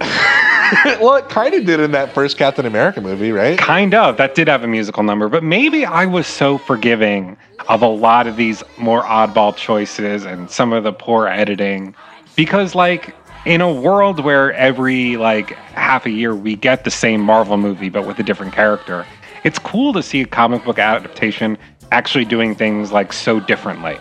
well, 1.00 1.14
it 1.14 1.28
kind 1.28 1.54
of 1.54 1.64
did 1.64 1.80
in 1.80 1.92
that 1.92 2.12
first 2.12 2.36
Captain 2.36 2.66
America 2.66 3.00
movie, 3.00 3.32
right? 3.32 3.58
Kind 3.58 3.94
of. 3.94 4.16
That 4.16 4.34
did 4.34 4.48
have 4.48 4.64
a 4.64 4.66
musical 4.66 5.02
number, 5.02 5.28
but 5.28 5.44
maybe 5.44 5.84
I 5.84 6.06
was 6.06 6.26
so 6.26 6.58
forgiving 6.58 7.36
of 7.68 7.82
a 7.82 7.88
lot 7.88 8.26
of 8.26 8.36
these 8.36 8.62
more 8.78 9.02
oddball 9.02 9.56
choices 9.56 10.24
and 10.24 10.50
some 10.50 10.72
of 10.72 10.84
the 10.84 10.92
poor 10.92 11.26
editing 11.28 11.94
because, 12.36 12.74
like, 12.74 13.14
in 13.44 13.60
a 13.60 13.72
world 13.72 14.20
where 14.20 14.52
every 14.54 15.16
like 15.16 15.50
half 15.50 16.04
a 16.04 16.10
year 16.10 16.34
we 16.34 16.56
get 16.56 16.82
the 16.82 16.90
same 16.90 17.20
Marvel 17.20 17.56
movie 17.56 17.88
but 17.88 18.04
with 18.04 18.18
a 18.18 18.22
different 18.22 18.52
character, 18.52 19.06
it's 19.44 19.58
cool 19.58 19.92
to 19.92 20.02
see 20.02 20.20
a 20.22 20.26
comic 20.26 20.64
book 20.64 20.78
adaptation 20.80 21.56
actually 21.92 22.24
doing 22.24 22.56
things 22.56 22.90
like 22.90 23.12
so 23.12 23.38
differently. 23.38 23.96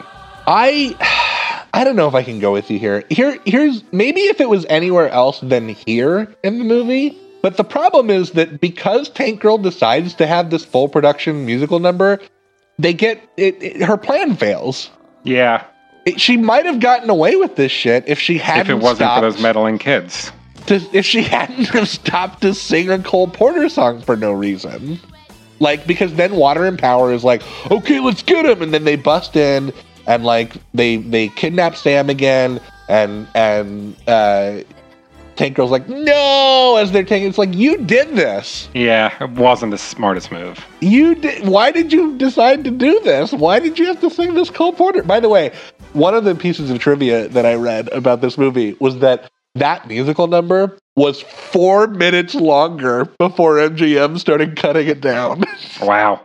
I 0.48 0.96
I 1.76 1.84
don't 1.84 1.96
know 1.96 2.08
if 2.08 2.16
I 2.16 2.24
can 2.24 2.40
go 2.40 2.54
with 2.54 2.72
you 2.72 2.80
here. 2.80 3.04
Here 3.10 3.38
here's 3.46 3.84
maybe 3.92 4.22
if 4.22 4.40
it 4.40 4.50
was 4.50 4.66
anywhere 4.70 5.10
else 5.10 5.40
than 5.42 5.70
here 5.70 6.34
in 6.44 6.58
the 6.60 6.64
movie. 6.64 7.18
But 7.42 7.58
the 7.58 7.64
problem 7.64 8.10
is 8.10 8.32
that 8.32 8.60
because 8.60 9.10
Tank 9.10 9.40
Girl 9.42 9.58
decides 9.60 10.16
to 10.16 10.26
have 10.26 10.50
this 10.50 10.66
full 10.66 10.88
production 10.88 11.46
musical 11.46 11.80
number, 11.80 12.20
they 12.80 12.94
get 12.94 13.22
it, 13.38 13.62
it- 13.62 13.82
her 13.84 13.98
plan 13.98 14.36
fails. 14.36 14.90
Yeah, 15.24 15.64
It- 16.06 16.20
she 16.22 16.38
might 16.38 16.66
have 16.66 16.80
gotten 16.80 17.10
away 17.10 17.36
with 17.36 17.56
this 17.56 17.72
shit 17.72 18.04
if 18.08 18.20
she 18.20 18.38
hadn't 18.38 18.62
if 18.62 18.70
it 18.70 18.84
wasn't 18.84 19.12
for 19.14 19.22
those 19.22 19.42
meddling 19.42 19.78
kids. 19.78 20.32
to, 20.68 20.82
if 20.94 21.06
she 21.06 21.22
hadn't 21.24 21.68
have 21.70 21.88
stopped 21.90 22.42
to 22.42 22.54
sing 22.54 22.90
a 22.90 22.98
Cole 23.00 23.28
Porter 23.28 23.70
song 23.70 24.02
for 24.02 24.16
no 24.16 24.32
reason. 24.32 25.00
Like 25.60 25.86
because 25.86 26.14
then 26.16 26.36
Water 26.36 26.66
and 26.66 26.80
Power 26.80 27.12
is 27.14 27.24
like, 27.24 27.44
okay, 27.70 28.00
let's 28.00 28.24
get 28.24 28.46
him, 28.46 28.62
and 28.62 28.74
then 28.74 28.86
they 28.86 28.96
bust 28.96 29.36
in 29.36 29.72
and 30.08 30.24
like 30.24 30.54
they 30.74 30.98
they 30.98 31.30
kidnap 31.30 31.76
Sam 31.76 32.10
again, 32.10 32.60
and 32.90 33.28
and 33.36 33.96
uh, 34.08 34.62
Tank 35.36 35.56
Girl's 35.58 35.72
like, 35.72 35.90
no, 35.90 36.78
as 36.80 36.92
they're 36.94 37.04
taking, 37.04 37.28
it's 37.28 37.38
like 37.38 37.54
you 37.54 37.78
did 37.78 38.16
this, 38.16 38.70
Yeah, 38.74 39.14
it 39.22 39.32
wasn't 39.32 39.72
the 39.72 39.78
smartest 39.78 40.32
move. 40.32 40.66
you 40.80 41.16
did. 41.16 41.46
Why 41.48 41.72
did 41.72 41.92
you 41.92 42.18
decide 42.18 42.64
to 42.64 42.72
do 42.72 43.00
this? 43.04 43.34
Why 43.34 43.60
did 43.60 43.78
you 43.78 43.86
have 43.88 44.00
to 44.02 44.10
sing 44.10 44.34
this 44.36 44.50
Cole 44.50 44.72
Porter? 44.72 45.04
By 45.04 45.20
the 45.20 45.28
way, 45.28 45.52
one 45.92 46.14
of 46.16 46.24
the 46.24 46.36
pieces 46.36 46.70
of 46.72 46.80
trivia 46.80 47.28
that 47.30 47.46
I 47.46 47.56
read 47.56 47.90
about 47.90 48.22
this 48.22 48.38
movie 48.38 48.78
was 48.80 49.00
that 49.00 49.30
that 49.56 49.88
musical 49.88 50.28
number 50.28 50.78
was 50.96 51.22
four 51.22 51.88
minutes 51.88 52.34
longer 52.36 53.04
before 53.20 53.56
MGM 53.58 54.18
started 54.20 54.56
cutting 54.56 54.88
it 54.88 55.02
down. 55.02 55.44
Wow. 55.82 56.22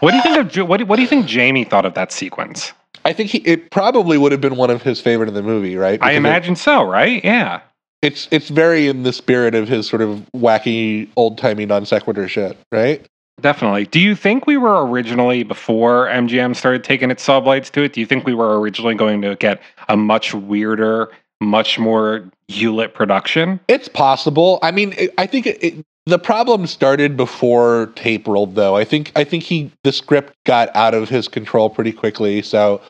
what 0.00 0.10
do 0.10 0.16
you 0.16 0.22
think 0.22 0.36
of 0.56 0.68
what 0.68 0.78
do, 0.78 0.86
what 0.86 0.96
do 0.96 1.02
you 1.02 1.08
think 1.08 1.26
Jamie 1.26 1.62
thought 1.64 1.84
of 1.86 1.94
that 1.94 2.10
sequence? 2.10 2.72
I 3.04 3.12
think 3.12 3.30
he, 3.30 3.38
it 3.38 3.70
probably 3.70 4.16
would 4.18 4.32
have 4.32 4.40
been 4.40 4.56
one 4.56 4.70
of 4.70 4.82
his 4.82 5.00
favorite 5.00 5.28
in 5.28 5.34
the 5.34 5.42
movie, 5.42 5.76
right? 5.76 5.94
I 6.02 6.06
Because 6.08 6.12
it- 6.14 6.16
imagine 6.16 6.56
so, 6.56 6.82
right? 6.84 7.22
Yeah. 7.24 7.60
it's 8.02 8.28
it's 8.30 8.48
very 8.48 8.88
in 8.88 9.02
the 9.02 9.12
spirit 9.12 9.54
of 9.54 9.68
his 9.68 9.86
sort 9.88 10.02
of 10.02 10.22
wacky 10.36 11.08
old 11.16 11.38
timey 11.38 11.66
non 11.66 11.84
sequitur 11.86 12.28
shit, 12.28 12.56
right? 12.72 13.04
Definitely. 13.40 13.86
Do 13.86 13.98
you 13.98 14.14
think 14.14 14.46
we 14.46 14.56
were 14.56 14.86
originally, 14.86 15.42
before 15.42 16.06
MGM 16.06 16.54
started 16.54 16.84
taking 16.84 17.10
its 17.10 17.26
sublights 17.26 17.70
to 17.72 17.82
it, 17.82 17.92
do 17.92 18.00
you 18.00 18.06
think 18.06 18.24
we 18.26 18.32
were 18.34 18.60
originally 18.60 18.94
going 18.94 19.20
to 19.22 19.34
get 19.36 19.60
a 19.88 19.96
much 19.96 20.32
weirder, 20.32 21.10
much 21.40 21.76
more 21.78 22.24
Hewlett 22.46 22.94
production? 22.94 23.58
It's 23.66 23.88
possible. 23.88 24.60
I 24.62 24.70
mean, 24.70 24.94
it, 24.96 25.12
I 25.18 25.26
think 25.26 25.46
it, 25.48 25.62
it, 25.64 25.74
The 26.06 26.18
problem 26.18 26.66
started 26.68 27.16
before 27.16 27.86
tape 27.96 28.28
rolled, 28.28 28.54
though. 28.54 28.76
I 28.76 28.84
think 28.84 29.10
I 29.16 29.24
think 29.24 29.42
he 29.42 29.72
the 29.82 29.92
script 29.92 30.32
got 30.46 30.74
out 30.76 30.94
of 30.94 31.08
his 31.08 31.26
control 31.26 31.68
pretty 31.70 31.92
quickly. 31.92 32.40
So, 32.40 32.80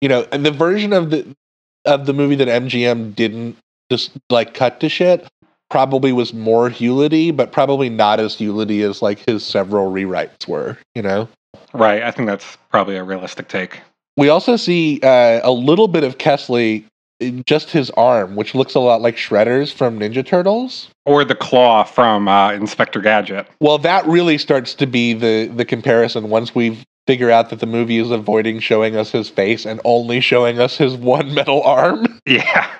you 0.00 0.08
know, 0.08 0.26
and 0.32 0.44
the 0.44 0.50
version 0.50 0.92
of 0.92 1.10
the 1.10 1.26
of 1.84 2.06
the 2.06 2.12
movie 2.12 2.34
that 2.36 2.48
MGM 2.48 3.14
didn't 3.14 3.56
just 3.90 4.12
like 4.28 4.54
cut 4.54 4.80
to 4.80 4.88
shit 4.88 5.26
probably 5.70 6.12
was 6.12 6.34
more 6.34 6.68
Hewlett 6.68 7.36
but 7.36 7.52
probably 7.52 7.88
not 7.88 8.20
as 8.20 8.34
Hewlett 8.34 8.70
as 8.70 9.02
like 9.02 9.18
his 9.20 9.44
several 9.44 9.92
rewrites 9.92 10.46
were. 10.46 10.76
You 10.94 11.02
know. 11.02 11.28
Right. 11.72 12.02
I 12.02 12.10
think 12.10 12.28
that's 12.28 12.56
probably 12.70 12.96
a 12.96 13.04
realistic 13.04 13.48
take. 13.48 13.80
We 14.16 14.28
also 14.28 14.56
see 14.56 15.00
uh, 15.02 15.40
a 15.42 15.52
little 15.52 15.88
bit 15.88 16.04
of 16.04 16.18
Kesslee, 16.18 16.84
in 17.20 17.44
just 17.46 17.70
his 17.70 17.90
arm, 17.90 18.34
which 18.34 18.54
looks 18.54 18.74
a 18.74 18.80
lot 18.80 19.02
like 19.02 19.16
Shredder's 19.16 19.70
from 19.70 19.98
Ninja 19.98 20.26
Turtles. 20.26 20.88
Or 21.06 21.24
the 21.24 21.34
claw 21.34 21.84
from 21.84 22.26
uh, 22.26 22.52
Inspector 22.52 23.00
Gadget. 23.00 23.46
Well, 23.60 23.78
that 23.78 24.06
really 24.06 24.38
starts 24.38 24.74
to 24.74 24.86
be 24.86 25.12
the 25.12 25.46
the 25.46 25.64
comparison 25.64 26.30
once 26.30 26.54
we 26.54 26.78
figure 27.10 27.30
out 27.32 27.50
that 27.50 27.58
the 27.58 27.66
movie 27.66 27.98
is 27.98 28.12
avoiding 28.12 28.60
showing 28.60 28.94
us 28.94 29.10
his 29.10 29.28
face 29.28 29.66
and 29.66 29.80
only 29.84 30.20
showing 30.20 30.60
us 30.60 30.76
his 30.76 30.94
one 30.94 31.34
metal 31.34 31.60
arm. 31.64 32.06
Yeah. 32.26 32.70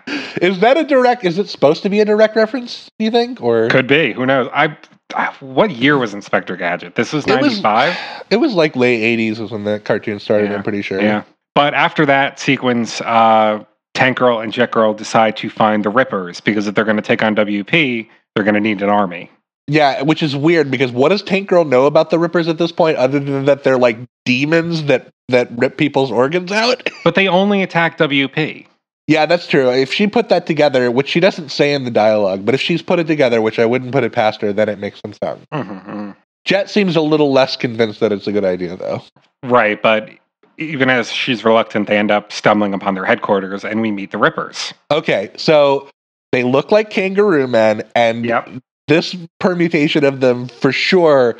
Is 0.40 0.60
that 0.60 0.76
a 0.76 0.84
direct? 0.84 1.24
Is 1.24 1.36
it 1.38 1.48
supposed 1.48 1.82
to 1.82 1.88
be 1.88 1.98
a 1.98 2.04
direct 2.04 2.36
reference? 2.36 2.88
Do 2.98 3.04
you 3.06 3.10
think, 3.10 3.40
or 3.42 3.68
Could 3.68 3.88
be. 3.88 4.12
Who 4.12 4.24
knows? 4.26 4.48
I. 4.52 4.76
I- 5.16 5.32
What 5.40 5.72
year 5.72 5.98
was 5.98 6.14
Inspector 6.14 6.54
Gadget? 6.56 6.94
This 6.94 7.12
was 7.12 7.26
It 7.26 7.40
was- 7.40 7.60
95? 7.62 7.96
it 8.30 8.36
was 8.36 8.52
like 8.54 8.76
late 8.76 9.00
'80s 9.18 9.38
was 9.40 9.50
when 9.50 9.64
the 9.64 9.80
cartoon 9.80 10.20
started? 10.20 10.50
Yeah. 10.50 10.56
I'm 10.58 10.62
pretty 10.62 10.82
sure. 10.82 11.00
Yeah. 11.00 11.24
But 11.56 11.74
after 11.74 12.06
that 12.06 12.38
sequence, 12.38 13.00
uh, 13.00 13.64
Tank 13.94 14.18
Girl 14.18 14.38
and 14.38 14.52
Jet 14.52 14.70
Girl 14.70 14.94
decide 14.94 15.36
to 15.38 15.50
find 15.50 15.84
the 15.84 15.90
Rippers 15.90 16.40
because 16.40 16.68
if 16.68 16.74
they're 16.76 16.84
going 16.84 16.96
to 16.96 17.02
take 17.02 17.24
on 17.24 17.34
WP, 17.34 18.08
they're 18.34 18.44
going 18.44 18.54
to 18.54 18.60
need 18.60 18.82
an 18.82 18.90
army. 18.90 19.30
Yeah, 19.72 20.02
which 20.02 20.20
is 20.22 20.34
weird 20.34 20.68
because 20.70 20.90
what 20.90 21.10
does 21.10 21.22
Tank 21.22 21.48
Girl 21.48 21.64
know 21.64 21.86
about 21.86 22.10
the 22.10 22.18
Rippers 22.18 22.48
at 22.48 22.58
this 22.58 22.72
point, 22.72 22.96
other 22.96 23.20
than 23.20 23.44
that 23.44 23.62
they're 23.62 23.78
like 23.78 23.98
demons 24.24 24.84
that 24.84 25.08
that 25.28 25.48
rip 25.56 25.76
people's 25.76 26.10
organs 26.10 26.50
out? 26.50 26.90
But 27.04 27.14
they 27.14 27.28
only 27.28 27.62
attack 27.62 27.96
WP. 27.96 28.66
yeah, 29.06 29.26
that's 29.26 29.46
true. 29.46 29.70
If 29.70 29.92
she 29.92 30.06
put 30.08 30.28
that 30.28 30.46
together, 30.46 30.90
which 30.90 31.08
she 31.08 31.20
doesn't 31.20 31.50
say 31.50 31.72
in 31.72 31.84
the 31.84 31.90
dialogue, 31.90 32.44
but 32.44 32.54
if 32.54 32.60
she's 32.60 32.82
put 32.82 32.98
it 32.98 33.06
together, 33.06 33.40
which 33.40 33.58
I 33.60 33.64
wouldn't 33.64 33.92
put 33.92 34.02
it 34.04 34.12
past 34.12 34.40
her, 34.42 34.52
then 34.52 34.68
it 34.68 34.78
makes 34.80 35.00
some 35.00 35.12
sense. 35.12 35.40
Mhm. 35.54 36.16
Jet 36.44 36.68
seems 36.68 36.96
a 36.96 37.00
little 37.00 37.32
less 37.32 37.54
convinced 37.56 38.00
that 38.00 38.10
it's 38.12 38.26
a 38.26 38.32
good 38.32 38.44
idea, 38.44 38.76
though. 38.76 39.02
Right. 39.44 39.80
But 39.80 40.10
even 40.58 40.90
as 40.90 41.12
she's 41.12 41.44
reluctant, 41.44 41.86
they 41.86 41.96
end 41.96 42.10
up 42.10 42.32
stumbling 42.32 42.74
upon 42.74 42.94
their 42.94 43.04
headquarters 43.04 43.64
and 43.64 43.80
we 43.80 43.90
meet 43.90 44.10
the 44.10 44.18
Rippers. 44.18 44.74
Okay, 44.90 45.30
so 45.36 45.88
they 46.32 46.42
look 46.42 46.70
like 46.72 46.90
kangaroo 46.90 47.46
men, 47.46 47.82
and 47.94 48.24
Yep. 48.26 48.48
This 48.90 49.16
permutation 49.38 50.04
of 50.04 50.20
them 50.20 50.48
for 50.48 50.72
sure 50.72 51.38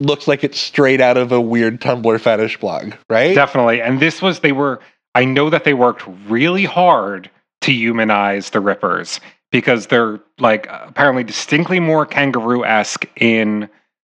looks 0.00 0.26
like 0.28 0.42
it's 0.44 0.58
straight 0.58 1.00
out 1.00 1.16
of 1.16 1.32
a 1.32 1.40
weird 1.40 1.80
Tumblr 1.80 2.20
fetish 2.20 2.58
blog, 2.58 2.92
right? 3.08 3.34
Definitely. 3.34 3.80
And 3.80 4.00
this 4.00 4.20
was, 4.20 4.40
they 4.40 4.52
were, 4.52 4.80
I 5.14 5.24
know 5.24 5.48
that 5.48 5.64
they 5.64 5.74
worked 5.74 6.02
really 6.28 6.64
hard 6.64 7.30
to 7.62 7.72
humanize 7.72 8.50
the 8.50 8.60
Rippers 8.60 9.20
because 9.52 9.86
they're 9.86 10.20
like 10.38 10.66
apparently 10.68 11.22
distinctly 11.22 11.78
more 11.80 12.04
kangaroo 12.04 12.64
esque 12.64 13.06
in 13.16 13.70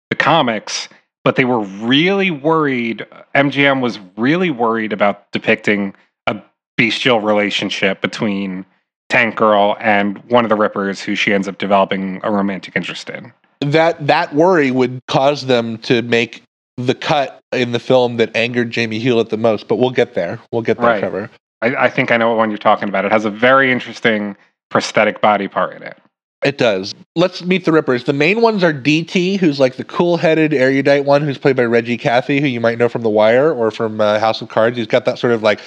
the 0.10 0.16
comics, 0.16 0.88
but 1.26 1.36
they 1.36 1.46
were 1.46 1.60
really 1.60 2.32
worried. 2.32 3.06
MGM 3.36 3.82
was 3.82 4.00
really 4.18 4.50
worried 4.50 4.94
about 4.94 5.30
depicting 5.34 5.94
a 6.26 6.42
bestial 6.78 7.20
relationship 7.20 8.02
between 8.02 8.66
Tank 9.10 9.36
Girl 9.36 9.78
and 9.80 10.18
one 10.30 10.46
of 10.46 10.50
the 10.50 10.56
Rippers 10.56 11.02
who 11.02 11.16
she 11.16 11.34
ends 11.34 11.48
up 11.48 11.58
developing 11.58 12.20
a 12.24 12.32
romantic 12.32 12.76
interest 12.76 13.10
in. 13.10 13.32
that 13.62 14.06
that 14.08 14.34
worry 14.36 14.72
would 14.72 15.00
cause 15.08 15.46
them 15.46 15.78
to 15.80 16.02
make 16.02 16.42
the 16.78 16.94
cut 16.96 17.40
in 17.54 17.72
the 17.72 17.80
film 17.80 18.18
that 18.18 18.36
angered 18.36 18.70
Jamie 18.72 19.00
Hewlett 19.00 19.30
the 19.30 19.38
most. 19.38 19.68
But 19.68 19.78
we'll 19.78 19.92
get 19.92 20.14
there. 20.14 20.40
We'll 20.52 20.62
get 20.62 20.78
there, 20.78 20.88
Right. 20.88 21.00
Trevor. 21.00 21.30
I, 21.62 21.86
I 21.86 21.90
think 21.90 22.12
I 22.12 22.18
know 22.18 22.30
what 22.30 22.38
one 22.38 22.50
you're 22.50 22.58
talking 22.58 22.90
about. 22.90 23.06
It 23.06 23.12
has 23.12 23.24
a 23.26 23.30
very 23.30 23.72
interesting 23.72 24.36
prosthetic 24.70 25.22
body 25.22 25.48
part 25.48 25.74
in 25.76 25.84
it. 25.84 25.98
It 26.44 26.58
does. 26.58 26.94
Let's 27.16 27.44
meet 27.44 27.66
the 27.66 27.72
Rippers. 27.72 28.04
The 28.04 28.14
main 28.14 28.42
ones 28.42 28.64
are 28.64 28.74
DT, 28.74 29.38
who's 29.38 29.60
like 29.60 29.78
the 29.78 29.84
cool-headed, 29.86 30.54
erudite 30.54 31.06
one, 31.06 31.24
who's 31.24 31.38
played 31.40 31.56
by 31.56 31.64
Reggie 31.64 31.98
Cathy, 31.98 32.40
who 32.42 32.46
you 32.48 32.60
might 32.60 32.78
know 32.78 32.90
from 32.90 33.02
The 33.02 33.10
Wire 33.10 33.52
or 33.52 33.72
from 33.72 34.00
uh, 34.02 34.20
House 34.20 34.42
of 34.42 34.50
Cards. 34.50 34.78
He's 34.78 34.86
got 34.86 35.06
that 35.06 35.18
sort 35.18 35.34
of 35.34 35.42
like 35.42 35.60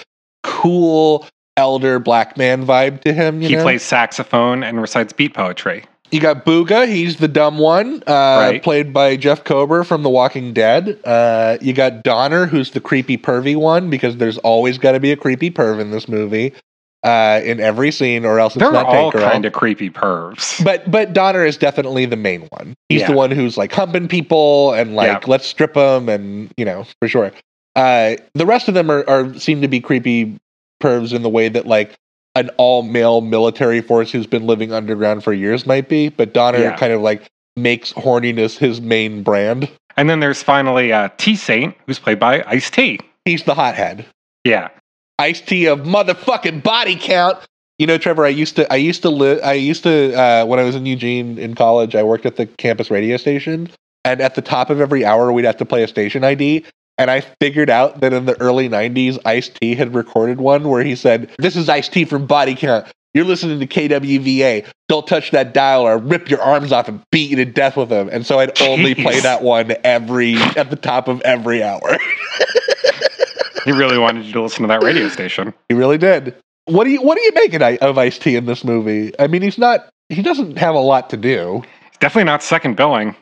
cool 0.44 1.26
elder 1.58 1.98
black 1.98 2.36
man 2.38 2.64
vibe 2.64 3.00
to 3.02 3.12
him. 3.12 3.42
You 3.42 3.48
he 3.48 3.56
know? 3.56 3.62
plays 3.62 3.82
saxophone 3.82 4.62
and 4.62 4.80
recites 4.80 5.12
beat 5.12 5.34
poetry. 5.34 5.84
You 6.10 6.20
got 6.20 6.46
Booga, 6.46 6.88
he's 6.88 7.16
the 7.16 7.28
dumb 7.28 7.58
one, 7.58 8.02
uh, 8.06 8.38
Right. 8.40 8.62
played 8.62 8.94
by 8.94 9.16
Jeff 9.16 9.44
Kober 9.44 9.84
from 9.84 10.02
The 10.02 10.08
Walking 10.08 10.54
Dead. 10.54 10.98
Uh, 11.04 11.58
you 11.60 11.74
got 11.74 12.02
Donner, 12.02 12.46
who's 12.46 12.70
the 12.70 12.80
creepy 12.80 13.18
pervy 13.18 13.54
one, 13.56 13.90
because 13.90 14.16
there's 14.16 14.38
always 14.38 14.78
got 14.78 14.92
to 14.92 15.00
be 15.00 15.12
a 15.12 15.16
creepy 15.16 15.50
perv 15.50 15.78
in 15.80 15.90
this 15.90 16.08
movie, 16.08 16.54
uh, 17.04 17.40
in 17.44 17.60
every 17.60 17.90
scene, 17.90 18.24
or 18.24 18.38
else 18.38 18.56
it's 18.56 18.62
They're 18.62 18.72
not 18.72 18.86
all 18.86 19.12
kind 19.12 19.44
of 19.44 19.52
creepy 19.52 19.90
pervs. 19.90 20.64
But 20.64 20.90
but 20.90 21.12
Donner 21.12 21.44
is 21.44 21.58
definitely 21.58 22.06
the 22.06 22.16
main 22.16 22.42
one. 22.52 22.72
He's 22.88 23.02
Yeah. 23.02 23.08
the 23.08 23.12
one 23.16 23.30
who's 23.30 23.58
like 23.58 23.70
humping 23.72 24.08
people 24.08 24.72
and 24.72 24.96
like 24.96 25.08
Yeah. 25.08 25.20
let's 25.26 25.46
strip 25.46 25.74
them 25.74 26.08
and 26.08 26.50
you 26.56 26.64
know 26.64 26.86
for 27.02 27.08
sure. 27.08 27.32
Uh, 27.76 28.16
the 28.34 28.46
rest 28.46 28.66
of 28.68 28.72
them 28.74 28.90
are, 28.90 29.04
are 29.08 29.34
seem 29.38 29.60
to 29.60 29.68
be 29.68 29.78
creepy 29.80 30.36
pervs 30.80 31.12
in 31.12 31.22
the 31.22 31.28
way 31.28 31.48
that 31.48 31.66
like 31.66 31.94
an 32.34 32.50
all 32.56 32.82
male 32.82 33.20
military 33.20 33.80
force 33.80 34.12
who's 34.12 34.26
been 34.26 34.46
living 34.46 34.72
underground 34.72 35.24
for 35.24 35.32
years 35.32 35.66
might 35.66 35.88
be. 35.88 36.08
But 36.08 36.32
Donner 36.32 36.58
Yeah. 36.60 36.76
kind 36.76 36.92
of 36.92 37.00
like 37.00 37.28
makes 37.56 37.92
horniness 37.92 38.56
his 38.56 38.80
main 38.80 39.22
brand. 39.22 39.68
And 39.96 40.08
then 40.08 40.20
there's 40.20 40.42
finally 40.42 40.92
uh, 40.92 41.08
T 41.18 41.34
Saint, 41.34 41.74
who's 41.86 41.98
played 41.98 42.20
by 42.20 42.44
Ice 42.46 42.70
T. 42.70 43.00
He's 43.24 43.42
the 43.42 43.54
hothead. 43.54 44.06
Yeah. 44.44 44.68
Ice 45.18 45.40
T 45.40 45.66
of 45.66 45.80
motherfucking 45.80 46.62
body 46.62 46.96
count. 46.96 47.38
You 47.78 47.86
know, 47.86 47.98
Trevor, 47.98 48.24
I 48.24 48.28
used 48.28 48.56
to, 48.56 48.72
I 48.72 48.76
used 48.76 49.02
to 49.02 49.10
live, 49.10 49.40
I 49.44 49.52
used 49.54 49.82
to, 49.84 50.12
uh, 50.14 50.44
when 50.46 50.58
I 50.58 50.64
was 50.64 50.74
in 50.74 50.86
Eugene 50.86 51.38
in 51.38 51.54
college, 51.54 51.94
I 51.94 52.02
worked 52.02 52.26
at 52.26 52.36
the 52.36 52.46
campus 52.46 52.90
radio 52.90 53.16
station. 53.16 53.68
And 54.04 54.20
at 54.20 54.36
the 54.36 54.42
top 54.42 54.70
of 54.70 54.80
every 54.80 55.04
hour, 55.04 55.32
we'd 55.32 55.44
have 55.44 55.56
to 55.58 55.64
play 55.64 55.82
a 55.82 55.88
station 55.88 56.24
ID. 56.24 56.64
And 56.98 57.10
I 57.10 57.20
figured 57.40 57.70
out 57.70 58.00
that 58.00 58.12
in 58.12 58.26
the 58.26 58.38
early 58.40 58.68
90s, 58.68 59.18
Ice 59.24 59.48
T 59.48 59.74
had 59.74 59.94
recorded 59.94 60.40
one 60.40 60.68
where 60.68 60.82
he 60.82 60.96
said, 60.96 61.30
This 61.38 61.56
is 61.56 61.68
Ice 61.68 61.88
T 61.88 62.04
from 62.04 62.26
Body 62.26 62.54
Count. 62.54 62.86
You're 63.14 63.24
listening 63.24 63.60
to 63.60 63.66
KWVA. 63.66 64.66
Don't 64.88 65.06
touch 65.06 65.30
that 65.30 65.54
dial 65.54 65.82
or 65.82 65.92
I'll 65.92 66.00
rip 66.00 66.28
your 66.28 66.42
arms 66.42 66.72
off 66.72 66.88
and 66.88 67.00
beat 67.10 67.30
you 67.30 67.36
to 67.36 67.44
death 67.44 67.76
with 67.76 67.88
them. 67.88 68.08
And 68.12 68.26
so 68.26 68.38
I'd 68.38 68.60
only 68.60 68.94
play 68.94 69.20
that 69.20 69.42
one 69.42 69.72
every, 69.82 70.34
at 70.34 70.70
the 70.70 70.76
top 70.76 71.08
of 71.08 71.20
every 71.22 71.62
hour. 71.62 71.96
He 73.68 73.72
really 73.72 73.98
wanted 73.98 74.24
you 74.24 74.32
to 74.32 74.40
listen 74.40 74.62
to 74.62 74.68
that 74.68 74.82
radio 74.82 75.08
station. 75.08 75.52
He 75.68 75.74
really 75.74 75.98
did. 75.98 76.34
What 76.64 76.84
do 76.84 76.90
you 76.90 77.02
What 77.02 77.18
do 77.18 77.22
you 77.22 77.32
make 77.34 77.52
of 77.82 77.98
Ice 77.98 78.18
T 78.18 78.34
in 78.34 78.46
this 78.46 78.64
movie? 78.64 79.12
I 79.18 79.26
mean, 79.26 79.42
he's 79.42 79.58
not. 79.58 79.90
He 80.08 80.22
doesn't 80.22 80.56
have 80.56 80.74
a 80.74 80.80
lot 80.80 81.10
to 81.10 81.18
do. 81.18 81.62
He's 81.90 81.98
definitely 81.98 82.24
not 82.24 82.42
second 82.42 82.76
billing. 82.76 83.14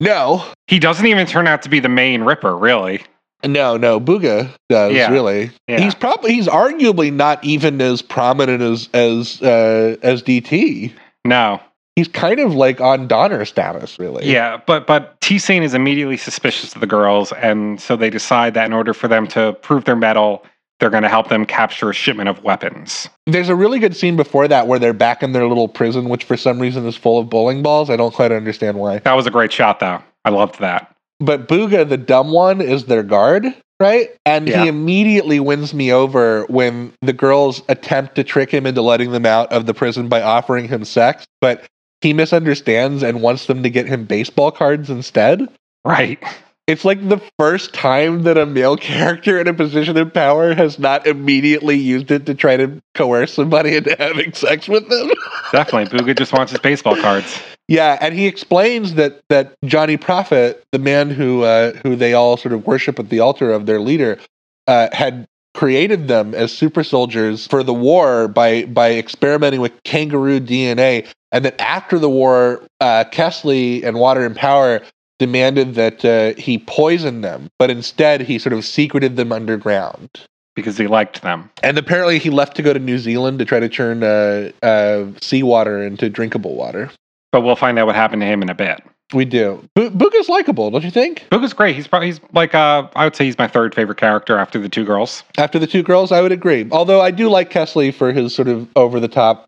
No, 0.00 0.44
He 0.66 0.78
doesn't 0.78 1.06
even 1.06 1.26
turn 1.26 1.46
out 1.46 1.62
to 1.62 1.68
be 1.68 1.78
the 1.80 1.88
main 1.88 2.22
Ripper, 2.22 2.56
really. 2.56 3.02
no, 3.44 3.76
no. 3.76 4.00
Booga 4.00 4.50
does 4.68 4.92
Yeah. 4.94 5.10
really. 5.10 5.50
Yeah. 5.68 5.80
He's 5.80 5.94
probably 5.94 6.32
he's 6.34 6.46
arguably 6.48 7.12
not 7.12 7.42
even 7.44 7.80
as 7.80 8.02
prominent 8.02 8.62
as 8.62 8.88
as 8.94 9.40
uh, 9.42 9.96
as 10.02 10.22
DT. 10.22 10.92
No. 11.24 11.60
He's 11.96 12.08
kind 12.08 12.38
of 12.40 12.54
like 12.54 12.80
on 12.80 13.08
Donner 13.08 13.44
status, 13.44 13.98
really. 13.98 14.24
Yeah, 14.30 14.58
but 14.66 14.86
but 14.86 15.20
T 15.20 15.38
Saint 15.38 15.64
is 15.64 15.74
immediately 15.74 16.16
suspicious 16.16 16.74
of 16.74 16.80
the 16.80 16.86
girls, 16.86 17.32
and 17.32 17.80
so 17.80 17.96
they 17.96 18.08
decide 18.10 18.54
that 18.54 18.64
in 18.66 18.72
order 18.72 18.94
for 18.94 19.08
them 19.08 19.26
to 19.28 19.52
prove 19.60 19.84
their 19.84 19.96
mettle, 19.96 20.44
they're 20.80 20.90
going 20.90 21.02
to 21.04 21.08
help 21.08 21.28
them 21.28 21.46
capture 21.46 21.90
a 21.90 21.94
shipment 21.94 22.28
of 22.28 22.42
weapons. 22.42 23.08
There's 23.26 23.48
a 23.48 23.54
really 23.54 23.78
good 23.78 23.94
scene 23.94 24.16
before 24.16 24.48
that 24.48 24.66
where 24.66 24.78
they're 24.78 24.92
back 24.92 25.22
in 25.22 25.32
their 25.32 25.46
little 25.46 25.68
prison, 25.68 26.08
which 26.08 26.24
for 26.24 26.36
some 26.36 26.58
reason 26.58 26.86
is 26.86 26.96
full 26.96 27.18
of 27.18 27.28
bowling 27.30 27.62
balls. 27.62 27.90
I 27.90 27.96
don't 27.96 28.14
quite 28.14 28.32
understand 28.32 28.78
why. 28.78 28.98
That 28.98 29.14
was 29.14 29.26
a 29.26 29.30
great 29.30 29.52
shot, 29.52 29.80
though. 29.80 30.02
I 30.24 30.30
loved 30.30 30.58
that. 30.60 30.94
but 31.20 31.46
Booga, 31.48 31.88
the 31.88 31.96
dumb 31.98 32.30
one, 32.32 32.60
is 32.62 32.86
their 32.86 33.02
guard, 33.02 33.44
right? 33.78 34.08
And 34.24 34.48
Yeah. 34.48 34.62
he 34.62 34.68
immediately 34.68 35.38
wins 35.38 35.74
me 35.74 35.92
over 35.92 36.44
when 36.48 36.92
the 37.02 37.12
girls 37.12 37.62
attempt 37.68 38.14
to 38.16 38.24
trick 38.24 38.50
him 38.50 38.64
into 38.66 38.80
letting 38.82 39.12
them 39.12 39.26
out 39.26 39.52
of 39.52 39.66
the 39.66 39.74
prison 39.74 40.08
by 40.08 40.22
offering 40.22 40.66
him 40.68 40.84
sex, 40.84 41.26
but 41.42 41.64
he 42.00 42.14
misunderstands 42.14 43.02
and 43.02 43.20
wants 43.20 43.44
them 43.46 43.62
to 43.62 43.68
get 43.70 43.86
him 43.86 44.04
baseball 44.06 44.50
cards 44.50 44.88
instead. 44.88 45.46
Right. 45.84 46.22
It's 46.70 46.84
like 46.84 47.08
the 47.08 47.20
first 47.36 47.74
time 47.74 48.22
that 48.22 48.38
a 48.38 48.46
male 48.46 48.76
character 48.76 49.40
in 49.40 49.48
a 49.48 49.52
position 49.52 49.96
of 49.96 50.14
power 50.14 50.54
has 50.54 50.78
not 50.78 51.04
immediately 51.04 51.74
used 51.76 52.12
it 52.12 52.26
to 52.26 52.34
try 52.36 52.56
to 52.56 52.80
coerce 52.94 53.34
somebody 53.34 53.74
into 53.74 53.96
having 53.98 54.32
sex 54.34 54.68
with 54.68 54.88
them. 54.88 55.10
Definitely. 55.52 55.98
Booga 55.98 56.16
just 56.16 56.32
wants 56.32 56.52
his 56.52 56.60
baseball 56.60 56.94
cards. 56.94 57.42
Yeah, 57.66 57.98
and 58.00 58.14
he 58.14 58.28
explains 58.28 58.94
that 58.94 59.20
that 59.30 59.56
Johnny 59.64 59.96
Prophet, 59.96 60.62
the 60.70 60.78
man 60.78 61.10
who 61.10 61.42
uh, 61.42 61.72
who 61.82 61.96
they 61.96 62.14
all 62.14 62.36
sort 62.36 62.52
of 62.52 62.64
worship 62.68 63.00
at 63.00 63.08
the 63.08 63.18
altar 63.18 63.50
of 63.50 63.66
their 63.66 63.80
leader, 63.80 64.20
uh, 64.68 64.90
had 64.92 65.26
created 65.54 66.06
them 66.06 66.36
as 66.36 66.56
super 66.56 66.84
soldiers 66.84 67.48
for 67.48 67.64
the 67.64 67.74
war 67.74 68.28
by 68.28 68.64
by 68.66 68.94
experimenting 68.94 69.60
with 69.60 69.72
kangaroo 69.82 70.38
DNA, 70.38 71.08
and 71.32 71.44
that 71.44 71.60
after 71.60 71.98
the 71.98 72.08
war, 72.08 72.62
uh, 72.80 73.02
Kesslee 73.10 73.82
and 73.82 73.98
Water 73.98 74.24
and 74.24 74.36
Power 74.36 74.82
demanded 75.20 75.74
that 75.74 76.02
uh, 76.04 76.40
he 76.40 76.58
poison 76.58 77.20
them, 77.20 77.50
but 77.58 77.70
instead 77.70 78.22
he 78.22 78.38
sort 78.38 78.54
of 78.54 78.64
secreted 78.64 79.16
them 79.16 79.30
underground. 79.30 80.08
because 80.56 80.76
he 80.78 80.86
liked 80.86 81.22
them. 81.22 81.50
And 81.62 81.78
apparently, 81.78 82.18
he 82.18 82.30
left 82.30 82.56
to 82.56 82.62
go 82.62 82.72
to 82.72 82.78
New 82.80 82.98
Zealand 82.98 83.38
to 83.38 83.44
try 83.44 83.60
to 83.60 83.68
turn 83.68 84.02
uh, 84.02 84.50
uh, 84.62 85.06
seawater 85.20 85.82
into 85.82 86.08
drinkable 86.10 86.56
water. 86.56 86.90
But 87.32 87.42
we'll 87.42 87.54
find 87.54 87.78
out 87.78 87.86
what 87.86 87.94
happened 87.94 88.22
to 88.22 88.26
him 88.26 88.42
in 88.42 88.50
a 88.50 88.54
bit. 88.54 88.82
We 89.12 89.24
do. 89.24 89.62
B- 89.74 89.88
Booga's 89.90 90.28
likable, 90.28 90.70
don't 90.70 90.84
you 90.84 90.90
think? 90.90 91.26
Booga's 91.30 91.52
great. 91.52 91.76
He's 91.76 91.86
probably 91.86 92.08
he's 92.08 92.20
like 92.32 92.54
uh 92.54 92.88
I 92.94 93.04
would 93.04 93.16
say 93.16 93.24
he's 93.24 93.36
my 93.38 93.48
third 93.48 93.74
favorite 93.74 93.98
character 93.98 94.38
after 94.38 94.58
the 94.58 94.68
two 94.68 94.84
girls. 94.84 95.24
After 95.36 95.58
the 95.58 95.66
two 95.66 95.82
girls, 95.82 96.12
I 96.12 96.20
would 96.20 96.30
agree. 96.32 96.68
Although 96.70 97.00
I 97.00 97.10
do 97.10 97.28
like 97.28 97.50
Kesslee 97.50 97.92
for 97.92 98.12
his 98.12 98.34
sort 98.34 98.46
of 98.48 98.68
over 98.76 99.00
the 99.00 99.08
top 99.08 99.46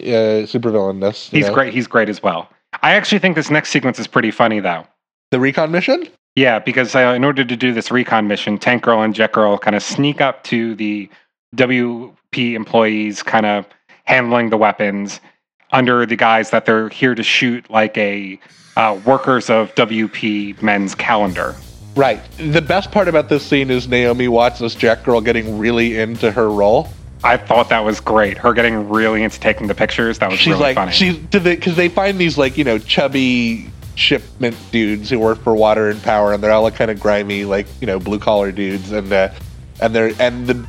uh, 0.00 0.44
supervillainness. 0.50 1.30
He's 1.30 1.46
know. 1.46 1.54
great. 1.54 1.72
He's 1.72 1.86
great 1.86 2.08
as 2.08 2.22
well. 2.22 2.48
I 2.82 2.94
actually 2.94 3.20
think 3.20 3.36
this 3.36 3.50
next 3.50 3.70
sequence 3.70 4.00
is 4.00 4.08
pretty 4.08 4.32
funny 4.32 4.58
though. 4.58 4.84
The 5.34 5.40
recon 5.40 5.72
mission? 5.72 6.06
Yeah, 6.36 6.60
because 6.60 6.94
uh, 6.94 7.12
in 7.16 7.24
order 7.24 7.44
to 7.44 7.56
do 7.56 7.72
this 7.72 7.90
recon 7.90 8.28
mission, 8.28 8.56
Tank 8.56 8.84
Girl 8.84 9.02
and 9.02 9.12
Jet 9.12 9.32
Girl 9.32 9.58
kind 9.58 9.74
of 9.74 9.82
sneak 9.82 10.20
up 10.20 10.44
to 10.44 10.76
the 10.76 11.10
WP 11.56 12.14
employees, 12.54 13.24
kind 13.24 13.44
of 13.44 13.66
handling 14.04 14.50
the 14.50 14.56
weapons 14.56 15.18
under 15.72 16.06
the 16.06 16.14
guise 16.14 16.50
that 16.50 16.66
they're 16.66 16.88
here 16.88 17.16
to 17.16 17.24
shoot 17.24 17.68
like 17.68 17.98
a 17.98 18.38
uh, 18.76 18.96
workers 19.04 19.50
of 19.50 19.74
WP 19.74 20.62
men's 20.62 20.94
calendar. 20.94 21.56
Right. 21.96 22.20
The 22.38 22.62
best 22.62 22.92
part 22.92 23.08
about 23.08 23.28
this 23.28 23.44
scene 23.44 23.72
is 23.72 23.88
Naomi 23.88 24.28
Watts 24.28 24.62
as 24.62 24.76
Jack 24.76 25.02
Girl 25.02 25.20
getting 25.20 25.58
really 25.58 25.98
into 25.98 26.30
her 26.30 26.48
role. 26.48 26.88
I 27.24 27.38
thought 27.38 27.70
that 27.70 27.84
was 27.84 27.98
great. 27.98 28.38
Her 28.38 28.52
getting 28.52 28.88
really 28.88 29.24
into 29.24 29.40
taking 29.40 29.66
the 29.66 29.74
pictures. 29.74 30.20
That 30.20 30.30
was 30.30 30.38
She's 30.38 30.52
really 30.52 30.62
like, 30.62 30.76
funny. 30.76 30.92
she's 30.92 31.16
because 31.16 31.74
they 31.74 31.88
find 31.88 32.18
these 32.18 32.38
like 32.38 32.56
you 32.56 32.62
know 32.62 32.78
chubby 32.78 33.70
shipment 33.94 34.56
dudes 34.70 35.10
who 35.10 35.18
work 35.18 35.42
for 35.42 35.54
Water 35.54 35.88
and 35.90 36.02
Power, 36.02 36.32
and 36.32 36.42
they're 36.42 36.50
all 36.50 36.62
like 36.62 36.74
kind 36.74 36.90
of 36.90 37.00
grimy, 37.00 37.44
like 37.44 37.66
you 37.80 37.86
know 37.86 37.98
blue 37.98 38.18
collar 38.18 38.52
dudes, 38.52 38.92
and 38.92 39.12
uh, 39.12 39.30
and 39.80 39.94
they're 39.94 40.12
and 40.20 40.46
the 40.46 40.66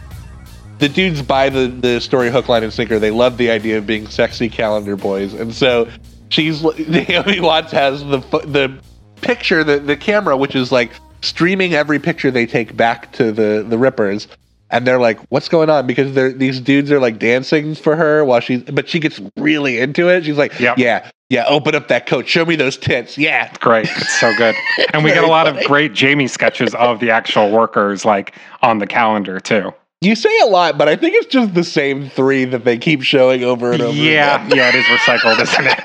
the 0.79 0.89
dudes 0.89 1.21
buy 1.21 1.49
the 1.49 1.67
the 1.67 1.99
story 1.99 2.29
hook, 2.29 2.49
line, 2.49 2.63
and 2.63 2.73
sinker. 2.73 2.99
They 2.99 3.11
love 3.11 3.37
the 3.37 3.49
idea 3.49 3.77
of 3.77 3.87
being 3.87 4.07
sexy 4.07 4.49
calendar 4.49 4.95
boys, 4.95 5.33
and 5.33 5.53
so 5.53 5.89
she's 6.29 6.63
Naomi 6.87 7.39
Watts 7.39 7.71
has 7.71 8.03
the 8.03 8.19
the 8.45 8.77
picture, 9.21 9.63
the 9.63 9.79
the 9.79 9.97
camera, 9.97 10.35
which 10.37 10.55
is 10.55 10.71
like 10.71 10.91
streaming 11.21 11.73
every 11.73 11.99
picture 11.99 12.31
they 12.31 12.45
take 12.45 12.75
back 12.75 13.11
to 13.13 13.31
the 13.31 13.65
the 13.67 13.77
Rippers. 13.77 14.27
And 14.71 14.85
they're 14.85 14.99
like, 14.99 15.19
"What's 15.29 15.47
going 15.47 15.69
on?" 15.69 15.87
Because 15.87 16.13
they're 16.13 16.31
these 16.31 16.59
dudes 16.59 16.91
are 16.91 16.99
like 16.99 17.19
dancing 17.19 17.75
for 17.75 17.95
her 17.95 18.25
while 18.25 18.39
she's, 18.39 18.63
but 18.63 18.89
she 18.89 18.99
gets 18.99 19.21
really 19.37 19.79
into 19.79 20.09
it. 20.09 20.25
She's 20.25 20.37
like, 20.37 20.59
Yep. 20.59 20.77
"Yeah, 20.77 21.09
yeah, 21.29 21.45
open 21.47 21.75
up 21.75 21.87
that 21.89 22.07
coat, 22.07 22.27
show 22.27 22.45
me 22.45 22.55
those 22.55 22.77
tits, 22.77 23.17
yeah." 23.17 23.51
great. 23.59 23.87
It's 23.89 24.19
so 24.19 24.33
good. 24.35 24.55
And 24.93 25.03
we 25.03 25.11
get 25.11 25.23
a 25.23 25.27
lot 25.27 25.47
of 25.47 25.59
great 25.65 25.93
Jamie 25.93 26.27
sketches 26.27 26.73
of 26.75 26.99
the 26.99 27.11
actual 27.11 27.51
workers 27.51 28.05
like 28.05 28.35
on 28.61 28.79
the 28.79 28.87
calendar 28.87 29.39
too. 29.39 29.73
You 30.01 30.15
say 30.15 30.37
a 30.39 30.45
lot, 30.45 30.77
but 30.77 30.87
I 30.87 30.95
think 30.95 31.15
it's 31.15 31.27
just 31.27 31.53
the 31.53 31.63
same 31.63 32.09
three 32.09 32.45
that 32.45 32.63
they 32.63 32.77
keep 32.77 33.01
showing 33.01 33.43
over 33.43 33.71
and 33.71 33.81
over. 33.81 33.95
Yeah, 33.95 34.45
again. 34.45 34.57
yeah, 34.57 34.69
it 34.69 34.75
is 34.75 34.85
recycled, 34.85 35.41
isn't 35.41 35.67
it? 35.67 35.79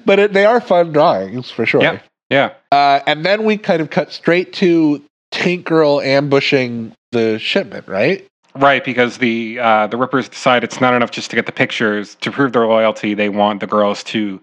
but 0.04 0.18
it, 0.18 0.32
they 0.32 0.44
are 0.44 0.60
fun 0.60 0.92
drawings 0.92 1.50
for 1.50 1.66
sure. 1.66 1.82
Yep. 1.82 2.02
Yeah. 2.30 2.52
Uh, 2.70 3.00
and 3.06 3.24
then 3.24 3.44
we 3.44 3.58
kind 3.58 3.82
of 3.82 3.90
cut 3.90 4.12
straight 4.12 4.52
to 4.54 5.02
Tank 5.32 5.64
Girl 5.64 6.00
ambushing 6.00 6.92
the 7.10 7.38
shipment, 7.38 7.88
right? 7.88 8.26
Right, 8.54 8.84
because 8.84 9.18
the 9.18 9.58
uh, 9.58 9.86
the 9.86 9.96
Rippers 9.96 10.28
decide 10.28 10.62
it's 10.62 10.80
not 10.80 10.94
enough 10.94 11.10
just 11.10 11.30
to 11.30 11.36
get 11.36 11.46
the 11.46 11.52
pictures. 11.52 12.16
To 12.16 12.30
prove 12.30 12.52
their 12.52 12.66
loyalty, 12.66 13.14
they 13.14 13.28
want 13.28 13.60
the 13.60 13.66
girls 13.66 14.04
to 14.04 14.40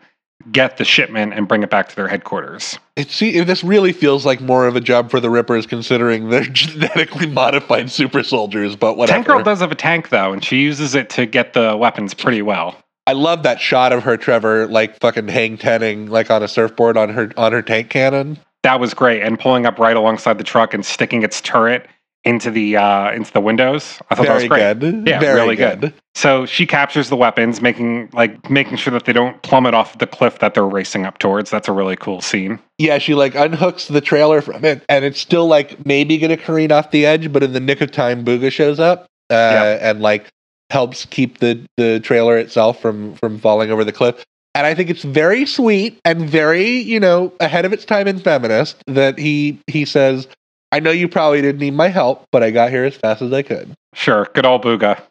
get 0.51 0.77
the 0.77 0.85
shipment 0.85 1.33
and 1.33 1.47
bring 1.47 1.63
it 1.63 1.69
back 1.69 1.89
to 1.89 1.95
their 1.95 2.07
headquarters. 2.07 2.79
It 2.95 3.11
see 3.11 3.39
this 3.41 3.63
really 3.63 3.93
feels 3.93 4.25
like 4.25 4.41
more 4.41 4.65
of 4.65 4.75
a 4.75 4.81
job 4.81 5.11
for 5.11 5.19
the 5.19 5.29
Rippers, 5.29 5.67
considering 5.67 6.29
they're 6.29 6.43
genetically 6.43 7.27
modified 7.27 7.91
super 7.91 8.23
soldiers. 8.23 8.75
But 8.75 8.97
whatever. 8.97 9.17
Tank 9.17 9.27
Girl 9.27 9.43
does 9.43 9.59
have 9.59 9.71
a 9.71 9.75
tank 9.75 10.09
though, 10.09 10.33
and 10.33 10.43
she 10.43 10.57
uses 10.57 10.95
it 10.95 11.09
to 11.11 11.25
get 11.25 11.53
the 11.53 11.77
weapons 11.77 12.13
pretty 12.15 12.41
well. 12.41 12.75
I 13.05 13.13
love 13.13 13.43
that 13.43 13.59
shot 13.59 13.91
of 13.91 14.03
her, 14.03 14.17
Trevor, 14.17 14.67
like 14.67 14.99
fucking 14.99 15.27
hang 15.27 15.57
tenning 15.57 16.07
like 16.07 16.29
on 16.31 16.43
a 16.43 16.47
surfboard 16.47 16.97
on 16.97 17.09
her 17.09 17.31
on 17.37 17.51
her 17.51 17.61
tank 17.61 17.89
cannon. 17.89 18.39
That 18.63 18.79
was 18.79 18.93
great, 18.93 19.21
and 19.21 19.39
pulling 19.39 19.65
up 19.65 19.79
right 19.79 19.95
alongside 19.95 20.37
the 20.37 20.43
truck 20.43 20.73
and 20.73 20.85
sticking 20.85 21.23
its 21.23 21.39
turret 21.41 21.87
into 22.25 22.51
the 22.51 22.75
uh, 22.75 23.11
into 23.11 23.31
the 23.31 23.39
windows. 23.41 23.99
I 24.09 24.15
thought 24.15 24.25
Very 24.25 24.27
that 24.27 24.33
was 24.35 24.47
great. 24.47 24.79
good. 24.79 25.07
Yeah, 25.07 25.19
Very 25.19 25.39
really 25.39 25.55
good. 25.55 25.93
So 26.15 26.45
she 26.45 26.65
captures 26.65 27.07
the 27.09 27.15
weapons, 27.15 27.61
making 27.61 28.09
like 28.11 28.49
making 28.49 28.75
sure 28.77 28.91
that 28.91 29.05
they 29.05 29.13
don't 29.13 29.41
plummet 29.41 29.73
off 29.73 29.97
the 29.99 30.07
cliff 30.07 30.39
that 30.39 30.53
they're 30.53 30.67
racing 30.67 31.05
up 31.05 31.17
towards. 31.19 31.49
That's 31.49 31.69
a 31.69 31.71
really 31.71 31.95
cool 31.95 32.19
scene. 32.21 32.59
Yeah, 32.77 32.97
she 32.97 33.15
like 33.15 33.33
unhooks 33.33 33.87
the 33.87 34.01
trailer 34.01 34.41
from 34.41 34.65
it, 34.65 34.83
and 34.89 35.05
it's 35.05 35.19
still 35.19 35.47
like 35.47 35.85
maybe 35.85 36.17
gonna 36.17 36.37
careen 36.37 36.71
off 36.71 36.91
the 36.91 37.05
edge, 37.05 37.31
but 37.31 37.43
in 37.43 37.53
the 37.53 37.61
nick 37.61 37.79
of 37.79 37.91
time, 37.91 38.25
Booga 38.25 38.51
shows 38.51 38.79
up 38.79 39.07
uh, 39.29 39.77
and 39.79 40.01
like 40.01 40.29
helps 40.69 41.05
keep 41.05 41.39
the 41.39 41.65
the 41.77 42.01
trailer 42.01 42.37
itself 42.37 42.81
from 42.81 43.15
from 43.15 43.39
falling 43.39 43.71
over 43.71 43.85
the 43.85 43.93
cliff. 43.93 44.25
And 44.59 44.67
I 44.67 44.75
think 44.75 44.89
it's 44.89 45.03
very 45.03 45.45
sweet 45.45 46.01
and 46.03 46.29
very 46.29 46.67
you 46.67 46.99
know 46.99 47.31
ahead 47.39 47.63
of 47.63 47.71
its 47.71 47.85
time 47.85 48.07
and 48.07 48.21
feminist 48.21 48.75
that 48.87 49.17
he 49.17 49.57
he 49.67 49.85
says, 49.85 50.27
"I 50.73 50.81
know 50.81 50.91
you 50.91 51.07
probably 51.07 51.41
didn't 51.41 51.61
need 51.61 51.75
my 51.75 51.87
help, 51.87 52.25
but 52.33 52.43
I 52.43 52.51
got 52.51 52.69
here 52.69 52.83
as 52.83 52.93
fast 52.93 53.21
as 53.21 53.31
I 53.31 53.41
could." 53.41 53.71
Sure, 53.93 54.27
good 54.33 54.45
old 54.45 54.61
Booga. 54.61 55.01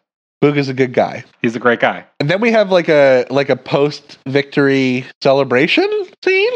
Booga's 0.45 0.69
a 0.69 0.75
good 0.75 0.93
guy. 0.93 1.25
He's 1.41 1.57
a 1.57 1.59
great 1.59 1.81
guy. 1.81 2.05
And 2.21 2.29
then 2.29 2.43
we 2.43 2.53
have 2.53 2.71
like 2.71 2.91
a 2.91 3.25
like 3.31 3.49
a 3.49 3.57
post 3.57 4.19
victory 4.27 5.07
celebration 5.23 5.89
scene. 6.23 6.53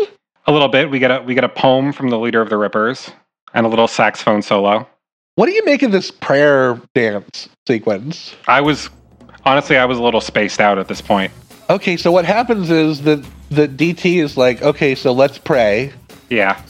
A 0.46 0.52
little 0.52 0.68
bit. 0.68 0.90
We 0.90 0.98
get 0.98 1.10
a 1.10 1.22
we 1.22 1.34
get 1.34 1.44
a 1.44 1.48
poem 1.48 1.94
from 1.94 2.10
the 2.10 2.18
leader 2.18 2.42
of 2.42 2.50
the 2.50 2.58
Rippers 2.58 3.10
and 3.54 3.64
a 3.64 3.70
little 3.70 3.88
saxophone 3.88 4.42
solo. 4.42 4.86
What 5.36 5.46
do 5.46 5.52
you 5.52 5.64
make 5.64 5.82
of 5.82 5.92
this 5.92 6.10
prayer 6.10 6.78
dance 6.94 7.48
sequence? 7.66 8.36
I 8.46 8.60
was 8.60 8.90
honestly 9.46 9.78
I 9.78 9.86
was 9.86 9.96
a 9.96 10.02
little 10.02 10.20
spaced 10.20 10.60
out 10.60 10.78
at 10.78 10.88
this 10.88 11.00
point. 11.00 11.32
Okay, 11.72 11.96
so 11.96 12.12
what 12.12 12.24
happens 12.26 12.70
is 12.70 13.02
that 13.02 13.24
the 13.50 13.66
DT 13.66 14.22
is 14.22 14.36
like, 14.36 14.60
okay, 14.60 14.94
so 14.94 15.12
let's 15.12 15.38
pray, 15.38 15.92
Yeah. 16.28 16.60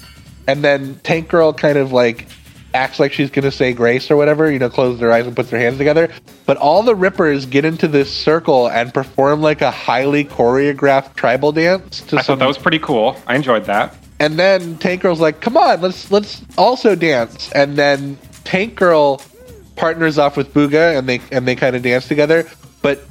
and 0.46 0.62
then 0.62 1.00
Tank 1.02 1.28
Girl 1.28 1.52
kind 1.52 1.76
of 1.76 1.90
like 1.92 2.26
acts 2.72 3.00
like 3.00 3.12
she's 3.12 3.28
gonna 3.30 3.50
say 3.50 3.72
grace 3.72 4.10
or 4.12 4.16
whatever, 4.16 4.50
you 4.50 4.58
know, 4.60 4.70
closes 4.70 5.00
her 5.00 5.10
eyes 5.12 5.26
and 5.26 5.34
puts 5.34 5.50
her 5.50 5.58
hands 5.58 5.76
together. 5.78 6.08
But 6.46 6.56
all 6.56 6.82
the 6.84 6.94
Rippers 6.94 7.46
get 7.46 7.64
into 7.64 7.88
this 7.88 8.12
circle 8.12 8.68
and 8.68 8.94
perform 8.94 9.42
like 9.42 9.60
a 9.60 9.72
highly 9.72 10.24
choreographed 10.24 11.14
tribal 11.16 11.50
dance. 11.52 12.00
To 12.02 12.18
I 12.18 12.22
thought 12.22 12.38
that 12.38 12.46
was 12.46 12.58
pretty 12.58 12.78
cool. 12.78 13.16
I 13.26 13.34
enjoyed 13.34 13.64
that. 13.66 13.94
and 14.20 14.38
then 14.38 14.76
Tank 14.78 15.02
Girl's 15.02 15.20
like, 15.20 15.40
"Come 15.40 15.56
on, 15.56 15.80
let's 15.80 16.10
let's 16.12 16.42
also 16.56 16.94
dance." 16.94 17.50
And 17.52 17.76
then 17.76 18.16
Tank 18.44 18.76
Girl 18.76 19.20
partners 19.74 20.16
off 20.16 20.36
with 20.36 20.54
Booga, 20.54 20.96
and 20.96 21.08
they 21.08 21.20
and 21.32 21.46
they 21.48 21.56
kind 21.56 21.74
of 21.74 21.82
dance 21.82 22.06
together. 22.06 22.46
But 22.82 23.04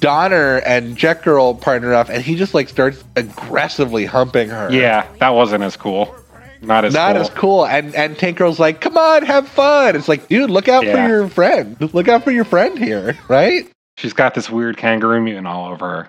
Donner 0.00 0.56
and 0.58 0.96
Jet 0.96 1.22
Girl 1.22 1.54
partner 1.54 1.94
up, 1.94 2.08
and 2.08 2.22
he 2.22 2.34
just 2.36 2.54
like 2.54 2.68
starts 2.68 3.02
aggressively 3.16 4.04
humping 4.06 4.48
her. 4.50 4.70
Yeah, 4.72 5.06
that 5.18 5.30
wasn't 5.30 5.64
as 5.64 5.76
cool. 5.76 6.14
Not 6.60 6.84
as 6.84 6.92
Not 6.94 7.12
cool. 7.14 7.22
as 7.22 7.30
cool, 7.30 7.66
and 7.66 7.94
and 7.94 8.18
Tank 8.18 8.38
Girl's 8.38 8.58
like, 8.58 8.80
"Come 8.80 8.96
on, 8.96 9.24
have 9.24 9.46
fun." 9.48 9.94
It's 9.96 10.08
like, 10.08 10.28
dude, 10.28 10.50
look 10.50 10.68
out 10.68 10.84
Yeah. 10.84 10.94
for 11.06 11.08
your 11.08 11.28
friend. 11.28 11.76
Look 11.94 12.08
out 12.08 12.24
for 12.24 12.30
your 12.32 12.44
friend 12.44 12.78
here, 12.78 13.16
right? 13.28 13.68
She's 13.96 14.12
got 14.12 14.34
this 14.34 14.48
weird 14.50 14.76
kangaroo 14.76 15.20
mutant 15.20 15.46
all 15.46 15.70
over 15.72 15.88
her. 15.88 16.08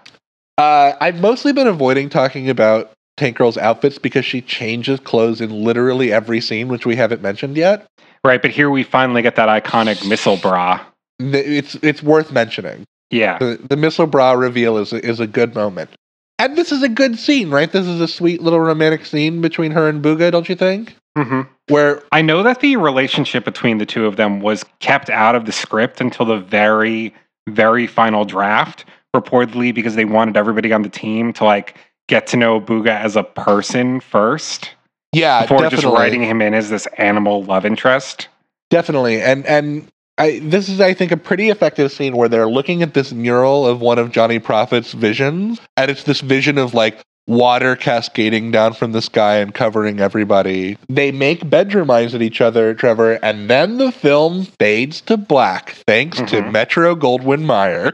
Uh, 0.58 0.94
I've 1.00 1.20
mostly 1.22 1.54
been 1.54 1.68
avoiding 1.68 2.10
talking 2.10 2.50
about 2.50 2.92
Tank 3.18 3.38
Girl's 3.38 3.58
outfits 3.58 3.98
because 3.98 4.26
she 4.26 4.42
changes 4.42 5.00
clothes 5.00 5.40
in 5.42 5.64
literally 5.64 6.12
every 6.12 6.42
scene, 6.42 6.68
which 6.68 6.86
we 6.86 6.96
haven't 6.96 7.22
mentioned 7.22 7.56
yet. 7.56 7.86
Right, 8.24 8.42
but 8.42 8.52
here 8.52 8.70
we 8.70 8.84
finally 8.84 9.22
get 9.22 9.36
that 9.38 9.48
iconic 9.50 10.08
missile 10.08 10.38
bra. 10.38 10.80
It's 11.20 11.76
it's 11.82 12.02
worth 12.04 12.32
mentioning. 12.32 12.86
Yeah. 13.12 13.38
The, 13.40 13.60
the 13.70 13.78
missile 13.78 14.08
bra 14.08 14.34
reveal 14.34 14.78
is 14.78 14.94
a, 14.94 15.04
is 15.06 15.20
a 15.20 15.28
good 15.28 15.56
moment, 15.56 15.90
and 16.38 16.58
this 16.58 16.72
is 16.72 16.84
a 16.84 16.90
good 16.90 17.20
scene, 17.20 17.50
right? 17.50 17.72
This 17.72 17.86
is 17.86 18.00
a 18.00 18.08
sweet 18.08 18.42
little 18.42 18.60
romantic 18.60 19.06
scene 19.06 19.42
between 19.42 19.72
her 19.72 19.90
and 19.90 20.04
Booga, 20.04 20.32
don't 20.32 20.48
you 20.48 20.56
think? 20.56 20.96
hmm 21.18 21.42
Where 21.68 22.02
I 22.12 22.22
know 22.22 22.44
that 22.44 22.62
the 22.62 22.76
relationship 22.78 23.46
between 23.46 23.78
the 23.78 23.86
two 23.86 24.06
of 24.06 24.16
them 24.16 24.40
was 24.40 24.64
kept 24.80 25.10
out 25.10 25.36
of 25.36 25.46
the 25.46 25.52
script 25.52 26.00
until 26.02 26.26
the 26.26 26.38
very, 26.38 27.14
very 27.50 27.88
final 27.88 28.26
draft, 28.26 28.86
reportedly 29.16 29.74
because 29.74 29.96
they 29.96 30.06
wanted 30.06 30.38
everybody 30.38 30.72
on 30.72 30.84
the 30.84 30.90
team 30.90 31.34
to 31.34 31.44
like 31.44 31.76
get 32.08 32.28
to 32.28 32.38
know 32.38 32.62
Booga 32.62 33.00
as 33.00 33.16
a 33.16 33.24
person 33.24 34.00
first 34.00 34.72
yeah, 35.12 35.42
before 35.42 35.62
definitely, 35.62 35.84
just 35.84 35.94
writing 35.96 36.24
him 36.24 36.42
in 36.42 36.54
as 36.54 36.70
this 36.70 36.88
animal 36.98 37.44
love 37.44 37.66
interest. 37.66 38.28
definitely, 38.70 39.22
and 39.22 39.46
and. 39.46 39.88
I, 40.20 40.40
this 40.44 40.68
is, 40.70 40.82
I 40.82 40.94
think, 40.94 41.12
a 41.12 41.18
pretty 41.18 41.50
effective 41.50 41.92
scene 41.92 42.16
where 42.16 42.28
they're 42.30 42.50
looking 42.50 42.84
at 42.84 42.94
this 42.94 43.14
mural 43.14 43.66
of 43.66 43.80
one 43.82 43.98
of 43.98 44.12
Johnny 44.12 44.38
Prophet's 44.40 44.92
visions, 44.92 45.60
and 45.78 45.90
it's 45.90 46.04
this 46.04 46.20
vision 46.22 46.58
of 46.58 46.74
like 46.74 47.00
water 47.26 47.76
cascading 47.76 48.52
down 48.52 48.74
from 48.74 48.92
the 48.92 49.02
sky 49.02 49.38
and 49.38 49.54
covering 49.54 50.00
everybody. 50.00 50.78
They 50.90 51.12
make 51.12 51.50
bedroom 51.50 51.90
eyes 51.92 52.14
at 52.16 52.22
each 52.22 52.42
other, 52.42 52.74
Trevor, 52.74 53.14
and 53.24 53.50
then 53.50 53.78
the 53.78 53.92
film 53.92 54.46
fades 54.60 55.00
to 55.02 55.16
black 55.16 55.76
thanks 55.88 56.18
to 56.18 56.42
Mhm. 56.42 56.52
Metro 56.52 56.96
Goldwyn 56.96 57.46
Mayer. 57.46 57.94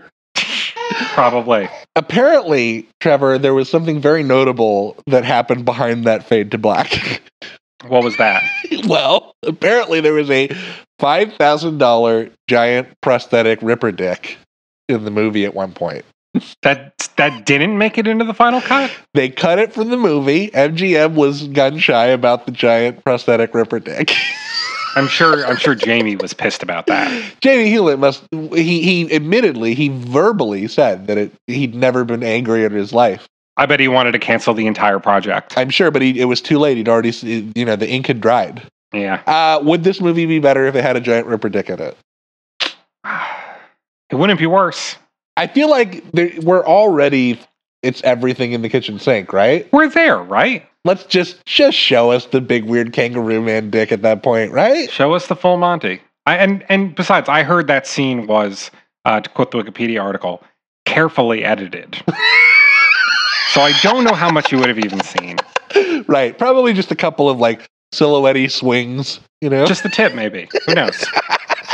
Probably. 1.14 1.68
Apparently, 1.96 2.88
Trevor, 3.02 3.38
there 3.38 3.54
was 3.54 3.70
something 3.70 4.00
very 4.00 4.24
notable 4.24 4.96
that 5.08 5.26
happened 5.26 5.66
behind 5.66 6.06
that 6.06 6.24
fade 6.26 6.52
to 6.52 6.58
black. 6.58 7.22
What 7.88 8.04
was 8.04 8.18
that? 8.18 8.44
well, 8.88 9.34
apparently 9.44 10.02
there 10.02 10.14
was 10.14 10.30
a 10.30 10.50
$5,000 11.00 12.32
giant 12.48 12.88
prosthetic 13.02 13.60
ripper 13.62 13.92
dick 13.92 14.38
in 14.88 15.04
the 15.06 15.12
movie 15.12 15.46
at 15.46 15.54
one 15.54 15.74
point. 15.74 16.06
That 16.64 17.10
that 17.16 17.46
didn't 17.46 17.78
make 17.78 17.98
it 17.98 18.08
into 18.08 18.26
the 18.26 18.34
final 18.34 18.60
cut. 18.60 18.92
They 19.14 19.30
cut 19.30 19.58
it 19.58 19.72
from 19.74 19.90
the 19.90 19.96
movie. 19.96 20.50
MGM 20.50 21.14
was 21.14 21.48
gun 21.48 21.80
shy 21.80 22.08
about 22.08 22.46
the 22.46 22.52
giant 22.52 23.06
prosthetic 23.06 23.54
ripper 23.54 23.80
dick. 23.80 24.14
I'm 24.96 25.08
sure. 25.08 25.46
I'm 25.46 25.58
sure 25.58 25.76
Jamie 25.76 26.16
was 26.16 26.34
pissed 26.34 26.64
about 26.64 26.88
that. 26.88 27.36
Jamie 27.42 27.70
Hewlett 27.70 28.00
must 28.00 28.24
he 28.32 28.82
he 28.82 29.14
admittedly 29.14 29.76
he 29.76 29.90
verbally 29.90 30.68
said 30.68 31.08
that 31.08 31.18
it 31.18 31.34
he'd 31.48 31.76
never 31.76 32.06
been 32.06 32.24
angry 32.24 32.64
in 32.64 32.72
his 32.72 32.94
life. 32.94 33.28
I 33.58 33.66
bet 33.66 33.80
he 33.80 33.88
wanted 33.88 34.12
to 34.12 34.20
cancel 34.20 34.54
the 34.54 34.68
entire 34.68 35.00
project. 35.00 35.58
I'm 35.58 35.70
sure, 35.70 35.92
but 35.92 36.02
he, 36.02 36.20
it 36.20 36.26
was 36.26 36.42
too 36.42 36.60
late. 36.60 36.78
He'd 36.78 36.90
already 36.90 37.12
you 37.56 37.66
know 37.66 37.76
the 37.76 37.90
ink 37.90 38.08
had 38.08 38.22
dried. 38.22 38.68
Yeah. 38.94 39.22
Uh, 39.26 39.62
would 39.64 39.84
this 39.84 40.02
movie 40.02 40.26
be 40.26 40.40
better 40.40 40.66
if 40.66 40.76
it 40.76 40.84
had 40.84 40.96
a 40.96 41.02
giant 41.02 41.28
ripper 41.28 41.50
dick 41.50 41.70
in 41.70 41.80
it? 41.80 41.98
It 44.12 44.18
wouldn't 44.18 44.38
be 44.38 44.46
worse. 44.46 44.98
I 45.36 45.48
feel 45.48 45.68
like 45.68 46.10
there, 46.12 46.30
we're 46.44 46.64
already 46.64 47.40
it's 47.82 48.04
everything 48.04 48.52
in 48.52 48.62
the 48.62 48.70
kitchen 48.70 49.00
sink, 49.00 49.34
right? 49.34 49.72
We're 49.74 49.90
there, 49.90 50.20
right? 50.20 50.68
Let's 50.86 51.06
just 51.06 51.44
just 51.46 51.76
show 51.76 52.12
us 52.12 52.28
the 52.28 52.40
big 52.40 52.66
weird 52.66 52.94
kangaroo 52.94 53.42
man 53.42 53.72
dick 53.72 53.92
at 53.92 54.04
that 54.04 54.22
point, 54.22 54.52
right? 54.52 54.90
Show 54.92 55.14
us 55.14 55.28
the 55.28 55.36
full 55.36 55.58
Monty. 55.58 56.02
I, 56.26 56.38
and 56.38 56.64
and 56.70 56.96
besides, 56.96 57.30
I 57.30 57.44
heard 57.44 57.68
that 57.68 57.88
scene 57.88 58.28
was, 58.28 58.72
uh, 59.06 59.22
to 59.22 59.30
quote 59.30 59.52
the 59.52 59.58
Wikipedia 59.58 60.02
article, 60.02 60.44
carefully 60.86 61.44
edited. 61.44 62.02
so 63.54 63.62
I 63.62 63.74
don't 63.82 64.04
know 64.04 64.14
how 64.14 64.30
much 64.32 64.52
you 64.52 64.58
would 64.60 64.70
have 64.70 64.80
even 64.80 65.02
seen. 65.02 65.38
right. 66.08 66.38
Probably 66.38 66.74
just 66.74 66.92
a 66.92 66.96
couple 66.96 67.30
of 67.30 67.40
like 67.40 67.68
silhouette 67.94 68.52
swings, 68.52 69.20
you 69.42 69.50
know? 69.50 69.66
Just 69.66 69.84
the 69.84 69.90
tip, 69.90 70.14
maybe. 70.14 70.48
Who 70.68 70.76
knows? 70.76 71.06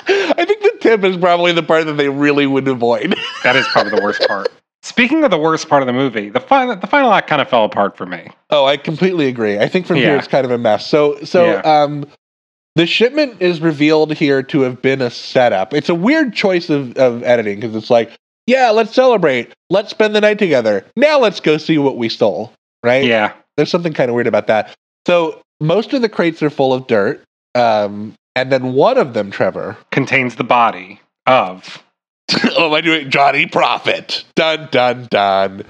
I 0.07 0.45
think 0.45 0.61
the 0.61 0.77
tip 0.81 1.03
is 1.03 1.17
probably 1.17 1.51
the 1.53 1.63
part 1.63 1.85
that 1.85 1.93
they 1.93 2.09
really 2.09 2.47
would 2.47 2.67
avoid. 2.67 3.15
That 3.43 3.55
is 3.55 3.67
probably 3.69 3.97
the 3.97 4.03
worst 4.03 4.21
part. 4.27 4.49
Speaking 4.83 5.23
of 5.23 5.31
the 5.31 5.37
worst 5.37 5.67
part 5.67 5.81
of 5.81 5.87
the 5.87 5.93
movie, 5.93 6.29
the 6.29 6.39
final 6.39 6.75
the 6.75 6.85
final 6.87 7.11
act 7.11 7.27
kind 7.27 7.41
of 7.41 7.49
fell 7.49 7.65
apart 7.65 7.97
for 7.97 8.05
me. 8.05 8.27
oh, 8.51 8.65
I 8.65 8.77
completely 8.77 9.27
agree. 9.27 9.57
I 9.57 9.67
think 9.67 9.87
from 9.87 9.95
here 9.97 10.15
it's 10.15 10.27
kind 10.27 10.45
of 10.45 10.51
a 10.51 10.57
mess. 10.59 10.85
So 10.87 11.23
so 11.23 11.45
Yeah. 11.53 11.61
um 11.83 12.05
the 12.75 12.85
shipment 12.85 13.41
is 13.41 13.61
revealed 13.61 14.13
here 14.13 14.43
to 14.43 14.61
have 14.61 14.81
been 14.81 15.01
a 15.01 15.09
setup. 15.09 15.73
It's 15.73 15.89
a 15.89 15.95
weird 15.95 16.33
choice 16.33 16.69
of, 16.69 16.95
of 16.97 17.21
editing 17.23 17.59
because 17.59 17.75
it's 17.75 17.89
like, 17.89 18.11
yeah, 18.51 18.69
let's 18.71 18.93
celebrate. 18.93 19.53
Let's 19.69 19.91
spend 19.91 20.13
the 20.13 20.21
night 20.21 20.39
together. 20.39 20.85
Now 20.97 21.19
let's 21.19 21.39
go 21.39 21.57
see 21.57 21.77
what 21.77 21.97
we 21.97 22.09
stole. 22.09 22.51
Right? 22.83 23.05
Yeah. 23.05 23.33
There's 23.55 23.69
something 23.69 23.93
kind 23.93 24.09
of 24.09 24.15
weird 24.15 24.27
about 24.27 24.47
that. 24.47 24.75
So 25.07 25.41
most 25.61 25.93
of 25.93 26.01
the 26.01 26.09
crates 26.09 26.43
are 26.43 26.49
full 26.49 26.73
of 26.73 26.87
dirt. 26.87 27.23
Um, 27.55 28.13
and 28.35 28.51
then 28.51 28.73
one 28.73 28.97
of 28.97 29.13
them, 29.13 29.31
Trevor. 29.31 29.77
Contains 29.91 30.35
the 30.35 30.43
body 30.43 30.99
of 31.27 31.81
oh, 32.57 32.67
am 32.67 32.73
I 32.73 32.81
doing 32.81 33.09
Johnny 33.09 33.45
Prophet? 33.45 34.25
Dun 34.35 34.67
dun 34.71 35.07
dun. 35.09 35.63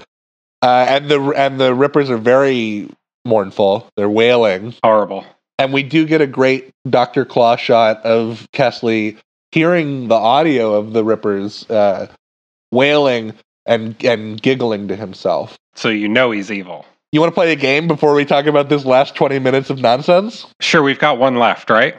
Uh, 0.60 0.86
and 0.88 1.08
the 1.08 1.20
and 1.36 1.60
the 1.60 1.74
Rippers 1.74 2.10
are 2.10 2.18
very 2.18 2.88
mournful. 3.24 3.88
They're 3.96 4.08
wailing, 4.08 4.74
horrible. 4.84 5.24
and 5.58 5.72
we 5.72 5.82
do 5.82 6.06
get 6.06 6.20
a 6.20 6.26
great 6.26 6.70
Doctor 6.88 7.24
Claw 7.24 7.56
shot 7.56 8.04
of 8.04 8.46
Kesslee 8.52 9.18
hearing 9.50 10.08
the 10.08 10.14
audio 10.14 10.74
of 10.74 10.92
the 10.92 11.04
Rippers 11.04 11.68
uh, 11.68 12.06
wailing 12.72 13.34
and 13.66 13.94
and 14.04 14.42
giggling 14.42 14.88
to 14.88 14.96
himself. 14.96 15.56
So 15.76 15.88
you 15.88 16.08
know 16.08 16.32
he's 16.32 16.50
evil. 16.50 16.84
You 17.12 17.20
want 17.20 17.30
to 17.30 17.34
play 17.34 17.52
a 17.52 17.56
game 17.56 17.86
before 17.86 18.14
we 18.14 18.24
talk 18.24 18.46
about 18.46 18.68
this 18.68 18.84
last 18.84 19.14
twenty 19.14 19.38
minutes 19.38 19.70
of 19.70 19.78
nonsense? 19.80 20.46
Sure, 20.60 20.82
we've 20.82 20.98
got 20.98 21.18
one 21.18 21.36
left, 21.36 21.70
right? 21.70 21.94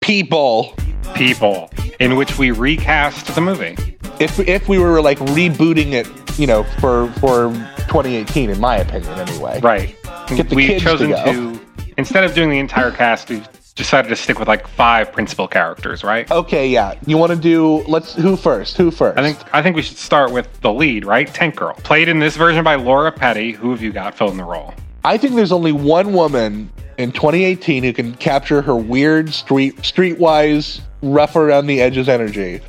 People. 0.00 0.74
People, 1.14 1.68
in 2.00 2.16
which 2.16 2.38
we 2.38 2.52
recast 2.52 3.34
the 3.34 3.40
movie. 3.40 3.76
if 4.20 4.38
if 4.40 4.68
we 4.68 4.78
were 4.78 5.02
like 5.02 5.18
rebooting 5.18 5.92
it, 5.92 6.06
you 6.38 6.46
know, 6.46 6.62
for 6.80 7.08
for 7.14 7.48
2018, 7.88 8.50
in 8.50 8.60
my 8.60 8.76
opinion, 8.76 9.12
anyway. 9.18 9.60
Right. 9.60 9.96
Get 10.28 10.48
the 10.48 10.54
We've 10.54 10.68
kids 10.68 10.84
to 10.84 10.88
chosen 10.88 11.10
go. 11.10 11.24
to, 11.24 11.60
instead 11.98 12.24
of 12.24 12.34
doing 12.34 12.50
the 12.50 12.58
entire 12.58 12.90
cast, 12.92 13.28
we've 13.28 13.46
decided 13.74 14.08
to 14.08 14.16
stick 14.16 14.38
with 14.38 14.48
like 14.48 14.66
five 14.68 15.12
principal 15.12 15.48
characters, 15.48 16.04
right? 16.04 16.30
Okay, 16.30 16.68
yeah. 16.68 16.94
You 17.06 17.18
want 17.18 17.32
to 17.32 17.38
do? 17.38 17.78
Let's. 17.88 18.14
Who 18.14 18.36
first? 18.36 18.76
Who 18.76 18.90
first? 18.90 19.18
I 19.18 19.22
think 19.22 19.54
I 19.54 19.62
think 19.62 19.76
we 19.76 19.82
should 19.82 19.96
start 19.96 20.32
with 20.32 20.60
the 20.60 20.72
lead, 20.72 21.04
right? 21.04 21.32
Tank 21.32 21.56
Girl, 21.56 21.74
played 21.74 22.08
in 22.08 22.18
this 22.18 22.36
version 22.36 22.64
by 22.64 22.74
Lori 22.74 23.12
Petty. 23.12 23.52
Who 23.52 23.70
have 23.70 23.82
you 23.82 23.92
got 23.92 24.14
filling 24.14 24.36
the 24.36 24.44
role? 24.44 24.74
I 25.04 25.18
think 25.18 25.34
there's 25.34 25.52
only 25.52 25.72
one 25.72 26.12
woman 26.12 26.70
in 26.98 27.10
2018 27.12 27.82
who 27.82 27.92
can 27.92 28.14
capture 28.14 28.62
her 28.62 28.76
weird 28.76 29.32
street 29.32 29.76
streetwise, 29.78 30.80
rough 31.02 31.34
around 31.34 31.66
the 31.66 31.80
edges 31.80 32.08
energy, 32.08 32.60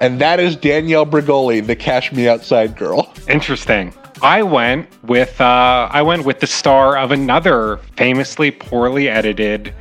and 0.00 0.20
that 0.20 0.38
is 0.38 0.56
Danielle 0.56 1.06
Bregoli, 1.06 1.66
the 1.66 1.76
Cash 1.76 2.12
Me 2.12 2.28
Outside 2.28 2.76
girl. 2.76 3.12
Interesting. 3.28 3.92
I 4.22 4.42
went 4.42 4.86
with 5.04 5.40
uh, 5.40 5.88
I 5.90 6.02
went 6.02 6.26
with 6.26 6.40
the 6.40 6.46
star 6.46 6.96
of 6.98 7.10
another 7.10 7.78
famously 7.96 8.50
poorly 8.50 9.08
edited 9.08 9.74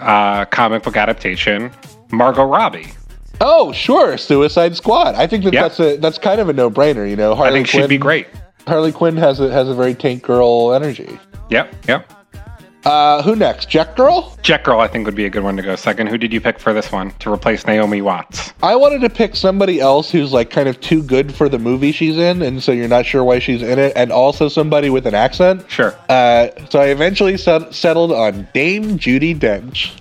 uh, 0.00 0.44
comic 0.46 0.82
book 0.82 0.96
adaptation, 0.96 1.70
Margot 2.10 2.44
Robbie. 2.44 2.86
Oh, 3.40 3.70
sure, 3.72 4.16
Suicide 4.18 4.76
Squad. 4.76 5.14
I 5.14 5.26
think 5.26 5.44
that 5.44 5.52
Yeah. 5.54 5.62
that's 5.62 5.78
a 5.80 5.96
that's 5.96 6.18
kind 6.18 6.40
of 6.40 6.48
a 6.48 6.52
no 6.52 6.70
brainer. 6.70 7.08
You 7.08 7.16
know, 7.16 7.34
Harley 7.34 7.50
I 7.50 7.52
think 7.62 7.70
Quinn, 7.70 7.82
she'd 7.84 7.88
be 7.88 7.98
great. 7.98 8.26
Harley 8.66 8.92
Quinn 8.92 9.16
has 9.16 9.38
a 9.40 9.50
has 9.50 9.68
a 9.68 9.74
very 9.74 9.94
Tank 9.94 10.22
Girl 10.22 10.72
energy. 10.74 11.18
Yep, 11.50 11.74
yep. 11.86 12.12
Uh, 12.84 13.22
who 13.22 13.34
next? 13.36 13.68
Jet 13.68 13.96
Girl. 13.96 14.36
Jet 14.42 14.64
Girl, 14.64 14.80
I 14.80 14.86
think 14.88 15.04
would 15.04 15.14
be 15.14 15.26
a 15.26 15.30
good 15.30 15.42
one 15.42 15.56
to 15.56 15.62
go 15.62 15.76
second. 15.76 16.06
Who 16.06 16.16
did 16.16 16.32
you 16.32 16.40
pick 16.40 16.58
for 16.58 16.72
this 16.72 16.90
one 16.92 17.10
to 17.18 17.32
replace 17.32 17.66
Naomi 17.66 18.00
Watts? 18.00 18.52
I 18.62 18.76
wanted 18.76 19.00
to 19.02 19.10
pick 19.10 19.36
somebody 19.36 19.80
else 19.80 20.10
who's 20.10 20.32
like 20.32 20.48
kind 20.50 20.68
of 20.68 20.80
too 20.80 21.02
good 21.02 21.34
for 21.34 21.48
the 21.48 21.58
movie 21.58 21.92
she's 21.92 22.16
in, 22.16 22.40
and 22.40 22.62
so 22.62 22.72
you're 22.72 22.88
not 22.88 23.04
sure 23.04 23.24
why 23.24 23.40
she's 23.40 23.62
in 23.62 23.78
it, 23.78 23.92
and 23.96 24.10
also 24.12 24.48
somebody 24.48 24.90
with 24.90 25.06
an 25.06 25.14
accent. 25.14 25.68
Sure. 25.70 25.94
Uh, 26.08 26.48
so 26.70 26.78
I 26.80 26.86
eventually 26.86 27.36
set- 27.36 27.74
settled 27.74 28.12
on 28.12 28.48
Dame 28.54 28.98
Judi 28.98 29.38
Dench. 29.38 29.98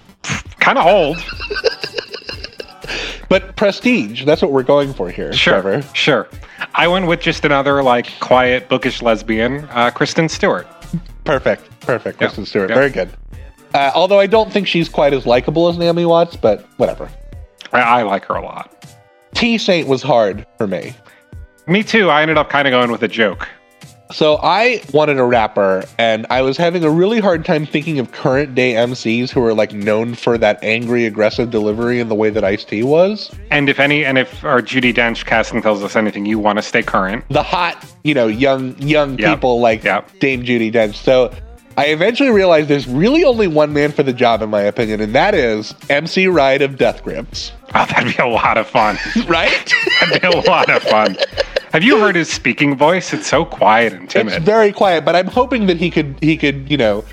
Kind 0.59 0.77
of 0.77 0.85
old. 0.85 1.17
But 3.29 3.57
prestige, 3.57 4.23
that's 4.23 4.41
what 4.41 4.53
we're 4.53 4.63
going 4.63 4.93
for 4.93 5.09
here, 5.09 5.33
Sure. 5.33 5.61
Trevor. 5.61 5.81
Sure. 5.93 6.29
I 6.73 6.87
went 6.87 7.07
with 7.07 7.19
just 7.19 7.43
another 7.43 7.83
like 7.83 8.07
quiet, 8.21 8.69
bookish 8.69 9.01
lesbian, 9.01 9.67
uh, 9.71 9.91
Kristen 9.91 10.29
Stewart. 10.29 10.65
Perfect, 11.25 11.66
perfect. 11.88 12.18
Kristen 12.19 12.45
Stewart, 12.45 12.68
very 12.69 12.89
good. 12.91 13.09
Uh, 13.73 13.91
although 13.95 14.19
I 14.19 14.27
don't 14.27 14.51
think 14.53 14.68
she's 14.68 14.88
quite 14.89 15.14
as 15.14 15.26
likable 15.26 15.68
as 15.68 15.77
Naomi 15.77 16.05
Watts, 16.05 16.35
but 16.35 16.61
whatever. 16.77 17.09
I, 17.73 17.81
I 17.81 18.01
like 18.03 18.26
her 18.26 18.35
a 18.35 18.41
lot. 18.41 18.73
T 19.34 19.57
Saint 19.57 19.88
was 19.88 20.01
hard 20.01 20.45
for 20.57 20.68
me. 20.68 20.93
Me 21.68 21.84
too. 21.84 22.09
I 22.09 22.22
ended 22.22 22.38
up 22.38 22.49
kind 22.49 22.68
of 22.68 22.72
going 22.72 22.91
with 22.91 23.03
a 23.03 23.07
joke. 23.07 23.47
So 24.09 24.39
I 24.41 24.81
wanted 24.93 25.19
a 25.19 25.26
rapper, 25.26 25.84
and 25.99 26.26
I 26.30 26.41
was 26.41 26.55
having 26.55 26.81
a 26.85 26.89
really 26.89 27.19
hard 27.19 27.43
time 27.43 27.65
thinking 27.65 27.99
of 27.99 28.14
current 28.14 28.55
day 28.55 28.72
MCs 28.76 29.30
who 29.31 29.43
are 29.43 29.53
like 29.53 29.73
known 29.73 30.15
for 30.15 30.38
that 30.38 30.64
angry, 30.64 31.05
aggressive 31.05 31.51
delivery 31.51 31.99
in 31.99 32.07
the 32.07 32.15
way 32.15 32.30
that 32.30 32.45
Ice 32.45 32.64
T 32.64 32.84
was. 32.84 33.30
And 33.51 33.68
if 33.68 33.81
any, 33.81 34.05
and 34.05 34.18
if 34.18 34.45
our 34.45 34.61
Judi 34.61 34.93
Dench 34.95 35.26
casting 35.26 35.61
tells 35.61 35.84
us 35.84 35.97
anything, 35.97 36.26
you 36.26 36.39
want 36.39 36.57
to 36.57 36.61
stay 36.64 36.81
current. 36.84 37.26
The 37.30 37.43
hot, 37.43 37.85
you 38.05 38.14
know, 38.14 38.27
young 38.27 38.81
young 38.81 39.19
Yep. 39.19 39.35
people 39.35 39.59
like 39.59 39.84
Yep. 39.84 40.19
Dame 40.19 40.41
Judi 40.43 40.72
Dench. 40.72 40.95
So 40.95 41.34
I 41.77 41.85
eventually 41.89 42.31
realized 42.31 42.69
there's 42.69 42.87
really 42.87 43.23
only 43.23 43.47
one 43.47 43.71
man 43.71 43.91
for 43.91 44.01
the 44.01 44.11
job, 44.11 44.41
in 44.41 44.49
my 44.49 44.61
opinion, 44.61 44.99
and 44.99 45.13
that 45.13 45.35
is 45.35 45.75
MC 45.91 46.25
Ride 46.27 46.63
of 46.63 46.75
Death 46.75 47.03
Grips. 47.03 47.51
Oh, 47.75 47.85
that'd 47.85 48.17
be 48.17 48.21
a 48.21 48.27
lot 48.27 48.57
of 48.57 48.67
fun. 48.67 48.97
Right? 49.27 49.73
That'd 49.99 50.21
be 50.21 50.27
a 50.27 50.41
lot 50.41 50.69
of 50.71 50.81
fun. 50.83 51.17
Have 51.73 51.83
you 51.83 51.99
heard 51.99 52.15
his 52.15 52.31
speaking 52.31 52.75
voice? 52.75 53.13
It's 53.13 53.27
so 53.27 53.45
quiet 53.45 53.93
and 53.93 54.09
timid. 54.09 54.33
it's 54.33 54.45
very 54.45 54.71
quiet, 54.71 55.05
but 55.05 55.15
I'm 55.15 55.27
hoping 55.27 55.67
that 55.67 55.77
he 55.77 55.91
could 55.91 56.15
he 56.21 56.35
could 56.37 56.71
you 56.71 56.77
know 56.77 57.03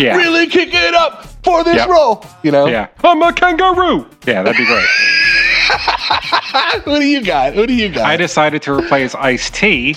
yeah. 0.00 0.16
really 0.16 0.46
kick 0.48 0.70
it 0.72 0.94
up 0.94 1.26
for 1.44 1.62
this 1.62 1.76
Yep. 1.76 1.88
role. 1.88 2.24
You 2.42 2.50
know. 2.50 2.66
Yeah. 2.66 2.88
I'm 3.04 3.22
a 3.22 3.32
kangaroo. 3.32 4.06
Yeah, 4.26 4.42
that'd 4.42 4.56
be 4.56 4.66
great. 4.66 4.88
Who 6.84 6.98
do 6.98 7.06
you 7.06 7.22
got? 7.22 7.54
Who 7.54 7.66
do 7.66 7.74
you 7.74 7.88
got? 7.90 8.06
I 8.06 8.16
decided 8.16 8.62
to 8.62 8.72
replace 8.72 9.14
Ice 9.14 9.50
T 9.50 9.94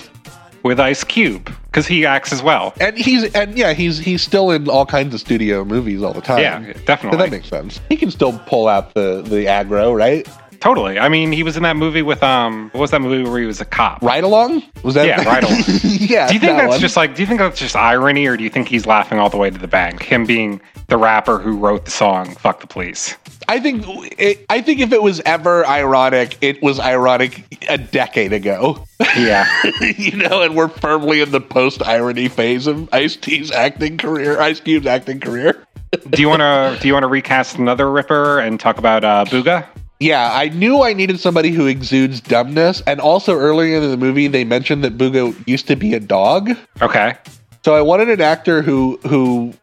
with 0.63 0.79
Ice 0.79 1.03
Cube 1.03 1.51
because 1.65 1.87
he 1.87 2.05
acts 2.05 2.31
as 2.33 2.41
well. 2.43 2.73
and 2.79 2.97
he's 2.97 3.33
and 3.33 3.57
yeah, 3.57 3.73
he's 3.73 3.97
he's 3.97 4.21
still 4.21 4.51
in 4.51 4.69
all 4.69 4.85
kinds 4.85 5.13
of 5.13 5.19
studio 5.19 5.63
movies 5.65 6.01
all 6.03 6.13
the 6.13 6.21
time. 6.21 6.41
Yeah, 6.41 6.73
So 7.11 7.17
that 7.17 7.31
makes 7.31 7.47
sense. 7.47 7.79
He 7.89 7.95
can 7.97 8.11
still 8.11 8.37
pull 8.39 8.67
out 8.67 8.93
the 8.93 9.21
the 9.21 9.45
aggro, 9.45 9.95
right? 9.95 10.27
Totally. 10.61 10.97
I 10.97 11.09
mean, 11.09 11.33
he 11.33 11.43
was 11.43 11.57
in 11.57 11.63
that 11.63 11.75
movie 11.75 12.01
with 12.01 12.23
um, 12.23 12.69
what 12.71 12.79
was 12.81 12.91
that 12.91 13.01
movie 13.01 13.29
where 13.29 13.39
he 13.39 13.45
was 13.45 13.59
a 13.59 13.65
cop? 13.65 14.01
Ride 14.01 14.23
along? 14.23 14.63
Was 14.83 14.95
that? 14.95 15.05
Yeah, 15.05 15.23
Ride 15.23 15.43
Along. 15.43 15.63
yeah. 15.83 16.27
Do 16.27 16.33
you 16.33 16.39
think 16.39 16.53
that 16.53 16.57
that's 16.57 16.69
one. 16.69 16.79
just 16.79 16.95
like? 16.95 17.15
Do 17.15 17.21
you 17.21 17.27
think 17.27 17.39
that's 17.39 17.59
just 17.59 17.75
irony, 17.75 18.25
or 18.27 18.37
do 18.37 18.43
you 18.43 18.49
think 18.49 18.69
he's 18.69 18.85
laughing 18.85 19.19
all 19.19 19.29
the 19.29 19.37
way 19.37 19.49
to 19.49 19.57
the 19.57 19.67
bank? 19.67 20.01
Him 20.03 20.25
being 20.25 20.61
the 20.87 20.97
rapper 20.97 21.39
who 21.39 21.57
wrote 21.57 21.85
the 21.85 21.91
song 21.91 22.33
"Fuck 22.35 22.61
the 22.61 22.67
Police." 22.67 23.17
I 23.47 23.59
think. 23.59 23.83
It, 24.17 24.45
I 24.49 24.61
think 24.61 24.79
if 24.79 24.93
it 24.93 25.01
was 25.01 25.19
ever 25.25 25.65
ironic, 25.65 26.37
it 26.41 26.61
was 26.61 26.79
ironic 26.79 27.43
a 27.67 27.77
decade 27.77 28.31
ago. 28.31 28.85
Yeah, 29.17 29.45
you 29.97 30.15
know, 30.15 30.41
and 30.41 30.55
we're 30.55 30.69
firmly 30.69 31.21
in 31.21 31.31
the 31.31 31.41
post 31.41 31.83
irony 31.83 32.29
phase 32.29 32.67
of 32.67 32.87
Ice 32.93 33.15
T's 33.15 33.51
acting 33.51 33.97
career, 33.97 34.39
Ice 34.39 34.59
Cube's 34.59 34.85
acting 34.85 35.19
career. 35.19 35.65
do 36.09 36.21
you 36.21 36.29
want 36.29 36.39
to? 36.41 36.77
Do 36.81 36.87
you 36.87 36.93
want 36.93 37.03
to 37.03 37.07
recast 37.09 37.57
another 37.57 37.91
Ripper 37.91 38.39
and 38.39 38.59
talk 38.59 38.77
about 38.77 39.03
uh, 39.03 39.25
Booga? 39.27 39.67
Yeah, 40.01 40.31
I 40.33 40.49
knew 40.49 40.81
I 40.81 40.93
needed 40.93 41.19
somebody 41.19 41.51
who 41.51 41.67
exudes 41.67 42.21
dumbness, 42.21 42.81
and 42.87 42.99
also 42.99 43.37
earlier 43.37 43.77
in 43.77 43.91
the 43.91 43.97
movie 43.97 44.27
they 44.27 44.43
mentioned 44.43 44.83
that 44.83 44.97
Booga 44.97 45.35
used 45.47 45.67
to 45.67 45.75
be 45.75 45.93
a 45.93 45.99
dog. 45.99 46.49
Okay, 46.81 47.15
So 47.63 47.75
I 47.75 47.81
wanted 47.81 48.09
an 48.09 48.19
actor 48.19 48.63
who 48.63 48.99
who 49.07 49.53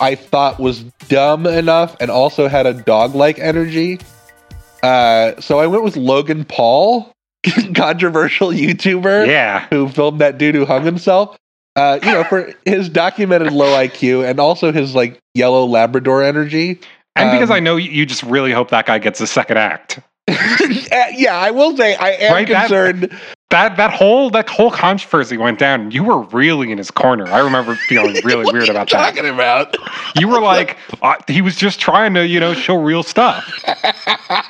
I 0.00 0.14
thought 0.14 0.58
was 0.58 0.82
dumb 1.08 1.46
enough 1.46 1.94
and 2.00 2.10
also 2.10 2.48
had 2.48 2.64
a 2.64 2.72
dog-like 2.72 3.38
energy. 3.38 4.00
Uh, 4.82 5.38
so 5.42 5.58
I 5.58 5.66
went 5.66 5.84
with 5.84 5.96
Logan 5.96 6.44
Paul, 6.46 7.12
controversial 7.74 8.48
YouTuber 8.48 9.26
yeah, 9.26 9.66
who 9.68 9.90
filmed 9.90 10.22
that 10.22 10.38
dude 10.38 10.54
who 10.54 10.64
hung 10.64 10.86
himself. 10.86 11.36
Uh, 11.76 11.98
you 12.02 12.10
know, 12.10 12.24
for 12.24 12.54
his 12.64 12.88
documented 12.88 13.52
low 13.52 13.74
IQ 13.76 14.26
and 14.26 14.40
also 14.40 14.72
his 14.72 14.94
like 14.94 15.18
yellow 15.34 15.66
Labrador 15.66 16.22
energy. 16.22 16.80
And 17.16 17.30
because 17.32 17.50
Um, 17.50 17.56
I 17.56 17.60
know 17.60 17.76
you 17.76 18.06
just 18.06 18.22
really 18.22 18.52
hope 18.52 18.70
that 18.70 18.86
guy 18.86 18.98
gets 18.98 19.20
a 19.20 19.26
second 19.26 19.58
act. 19.58 20.00
Uh, 20.92 21.04
yeah, 21.14 21.36
I 21.36 21.50
will 21.50 21.76
say 21.76 21.94
I 21.96 22.10
am 22.12 22.32
Right, 22.32 22.48
that- 22.48 22.62
concerned. 22.68 23.16
That 23.50 23.76
that 23.76 23.92
whole 23.92 24.28
that 24.30 24.48
whole 24.48 24.72
controversy 24.72 25.36
went 25.36 25.58
down. 25.60 25.92
You 25.92 26.02
were 26.02 26.22
really 26.22 26.72
in 26.72 26.78
his 26.78 26.90
corner. 26.90 27.26
I 27.28 27.38
remember 27.38 27.76
feeling 27.76 28.16
really 28.24 28.44
What 28.44 28.52
weird 28.54 28.64
are 28.64 28.66
you 28.66 28.70
about 28.72 28.90
that. 28.90 29.14
talking 29.14 29.28
about? 29.28 29.76
You 30.16 30.26
were 30.26 30.40
like, 30.40 30.76
uh, 31.02 31.14
he 31.28 31.42
was 31.42 31.54
just 31.54 31.78
trying 31.78 32.14
to, 32.14 32.26
you 32.26 32.40
know, 32.40 32.54
show 32.54 32.76
real 32.82 33.02
stuff. 33.04 33.44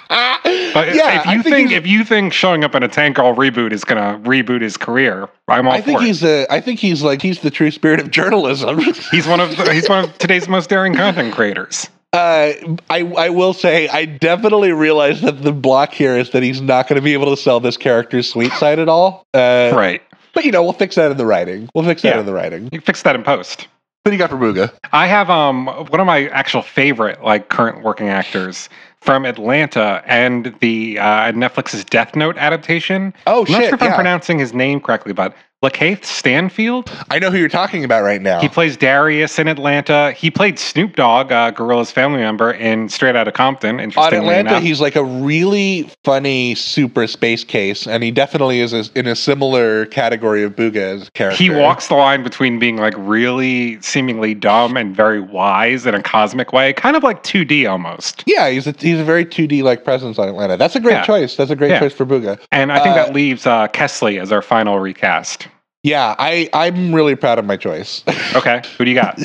But 0.08 0.94
Yeah, 0.94 1.20
if 1.20 1.26
I 1.26 1.34
you 1.34 1.42
think 1.42 1.54
think, 1.68 1.72
if 1.72 1.86
you 1.86 2.04
think 2.04 2.32
showing 2.32 2.64
up 2.64 2.74
in 2.74 2.82
a 2.82 2.88
Tank 2.88 3.16
Girl 3.16 3.34
reboot 3.34 3.72
is 3.72 3.84
gonna 3.84 4.18
reboot 4.24 4.60
his 4.62 4.76
career, 4.76 5.28
I'm 5.48 5.66
all 5.66 5.74
I 5.74 5.80
think 5.80 5.98
for 5.98 6.04
it. 6.04 6.06
he's 6.06 6.22
a. 6.24 6.46
I 6.50 6.60
think 6.60 6.80
he's 6.80 7.02
like 7.02 7.20
he's 7.22 7.40
the 7.40 7.50
true 7.50 7.70
spirit 7.70 8.00
of 8.00 8.10
journalism. 8.10 8.78
He's 9.10 9.26
one 9.26 9.40
of 9.40 9.56
the, 9.56 9.72
he's 9.72 9.88
one 9.88 10.04
of 10.04 10.18
today's 10.18 10.48
most 10.48 10.70
daring 10.70 10.94
content 10.94 11.34
creators. 11.34 11.88
Uh, 12.16 12.76
I 12.90 13.00
I 13.02 13.28
will 13.30 13.52
say 13.52 13.88
I 13.88 14.04
definitely 14.06 14.72
realize 14.72 15.20
that 15.20 15.42
the 15.42 15.52
block 15.52 15.92
here 15.92 16.16
is 16.16 16.30
that 16.30 16.42
he's 16.42 16.60
not 16.60 16.88
going 16.88 16.96
to 16.96 17.02
be 17.04 17.12
able 17.12 17.34
to 17.34 17.40
sell 17.40 17.60
this 17.60 17.76
character's 17.76 18.28
sweet 18.30 18.52
side 18.52 18.78
at 18.78 18.88
all. 18.88 19.26
Uh, 19.34 19.72
Right. 19.74 20.02
But 20.32 20.44
you 20.44 20.50
know 20.52 20.62
we'll 20.62 20.72
fix 20.74 20.96
that 20.96 21.10
in 21.10 21.16
the 21.16 21.26
writing. 21.26 21.68
We'll 21.74 21.84
fix 21.84 22.02
that 22.02 22.14
Yeah. 22.14 22.20
in 22.20 22.26
the 22.26 22.32
writing. 22.32 22.64
You 22.64 22.70
can 22.70 22.80
fix 22.82 23.02
that 23.02 23.14
in 23.14 23.22
post. 23.22 23.68
What 24.02 24.10
do 24.10 24.16
you 24.16 24.18
got 24.18 24.30
for 24.30 24.36
Booga? 24.36 24.72
I 24.92 25.06
have 25.08 25.28
um 25.30 25.66
one 25.66 26.00
of 26.00 26.06
my 26.06 26.28
actual 26.28 26.62
favorite 26.62 27.22
like 27.24 27.48
current 27.48 27.82
working 27.82 28.08
actors 28.08 28.68
from 29.00 29.24
Atlanta 29.24 30.02
and 30.06 30.54
the 30.60 30.98
uh, 30.98 31.32
Netflix's 31.32 31.84
Death 31.84 32.16
Note 32.16 32.36
adaptation. 32.38 33.12
Oh 33.26 33.44
I'm 33.46 33.52
not 33.52 33.62
sure 33.64 33.74
if 33.74 33.82
I'm 33.82 33.94
pronouncing 33.94 34.38
his 34.38 34.52
name 34.54 34.80
correctly, 34.80 35.12
but 35.12 35.34
Lakeith 35.64 36.04
Stanfield. 36.04 36.92
I 37.10 37.18
know 37.18 37.30
who 37.30 37.38
you're 37.38 37.48
talking 37.48 37.82
about 37.82 38.02
right 38.02 38.20
now. 38.20 38.40
He 38.40 38.48
plays 38.48 38.76
Darius 38.76 39.38
in 39.38 39.48
Atlanta. 39.48 40.12
He 40.12 40.30
played 40.30 40.58
Snoop 40.58 40.96
Dogg, 40.96 41.32
uh, 41.32 41.50
Gorillaz 41.50 41.90
family 41.90 42.18
member, 42.20 42.50
in 42.52 42.90
Straight 42.90 43.16
Outta 43.16 43.32
Compton. 43.32 43.80
On 43.80 44.14
Atlanta, 44.14 44.50
enough. 44.50 44.62
he's 44.62 44.82
like 44.82 44.96
a 44.96 45.02
really 45.04 45.88
funny 46.04 46.54
super 46.54 47.06
space 47.06 47.42
case, 47.42 47.86
and 47.86 48.02
he 48.04 48.10
definitely 48.10 48.60
is 48.60 48.74
a, 48.74 48.84
in 48.94 49.06
a 49.06 49.16
similar 49.16 49.86
category 49.86 50.42
of 50.42 50.54
Booga 50.54 50.76
as 50.76 51.08
a 51.08 51.10
character. 51.12 51.42
he 51.42 51.48
walks 51.48 51.88
the 51.88 51.94
line 51.94 52.22
between 52.22 52.58
being 52.58 52.76
like 52.76 52.94
really 52.98 53.80
seemingly 53.80 54.34
dumb 54.34 54.76
and 54.76 54.94
very 54.94 55.20
wise 55.22 55.86
in 55.86 55.94
a 55.94 56.02
cosmic 56.02 56.52
way, 56.52 56.74
kind 56.74 56.96
of 56.96 57.02
like 57.02 57.22
2D 57.22 57.68
almost. 57.68 58.22
Yeah, 58.26 58.50
he's 58.50 58.66
a 58.66 58.74
he's 58.78 59.00
a 59.00 59.04
very 59.04 59.24
2D 59.24 59.62
like 59.62 59.84
presence 59.84 60.18
on 60.18 60.28
Atlanta. 60.28 60.58
That's 60.58 60.76
a 60.76 60.80
great 60.80 60.92
Yeah. 60.96 61.02
choice. 61.06 61.34
That's 61.34 61.50
a 61.50 61.56
great 61.56 61.70
Yeah. 61.70 61.80
choice 61.80 61.94
for 61.94 62.04
Booga. 62.04 62.38
And 62.52 62.70
I 62.70 62.78
think 62.80 62.94
Uh, 62.94 63.06
that 63.06 63.14
leaves 63.14 63.46
uh, 63.46 63.68
Kesslee 63.68 64.20
as 64.20 64.30
our 64.30 64.42
final 64.42 64.78
recast. 64.78 65.48
Yeah, 65.86 66.16
I 66.18 66.50
I'm 66.52 66.92
really 66.92 67.14
proud 67.14 67.38
of 67.38 67.44
my 67.44 67.56
choice. 67.56 68.02
Okay, 68.34 68.60
who 68.76 68.84
do 68.84 68.90
you 68.90 68.96
got? 69.00 69.18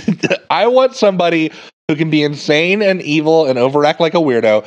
I 0.49 0.67
want 0.67 0.95
somebody 0.95 1.51
who 1.89 1.97
can 1.97 2.09
be 2.09 2.23
insane 2.23 2.81
and 2.81 3.01
evil 3.01 3.45
and 3.45 3.59
overact 3.59 3.99
like 3.99 4.13
a 4.13 4.19
weirdo. 4.19 4.65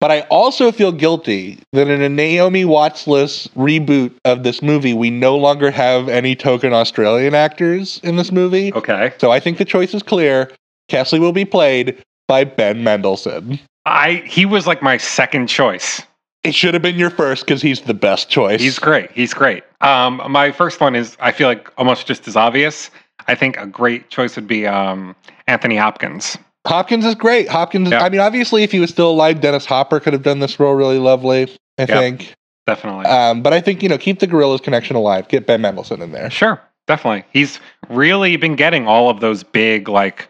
But 0.00 0.10
I 0.10 0.20
also 0.22 0.72
feel 0.72 0.92
guilty 0.92 1.58
that 1.72 1.88
in 1.88 2.00
a 2.00 2.08
Naomi 2.08 2.64
Watts-less 2.64 3.48
reboot 3.48 4.14
of 4.24 4.44
this 4.44 4.62
movie, 4.62 4.94
we 4.94 5.10
no 5.10 5.36
longer 5.36 5.70
have 5.70 6.08
any 6.08 6.34
token 6.34 6.72
Australian 6.72 7.34
actors 7.34 8.00
in 8.02 8.16
this 8.16 8.32
movie. 8.32 8.72
Okay, 8.72 9.12
So 9.18 9.30
I 9.30 9.40
think 9.40 9.58
the 9.58 9.64
choice 9.66 9.92
is 9.92 10.02
clear. 10.02 10.50
Kesslee 10.90 11.20
will 11.20 11.32
be 11.32 11.44
played 11.44 12.02
by 12.28 12.44
Ben 12.44 12.82
Mendelsohn. 12.82 13.60
I 13.84 14.22
he 14.26 14.46
was 14.46 14.66
like 14.66 14.80
my 14.80 14.96
second 14.96 15.48
choice. 15.48 16.00
It 16.44 16.54
should 16.54 16.74
have 16.74 16.82
been 16.82 16.96
your 16.98 17.10
first 17.10 17.44
because 17.46 17.62
he's 17.62 17.82
the 17.82 17.94
best 17.94 18.28
choice. 18.28 18.60
He's 18.60 18.78
great. 18.78 19.10
He's 19.12 19.32
great. 19.32 19.62
Um, 19.80 20.20
my 20.28 20.50
first 20.50 20.80
one 20.80 20.96
is 20.96 21.16
I 21.20 21.30
feel 21.30 21.46
like 21.48 21.70
almost 21.78 22.06
just 22.06 22.26
as 22.26 22.34
obvious. 22.36 22.90
I 23.28 23.34
think 23.36 23.56
a 23.58 23.66
great 23.66 24.10
choice 24.10 24.34
would 24.34 24.48
be 24.48 24.66
um, 24.66 25.14
Anthony 25.46 25.76
Hopkins. 25.76 26.36
Hopkins 26.66 27.04
is 27.04 27.14
great. 27.14 27.48
Hopkins. 27.48 27.90
Yeah. 27.90 28.02
I 28.02 28.08
mean, 28.08 28.20
obviously, 28.20 28.64
if 28.64 28.72
he 28.72 28.80
was 28.80 28.90
still 28.90 29.10
alive, 29.10 29.40
Dennis 29.40 29.64
Hopper 29.66 30.00
could 30.00 30.12
have 30.12 30.22
done 30.24 30.40
this 30.40 30.58
role 30.58 30.74
really 30.74 30.98
lovely. 30.98 31.44
I 31.78 31.82
Yeah. 31.82 31.98
think. 31.98 32.34
Definitely. 32.66 33.06
Um, 33.06 33.42
but 33.42 33.52
I 33.52 33.60
think 33.60 33.82
you 33.82 33.88
know, 33.88 33.98
keep 33.98 34.20
the 34.20 34.26
Gorillaz 34.26 34.62
connection 34.62 34.94
alive. 34.96 35.28
Get 35.28 35.46
Ben 35.46 35.60
Mendelsohn 35.60 36.00
in 36.02 36.12
there. 36.12 36.30
Sure, 36.30 36.60
definitely. 36.86 37.24
He's 37.32 37.58
really 37.88 38.36
been 38.36 38.54
getting 38.54 38.86
all 38.86 39.10
of 39.10 39.18
those 39.20 39.42
big 39.42 39.88
like 39.88 40.28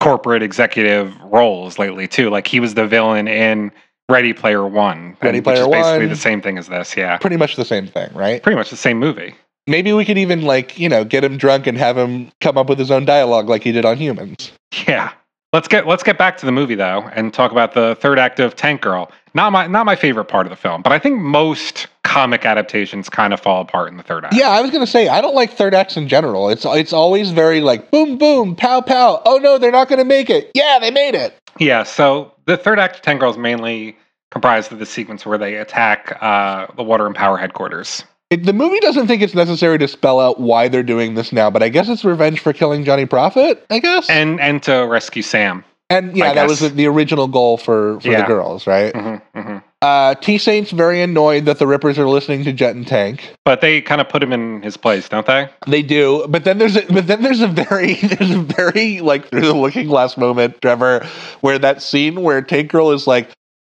corporate 0.00 0.42
executive 0.42 1.12
roles 1.22 1.78
lately 1.80 2.06
too. 2.06 2.30
Like 2.30 2.46
he 2.46 2.60
was 2.60 2.74
the 2.74 2.86
villain 2.86 3.26
in 3.26 3.72
Ready 4.12 4.32
Player 4.32 4.66
One, 4.66 5.16
Ready 5.22 5.38
and- 5.38 5.46
which 5.46 5.54
Player 5.56 5.62
is 5.64 5.68
basically 5.68 5.98
One. 6.00 6.08
the 6.10 6.16
same 6.16 6.42
thing 6.42 6.58
as 6.58 6.68
this. 6.68 6.96
Yeah, 6.96 7.16
Pretty 7.16 7.36
much 7.38 7.56
the 7.56 7.64
same 7.64 7.86
thing, 7.86 8.10
right? 8.14 8.42
pretty 8.42 8.56
much 8.56 8.70
the 8.70 8.76
same 8.76 8.98
movie. 8.98 9.34
Maybe 9.66 9.92
we 9.92 10.04
could 10.04 10.18
even 10.18 10.42
like 10.42 10.78
you 10.78 10.88
know 10.88 11.04
get 11.04 11.24
him 11.24 11.36
drunk 11.38 11.66
and 11.66 11.78
have 11.78 11.96
him 11.96 12.30
come 12.40 12.58
up 12.58 12.68
with 12.68 12.78
his 12.78 12.90
own 12.90 13.04
dialogue 13.04 13.48
like 13.48 13.62
he 13.62 13.72
did 13.72 13.84
on 13.84 13.96
Humanz. 13.96 14.50
Yeah. 14.86 15.12
Let's 15.52 15.68
get 15.68 15.86
let's 15.86 16.02
get 16.02 16.16
back 16.18 16.36
to 16.38 16.46
the 16.46 16.52
movie 16.52 16.74
though 16.74 17.02
and 17.14 17.32
talk 17.32 17.52
about 17.52 17.74
the 17.74 17.94
third 18.00 18.18
act 18.18 18.40
of 18.40 18.56
Tank 18.56 18.80
Girl. 18.80 19.10
Not 19.34 19.52
my 19.52 19.66
not 19.66 19.84
my 19.86 19.96
favorite 19.96 20.24
part 20.24 20.46
of 20.46 20.50
the 20.50 20.56
film, 20.56 20.80
but 20.82 20.92
I 20.92 20.98
think 20.98 21.18
most 21.20 21.88
comic 22.04 22.44
adaptations 22.44 23.08
kind 23.10 23.32
of 23.32 23.40
fall 23.40 23.60
apart 23.62 23.88
in 23.90 23.96
the 23.98 24.02
third 24.02 24.24
act. 24.24 24.34
Yeah, 24.34 24.48
I 24.48 24.60
was 24.62 24.70
gonna 24.70 24.86
say 24.86 25.08
I 25.08 25.20
don't 25.20 25.34
like 25.34 25.52
third 25.52 25.74
acts 25.74 25.96
in 25.96 26.08
general. 26.08 26.48
It's 26.48 26.64
it's 26.66 26.92
always 26.92 27.30
very 27.32 27.60
like 27.60 27.90
boom 27.90 28.16
boom 28.18 28.56
pow 28.56 28.80
pow. 28.80 29.20
Oh 29.26 29.36
no, 29.36 29.58
they're 29.58 29.70
not 29.70 29.88
gonna 29.88 30.04
make 30.06 30.28
it. 30.30 30.50
Yeah, 30.54 30.78
they 30.80 30.90
made 30.90 31.14
it. 31.14 31.34
Yeah, 31.58 31.82
so 31.82 32.32
the 32.46 32.56
third 32.56 32.78
act 32.78 32.96
of 32.96 33.02
Tank 33.02 33.20
Girl's 33.20 33.38
mainly 33.38 33.96
comprised 34.30 34.72
of 34.72 34.78
the 34.78 34.86
sequence 34.86 35.26
where 35.26 35.38
they 35.38 35.56
attack 35.56 36.16
uh, 36.20 36.66
the 36.76 36.82
Water 36.82 37.06
and 37.06 37.14
Power 37.14 37.36
headquarters. 37.36 38.04
It, 38.30 38.46
the 38.46 38.54
movie 38.54 38.80
doesn't 38.80 39.06
think 39.06 39.20
it's 39.20 39.34
necessary 39.34 39.76
to 39.78 39.86
spell 39.86 40.18
out 40.18 40.40
why 40.40 40.68
they're 40.68 40.82
doing 40.82 41.14
this 41.14 41.32
now, 41.32 41.50
but 41.50 41.62
I 41.62 41.68
guess 41.68 41.88
it's 41.90 42.02
revenge 42.02 42.40
for 42.40 42.54
killing 42.54 42.82
Johnny 42.82 43.04
Prophet. 43.04 43.66
I 43.68 43.78
guess. 43.78 44.08
And 44.08 44.40
and 44.40 44.62
to 44.62 44.86
rescue 44.88 45.22
Sam. 45.22 45.64
And 45.90 46.16
yeah, 46.16 46.30
I 46.30 46.34
that 46.34 46.48
was 46.48 46.60
the, 46.60 46.70
the 46.70 46.86
original 46.86 47.28
goal 47.28 47.58
for, 47.58 48.00
for 48.00 48.08
the 48.08 48.22
girls, 48.22 48.66
right? 48.66 48.96
hmm 48.96 49.16
hmm 49.38 49.58
Uh, 49.82 50.14
T 50.14 50.38
Saint's 50.38 50.70
very 50.70 51.02
annoyed 51.02 51.44
that 51.46 51.58
the 51.58 51.66
Rippers 51.66 51.98
are 51.98 52.08
listening 52.08 52.44
to 52.44 52.52
Jet 52.52 52.76
and 52.76 52.86
Tank. 52.86 53.34
But 53.44 53.60
they 53.60 53.80
kind 53.80 54.00
of 54.00 54.08
put 54.08 54.22
him 54.22 54.32
in 54.32 54.62
his 54.62 54.76
place, 54.76 55.08
don't 55.08 55.26
they? 55.26 55.48
They 55.66 55.82
do, 55.82 56.24
but 56.28 56.44
then 56.44 56.58
there's 56.58 56.76
a, 56.76 56.86
but 56.86 57.08
then 57.08 57.22
there's 57.22 57.40
a 57.40 57.48
very 57.48 57.94
there's 58.02 58.30
a 58.30 58.40
very 58.40 59.00
like 59.00 59.28
through 59.28 59.40
the 59.40 59.54
looking 59.54 59.88
glass 59.88 60.16
moment, 60.16 60.62
Trevor, 60.62 61.04
where 61.40 61.58
that 61.58 61.82
scene 61.82 62.22
where 62.22 62.40
Tank 62.42 62.70
Girl 62.70 62.92
is 62.92 63.08
like 63.08 63.30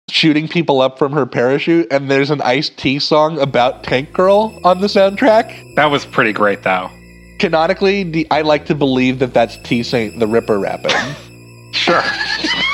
shooting 0.09 0.47
people 0.47 0.81
up 0.81 0.97
from 0.97 1.11
her 1.11 1.27
parachute, 1.27 1.87
and 1.91 2.09
there's 2.09 2.31
an 2.31 2.41
Ice 2.41 2.69
T 2.69 2.97
song 2.97 3.39
about 3.39 3.83
Tank 3.83 4.11
Girl 4.11 4.59
on 4.63 4.81
the 4.81 4.87
soundtrack. 4.87 5.75
That 5.75 5.91
was 5.91 6.07
pretty 6.07 6.33
great, 6.33 6.63
though. 6.63 6.89
Canonically, 7.37 8.03
the, 8.03 8.27
I 8.31 8.41
like 8.41 8.65
to 8.65 8.75
believe 8.75 9.19
that 9.19 9.35
that's 9.35 9.57
T 9.57 9.83
Saint 9.83 10.19
the 10.19 10.27
Ripper 10.27 10.59
rapping. 10.59 10.91
Sure. 11.71 12.01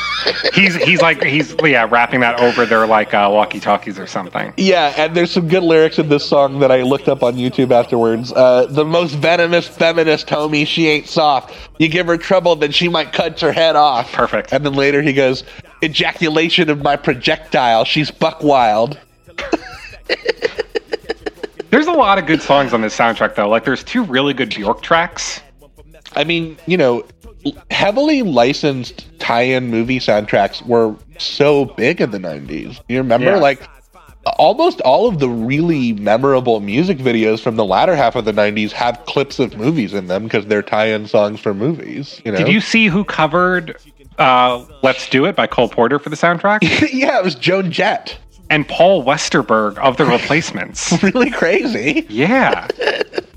he's 0.53 0.76
he's 0.76 1.02
like 1.02 1.23
he's 1.23 1.56
yeah 1.64 1.88
rapping 1.89 2.22
that 2.22 2.39
over 2.39 2.65
their 2.65 2.88
like 2.88 3.14
uh, 3.14 3.30
walkie 3.31 3.60
talkies 3.60 3.99
or 3.99 4.07
something. 4.07 4.53
Yeah, 4.57 4.93
and 4.97 5.15
there's 5.15 5.31
some 5.31 5.47
good 5.47 5.64
lyrics 5.64 5.99
in 5.99 6.10
this 6.10 6.26
song 6.26 6.60
that 6.60 6.72
I 6.72 6.81
looked 6.81 7.07
up 7.07 7.23
on 7.23 7.35
YouTube 7.35 7.72
afterwards. 7.72 8.31
Uh, 8.31 8.65
the 8.68 8.85
most 8.85 9.14
venomous 9.14 9.68
feminist 9.68 10.27
homie, 10.27 10.65
she 10.65 10.88
ain't 10.88 11.07
soft. 11.07 11.56
You 11.80 11.88
give 11.88 12.07
her 12.07 12.18
trouble, 12.18 12.56
then 12.56 12.72
she 12.72 12.89
might 12.89 13.14
cut 13.14 13.41
your 13.41 13.52
head 13.52 13.76
off. 13.76 14.11
Perfect. 14.11 14.53
And 14.53 14.65
then 14.65 14.73
later 14.73 15.02
he 15.02 15.14
goes, 15.14 15.43
ejaculation 15.84 16.69
of 16.69 16.81
my 16.81 16.95
projectile. 16.95 17.85
She's 17.85 18.11
buck 18.11 18.43
wild. 18.43 18.99
There's 21.69 21.88
a 21.88 21.91
lot 21.91 22.18
of 22.18 22.26
good 22.26 22.41
songs 22.41 22.73
on 22.73 22.81
this 22.81 22.97
soundtrack 22.97 23.35
though. 23.35 23.49
Like 23.49 23.65
there's 23.65 23.84
two 23.84 24.03
really 24.03 24.34
good 24.34 24.49
Bjork 24.49 24.81
tracks. 24.81 25.41
I 26.15 26.23
mean, 26.23 26.57
you 26.68 26.77
know, 26.77 27.06
heavily 27.72 28.22
licensed 28.22 29.07
tie-in 29.19 29.67
movie 29.67 29.99
soundtracks 29.99 30.65
were 30.65 30.95
so 31.17 31.65
big 31.65 32.01
in 32.01 32.11
the 32.11 32.17
90s. 32.17 32.80
You 32.88 32.97
remember? 32.97 33.31
Yeah. 33.31 33.38
Like, 33.38 33.67
almost 34.38 34.81
all 34.81 35.07
of 35.07 35.19
the 35.19 35.30
really 35.30 35.93
memorable 35.93 36.59
music 36.59 36.97
videos 36.97 37.39
from 37.39 37.55
the 37.55 37.65
latter 37.65 37.95
half 37.95 38.15
of 38.15 38.26
the 38.26 38.31
90s 38.31 38.72
have 38.72 39.03
clips 39.05 39.39
of 39.39 39.55
movies 39.55 39.93
in 39.93 40.07
them 40.07 40.23
because 40.23 40.45
they're 40.47 40.63
tie-in 40.63 41.07
songs 41.07 41.39
for 41.39 41.53
movies 41.53 42.22
you 42.26 42.31
know 42.31 42.38
Did 42.38 42.47
you 42.47 42.59
see 42.59 42.88
who 42.88 43.03
covered 43.03 43.77
uh, 44.17 44.65
"Let's 44.81 45.07
Do 45.09 45.26
It" 45.26 45.35
by 45.35 45.45
Cole 45.45 45.69
Porter 45.69 45.99
for 45.99 46.09
the 46.09 46.15
soundtrack? 46.15 46.59
yeah 46.91 47.19
it 47.19 47.23
was 47.23 47.35
joan 47.35 47.72
jett 47.72 48.17
and 48.49 48.67
Paul 48.67 49.03
Westerberg 49.03 49.77
of 49.77 49.97
The 49.97 50.05
Replacements. 50.05 51.01
really 51.03 51.31
crazy 51.31 52.05
yeah, 52.09 52.67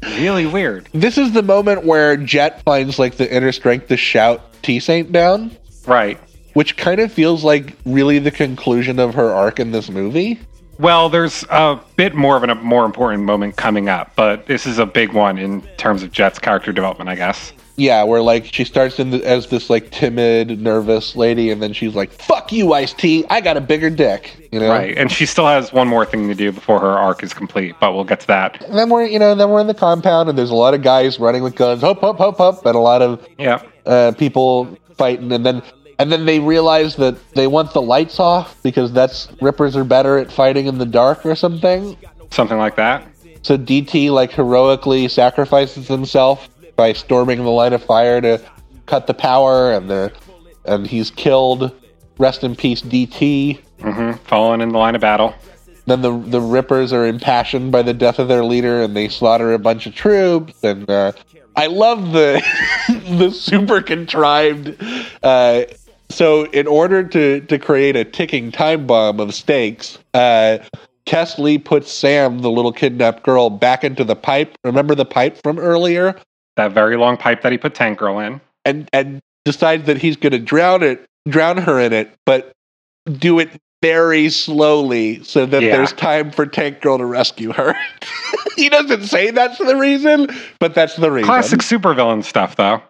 really 0.03 0.47
weird. 0.47 0.89
this 0.93 1.17
is 1.19 1.33
the 1.33 1.43
moment 1.43 1.85
where 1.85 2.17
jet 2.17 2.63
finds 2.63 2.99
like 2.99 3.17
the 3.17 3.33
inner 3.35 3.53
strength 3.53 3.89
to 3.89 3.97
shout 3.97 4.43
t-saint 4.63 5.13
down 5.13 5.51
Right. 5.87 6.19
which 6.55 6.77
kind 6.77 7.01
of 7.01 7.13
feels 7.13 7.45
like 7.45 7.75
really 7.87 8.19
the 8.19 8.31
conclusion 8.31 8.99
of 8.99 9.15
her 9.15 9.33
arc 9.33 9.59
in 9.61 9.71
this 9.73 9.89
movie 9.89 10.39
Well, 10.79 11.09
there's 11.09 11.45
a 11.51 11.81
bit 11.97 12.15
more 12.15 12.37
of 12.37 12.43
a 12.45 12.55
more 12.57 12.85
important 12.85 13.25
moment 13.25 13.57
coming 13.57 13.89
up, 13.89 14.13
but 14.15 14.47
this 14.47 14.67
is 14.67 14.79
a 14.79 14.87
big 14.87 15.13
one 15.13 15.39
in 15.39 15.63
terms 15.77 16.03
of 16.05 16.13
Jet's 16.13 16.39
character 16.39 16.73
development, 16.73 17.09
I 17.11 17.17
guess. 17.17 17.53
Yeah, 17.79 18.03
where 18.03 18.21
like 18.21 18.47
she 18.53 18.65
starts 18.65 18.99
in 18.99 19.11
the, 19.11 19.25
as 19.25 19.47
this 19.47 19.71
like 19.71 19.93
timid, 19.93 20.61
nervous 20.61 21.15
lady, 21.15 21.53
and 21.53 21.63
then 21.63 21.73
she's 21.73 21.95
like, 21.95 22.11
"Fuck 22.11 22.51
you, 22.53 22.73
Ice 22.73 22.93
T! 22.93 23.25
I 23.31 23.41
got 23.41 23.57
a 23.57 23.61
bigger 23.61 23.89
dick." 23.89 24.49
You 24.51 24.59
know, 24.59 24.69
Right. 24.69 24.99
And 24.99 25.13
she 25.13 25.27
still 25.27 25.47
has 25.47 25.73
one 25.73 25.87
more 25.87 26.05
thing 26.05 26.27
to 26.27 26.35
do 26.35 26.51
before 26.51 26.81
her 26.81 26.99
arc 26.99 27.23
is 27.23 27.33
complete, 27.33 27.77
but 27.81 27.93
we'll 27.95 28.03
get 28.03 28.19
to 28.21 28.27
that. 28.27 28.61
And 28.65 28.77
then 28.77 28.91
we're 28.91 29.05
you 29.05 29.21
know 29.21 29.33
then 29.37 29.49
we're 29.51 29.61
in 29.61 29.69
the 29.69 29.75
compound, 29.75 30.29
and 30.29 30.37
there's 30.37 30.51
a 30.51 30.57
lot 30.57 30.75
of 30.75 30.83
guys 30.83 31.21
running 31.21 31.45
with 31.45 31.55
guns, 31.55 31.83
hop 31.83 32.01
hop 32.01 32.19
hop 32.19 32.37
hop, 32.39 32.67
and 32.67 32.75
a 32.75 32.81
lot 32.81 33.01
of 33.01 33.25
Yeah. 33.39 33.63
uh, 33.87 34.11
people 34.19 34.77
fighting, 34.97 35.31
and 35.31 35.47
then 35.47 35.63
and 36.01 36.11
then 36.11 36.27
they 36.27 36.41
realize 36.41 36.97
that 36.97 37.17
they 37.35 37.47
want 37.47 37.73
the 37.75 37.83
lights 37.83 38.19
off 38.19 38.61
because 38.65 38.93
that's 38.93 39.29
rippers 39.41 39.77
are 39.77 39.85
better 39.85 40.19
at 40.19 40.33
fighting 40.33 40.67
in 40.67 40.79
the 40.79 40.87
dark 40.87 41.25
or 41.25 41.37
something. 41.37 41.97
Something 42.33 42.59
like 42.59 42.75
that. 42.75 43.05
So 43.43 43.57
DT 43.57 44.11
like 44.11 44.33
heroically 44.33 45.07
sacrifices 45.07 45.87
himself 45.87 46.49
by 46.79 46.93
storming 46.93 47.43
the 47.43 47.51
line 47.51 47.73
of 47.75 47.83
fire 47.83 48.21
to 48.23 48.41
cut 48.87 49.07
the 49.07 49.13
power, 49.13 49.73
and 49.73 49.91
the 49.91 50.11
and 50.65 50.87
he's 50.87 51.11
killed. 51.11 51.73
Rest 52.17 52.43
in 52.43 52.57
peace, 52.57 52.81
DT. 52.81 53.61
hmm 53.83 54.13
Falling 54.25 54.63
in 54.63 54.71
the 54.71 54.79
line 54.79 54.95
of 54.95 55.03
battle. 55.03 55.35
Then 55.85 56.01
the 56.01 56.17
the 56.17 56.41
Rippers 56.41 56.93
are 56.93 57.07
impassioned 57.07 57.73
by 57.73 57.83
the 57.83 57.93
death 57.93 58.19
of 58.19 58.29
their 58.29 58.45
leader, 58.45 58.81
and 58.81 58.97
they 58.97 59.09
slaughter 59.09 59.53
a 59.53 59.59
bunch 59.59 59.87
of 59.87 59.95
troops. 59.95 60.63
And 60.63 60.89
uh, 60.89 61.13
I 61.57 61.67
love 61.67 62.13
the 62.13 62.43
the 63.19 63.31
super 63.31 63.83
contrived. 63.83 64.77
Uh, 65.23 65.65
so, 66.11 66.45
in 66.47 66.67
order 66.67 67.03
to 67.03 67.41
to 67.41 67.59
create 67.59 67.97
a 67.97 68.05
ticking 68.05 68.53
time 68.53 68.87
bomb 68.87 69.19
of 69.19 69.35
stakes, 69.35 69.99
uh, 70.15 70.59
Kesslee 71.07 71.63
puts 71.65 71.91
Sam, 71.91 72.39
the 72.41 72.51
little 72.51 72.73
kidnapped 72.73 73.25
girl, 73.25 73.51
back 73.51 73.83
into 73.83 74.05
the 74.05 74.17
pipe. 74.17 74.57
Remember 74.63 74.95
the 74.95 75.07
pipe 75.07 75.39
from 75.43 75.59
earlier, 75.59 76.15
That 76.59 76.73
very 76.73 76.97
long 76.97 77.17
pipe 77.17 77.43
that 77.43 77.53
he 77.53 77.57
put 77.59 77.75
Tank 77.75 77.99
Girl 77.99 78.19
in. 78.21 78.41
and 78.65 78.89
and 78.93 79.21
decides 79.45 79.87
that 79.87 79.97
he's 79.97 80.17
going 80.17 80.33
to 80.33 80.39
drown 80.39 80.83
it, 80.83 81.07
drown 81.27 81.57
her 81.57 81.81
in 81.81 81.93
it, 81.95 82.13
but 82.27 82.53
do 83.11 83.39
it 83.39 83.49
very 83.81 84.29
slowly 84.29 85.23
so 85.23 85.47
that 85.47 85.63
Yeah. 85.63 85.77
there's 85.77 85.93
time 85.93 86.31
for 86.33 86.45
Tank 86.45 86.81
Girl 86.83 86.99
to 86.99 87.07
rescue 87.07 87.53
her. 87.53 87.75
he 88.57 88.69
doesn't 88.69 89.05
say 89.05 89.31
that's 89.31 89.57
the 89.59 89.77
reason, 89.77 90.27
but 90.59 90.75
that's 90.75 90.97
the 90.97 91.11
reason. 91.11 91.27
Classic 91.29 91.61
supervillain 91.61 92.23
stuff, 92.25 92.57
though. 92.57 92.83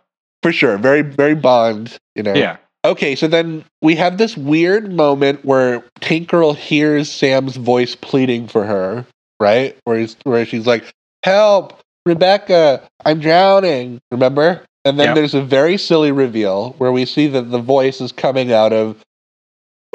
for 0.43 0.51
sure. 0.51 0.79
Very 0.79 1.03
very 1.03 1.35
Bond. 1.35 1.97
You 2.17 2.23
know. 2.25 2.35
Yeah. 2.35 2.57
Okay, 2.85 3.15
so 3.17 3.29
then 3.29 3.65
we 3.83 3.97
have 3.97 4.17
this 4.19 4.37
weird 4.37 4.93
moment 4.93 5.45
where 5.45 5.85
Tank 6.01 6.29
Girl 6.29 6.55
hears 6.55 7.11
Sam's 7.11 7.57
voice 7.57 7.95
pleading 7.95 8.49
for 8.49 8.65
her, 8.65 9.05
right? 9.41 9.77
Where 9.85 9.99
he's 9.99 10.17
where 10.25 10.47
she's 10.47 10.67
like, 10.67 10.91
"Help, 11.23 11.79
Rebecca, 12.09 12.83
I'm 13.05 13.21
drowning." 13.21 14.01
Remember? 14.11 14.63
And 14.85 14.99
then 14.99 15.09
Yep. 15.09 15.15
there's 15.17 15.35
a 15.35 15.43
very 15.43 15.77
silly 15.77 16.13
reveal 16.13 16.75
where 16.79 16.93
we 16.93 17.05
see 17.05 17.27
that 17.29 17.51
the 17.51 17.59
voice 17.59 18.01
is 18.01 18.11
coming 18.13 18.53
out 18.53 18.73
of. 18.73 18.97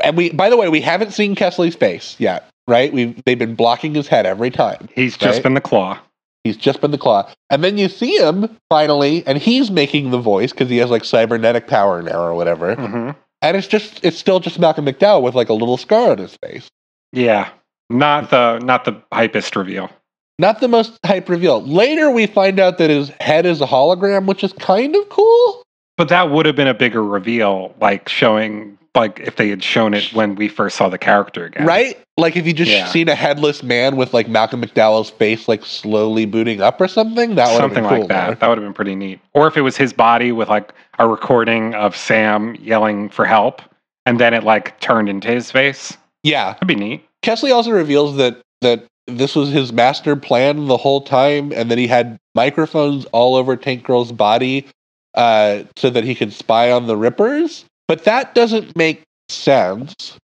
And 0.04 0.16
we, 0.18 0.30
by 0.32 0.50
the 0.50 0.58
way, 0.58 0.70
we 0.70 0.82
haven't 0.82 1.12
seen 1.12 1.36
Kesslee's 1.36 1.76
face 1.76 2.16
yet, 2.20 2.48
right? 2.68 2.92
We've 2.94 3.22
they've 3.26 3.38
been 3.40 3.56
blocking 3.56 3.94
his 3.96 4.08
head 4.08 4.26
every 4.26 4.50
time. 4.52 4.90
He's 4.96 5.18
just 5.18 5.38
Right. 5.38 5.44
been 5.44 5.54
the 5.54 5.62
claw. 5.62 6.00
He's 6.44 6.58
just 6.58 6.82
been 6.82 6.92
the 6.92 6.98
claw. 6.98 7.30
And 7.50 7.64
then 7.64 7.78
you 7.78 7.88
see 7.88 8.18
him 8.18 8.58
finally, 8.70 9.24
and 9.26 9.38
he's 9.38 9.72
making 9.72 10.12
the 10.12 10.18
voice 10.18 10.52
because 10.52 10.70
he 10.70 10.78
has 10.78 10.90
like 10.90 11.06
cybernetic 11.06 11.68
power 11.68 12.02
now 12.02 12.22
or 12.22 12.34
whatever. 12.34 12.76
hmm 12.76 13.12
And 13.42 13.58
it's 13.58 13.68
just 13.68 14.04
it's 14.04 14.18
still 14.18 14.40
just 14.40 14.60
Malcolm 14.60 14.86
McDowell 14.86 15.22
with 15.22 15.36
like 15.36 15.50
a 15.50 15.54
little 15.54 15.78
scar 15.78 16.12
on 16.12 16.18
his 16.18 16.36
face. 16.44 16.68
Yeah. 17.14 17.50
Not 17.90 18.30
the 18.30 18.60
not 18.60 18.86
the 18.86 18.94
hypest 19.14 19.56
reveal. 19.56 19.90
Not 20.40 20.60
the 20.62 20.68
most 20.68 20.98
hype 21.06 21.30
reveal. 21.30 21.62
Later 21.62 22.10
we 22.10 22.26
find 22.28 22.60
out 22.60 22.78
that 22.80 22.90
his 22.90 23.10
head 23.20 23.46
is 23.46 23.62
a 23.62 23.66
hologram, 23.68 24.26
which 24.26 24.44
is 24.44 24.54
kind 24.54 24.96
of 24.96 25.08
cool. 25.10 25.62
But 25.98 26.10
that 26.10 26.32
would 26.32 26.46
have 26.48 26.56
been 26.56 26.68
a 26.68 26.74
bigger 26.74 27.04
reveal, 27.04 27.76
like 27.80 28.10
showing 28.10 28.78
like 28.96 29.20
if 29.22 29.38
they 29.38 29.50
had 29.50 29.64
shown 29.64 29.94
it 29.96 30.14
when 30.14 30.36
we 30.36 30.48
first 30.48 30.76
saw 30.78 30.88
the 30.88 30.98
character 31.00 31.46
again. 31.46 31.66
Right? 31.66 31.98
Like 32.18 32.36
if 32.36 32.46
you 32.46 32.54
just 32.54 32.70
Yeah. 32.72 32.86
seen 32.88 33.10
a 33.10 33.16
headless 33.16 33.64
man 33.64 33.96
with 33.96 34.14
like 34.14 34.28
Malcolm 34.28 34.62
McDowell's 34.64 35.10
face 35.10 35.48
like 35.48 35.66
slowly 35.66 36.26
booting 36.26 36.62
up 36.62 36.80
or 36.80 36.88
something, 36.88 37.34
that 37.36 37.46
would 37.48 37.54
have 37.54 37.62
Something 37.62 37.84
been 37.84 37.90
cool. 37.90 38.00
like 38.02 38.08
that. 38.10 38.40
That 38.40 38.50
would 38.50 38.58
have 38.60 38.66
been 38.66 38.74
pretty 38.74 38.96
neat. 38.96 39.20
Or 39.34 39.48
if 39.48 39.58
it 39.58 39.62
was 39.62 39.78
his 39.78 39.94
body 39.94 40.32
with 40.32 40.48
like 40.48 40.74
a 41.00 41.08
recording 41.08 41.74
of 41.74 41.96
Sam 41.96 42.56
yelling 42.60 43.10
for 43.10 43.26
help 43.26 43.62
and 44.06 44.20
then 44.20 44.34
it 44.36 44.44
like 44.44 44.80
turned 44.80 45.10
into 45.10 45.28
his 45.28 45.50
face. 45.50 45.98
Yeah. 46.24 46.54
That'd 46.54 46.68
be 46.68 46.76
neat. 46.76 47.04
Kesslee 47.24 47.54
also 47.54 47.72
reveals 47.72 48.18
that 48.18 48.42
that 48.62 48.86
this 49.08 49.36
was 49.36 49.50
his 49.50 49.74
master 49.74 50.16
plan 50.16 50.68
the 50.68 50.78
whole 50.78 51.02
time, 51.02 51.52
and 51.54 51.70
then 51.70 51.78
he 51.78 51.88
had 51.88 52.18
microphones 52.36 53.06
all 53.06 53.36
over 53.36 53.56
Tank 53.56 53.84
Girl's 53.84 54.12
body 54.12 54.66
uh, 55.14 55.64
so 55.76 55.90
that 55.90 56.04
he 56.04 56.16
could 56.16 56.34
spy 56.34 56.72
on 56.72 56.88
the 56.88 56.98
Rippers. 56.98 57.66
But 57.88 58.06
that 58.06 58.34
doesn't 58.34 58.76
make 58.76 59.04
sense 59.30 60.18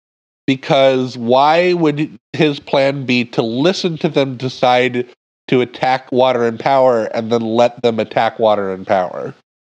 because 0.45 1.17
why 1.17 1.73
would 1.73 2.17
his 2.33 2.59
plan 2.59 3.05
be 3.05 3.25
to 3.25 3.41
listen 3.41 3.97
to 3.99 4.09
them 4.09 4.37
decide 4.37 5.07
to 5.47 5.61
attack 5.61 6.11
Water 6.11 6.45
and 6.45 6.59
Power 6.59 7.05
and 7.05 7.31
then 7.31 7.41
let 7.41 7.81
them 7.81 7.99
attack 7.99 8.39
Water 8.39 8.71
and 8.71 8.85
Power? 8.85 9.33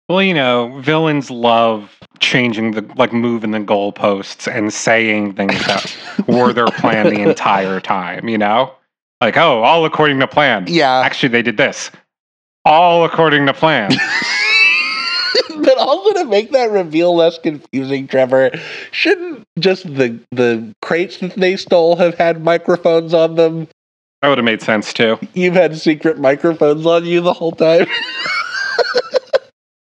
Well, 0.09 0.21
you 0.21 0.34
know, 0.34 0.80
villains 0.81 1.31
love 1.31 1.97
changing 2.19 2.71
the 2.71 2.81
like 2.95 3.13
moving 3.13 3.51
the 3.51 3.59
goalposts 3.59 4.53
and 4.53 4.73
saying 4.73 5.34
things 5.34 5.65
that 5.65 5.97
were 6.27 6.53
their 6.53 6.67
plan 6.67 7.13
the 7.13 7.21
entire 7.30 7.80
time, 7.80 8.27
you 8.27 8.38
know? 8.38 8.73
Like, 9.23 9.37
oh, 9.37 9.63
all 9.63 9.85
according 9.85 10.19
to 10.19 10.27
plan. 10.27 10.65
Yeah. 10.67 10.99
Actually 10.99 11.29
they 11.29 11.41
did 11.41 11.55
this. 11.55 11.89
All 12.65 13.05
according 13.05 13.45
to 13.45 13.53
plan. 13.53 13.89
but 15.61 15.77
also 15.77 16.11
to 16.21 16.25
make 16.25 16.51
that 16.51 16.69
reveal 16.71 17.15
less 17.15 17.39
confusing, 17.39 18.05
Trevor, 18.05 18.51
shouldn't 18.91 19.45
just 19.57 19.83
the 19.83 20.19
the 20.31 20.75
crates 20.81 21.19
that 21.19 21.35
they 21.35 21.55
stole 21.55 21.95
have 21.95 22.15
had 22.15 22.43
microphones 22.43 23.13
on 23.13 23.35
them? 23.35 23.69
that 24.21 24.27
would 24.27 24.39
have 24.39 24.43
made 24.43 24.61
sense 24.61 24.91
too. 24.91 25.17
You've 25.33 25.53
had 25.53 25.77
secret 25.77 26.19
microphones 26.19 26.85
on 26.85 27.05
you 27.05 27.21
the 27.21 27.33
whole 27.33 27.53
time. 27.53 27.87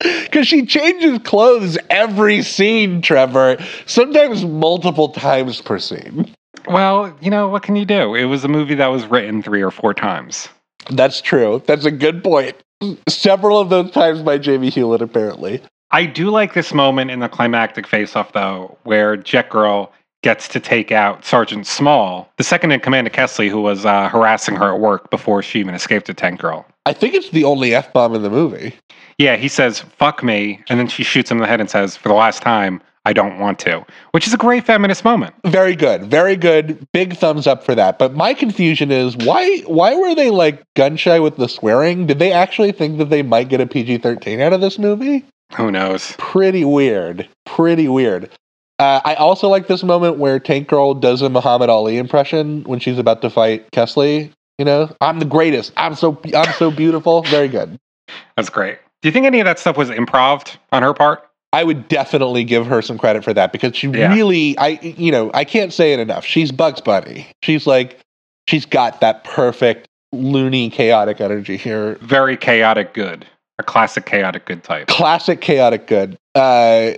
Because 0.01 0.47
she 0.47 0.67
changes 0.67 1.19
clothes 1.25 1.79
every 1.91 2.43
scene, 2.43 3.03
Trevor. 3.03 3.57
Sometimes 3.87 4.45
multiple 4.45 5.09
times 5.09 5.61
per 5.61 5.79
scene. 5.79 6.33
Well, 6.67 7.17
you 7.21 7.31
know, 7.31 7.49
what 7.49 7.63
can 7.63 7.77
you 7.77 7.85
do? 7.85 8.15
It 8.15 8.25
was 8.25 8.45
a 8.45 8.49
movie 8.49 8.75
that 8.75 8.89
was 8.89 9.07
written 9.07 9.43
three 9.43 9.63
or 9.63 9.71
four 9.71 9.95
times. 9.95 10.49
That's 10.91 11.21
true. 11.21 11.63
That's 11.67 11.85
a 11.85 11.91
good 11.91 12.23
point. 12.23 12.57
Several 13.09 13.59
of 13.59 13.71
those 13.71 13.91
times 13.91 14.23
by 14.23 14.39
Jamie 14.39 14.71
Hewlett, 14.71 15.03
apparently. 15.03 15.61
I 15.91 16.07
do 16.07 16.31
like 16.31 16.55
this 16.55 16.75
moment 16.75 17.11
in 17.11 17.21
the 17.21 17.29
climactic 17.29 17.87
face-off, 17.87 18.33
though, 18.33 18.77
where 18.85 19.17
Jet 19.17 19.51
Girl 19.51 19.93
gets 20.23 20.49
to 20.49 20.61
take 20.61 20.93
out 20.93 21.25
Sergeant 21.25 21.67
Small, 21.67 22.31
the 22.37 22.45
second 22.45 22.73
in 22.73 22.81
command 22.81 23.07
of 23.07 23.13
Kesslee, 23.13 23.49
who 23.49 23.61
was 23.61 23.87
uh, 23.87 24.09
harassing 24.09 24.57
her 24.57 24.75
at 24.75 24.81
work 24.81 25.11
before 25.11 25.43
she 25.43 25.61
even 25.61 25.75
escaped 25.75 26.07
to 26.07 26.15
Tank 26.15 26.41
Girl. 26.41 26.67
I 26.87 26.93
think 26.93 27.15
it's 27.15 27.31
the 27.31 27.45
only 27.45 27.75
F 27.75 27.93
bomb 27.93 28.15
in 28.15 28.23
the 28.23 28.31
movie. 28.31 28.75
Yeah, 29.19 29.37
he 29.37 29.49
says, 29.49 29.81
fuck 29.81 30.23
me, 30.23 30.63
and 30.69 30.79
then 30.79 30.89
she 30.89 31.03
shoots 31.03 31.31
him 31.31 31.39
in 31.39 31.43
the 31.43 31.49
head 31.49 31.61
and 31.61 31.71
says, 31.71 31.97
for 31.97 32.09
the 32.09 32.15
last 32.15 32.43
time, 32.43 32.83
I 33.09 33.15
don't 33.15 33.39
want 33.39 33.59
to, 33.61 33.87
which 34.11 34.27
is 34.27 34.35
a 34.35 34.37
great 34.37 34.67
feminist 34.67 35.03
moment. 35.03 35.35
Very 35.47 35.75
good, 35.75 36.05
very 36.05 36.37
good. 36.37 36.87
Big 36.93 37.17
thumbs 37.17 37.47
up 37.47 37.65
for 37.65 37.75
that. 37.75 37.99
But 37.99 38.13
my 38.13 38.35
confusion 38.35 38.91
is 38.93 39.17
why 39.17 39.61
why 39.61 39.95
were 39.95 40.15
they 40.15 40.29
like 40.29 40.63
gun 40.77 40.99
shy 40.99 41.19
with 41.19 41.37
the 41.37 41.49
swearing? 41.49 42.05
Did 42.05 42.19
they 42.19 42.33
actually 42.33 42.71
think 42.71 42.99
that 42.99 43.09
they 43.09 43.23
might 43.23 43.49
get 43.49 43.63
a 43.63 43.67
PG 43.67 43.99
thirteen 43.99 44.43
out 44.43 44.53
of 44.53 44.61
this 44.61 44.79
movie? 44.79 45.25
Who 45.57 45.71
knows? 45.71 46.17
Pretty 46.19 46.67
weird. 46.67 47.27
Pretty 47.47 47.89
weird. 47.89 48.29
Uh, 48.79 49.01
I 49.03 49.15
also 49.15 49.49
like 49.49 49.69
this 49.69 49.83
moment 49.83 50.19
where 50.19 50.39
Tank 50.39 50.69
Girl 50.69 50.93
does 50.93 51.23
a 51.23 51.31
Muhammad 51.31 51.71
Ali 51.71 51.97
impression 51.97 52.63
when 52.65 52.79
she's 52.79 52.99
about 52.99 53.23
to 53.23 53.31
fight 53.31 53.71
Kesslee. 53.71 54.31
You 54.59 54.67
know, 54.67 54.95
I'm 55.01 55.19
the 55.19 55.25
greatest. 55.25 55.73
I'm 55.79 55.95
so 55.95 56.21
I'm 56.37 56.53
so 56.53 56.71
beautiful. 56.71 57.23
Very 57.23 57.49
good. 57.49 57.79
That's 58.37 58.51
great. 58.51 58.79
Do 59.01 59.09
you 59.09 59.13
think 59.15 59.25
any 59.25 59.41
of 59.41 59.47
that 59.47 59.59
stuff 59.59 59.79
was 59.79 59.89
improv 59.89 60.57
on 60.73 60.83
her 60.83 60.93
part? 60.93 61.28
I 61.53 61.65
would 61.65 61.89
definitely 61.89 62.45
give 62.45 62.67
her 62.67 62.83
some 62.83 62.99
credit 62.99 63.25
for 63.25 63.33
that 63.33 63.53
because 63.53 63.75
she 63.75 63.89
Yeah. 63.89 64.13
really, 64.13 64.57
I, 64.59 64.79
you 64.83 65.11
know, 65.11 65.31
I 65.33 65.45
can't 65.45 65.73
say 65.73 65.93
it 65.95 65.99
enough. 66.01 66.25
She's 66.25 66.53
Bugs 66.53 66.81
Bunny. 66.81 67.29
She's 67.43 67.67
like 67.67 67.99
she's 68.49 68.67
got 68.67 69.01
that 69.01 69.25
perfect 69.25 69.87
loony 70.13 70.71
chaotic 70.71 71.21
energy 71.21 71.57
here. 71.57 71.97
Very 72.01 72.37
chaotic 72.37 72.95
good. 72.95 73.27
A 73.59 73.63
classic 73.63 74.07
chaotic 74.07 74.45
good 74.47 74.63
type. 74.63 74.87
Classic 74.89 75.41
chaotic 75.41 75.87
good. 75.87 76.17
Uh, 76.35 76.93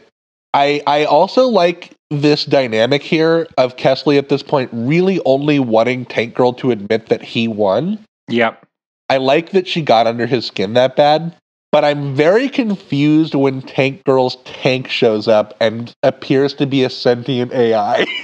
I 0.52 0.82
I 0.86 1.04
also 1.04 1.46
like 1.46 1.92
this 2.10 2.44
dynamic 2.44 3.02
here 3.02 3.46
of 3.56 3.76
Kesslee 3.76 4.18
at 4.18 4.28
this 4.28 4.42
point 4.42 4.68
really 4.72 5.20
only 5.24 5.60
wanting 5.60 6.04
Tank 6.04 6.34
Girl 6.34 6.52
to 6.54 6.70
admit 6.72 7.06
that 7.06 7.22
he 7.22 7.46
won. 7.46 8.04
Yep. 8.28 8.66
I 9.08 9.16
like 9.16 9.50
that 9.50 9.66
she 9.66 9.80
got 9.82 10.06
under 10.06 10.26
his 10.26 10.46
skin 10.46 10.74
that 10.74 10.96
bad, 10.96 11.34
but 11.72 11.84
I'm 11.84 12.14
very 12.14 12.48
confused 12.48 13.34
when 13.34 13.62
Tank 13.62 14.04
Girl's 14.04 14.36
tank 14.44 14.88
shows 14.88 15.28
up 15.28 15.54
and 15.60 15.92
appears 16.02 16.54
to 16.54 16.66
be 16.66 16.84
a 16.84 16.90
sentient 16.90 17.52
AI. 17.52 18.06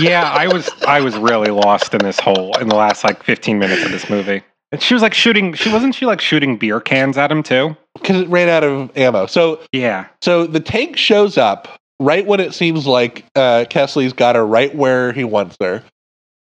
Yeah, 0.00 0.30
I 0.32 0.46
was 0.46 0.70
I 0.86 1.00
was 1.00 1.16
really 1.18 1.50
lost 1.50 1.92
in 1.92 1.98
this 1.98 2.20
hole 2.20 2.56
in 2.58 2.68
the 2.68 2.76
last 2.76 3.02
like 3.02 3.20
15 3.24 3.58
minutes 3.58 3.84
of 3.84 3.90
this 3.90 4.08
movie. 4.08 4.42
And 4.70 4.80
she 4.80 4.94
was 4.94 5.02
like 5.02 5.12
shooting 5.12 5.54
she 5.54 5.72
wasn't 5.72 5.92
she 5.92 6.06
like 6.06 6.20
shooting 6.20 6.56
beer 6.56 6.80
cans 6.80 7.18
at 7.18 7.32
him 7.32 7.42
too? 7.42 7.76
Because 7.94 8.20
it 8.20 8.28
ran 8.28 8.48
out 8.48 8.62
of 8.62 8.96
ammo. 8.96 9.26
So 9.26 9.60
Yeah. 9.72 10.06
so 10.22 10.46
the 10.46 10.60
tank 10.60 10.96
shows 10.96 11.36
up 11.36 11.66
right 11.98 12.24
when 12.24 12.38
it 12.38 12.54
seems 12.54 12.86
like 12.86 13.24
uh, 13.34 13.64
Kesslee's 13.68 14.12
got 14.12 14.36
her 14.36 14.46
right 14.46 14.72
where 14.72 15.12
he 15.12 15.24
wants 15.24 15.56
her. 15.60 15.82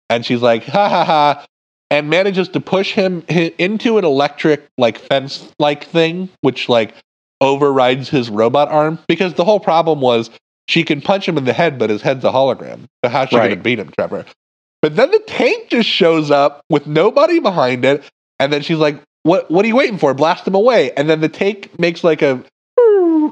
And 0.09 0.25
she's 0.25 0.41
like, 0.41 0.63
ha 0.65 0.89
ha 0.89 1.05
ha, 1.05 1.45
and 1.89 2.09
manages 2.09 2.49
to 2.49 2.59
push 2.59 2.93
him 2.93 3.23
into 3.27 3.97
an 3.97 4.05
electric, 4.05 4.65
like, 4.77 4.97
fence 4.97 5.47
like 5.59 5.85
thing, 5.85 6.29
which, 6.41 6.69
like, 6.69 6.93
overrides 7.41 8.09
his 8.09 8.29
robot 8.29 8.69
arm. 8.69 8.99
Because 9.07 9.33
the 9.35 9.43
whole 9.43 9.59
problem 9.59 10.01
was 10.01 10.29
she 10.67 10.83
can 10.83 11.01
punch 11.01 11.27
him 11.27 11.37
in 11.37 11.45
the 11.45 11.53
head, 11.53 11.77
but 11.77 11.89
his 11.89 12.01
head's 12.01 12.23
a 12.23 12.31
hologram. 12.31 12.85
So 13.03 13.09
how's 13.09 13.29
she 13.29 13.35
going 13.35 13.49
to 13.51 13.55
beat 13.57 13.79
him, 13.79 13.91
Trevor? 13.97 14.25
But 14.81 14.95
then 14.95 15.11
the 15.11 15.19
tank 15.27 15.69
just 15.69 15.87
shows 15.87 16.31
up 16.31 16.61
with 16.69 16.87
nobody 16.87 17.39
behind 17.39 17.85
it. 17.85 18.03
And 18.39 18.51
then 18.51 18.61
she's 18.61 18.77
like, 18.77 19.01
what, 19.23 19.49
what 19.51 19.63
are 19.63 19.67
you 19.67 19.75
waiting 19.75 19.97
for? 19.97 20.13
Blast 20.13 20.47
him 20.47 20.55
away. 20.55 20.91
And 20.97 21.09
then 21.09 21.21
the 21.21 21.29
tank 21.29 21.69
makes 21.79 22.03
like 22.03 22.21
a 22.21 22.43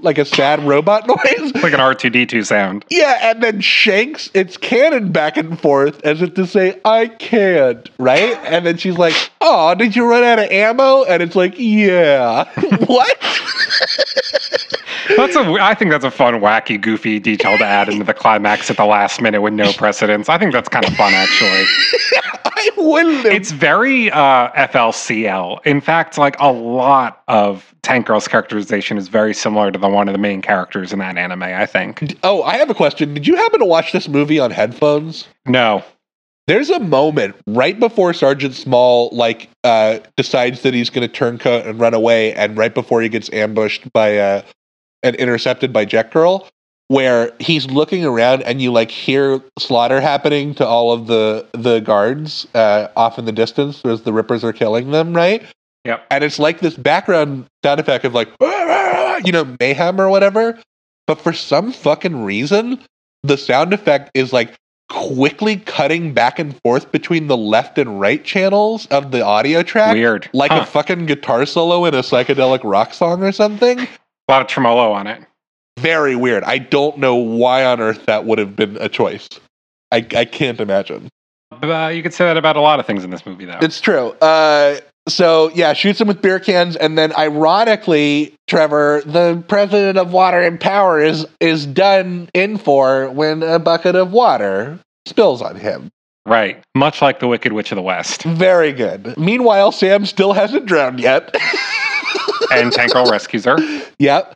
like 0.02 0.18
a 0.18 0.26
sad 0.26 0.64
robot 0.64 1.08
noise. 1.08 1.54
Like 1.56 1.74
an 1.74 1.80
R2D2 1.80 2.46
sound. 2.46 2.86
Yeah, 2.90 3.32
and 3.32 3.42
then 3.44 3.62
shanks 3.62 4.30
its 4.34 4.58
cannon 4.58 5.12
back 5.12 5.38
and 5.38 5.60
forth 5.60 6.04
as 6.04 6.22
if 6.22 6.34
to 6.36 6.46
say, 6.48 6.80
I 6.86 7.08
can't, 7.08 7.90
right? 7.98 8.38
And 8.46 8.66
then 8.66 8.78
she's 8.78 8.98
like, 8.98 9.16
Oh, 9.42 9.76
did 9.76 9.96
you 9.96 10.06
run 10.10 10.24
out 10.24 10.40
of 10.40 10.50
ammo? 10.52 11.04
And 11.04 11.22
it's 11.24 11.36
like, 11.36 11.58
Yeah. 11.58 12.46
what? 12.86 13.18
That's 15.18 15.36
a 15.36 15.42
I 15.62 15.74
think 15.74 15.92
that's 15.92 16.06
a 16.06 16.12
fun, 16.12 16.36
wacky, 16.36 16.80
goofy 16.80 17.20
detail 17.20 17.58
to 17.58 17.66
add 17.66 17.90
into 17.90 18.04
the 18.04 18.14
climax 18.14 18.70
at 18.70 18.78
the 18.78 18.86
last 18.86 19.22
minute 19.22 19.42
with 19.42 19.54
no 19.54 19.72
precedence. 19.78 20.30
I 20.30 20.38
think 20.38 20.54
that's 20.54 20.70
kind 20.70 20.86
of 20.86 20.94
fun 20.96 21.14
actually. 21.14 21.66
I 22.46 22.70
wouldn't 22.78 23.16
have. 23.24 23.26
It's 23.26 23.52
very 23.52 24.12
uh, 24.12 24.52
FLCL. 24.52 25.66
In 25.66 25.82
fact, 25.82 26.18
like 26.18 26.36
a 26.40 26.52
lot 26.52 27.24
of 27.28 27.74
Tank 27.82 28.06
Girl's 28.06 28.28
characterization 28.28 28.98
is 28.98 29.08
very 29.08 29.34
similar 29.34 29.72
to 29.72 29.80
the 29.80 29.90
one 29.90 30.08
of 30.08 30.14
the 30.14 30.20
main 30.20 30.42
characters 30.42 30.94
in 30.94 31.00
that 31.00 31.18
anime. 31.18 31.44
I 31.44 31.66
think. 31.66 32.18
oh, 32.24 32.44
I 32.44 32.58
have 32.58 32.70
a 32.70 32.76
question. 32.76 33.14
Did 33.14 33.28
you 33.28 33.36
happen 33.36 33.60
to 33.60 33.66
watch 33.66 33.92
this 33.92 34.08
movie 34.08 34.40
on 34.40 34.52
headphones? 34.52 35.28
No. 35.46 35.84
There's 36.48 36.70
a 36.70 36.80
moment 36.80 37.36
right 37.48 37.80
before 37.80 38.14
Sergeant 38.14 38.56
Small 38.56 39.10
like 39.12 39.50
uh, 39.64 40.00
decides 40.18 40.64
that 40.64 40.74
he's 40.74 40.90
going 40.90 41.08
to 41.08 41.14
turncoat 41.14 41.66
and 41.66 41.80
run 41.80 41.94
away, 41.94 42.34
and 42.34 42.58
right 42.58 42.74
before 42.74 43.02
he 43.02 43.10
gets 43.10 43.32
ambushed 43.32 43.92
by 43.94 44.18
uh, 44.18 44.42
and 45.04 45.16
intercepted 45.18 45.72
by 45.74 45.86
Jet 45.86 46.12
Girl, 46.12 46.48
where 46.88 47.32
he's 47.40 47.66
looking 47.68 48.06
around 48.06 48.44
and 48.44 48.62
you 48.62 48.72
like 48.72 48.92
hear 48.92 49.42
slaughter 49.58 50.02
happening 50.02 50.54
to 50.56 50.66
all 50.66 50.92
of 50.92 51.08
the 51.08 51.46
the 51.54 51.80
guards 51.80 52.48
uh, 52.54 52.88
off 52.96 53.18
in 53.18 53.26
the 53.26 53.32
distance 53.32 53.82
as 53.86 54.02
the 54.02 54.14
Rippers 54.14 54.44
are 54.44 54.54
killing 54.54 54.92
them, 54.92 55.14
right? 55.14 55.44
Yep. 55.86 56.06
And 56.12 56.24
it's 56.24 56.38
like 56.38 56.60
this 56.60 56.76
background 56.76 57.46
sound 57.64 57.80
effect 57.80 58.06
of 58.06 58.14
like 58.14 58.30
you 59.26 59.32
know 59.32 59.56
mayhem 59.60 60.00
or 60.00 60.10
whatever, 60.10 60.60
but 61.08 61.20
for 61.20 61.34
some 61.34 61.72
fucking 61.72 62.24
reason, 62.24 62.80
the 63.24 63.38
sound 63.38 63.74
effect 63.74 64.12
is 64.14 64.32
like 64.34 64.54
quickly 64.90 65.56
cutting 65.56 66.14
back 66.14 66.38
and 66.38 66.60
forth 66.64 66.92
between 66.92 67.28
the 67.28 67.38
left 67.38 67.78
and 67.78 68.02
right 68.02 68.26
channels 68.26 68.88
of 68.88 69.12
the 69.12 69.22
audio 69.22 69.64
track. 69.64 69.94
Weird. 69.94 70.30
Like 70.34 70.52
Huh. 70.52 70.62
a 70.64 70.66
fucking 70.66 71.06
guitar 71.06 71.46
solo 71.46 71.86
in 71.86 71.94
a 71.96 72.00
psychedelic 72.02 72.60
rock 72.66 72.94
song 72.94 73.24
or 73.24 73.32
something. 73.32 73.88
A 74.32 74.34
lot 74.34 74.42
of 74.42 74.48
tremolo 74.48 74.94
on 74.94 75.08
it. 75.08 75.24
Very 75.78 76.16
weird. 76.16 76.44
I 76.44 76.58
don't 76.58 76.98
know 77.00 77.16
why 77.16 77.66
on 77.66 77.82
earth 77.82 78.06
that 78.06 78.26
would 78.26 78.40
have 78.40 78.56
been 78.56 78.78
a 78.80 78.88
choice. 78.88 79.28
I, 79.92 79.98
I 80.16 80.26
can't 80.26 80.60
imagine. 80.62 81.10
Uh, 81.62 81.92
you 81.94 82.02
could 82.02 82.14
say 82.14 82.26
that 82.26 82.38
about 82.38 82.56
a 82.56 82.62
lot 82.62 82.80
of 82.80 82.86
things 82.86 83.04
in 83.04 83.10
this 83.10 83.26
movie, 83.26 83.44
though. 83.46 83.60
It's 83.62 83.82
true. 83.82 84.12
Uh, 84.22 84.80
so 85.10 85.50
yeah, 85.54 85.74
shoots 85.74 86.00
him 86.00 86.08
with 86.08 86.22
beer 86.22 86.40
cans, 86.40 86.78
and 86.78 86.98
then 86.98 87.14
ironically, 87.18 88.34
Trevor, 88.48 89.02
the 89.06 89.44
president 89.50 89.98
of 89.98 90.14
Water 90.14 90.40
and 90.40 90.60
Power 90.60 91.02
is 91.02 91.28
is 91.42 91.66
done 91.66 92.30
in 92.34 92.58
for 92.58 93.10
when 93.10 93.44
a 93.44 93.60
bucket 93.60 93.96
of 93.96 94.12
water 94.14 94.80
spills 95.06 95.42
on 95.42 95.58
him. 95.58 95.90
right. 96.26 96.64
Much 96.74 97.02
like 97.02 97.20
the 97.20 97.28
Wicked 97.28 97.52
Witch 97.52 97.72
of 97.72 97.76
the 97.76 97.82
West. 97.82 98.24
Very 98.24 98.72
good. 98.72 99.18
Meanwhile, 99.18 99.74
Sam 99.74 100.06
still 100.06 100.32
hasn't 100.34 100.68
drowned 100.68 101.00
yet. 101.02 101.36
And 102.52 102.72
Tank 102.72 102.94
Girl 102.94 103.10
rescues 103.10 103.46
her. 103.46 103.58
Yep. 104.00 104.34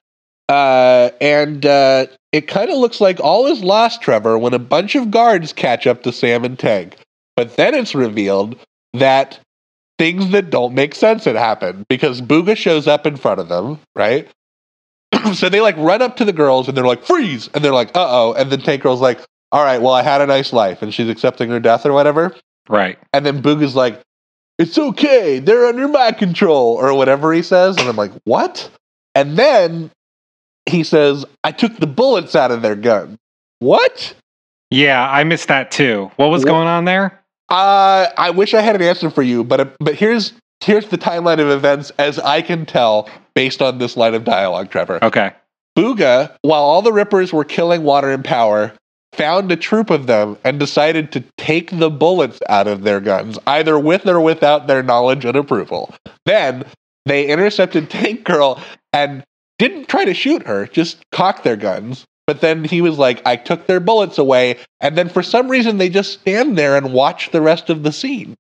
Uh, 0.47 1.09
and 1.19 1.65
uh, 1.65 2.05
it 2.31 2.47
kind 2.47 2.69
of 2.69 2.77
looks 2.77 3.01
like 3.01 3.19
all 3.19 3.47
is 3.47 3.63
lost, 3.63 4.01
Trevor, 4.01 4.37
when 4.37 4.53
a 4.53 4.59
bunch 4.59 4.95
of 4.95 5.11
guards 5.11 5.53
catch 5.53 5.87
up 5.87 6.03
to 6.03 6.11
Sam 6.11 6.45
and 6.45 6.57
Tank. 6.57 6.97
But 7.35 7.55
then 7.55 7.73
it's 7.73 7.95
revealed 7.95 8.57
that 8.93 9.39
things 9.97 10.31
that 10.31 10.49
don't 10.49 10.73
make 10.73 10.95
sense 10.95 11.25
had 11.25 11.35
happened 11.35 11.85
because 11.89 12.21
Booga 12.21 12.55
shows 12.55 12.87
up 12.87 13.05
in 13.05 13.17
front 13.17 13.39
of 13.39 13.49
them, 13.49 13.79
right? 13.95 14.27
so 15.33 15.49
they 15.49 15.61
like 15.61 15.77
run 15.77 16.01
up 16.01 16.17
to 16.17 16.25
the 16.25 16.33
girls 16.33 16.67
and 16.67 16.75
they're 16.77 16.85
like, 16.85 17.03
freeze! 17.03 17.49
And 17.53 17.63
they're 17.63 17.73
like, 17.73 17.89
uh 17.89 18.05
oh. 18.07 18.33
And 18.33 18.51
then 18.51 18.61
Tank 18.61 18.83
Girl's 18.83 19.01
like, 19.01 19.19
all 19.51 19.63
right, 19.63 19.81
well, 19.81 19.93
I 19.93 20.03
had 20.03 20.21
a 20.21 20.27
nice 20.27 20.53
life. 20.53 20.81
And 20.81 20.93
she's 20.93 21.09
accepting 21.09 21.49
her 21.49 21.59
death 21.59 21.85
or 21.85 21.93
whatever. 21.93 22.35
Right. 22.67 22.97
And 23.13 23.25
then 23.25 23.41
Booga's 23.41 23.75
like, 23.75 24.01
it's 24.57 24.77
okay, 24.77 25.39
they're 25.39 25.65
under 25.65 25.87
my 25.87 26.11
control, 26.11 26.75
or 26.75 26.93
whatever 26.93 27.33
he 27.33 27.41
says. 27.41 27.77
And 27.77 27.87
I'm 27.87 27.95
like, 27.95 28.11
what? 28.23 28.69
And 29.13 29.37
then 29.37 29.91
he 30.65 30.83
says, 30.83 31.25
I 31.43 31.51
took 31.51 31.77
the 31.77 31.87
bullets 31.87 32.35
out 32.35 32.51
of 32.51 32.61
their 32.61 32.75
gun. 32.75 33.17
What? 33.59 34.13
Yeah, 34.71 35.07
I 35.09 35.23
missed 35.23 35.47
that 35.47 35.71
too. 35.71 36.11
What 36.15 36.27
was 36.27 36.43
Wha- 36.43 36.51
going 36.51 36.67
on 36.67 36.85
there? 36.85 37.23
Uh, 37.49 38.07
I 38.17 38.31
wish 38.31 38.53
I 38.53 38.61
had 38.61 38.75
an 38.75 38.81
answer 38.81 39.09
for 39.09 39.21
you, 39.21 39.43
but 39.43 39.75
but 39.79 39.95
here's 39.95 40.33
here's 40.63 40.87
the 40.87 40.97
timeline 40.97 41.39
of 41.39 41.49
events 41.49 41.91
as 41.99 42.17
I 42.17 42.41
can 42.41 42.65
tell 42.65 43.09
based 43.35 43.61
on 43.61 43.77
this 43.77 43.95
line 43.95 44.15
of 44.15 44.23
dialogue, 44.23 44.71
Trevor. 44.71 45.03
Okay. 45.03 45.31
Booga, 45.77 46.35
while 46.41 46.63
all 46.63 46.81
the 46.81 46.93
Rippers 46.93 47.31
were 47.33 47.43
killing 47.43 47.83
Water 47.83 48.09
and 48.11 48.23
Power, 48.23 48.73
found 49.15 49.51
a 49.51 49.55
troop 49.55 49.89
of 49.89 50.07
them 50.07 50.37
and 50.43 50.59
decided 50.59 51.11
to 51.13 51.23
take 51.37 51.71
the 51.71 51.89
bullets 51.89 52.39
out 52.49 52.67
of 52.67 52.83
their 52.83 52.99
guns, 52.99 53.39
either 53.47 53.79
with 53.79 54.07
or 54.07 54.19
without 54.19 54.67
their 54.67 54.83
knowledge 54.83 55.25
and 55.25 55.35
approval. 55.35 55.93
Then 56.25 56.65
they 57.05 57.27
intercepted 57.27 57.89
Tank 57.89 58.23
Girl 58.23 58.61
and 58.93 59.23
didn't 59.57 59.87
try 59.87 60.05
to 60.05 60.13
shoot 60.13 60.45
her, 60.45 60.67
just 60.67 61.03
cocked 61.11 61.43
their 61.43 61.55
guns. 61.55 62.05
But 62.27 62.41
then 62.41 62.63
he 62.63 62.81
was 62.81 62.97
like, 62.97 63.21
I 63.25 63.35
took 63.35 63.67
their 63.67 63.79
bullets 63.79 64.17
away. 64.17 64.57
And 64.81 64.97
then 64.97 65.09
for 65.09 65.21
some 65.21 65.47
reason, 65.47 65.77
they 65.77 65.89
just 65.89 66.21
stand 66.21 66.57
there 66.57 66.75
and 66.75 66.91
watch 66.91 67.29
the 67.31 67.41
rest 67.41 67.69
of 67.69 67.83
the 67.83 67.91
scene 67.91 68.35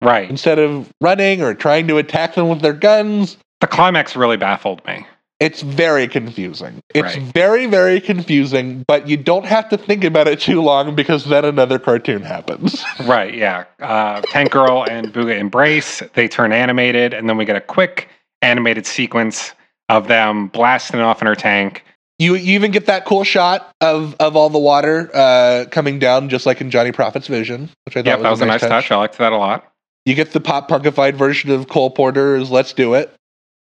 Right. 0.00 0.30
instead 0.30 0.58
of 0.60 0.88
running 1.00 1.42
or 1.42 1.52
trying 1.54 1.88
to 1.88 1.98
attack 1.98 2.34
them 2.34 2.48
with 2.48 2.60
their 2.60 2.72
guns. 2.72 3.36
The 3.60 3.66
climax 3.66 4.14
really 4.14 4.36
baffled 4.36 4.86
me. 4.86 5.04
It's 5.40 5.62
very 5.62 6.06
confusing. 6.06 6.80
It's 6.94 7.16
Right. 7.16 7.22
very, 7.34 7.66
very 7.66 8.00
confusing, 8.00 8.84
but 8.86 9.08
you 9.08 9.16
don't 9.16 9.44
have 9.44 9.68
to 9.70 9.76
think 9.76 10.04
about 10.04 10.28
it 10.28 10.40
too 10.40 10.62
long 10.62 10.94
because 10.94 11.24
then 11.24 11.44
another 11.44 11.78
cartoon 11.78 12.22
happens. 12.22 12.84
Right, 13.04 13.34
yeah. 13.34 13.64
Uh, 13.80 14.20
Tank 14.22 14.52
Girl 14.52 14.84
and 14.88 15.12
Booga 15.12 15.36
embrace. 15.38 16.02
They 16.14 16.28
turn 16.28 16.52
animated, 16.52 17.12
and 17.12 17.28
then 17.28 17.36
we 17.36 17.44
get 17.44 17.56
a 17.56 17.60
quick 17.60 18.08
animated 18.42 18.86
sequence 18.86 19.52
of 19.88 20.06
them 20.08 20.46
blasting 20.48 21.00
off 21.00 21.20
in 21.20 21.26
her 21.26 21.34
tank. 21.34 21.84
you, 22.18 22.36
you 22.36 22.54
even 22.54 22.70
get 22.70 22.86
that 22.86 23.04
cool 23.04 23.24
shot 23.24 23.72
of, 23.80 24.14
of 24.20 24.36
all 24.36 24.48
the 24.48 24.58
water 24.58 25.10
uh, 25.12 25.64
coming 25.70 25.98
down, 25.98 26.28
just 26.28 26.46
like 26.46 26.60
in 26.60 26.70
Johnny 26.70 26.92
Prophet's 26.92 27.26
vision, 27.26 27.68
which 27.84 27.96
I 27.96 28.00
thought 28.02 28.06
Yep, 28.06 28.18
was, 28.18 28.22
that 28.22 28.30
was 28.30 28.40
a 28.40 28.46
nice 28.46 28.60
touch. 28.60 28.90
I 28.92 28.96
liked 28.96 29.18
that 29.18 29.32
a 29.32 29.36
lot. 29.36 29.70
You 30.06 30.14
get 30.14 30.32
the 30.32 30.40
pop 30.40 30.68
punkified 30.70 31.14
version 31.14 31.50
of 31.50 31.68
Cole 31.68 31.90
Porter's 31.90 32.50
Let's 32.52 32.72
Do 32.72 32.94
It 32.94 33.12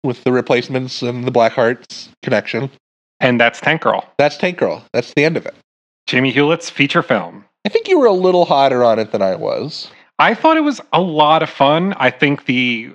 with 0.05 0.25
the 0.25 0.33
replacements 0.33 1.03
and 1.03 1.25
the 1.25 1.33
Blackhearts 1.33 2.09
connection. 2.23 2.71
And 3.21 3.41
that's 3.41 3.61
Tank 3.61 3.83
Girl. 3.83 4.09
That's 4.19 4.37
Tank 4.37 4.59
Girl. 4.59 4.85
That's 4.93 5.13
the 5.15 5.25
end 5.25 5.37
of 5.37 5.47
it. 5.47 5.55
Jamie 6.07 6.31
Hewlett's 6.31 6.71
feature 6.71 7.03
film. 7.03 7.45
I 7.65 7.69
think 7.69 7.89
you 7.89 7.99
were 7.99 8.07
a 8.07 8.13
little 8.13 8.47
hotter 8.47 8.83
on 8.83 8.99
it 8.99 9.13
than 9.13 9.21
I 9.21 9.35
was. 9.37 9.91
I 10.19 10.35
thought 10.35 10.57
it 10.57 10.63
was 10.63 10.81
a 10.93 11.01
lot 11.01 11.43
of 11.43 11.51
fun. 11.51 11.95
I 11.99 12.11
think 12.11 12.47
the 12.47 12.91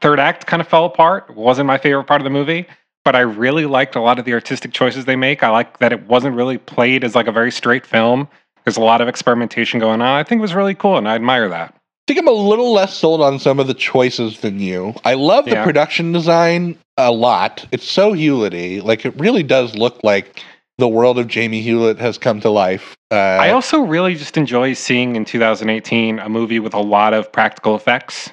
third 0.00 0.18
act 0.20 0.46
kind 0.46 0.60
of 0.60 0.68
fell 0.68 0.84
apart. 0.84 1.26
It 1.30 1.36
wasn't 1.36 1.66
my 1.66 1.78
favorite 1.78 2.04
part 2.04 2.20
of 2.20 2.24
the 2.24 2.30
movie, 2.30 2.66
but 3.04 3.14
I 3.16 3.20
really 3.20 3.66
liked 3.66 3.96
a 3.96 4.00
lot 4.00 4.18
of 4.18 4.24
the 4.24 4.32
artistic 4.32 4.72
choices 4.72 5.04
they 5.04 5.16
make. 5.16 5.42
I 5.42 5.50
like 5.50 5.78
that 5.78 5.92
it 5.92 6.06
wasn't 6.08 6.36
really 6.36 6.58
played 6.58 7.04
as 7.04 7.14
like 7.14 7.26
a 7.26 7.32
very 7.32 7.52
straight 7.52 7.86
film. 7.86 8.28
There's 8.64 8.76
a 8.76 8.82
lot 8.82 9.00
of 9.00 9.08
experimentation 9.08 9.80
going 9.80 10.02
on. 10.02 10.18
I 10.20 10.24
think 10.24 10.40
it 10.40 10.42
was 10.42 10.54
really 10.54 10.74
cool, 10.74 10.98
and 10.98 11.08
I 11.08 11.14
admire 11.14 11.48
that. 11.48 11.74
Think 12.08 12.20
I'm 12.20 12.26
a 12.26 12.32
little 12.32 12.72
less 12.72 12.96
sold 12.96 13.20
on 13.20 13.38
some 13.38 13.60
of 13.60 13.66
the 13.66 13.74
choices 13.74 14.40
than 14.40 14.60
you. 14.60 14.94
I 15.04 15.12
love 15.12 15.44
the 15.44 15.56
production 15.62 16.10
design 16.10 16.78
a 16.96 17.12
lot. 17.12 17.66
It's 17.70 17.86
so 17.86 18.14
Hewlett-y. 18.14 18.80
Like 18.82 19.04
it 19.04 19.14
really 19.20 19.42
does 19.42 19.74
look 19.74 20.02
like 20.02 20.42
the 20.78 20.88
world 20.88 21.18
of 21.18 21.28
Jamie 21.28 21.60
Hewlett 21.60 21.98
has 21.98 22.16
come 22.16 22.40
to 22.40 22.48
life. 22.48 22.96
Uh, 23.10 23.16
I 23.16 23.50
also 23.50 23.80
really 23.80 24.14
just 24.14 24.38
enjoy 24.38 24.72
seeing 24.72 25.16
in 25.16 25.26
2018 25.26 26.18
a 26.18 26.30
movie 26.30 26.60
with 26.60 26.72
a 26.72 26.80
lot 26.80 27.12
of 27.12 27.30
practical 27.30 27.76
effects. 27.76 28.30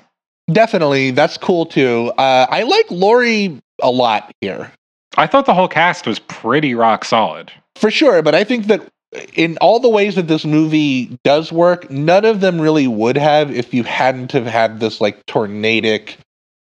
definitely, 0.50 1.12
that's 1.12 1.38
cool 1.38 1.66
too. 1.66 2.14
Uh, 2.18 2.48
I 2.50 2.64
like 2.64 2.90
Lori 2.90 3.60
a 3.82 3.92
lot 3.92 4.32
here. 4.40 4.72
I 5.18 5.28
thought 5.28 5.46
the 5.46 5.54
whole 5.54 5.68
cast 5.68 6.08
was 6.08 6.20
pretty 6.20 6.76
rock 6.76 7.04
solid. 7.04 7.52
For 7.76 7.92
sure, 7.92 8.22
but 8.22 8.36
I 8.36 8.46
think 8.46 8.68
that 8.68 8.88
in 9.34 9.58
all 9.58 9.80
the 9.80 9.90
ways 9.90 10.16
that 10.16 10.28
this 10.28 10.46
movie 10.46 11.18
does 11.24 11.52
work, 11.52 11.90
none 11.90 12.26
of 12.26 12.42
them 12.42 12.60
really 12.60 12.88
would 12.88 13.18
have 13.18 13.52
if 13.52 13.74
you 13.74 13.84
hadn't 13.84 14.32
have 14.32 14.46
had 14.46 14.80
this 14.80 15.02
like 15.02 15.26
tornadic, 15.26 16.18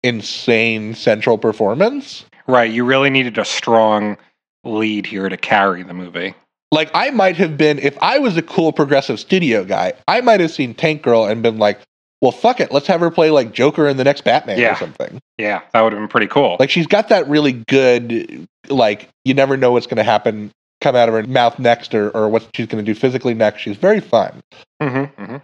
insane 0.04 0.96
central 0.96 1.38
performance. 1.38 2.26
Right, 2.48 2.72
you 2.72 2.84
really 2.86 3.10
needed 3.10 3.38
a 3.38 3.46
strong 3.46 4.18
lead 4.64 5.06
here 5.06 5.30
to 5.30 5.38
carry 5.38 5.84
the 5.84 5.94
movie. 5.94 6.34
Like 6.72 6.92
I 6.94 7.10
might 7.12 7.38
have 7.38 7.58
been 7.58 7.80
if 7.80 7.98
I 8.02 8.20
was 8.20 8.38
a 8.38 8.42
cool 8.42 8.72
progressive 8.72 9.20
studio 9.20 9.64
guy, 9.64 9.94
I 10.08 10.22
might 10.22 10.40
have 10.40 10.52
seen 10.52 10.74
Tank 10.74 11.02
Girl 11.02 11.26
and 11.26 11.42
been 11.42 11.58
like, 11.58 11.80
"Well, 12.22 12.32
fuck 12.32 12.60
it, 12.60 12.72
let's 12.72 12.86
have 12.88 13.00
her 13.00 13.10
play 13.10 13.32
like 13.32 13.54
Joker 13.54 13.88
in 13.88 13.98
the 13.98 14.04
next 14.04 14.24
Batman 14.24 14.60
Yeah. 14.60 14.74
or 14.74 14.76
something." 14.76 15.20
Yeah, 15.38 15.62
that 15.74 15.82
would 15.82 15.94
have 15.94 16.00
been 16.02 16.10
pretty 16.10 16.28
cool. 16.28 16.58
Like 16.60 16.70
she's 16.70 16.86
got 16.88 17.10
that 17.10 17.28
really 17.28 17.54
good 17.54 18.48
like 18.68 19.10
you 19.26 19.34
never 19.34 19.58
know 19.58 19.72
what's 19.72 19.88
going 19.88 19.98
to 19.98 20.04
happen 20.04 20.52
come 20.82 20.96
out 20.96 21.10
of 21.10 21.16
her 21.16 21.24
mouth 21.24 21.60
next 21.60 21.94
or 21.94 22.10
or 22.12 22.30
what 22.30 22.48
she's 22.54 22.68
going 22.68 22.84
to 22.84 22.94
do 22.94 22.98
physically 22.98 23.34
next. 23.34 23.62
She's 23.62 23.78
very 23.78 24.00
fun. 24.00 24.42
hmm 24.82 25.04
hmm 25.06 25.38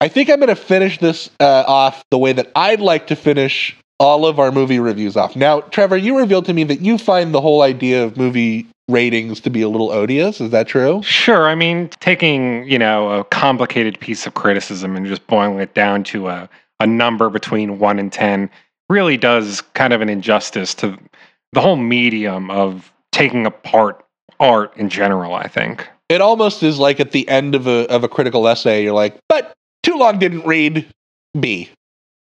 I 0.00 0.08
think 0.08 0.28
I'm 0.28 0.36
going 0.36 0.48
to 0.48 0.56
finish 0.56 0.98
this 0.98 1.30
uh, 1.40 1.64
off 1.66 2.04
the 2.10 2.18
way 2.18 2.32
that 2.32 2.50
I'd 2.54 2.80
like 2.80 3.06
to 3.06 3.16
finish 3.16 3.74
all 4.00 4.26
of 4.26 4.38
our 4.38 4.52
movie 4.52 4.78
reviews 4.78 5.16
off. 5.16 5.36
Now, 5.36 5.60
Trevor, 5.62 5.96
you 5.96 6.18
revealed 6.18 6.44
to 6.46 6.52
me 6.52 6.64
that 6.64 6.80
you 6.80 6.98
find 6.98 7.32
the 7.32 7.40
whole 7.40 7.62
idea 7.62 8.04
of 8.04 8.16
movie 8.16 8.66
ratings 8.88 9.40
to 9.40 9.50
be 9.50 9.62
a 9.62 9.68
little 9.68 9.90
odious. 9.90 10.40
Is 10.40 10.50
that 10.50 10.66
true? 10.66 11.02
Sure, 11.02 11.48
I 11.48 11.54
mean, 11.54 11.88
taking, 12.00 12.68
you 12.68 12.78
know, 12.78 13.20
a 13.20 13.24
complicated 13.24 13.98
piece 13.98 14.26
of 14.26 14.34
criticism 14.34 14.96
and 14.96 15.06
just 15.06 15.26
boiling 15.26 15.60
it 15.60 15.72
down 15.74 16.04
to 16.04 16.28
a, 16.28 16.50
a 16.80 16.86
number 16.86 17.30
between 17.30 17.78
1 17.78 17.98
and 17.98 18.12
10 18.12 18.50
really 18.90 19.16
does 19.16 19.62
kind 19.72 19.92
of 19.92 20.02
an 20.02 20.10
injustice 20.10 20.74
to 20.74 20.98
the 21.52 21.60
whole 21.60 21.76
medium 21.76 22.50
of 22.50 22.92
taking 23.12 23.46
apart 23.46 24.03
art 24.40 24.76
in 24.76 24.88
general, 24.88 25.34
I 25.34 25.48
think. 25.48 25.88
It 26.08 26.20
almost 26.20 26.62
is 26.62 26.78
like 26.78 27.00
at 27.00 27.12
the 27.12 27.28
end 27.28 27.54
of 27.54 27.66
a 27.66 27.90
of 27.90 28.04
a 28.04 28.08
critical 28.08 28.46
essay, 28.46 28.82
you're 28.82 28.92
like, 28.92 29.16
but 29.28 29.54
too 29.82 29.96
long 29.96 30.18
didn't 30.18 30.46
read 30.46 30.86
B. 31.38 31.70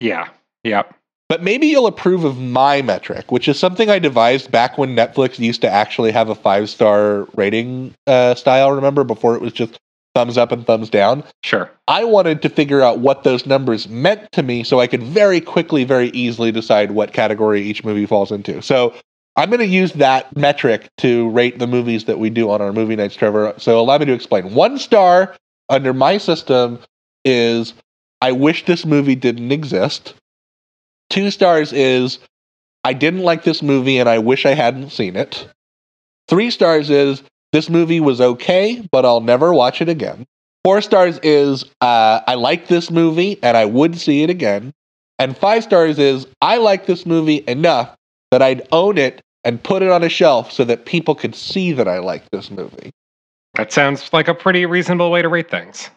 Yeah. 0.01 0.29
Yep. 0.65 0.95
But 1.29 1.43
maybe 1.43 1.67
you'll 1.67 1.89
approve 1.89 2.25
of 2.25 2.39
my 2.39 2.83
metric, 2.83 3.33
which 3.33 3.49
is 3.49 3.59
something 3.59 3.91
I 3.91 3.99
devised 3.99 4.53
back 4.53 4.79
when 4.79 4.95
Netflix 4.95 5.39
used 5.39 5.61
to 5.63 5.69
actually 5.69 6.13
have 6.13 6.29
a 6.29 6.35
five 6.35 6.71
star 6.71 7.27
rating 7.35 7.95
uh, 8.07 8.35
style. 8.35 8.73
Remember 8.73 9.03
before 9.03 9.35
it 9.35 9.43
was 9.43 9.53
just 9.53 9.79
thumbs 10.15 10.39
up 10.39 10.53
and 10.53 10.65
thumbs 10.67 10.89
down. 10.89 11.25
Sure. 11.43 11.71
I 11.89 12.05
wanted 12.05 12.43
to 12.43 12.49
figure 12.49 12.81
out 12.81 13.01
what 13.01 13.25
those 13.25 13.45
numbers 13.45 13.89
meant 13.89 14.33
to 14.33 14.43
me 14.43 14.65
so 14.65 14.81
I 14.81 14.87
could 14.87 15.03
very 15.03 15.41
quickly, 15.41 15.85
very 15.85 16.09
easily 16.11 16.51
decide 16.53 16.93
what 16.93 17.13
category 17.13 17.61
each 17.61 17.85
movie 17.85 18.07
falls 18.07 18.33
into. 18.33 18.63
So 18.63 18.95
I'm 19.37 19.51
going 19.51 19.61
to 19.61 19.67
use 19.67 19.93
that 19.95 20.35
metric 20.35 20.89
to 20.99 21.29
rate 21.31 21.59
the 21.59 21.67
movies 21.67 22.07
that 22.07 22.19
we 22.19 22.31
do 22.31 22.51
on 22.51 22.63
our 22.63 22.73
movie 22.73 22.97
nights, 22.97 23.15
Trevor. 23.15 23.53
So 23.59 23.79
allow 23.79 23.99
me 23.99 24.07
to 24.07 24.13
explain. 24.13 24.55
One 24.55 24.79
star 24.79 25.35
under 25.69 25.93
my 25.93 26.17
system 26.17 26.79
is 27.25 27.75
I 28.23 28.33
wish 28.33 28.65
this 28.65 28.87
movie 28.87 29.15
didn't 29.15 29.53
exist. 29.53 30.15
Two 31.11 31.31
stars 31.31 31.73
is 31.73 32.19
I 32.83 32.95
didn't 32.95 33.23
like 33.23 33.45
this 33.45 33.63
movie 33.63 33.99
and 33.99 34.09
I 34.09 34.19
wish 34.19 34.47
I 34.47 34.55
hadn't 34.55 34.91
seen 34.91 35.17
it. 35.17 35.47
Three 36.29 36.51
stars 36.51 36.89
is 36.89 37.23
this 37.53 37.69
movie 37.69 38.01
was 38.01 38.21
okay, 38.21 38.87
but 38.91 39.05
I'll 39.05 39.21
never 39.21 39.53
watch 39.53 39.81
it 39.81 39.89
again. 39.89 40.25
Four 40.65 40.81
stars 40.81 41.21
is 41.23 41.65
uh, 41.81 42.21
I 42.27 42.35
like 42.35 42.69
this 42.69 42.91
movie 42.91 43.39
and 43.43 43.57
I 43.57 43.67
would 43.67 43.99
see 43.99 44.23
it 44.23 44.31
again. 44.31 44.73
And 45.19 45.37
five 45.37 45.63
stars 45.63 45.99
is 45.99 46.27
I 46.41 46.57
like 46.57 46.87
this 46.87 47.07
movie 47.07 47.45
enough 47.47 47.95
that 48.31 48.43
I'd 48.43 48.67
own 48.73 48.99
it 48.99 49.23
and 49.47 49.63
put 49.63 49.81
it 49.81 49.91
on 49.91 50.03
a 50.03 50.09
shelf 50.09 50.51
so 50.51 50.65
that 50.65 50.87
people 50.87 51.15
could 51.15 51.35
see 51.35 51.71
that 51.71 51.87
I 51.87 52.01
like 52.01 52.29
this 52.31 52.51
movie. 52.51 52.91
That 53.55 53.73
sounds 53.73 54.13
like 54.13 54.27
a 54.27 54.35
pretty 54.35 54.67
reasonable 54.67 55.11
way 55.11 55.23
to 55.23 55.29
rate 55.29 55.49
things. 55.49 55.89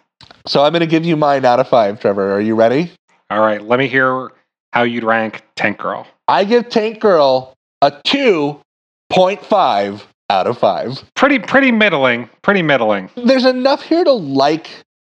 So 0.46 0.64
I'm 0.64 0.72
going 0.72 0.82
to 0.82 0.88
give 0.88 1.04
you 1.04 1.18
mine 1.18 1.44
out 1.46 1.60
of 1.60 1.68
five, 1.68 2.00
Trevor. 2.00 2.32
Are 2.32 2.40
you 2.40 2.54
ready? 2.54 2.92
All 3.32 3.42
right, 3.42 3.62
let 3.62 3.80
me 3.80 3.88
hear 3.88 4.30
how 4.72 4.84
you'd 4.84 5.04
rank 5.04 5.44
Tank 5.56 5.80
Girl. 5.80 6.06
I 6.28 6.44
give 6.44 6.70
Tank 6.70 7.00
Girl 7.00 7.56
a 7.82 7.92
2.5 7.92 10.04
out 10.30 10.48
of 10.48 10.58
5. 10.60 11.04
Pretty 11.16 11.40
pretty 11.40 11.72
middling, 11.72 12.30
pretty 12.44 12.62
middling. 12.62 13.10
There's 13.16 13.46
enough 13.46 13.82
here 13.82 14.04
to 14.04 14.12
like 14.12 14.70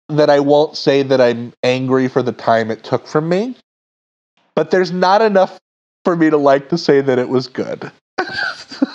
that 0.08 0.28
I 0.28 0.40
won't 0.40 0.76
say 0.76 1.04
that 1.04 1.20
I'm 1.20 1.52
angry 1.62 2.08
for 2.08 2.20
the 2.20 2.32
time 2.32 2.72
it 2.72 2.82
took 2.82 3.06
from 3.06 3.28
me. 3.28 3.54
But 4.56 4.72
there's 4.72 4.90
not 4.90 5.22
enough 5.22 5.60
for 6.04 6.16
me 6.16 6.30
to 6.30 6.36
like 6.36 6.68
to 6.70 6.78
say 6.78 7.00
that 7.00 7.20
it 7.20 7.28
was 7.28 7.46
good. 7.46 7.92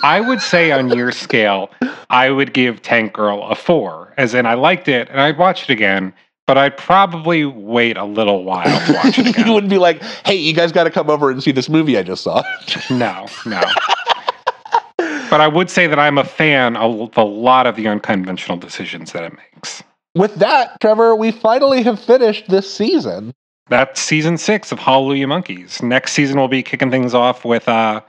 I 0.02 0.20
would 0.20 0.40
say 0.40 0.72
on 0.72 0.90
your 0.90 1.12
scale, 1.12 1.70
I 2.08 2.30
would 2.30 2.52
give 2.52 2.82
Tank 2.82 3.12
Girl 3.12 3.42
a 3.44 3.54
four, 3.54 4.14
as 4.16 4.34
in 4.34 4.46
I 4.46 4.54
liked 4.54 4.88
it 4.88 5.08
and 5.10 5.20
I'd 5.20 5.38
watch 5.38 5.64
it 5.64 5.70
again, 5.70 6.12
but 6.46 6.58
I'd 6.58 6.76
probably 6.76 7.44
wait 7.44 7.96
a 7.96 8.04
little 8.04 8.44
while 8.44 8.64
to 8.86 8.92
watch 8.92 9.18
it 9.18 9.38
you 9.46 9.52
wouldn't 9.52 9.70
be 9.70 9.78
like, 9.78 10.02
hey, 10.24 10.34
you 10.34 10.52
guys 10.52 10.72
got 10.72 10.84
to 10.84 10.90
come 10.90 11.10
over 11.10 11.30
and 11.30 11.42
see 11.42 11.52
this 11.52 11.68
movie 11.68 11.98
I 11.98 12.02
just 12.02 12.24
saw. 12.24 12.42
no, 12.90 13.26
no. 13.46 13.60
but 15.30 15.40
I 15.40 15.48
would 15.48 15.70
say 15.70 15.86
that 15.86 15.98
I'm 15.98 16.18
a 16.18 16.24
fan 16.24 16.76
of 16.76 17.16
a 17.16 17.24
lot 17.24 17.66
of 17.66 17.76
the 17.76 17.86
unconventional 17.88 18.58
decisions 18.58 19.12
that 19.12 19.24
it 19.24 19.32
makes. 19.54 19.82
With 20.14 20.34
that, 20.36 20.80
Trevor, 20.80 21.14
we 21.14 21.30
finally 21.30 21.82
have 21.82 22.00
finished 22.00 22.48
this 22.48 22.72
season. 22.72 23.32
That's 23.68 24.00
season 24.00 24.36
six 24.36 24.72
of 24.72 24.80
Hallelujah 24.80 25.28
Monkeys. 25.28 25.80
Next 25.80 26.12
season, 26.12 26.36
we'll 26.36 26.48
be 26.48 26.64
kicking 26.64 26.90
things 26.90 27.14
off 27.14 27.44
with 27.44 27.68
uh, 27.68 28.00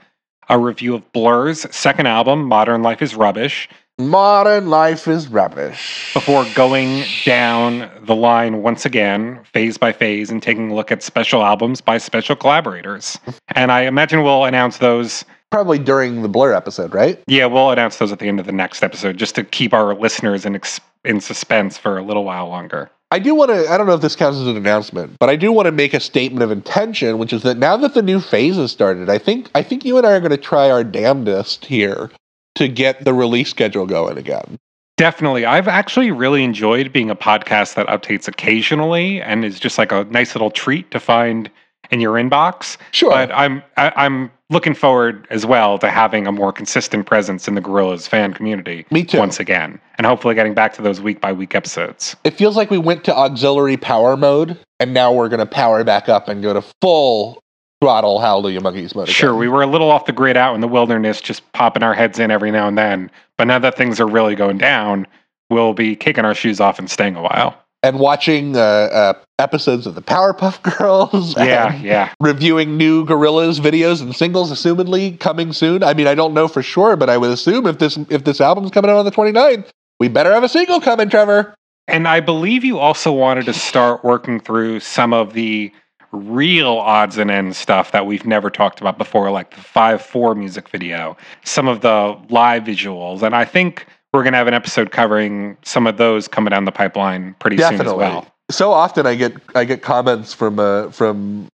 a 0.48 0.58
review 0.58 0.94
of 0.94 1.12
Blur's 1.12 1.66
second 1.74 2.06
album, 2.06 2.44
Modern 2.44 2.82
Life 2.82 3.02
is 3.02 3.14
Rubbish, 3.14 3.68
Modern 3.98 4.70
life 4.70 5.06
is 5.06 5.28
rubbish. 5.28 6.12
before 6.14 6.46
going 6.54 7.04
down 7.24 7.90
the 8.02 8.16
line 8.16 8.62
once 8.62 8.86
again, 8.86 9.40
phase 9.44 9.76
by 9.76 9.92
phase, 9.92 10.30
and 10.30 10.42
taking 10.42 10.70
a 10.70 10.74
look 10.74 10.90
at 10.90 11.02
special 11.02 11.42
albums 11.42 11.82
by 11.82 11.98
special 11.98 12.34
collaborators. 12.34 13.18
And 13.54 13.70
I 13.70 13.82
imagine 13.82 14.22
we'll 14.22 14.44
announce 14.44 14.78
those. 14.78 15.24
Probably 15.50 15.78
during 15.78 16.22
the 16.22 16.28
Blur 16.28 16.54
episode, 16.54 16.94
right? 16.94 17.22
Yeah, 17.26 17.44
we'll 17.44 17.70
announce 17.70 17.98
those 17.98 18.10
at 18.10 18.18
the 18.18 18.28
end 18.28 18.40
of 18.40 18.46
the 18.46 18.52
next 18.52 18.82
episode, 18.82 19.18
just 19.18 19.34
to 19.34 19.44
keep 19.44 19.74
our 19.74 19.94
listeners 19.94 20.46
in 20.46 20.58
in 21.04 21.20
suspense 21.20 21.76
for 21.76 21.98
a 21.98 22.02
little 22.02 22.24
while 22.24 22.48
longer. 22.48 22.90
I 23.12 23.18
do 23.18 23.34
want 23.34 23.50
to, 23.50 23.68
I 23.68 23.76
don't 23.76 23.86
know 23.86 23.92
if 23.92 24.00
this 24.00 24.16
counts 24.16 24.38
as 24.38 24.46
an 24.46 24.56
announcement, 24.56 25.18
but 25.20 25.28
I 25.28 25.36
do 25.36 25.52
want 25.52 25.66
to 25.66 25.72
make 25.72 25.92
a 25.92 26.00
statement 26.00 26.42
of 26.42 26.50
intention, 26.50 27.18
which 27.18 27.34
is 27.34 27.42
that 27.42 27.58
now 27.58 27.76
that 27.76 27.92
the 27.92 28.00
new 28.00 28.20
phase 28.20 28.56
has 28.56 28.72
started, 28.72 29.10
I 29.10 29.18
think, 29.18 29.50
I 29.54 29.62
think 29.62 29.84
you 29.84 29.98
and 29.98 30.06
I 30.06 30.12
are 30.12 30.18
going 30.18 30.30
to 30.30 30.38
try 30.38 30.70
our 30.70 30.82
damnedest 30.82 31.66
here 31.66 32.10
to 32.54 32.68
get 32.68 33.04
the 33.04 33.12
release 33.12 33.50
schedule 33.50 33.84
going 33.84 34.16
again. 34.16 34.56
Definitely. 34.96 35.44
I've 35.44 35.68
actually 35.68 36.10
really 36.10 36.42
enjoyed 36.42 36.90
being 36.90 37.10
a 37.10 37.14
podcast 37.14 37.74
that 37.74 37.86
updates 37.88 38.28
occasionally 38.28 39.20
and 39.20 39.44
is 39.44 39.60
just 39.60 39.76
like 39.76 39.92
a 39.92 40.04
nice 40.04 40.34
little 40.34 40.50
treat 40.50 40.90
to 40.92 40.98
find 40.98 41.50
in 41.90 42.00
your 42.00 42.14
inbox. 42.14 42.78
Sure. 42.92 43.10
But 43.10 43.30
I'm 43.32 43.62
I, 43.76 43.92
I'm 43.94 44.30
looking 44.52 44.74
forward 44.74 45.26
as 45.30 45.44
well 45.46 45.78
to 45.78 45.90
having 45.90 46.26
a 46.26 46.32
more 46.32 46.52
consistent 46.52 47.06
presence 47.06 47.48
in 47.48 47.54
the 47.54 47.60
Gorillaz 47.60 48.06
fan 48.08 48.32
community 48.34 48.84
Me 48.90 49.02
too. 49.04 49.18
once 49.18 49.40
again, 49.40 49.80
and 49.98 50.06
hopefully 50.06 50.34
getting 50.34 50.54
back 50.54 50.72
to 50.74 50.82
those 50.82 51.00
week 51.00 51.20
by 51.20 51.32
week 51.32 51.54
episodes. 51.54 52.14
it 52.24 52.34
feels 52.34 52.56
like 52.56 52.70
we 52.70 52.78
went 52.78 53.02
to 53.04 53.14
auxiliary 53.16 53.76
power 53.76 54.16
mode, 54.16 54.58
and 54.78 54.92
now 54.94 55.12
we're 55.12 55.28
going 55.28 55.40
to 55.40 55.46
power 55.46 55.82
back 55.84 56.08
up 56.08 56.28
and 56.28 56.42
go 56.42 56.52
to 56.52 56.62
full 56.80 57.42
throttle 57.80 58.20
Hallelujah 58.20 58.60
Monkeys 58.60 58.94
mode. 58.94 59.04
again. 59.04 59.14
Sure, 59.14 59.34
we 59.34 59.48
were 59.48 59.62
a 59.62 59.66
little 59.66 59.90
off 59.90 60.04
the 60.06 60.12
grid 60.12 60.36
out 60.36 60.54
in 60.54 60.60
the 60.60 60.68
wilderness, 60.68 61.20
just 61.20 61.50
popping 61.52 61.82
our 61.82 61.94
heads 61.94 62.18
in 62.18 62.30
every 62.30 62.50
now 62.50 62.68
and 62.68 62.78
then. 62.78 63.10
But 63.38 63.48
now 63.48 63.58
that 63.58 63.76
things 63.76 63.98
are 63.98 64.06
really 64.06 64.34
going 64.36 64.58
down, 64.58 65.06
we'll 65.50 65.74
be 65.74 65.96
kicking 65.96 66.24
our 66.24 66.34
shoes 66.34 66.60
off 66.60 66.78
and 66.78 66.88
staying 66.88 67.16
a 67.16 67.22
while. 67.22 67.58
And 67.84 67.98
watching 67.98 68.56
uh, 68.56 68.60
uh, 68.60 69.12
episodes 69.40 69.86
of 69.86 69.94
the 69.96 70.02
Powerpuff 70.02 70.62
Girls. 70.78 71.36
Yeah, 71.36 71.74
yeah. 71.76 72.12
reviewing 72.20 72.76
new 72.76 73.04
Gorillaz 73.04 73.58
videos 73.58 74.00
and 74.00 74.14
singles, 74.14 74.52
assumedly 74.52 75.18
coming 75.18 75.52
soon. 75.52 75.82
I 75.82 75.94
mean, 75.94 76.06
I 76.06 76.14
don't 76.14 76.32
know 76.32 76.46
for 76.46 76.62
sure, 76.62 76.96
but 76.96 77.10
I 77.10 77.18
would 77.18 77.30
assume 77.30 77.66
if 77.66 77.78
this 77.78 77.98
if 78.08 78.24
this 78.24 78.40
album's 78.40 78.70
coming 78.70 78.90
out 78.90 78.98
on 78.98 79.04
the 79.04 79.10
29th, 79.10 79.68
we 79.98 80.08
better 80.08 80.32
have 80.32 80.44
a 80.44 80.48
single 80.48 80.80
coming, 80.80 81.08
Trevor. 81.10 81.54
And 81.88 82.06
I 82.06 82.20
believe 82.20 82.64
you 82.64 82.78
also 82.78 83.12
wanted 83.12 83.46
to 83.46 83.52
start 83.52 84.04
working 84.04 84.38
through 84.38 84.80
some 84.80 85.12
of 85.12 85.32
the 85.32 85.72
real 86.12 86.74
odds 86.74 87.18
and 87.18 87.30
ends 87.30 87.56
stuff 87.56 87.90
that 87.92 88.06
we've 88.06 88.26
never 88.26 88.50
talked 88.50 88.80
about 88.80 88.98
before, 88.98 89.30
like 89.30 89.54
the 89.54 89.60
5 89.60 90.02
4 90.02 90.34
music 90.34 90.68
video, 90.68 91.16
some 91.44 91.66
of 91.66 91.80
the 91.80 92.16
live 92.28 92.64
visuals. 92.64 93.22
And 93.22 93.34
I 93.34 93.44
think 93.44 93.86
we're 94.12 94.22
going 94.22 94.32
to 94.32 94.38
have 94.38 94.46
an 94.46 94.54
episode 94.54 94.90
covering 94.90 95.56
some 95.62 95.86
of 95.86 95.96
those 95.96 96.28
coming 96.28 96.50
down 96.50 96.64
the 96.64 96.72
pipeline 96.72 97.34
pretty 97.38 97.56
soon 97.56 97.80
as 97.80 97.92
well. 97.92 98.26
so 98.50 98.70
often 98.70 99.06
I 99.06 99.14
get 99.14 99.34
I 99.54 99.64
get 99.64 99.82
comments 99.82 100.34
from 100.34 100.58
uh, 100.58 100.90
from 100.90 101.48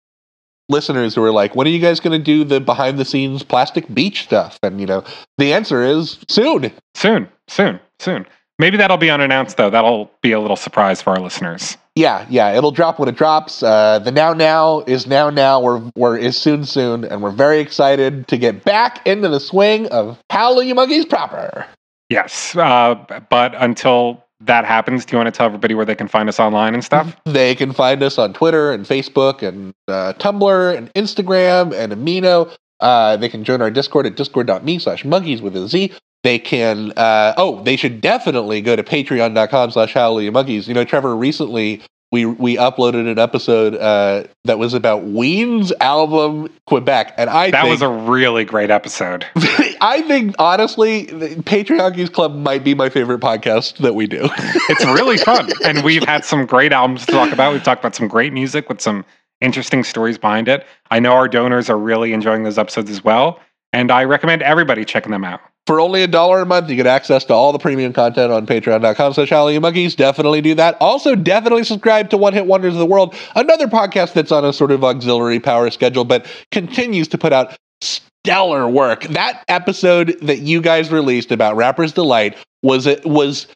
listeners 0.70 1.16
who 1.16 1.24
are 1.24 1.32
like, 1.32 1.56
"When 1.56 1.68
are 1.68 1.70
you 1.70 1.80
guys 1.80 2.00
going 2.00 2.18
to 2.18 2.24
do 2.24 2.44
the 2.44 2.60
behind 2.60 2.98
the 2.98 3.06
scenes 3.06 3.44
plastic 3.44 3.94
beach 3.94 4.24
stuff?" 4.24 4.58
And 4.64 4.80
you 4.80 4.88
know, 4.88 5.04
the 5.38 5.54
answer 5.54 5.84
is 5.84 6.20
soon. 6.28 6.72
Soon, 6.96 7.30
soon, 7.48 7.80
soon. 8.00 8.26
Maybe 8.60 8.78
that'll 8.78 8.98
be 8.98 9.12
unannounced 9.12 9.58
though. 9.58 9.70
That'll 9.70 10.10
be 10.22 10.32
a 10.32 10.40
little 10.40 10.56
surprise 10.56 11.02
for 11.02 11.12
our 11.12 11.20
listeners. 11.20 11.78
Yeah, 11.96 12.26
yeah, 12.30 12.54
it'll 12.56 12.72
drop 12.72 13.00
when 13.00 13.10
it 13.10 13.16
drops. 13.16 13.62
Uh, 13.64 14.00
the 14.00 14.12
now 14.12 14.34
now 14.34 14.82
is 14.88 15.06
now 15.08 15.30
now. 15.30 15.60
We're 15.60 15.92
we're 15.96 16.18
is 16.18 16.38
soon 16.38 16.66
soon, 16.66 17.04
and 17.06 17.22
we're 17.22 17.32
very 17.32 17.60
excited 17.60 18.28
to 18.30 18.38
get 18.38 18.64
back 18.64 19.06
into 19.06 19.30
the 19.30 19.40
swing 19.40 19.88
of 19.88 20.20
Hallelujah 20.32 20.76
Monkeys 20.76 21.06
proper. 21.06 21.66
Yes, 22.10 22.56
uh, 22.56 22.96
but 23.30 23.54
until 23.56 24.24
that 24.42 24.66
happens, 24.66 25.06
do 25.06 25.14
you 25.14 25.18
want 25.18 25.28
to 25.28 25.38
tell 25.38 25.48
everybody 25.48 25.74
where 25.74 25.86
they 25.86 25.96
can 25.96 26.08
find 26.08 26.30
us 26.30 26.40
online 26.40 26.74
and 26.74 26.84
stuff? 26.84 27.16
They 27.26 27.56
can 27.56 27.74
find 27.74 28.02
us 28.04 28.18
on 28.18 28.34
Twitter 28.34 28.72
and 28.72 28.86
Facebook 28.86 29.42
and 29.42 29.74
uh, 29.88 30.14
Tumblr 30.14 30.78
and 30.78 30.94
Instagram 30.94 31.74
and 31.74 31.92
Amino. 31.92 32.56
Uh, 32.80 33.18
they 33.18 33.30
can 33.30 33.44
join 33.44 33.62
our 33.62 33.72
Discord 33.72 34.06
at 34.06 34.16
discord.me 34.16 34.80
slash 34.80 35.04
monkeys 35.04 35.42
with 35.42 35.56
a 35.56 35.68
Z. 35.68 35.92
They 36.24 36.40
can, 36.40 36.92
uh, 36.98 37.34
oh, 37.38 37.64
they 37.64 37.76
should 37.76 38.02
definitely 38.02 38.62
go 38.62 38.76
to 38.76 38.84
patreon.com 38.84 39.72
slash 39.72 39.96
monkeys. 39.96 40.68
You 40.68 40.74
know, 40.74 40.84
Trevor, 40.84 41.16
recently 41.16 41.82
we 42.12 42.26
we 42.26 42.56
uploaded 42.56 43.10
an 43.12 43.20
episode 43.20 43.76
uh, 43.76 44.24
that 44.46 44.58
was 44.58 44.74
about 44.74 45.04
Ween's 45.04 45.74
album 45.82 46.50
Quebec. 46.66 47.14
And 47.18 47.30
I 47.30 47.52
That 47.52 47.64
think, 47.64 47.72
was 47.72 47.82
a 47.82 47.90
really 47.90 48.46
great 48.46 48.72
episode. 48.72 49.26
I 49.80 50.04
think, 50.08 50.36
honestly, 50.40 51.06
Geeks 51.44 52.10
Club 52.10 52.36
might 52.36 52.64
be 52.64 52.74
my 52.74 52.90
favorite 52.90 53.20
podcast 53.20 53.78
that 53.80 53.94
we 53.96 54.08
do. 54.08 54.30
It's 54.70 54.86
really 54.86 55.18
fun. 55.18 55.50
And 55.64 55.84
we've 55.84 56.04
had 56.04 56.26
some 56.26 56.46
great 56.46 56.74
albums 56.74 57.06
to 57.06 57.12
talk 57.12 57.32
about. 57.32 57.54
We've 57.54 57.64
talked 57.64 57.82
about 57.82 57.96
some 57.96 58.08
great 58.08 58.34
music 58.34 58.68
with 58.70 58.82
some 58.82 59.06
interesting 59.40 59.84
stories 59.84 60.18
behind 60.18 60.48
it. 60.50 60.66
I 60.92 61.00
know 61.00 61.14
our 61.14 61.28
donors 61.28 61.70
are 61.70 61.78
really 61.78 62.12
enjoying 62.14 62.44
those 62.44 62.58
episodes 62.58 62.90
as 62.90 63.04
well. 63.04 63.40
And 63.72 63.92
I 63.92 64.04
recommend 64.04 64.42
everybody 64.42 64.84
checking 64.84 65.12
them 65.12 65.24
out. 65.24 65.40
For 65.68 65.82
only 65.82 66.02
a 66.02 66.08
dollar 66.08 66.42
a 66.42 66.46
month, 66.46 66.70
you 66.70 66.78
get 66.78 66.88
access 66.88 67.26
to 67.26 67.34
all 67.34 67.52
the 67.52 67.60
premium 67.60 67.92
content 67.92 68.32
on 68.32 68.48
patreon.com 68.48 69.14
slash 69.14 69.32
Monkeys. 69.62 69.96
Definitely 69.96 70.40
do 70.40 70.56
that. 70.56 70.78
Also, 70.80 71.14
definitely 71.14 71.66
subscribe 71.66 72.10
to 72.12 72.18
One 72.18 72.32
Hit 72.32 72.46
Wonders 72.46 72.74
of 72.74 72.80
the 72.80 72.86
World, 72.86 73.14
another 73.36 73.68
podcast 73.68 74.14
that's 74.14 74.32
on 74.32 74.46
a 74.46 74.54
sort 74.54 74.72
of 74.72 74.86
auxiliary 74.86 75.42
power 75.42 75.70
schedule, 75.70 76.06
but 76.06 76.26
continues 76.54 77.10
to 77.10 77.18
put 77.18 77.34
out 77.34 77.58
stellar 77.82 78.70
work. 78.70 79.04
That 79.04 79.44
episode 79.50 80.18
that 80.22 80.40
you 80.40 80.62
guys 80.62 80.90
released 80.90 81.34
about 81.34 81.58
Rapper's 81.58 81.92
Delight 81.92 82.38
was 82.64 82.88
it 82.88 83.06
was 83.06 83.48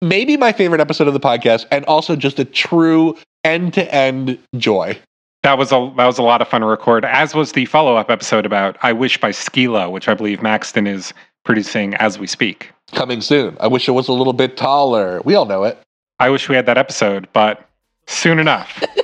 maybe 0.00 0.36
my 0.36 0.52
favorite 0.52 0.80
episode 0.80 1.08
of 1.08 1.14
the 1.14 1.20
podcast, 1.20 1.66
and 1.72 1.84
also 1.86 2.14
just 2.14 2.38
a 2.38 2.44
true 2.44 3.16
end-to-end 3.42 4.38
joy. 4.56 4.96
That 5.42 5.58
was 5.58 5.72
a 5.72 5.92
that 5.96 6.06
was 6.06 6.18
a 6.18 6.22
lot 6.22 6.40
of 6.40 6.48
fun 6.48 6.60
to 6.60 6.66
record, 6.66 7.04
as 7.04 7.34
was 7.34 7.52
the 7.52 7.64
follow 7.64 7.96
up 7.96 8.10
episode 8.10 8.46
about 8.46 8.76
I 8.82 8.92
Wish 8.92 9.20
by 9.20 9.30
Skee-Lo, 9.30 9.90
which 9.90 10.08
I 10.08 10.14
believe 10.14 10.42
Maxton 10.42 10.86
is 10.86 11.12
producing 11.44 11.94
as 11.94 12.18
we 12.18 12.26
speak. 12.26 12.70
Coming 12.92 13.20
soon. 13.20 13.56
I 13.60 13.66
wish 13.66 13.88
it 13.88 13.92
was 13.92 14.08
a 14.08 14.12
little 14.12 14.32
bit 14.32 14.56
taller. 14.56 15.20
We 15.24 15.34
all 15.34 15.44
know 15.44 15.64
it. 15.64 15.78
I 16.18 16.30
wish 16.30 16.48
we 16.48 16.56
had 16.56 16.66
that 16.66 16.78
episode, 16.78 17.28
but 17.32 17.68
soon 18.06 18.38
enough. 18.38 18.82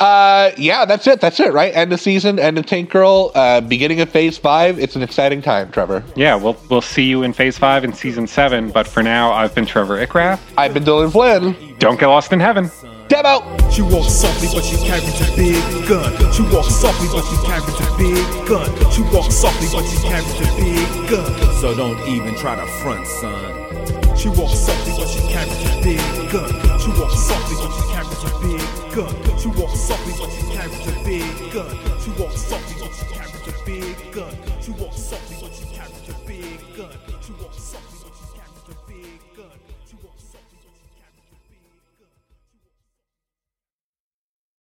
Uh, 0.00 0.50
yeah, 0.58 0.84
that's 0.84 1.06
it. 1.06 1.20
That's 1.20 1.38
it, 1.38 1.52
right? 1.52 1.72
End 1.76 1.92
of 1.92 2.00
season, 2.00 2.40
end 2.40 2.58
of 2.58 2.66
Tank 2.66 2.90
Girl, 2.90 3.30
uh, 3.36 3.60
beginning 3.60 4.00
of 4.00 4.08
phase 4.08 4.36
five. 4.36 4.76
It's 4.80 4.96
an 4.96 5.02
exciting 5.02 5.40
time, 5.42 5.70
Trevor. 5.70 6.02
yeah, 6.16 6.34
we'll 6.34 6.56
we'll 6.68 6.80
see 6.80 7.04
you 7.04 7.22
in 7.22 7.32
phase 7.32 7.56
five 7.56 7.84
in 7.84 7.92
season 7.92 8.26
seven. 8.26 8.72
But 8.72 8.88
for 8.88 9.04
now, 9.04 9.30
I've 9.30 9.54
been 9.54 9.64
Trevor 9.64 10.04
Ickrath. 10.04 10.40
I've 10.58 10.74
been 10.74 10.82
Dylan 10.82 11.12
Flynn. 11.12 11.76
Don't 11.78 12.00
get 12.00 12.08
lost 12.08 12.32
in 12.32 12.40
heaven. 12.40 12.68
Demo. 13.12 13.44
She 13.68 13.82
walks 13.82 14.14
softly, 14.14 14.48
but 14.54 14.64
she 14.64 14.76
carries 14.88 15.20
a 15.20 15.36
big 15.36 15.60
gun. 15.86 16.16
She 16.32 16.40
walks 16.48 16.74
softly, 16.80 17.08
but 17.12 17.20
she 17.28 17.36
carries 17.44 17.68
a 17.76 17.88
big 18.00 18.24
gun. 18.48 18.64
She 18.90 19.02
walks 19.12 19.36
softly, 19.36 19.68
but 19.68 19.84
she 19.84 20.00
carries 20.00 20.32
a 20.40 20.48
big 20.56 21.10
gun. 21.10 21.28
So 21.60 21.76
don't 21.76 22.00
even 22.08 22.34
try 22.36 22.56
to 22.56 22.66
front, 22.80 23.06
son. 23.06 24.16
She 24.16 24.30
walks 24.30 24.60
softly, 24.60 24.94
but 24.96 25.08
she 25.12 25.20
carries 25.28 25.52
a 25.60 25.82
big 25.84 26.00
gun. 26.32 26.48
She 26.80 26.88
walks 26.96 27.20
softly, 27.28 27.56
but 27.60 27.70
she 27.76 27.84
carries 27.92 28.24
a 28.24 28.32
big 28.40 28.64
gun. 28.96 29.38
She 29.38 29.48
walks 29.60 29.80
softly, 29.80 30.12
but 30.16 30.30
she 30.32 30.40
carries 30.48 30.72
a 30.72 30.80
big 30.80 31.52
gun. 31.52 31.52
She 31.52 31.52
walks 31.52 31.52
softly, 31.52 31.52
but 31.52 31.52
she 31.52 31.52
carries 31.52 31.52
a 31.52 31.52
big 31.52 31.52
gun. 31.52 31.52
She 31.52 31.52
walks 31.52 31.52
softly, 31.52 31.52
but 31.52 31.52
she 31.52 31.52
carries 31.52 31.52
a 31.52 31.52
big 31.52 31.52
gun. 31.52 32.00
She 32.00 32.10
walks 32.22 32.40
softly. 32.40 32.81